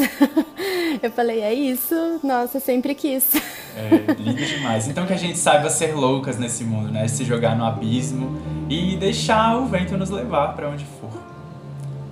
eu 1.02 1.10
falei, 1.12 1.42
é 1.42 1.54
isso, 1.54 2.20
nossa, 2.22 2.60
sempre 2.60 2.94
quis. 2.94 3.34
É, 3.76 4.14
lindo 4.14 4.46
demais. 4.46 4.88
Então 4.88 5.06
que 5.06 5.14
a 5.14 5.18
gente 5.18 5.38
saiba 5.38 5.70
ser 5.70 5.96
loucas 5.96 6.38
nesse 6.38 6.64
mundo, 6.64 6.92
né? 6.92 7.08
Se 7.08 7.24
jogar 7.24 7.56
no 7.56 7.66
abismo 7.66 8.38
e 8.70 8.96
deixar 8.98 9.58
o 9.58 9.66
vento 9.66 9.98
nos 9.98 10.10
levar 10.10 10.56
para 10.56 10.70
onde 10.70 10.86
for. 10.86 11.10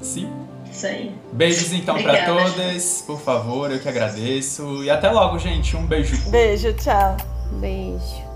Sim. 0.02 0.41
Isso 0.72 0.88
aí. 0.88 1.14
Beijos 1.34 1.74
então 1.74 2.02
para 2.02 2.26
todas, 2.26 3.04
por 3.06 3.20
favor, 3.20 3.72
eu 3.72 3.80
que 3.80 3.90
agradeço. 3.90 4.84
E 4.84 4.90
até 4.90 5.10
logo, 5.10 5.38
gente. 5.38 5.76
Um 5.76 5.86
beijo. 5.86 6.30
Beijo, 6.30 6.74
tchau. 6.74 7.18
Beijo. 7.60 8.32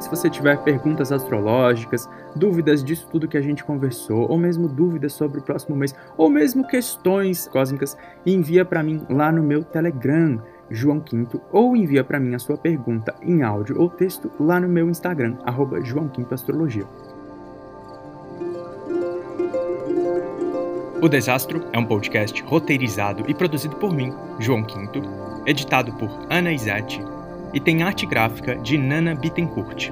Se 0.00 0.10
você 0.10 0.28
tiver 0.28 0.58
perguntas 0.58 1.12
astrológicas, 1.12 2.08
dúvidas 2.34 2.82
disso 2.82 3.06
tudo 3.10 3.28
que 3.28 3.36
a 3.36 3.40
gente 3.40 3.62
conversou, 3.62 4.28
ou 4.28 4.36
mesmo 4.36 4.66
dúvidas 4.68 5.12
sobre 5.12 5.38
o 5.38 5.42
próximo 5.42 5.76
mês, 5.76 5.94
ou 6.16 6.28
mesmo 6.28 6.66
questões 6.66 7.46
cósmicas, 7.46 7.96
envia 8.26 8.64
para 8.64 8.82
mim 8.82 9.06
lá 9.08 9.30
no 9.30 9.42
meu 9.42 9.62
Telegram 9.62 10.42
João 10.70 11.00
Quinto, 11.00 11.40
ou 11.50 11.76
envia 11.76 12.04
para 12.04 12.20
mim 12.20 12.34
a 12.34 12.38
sua 12.38 12.56
pergunta 12.56 13.14
em 13.22 13.42
áudio 13.42 13.80
ou 13.80 13.88
texto 13.88 14.30
lá 14.38 14.60
no 14.60 14.68
meu 14.68 14.88
Instagram, 14.88 15.36
arroba 15.44 15.82
João 15.82 16.08
Quinto 16.08 16.34
Astrologia. 16.34 16.86
O 21.02 21.08
Desastro 21.08 21.64
é 21.72 21.78
um 21.78 21.86
podcast 21.86 22.42
roteirizado 22.42 23.24
e 23.26 23.34
produzido 23.34 23.74
por 23.76 23.92
mim, 23.92 24.12
João 24.38 24.62
Quinto, 24.62 25.00
editado 25.46 25.92
por 25.94 26.10
Ana 26.28 26.52
Isati 26.52 27.02
e 27.54 27.60
tem 27.60 27.82
arte 27.82 28.06
gráfica 28.06 28.54
de 28.56 28.76
Nana 28.76 29.14
Bittencourt. 29.14 29.90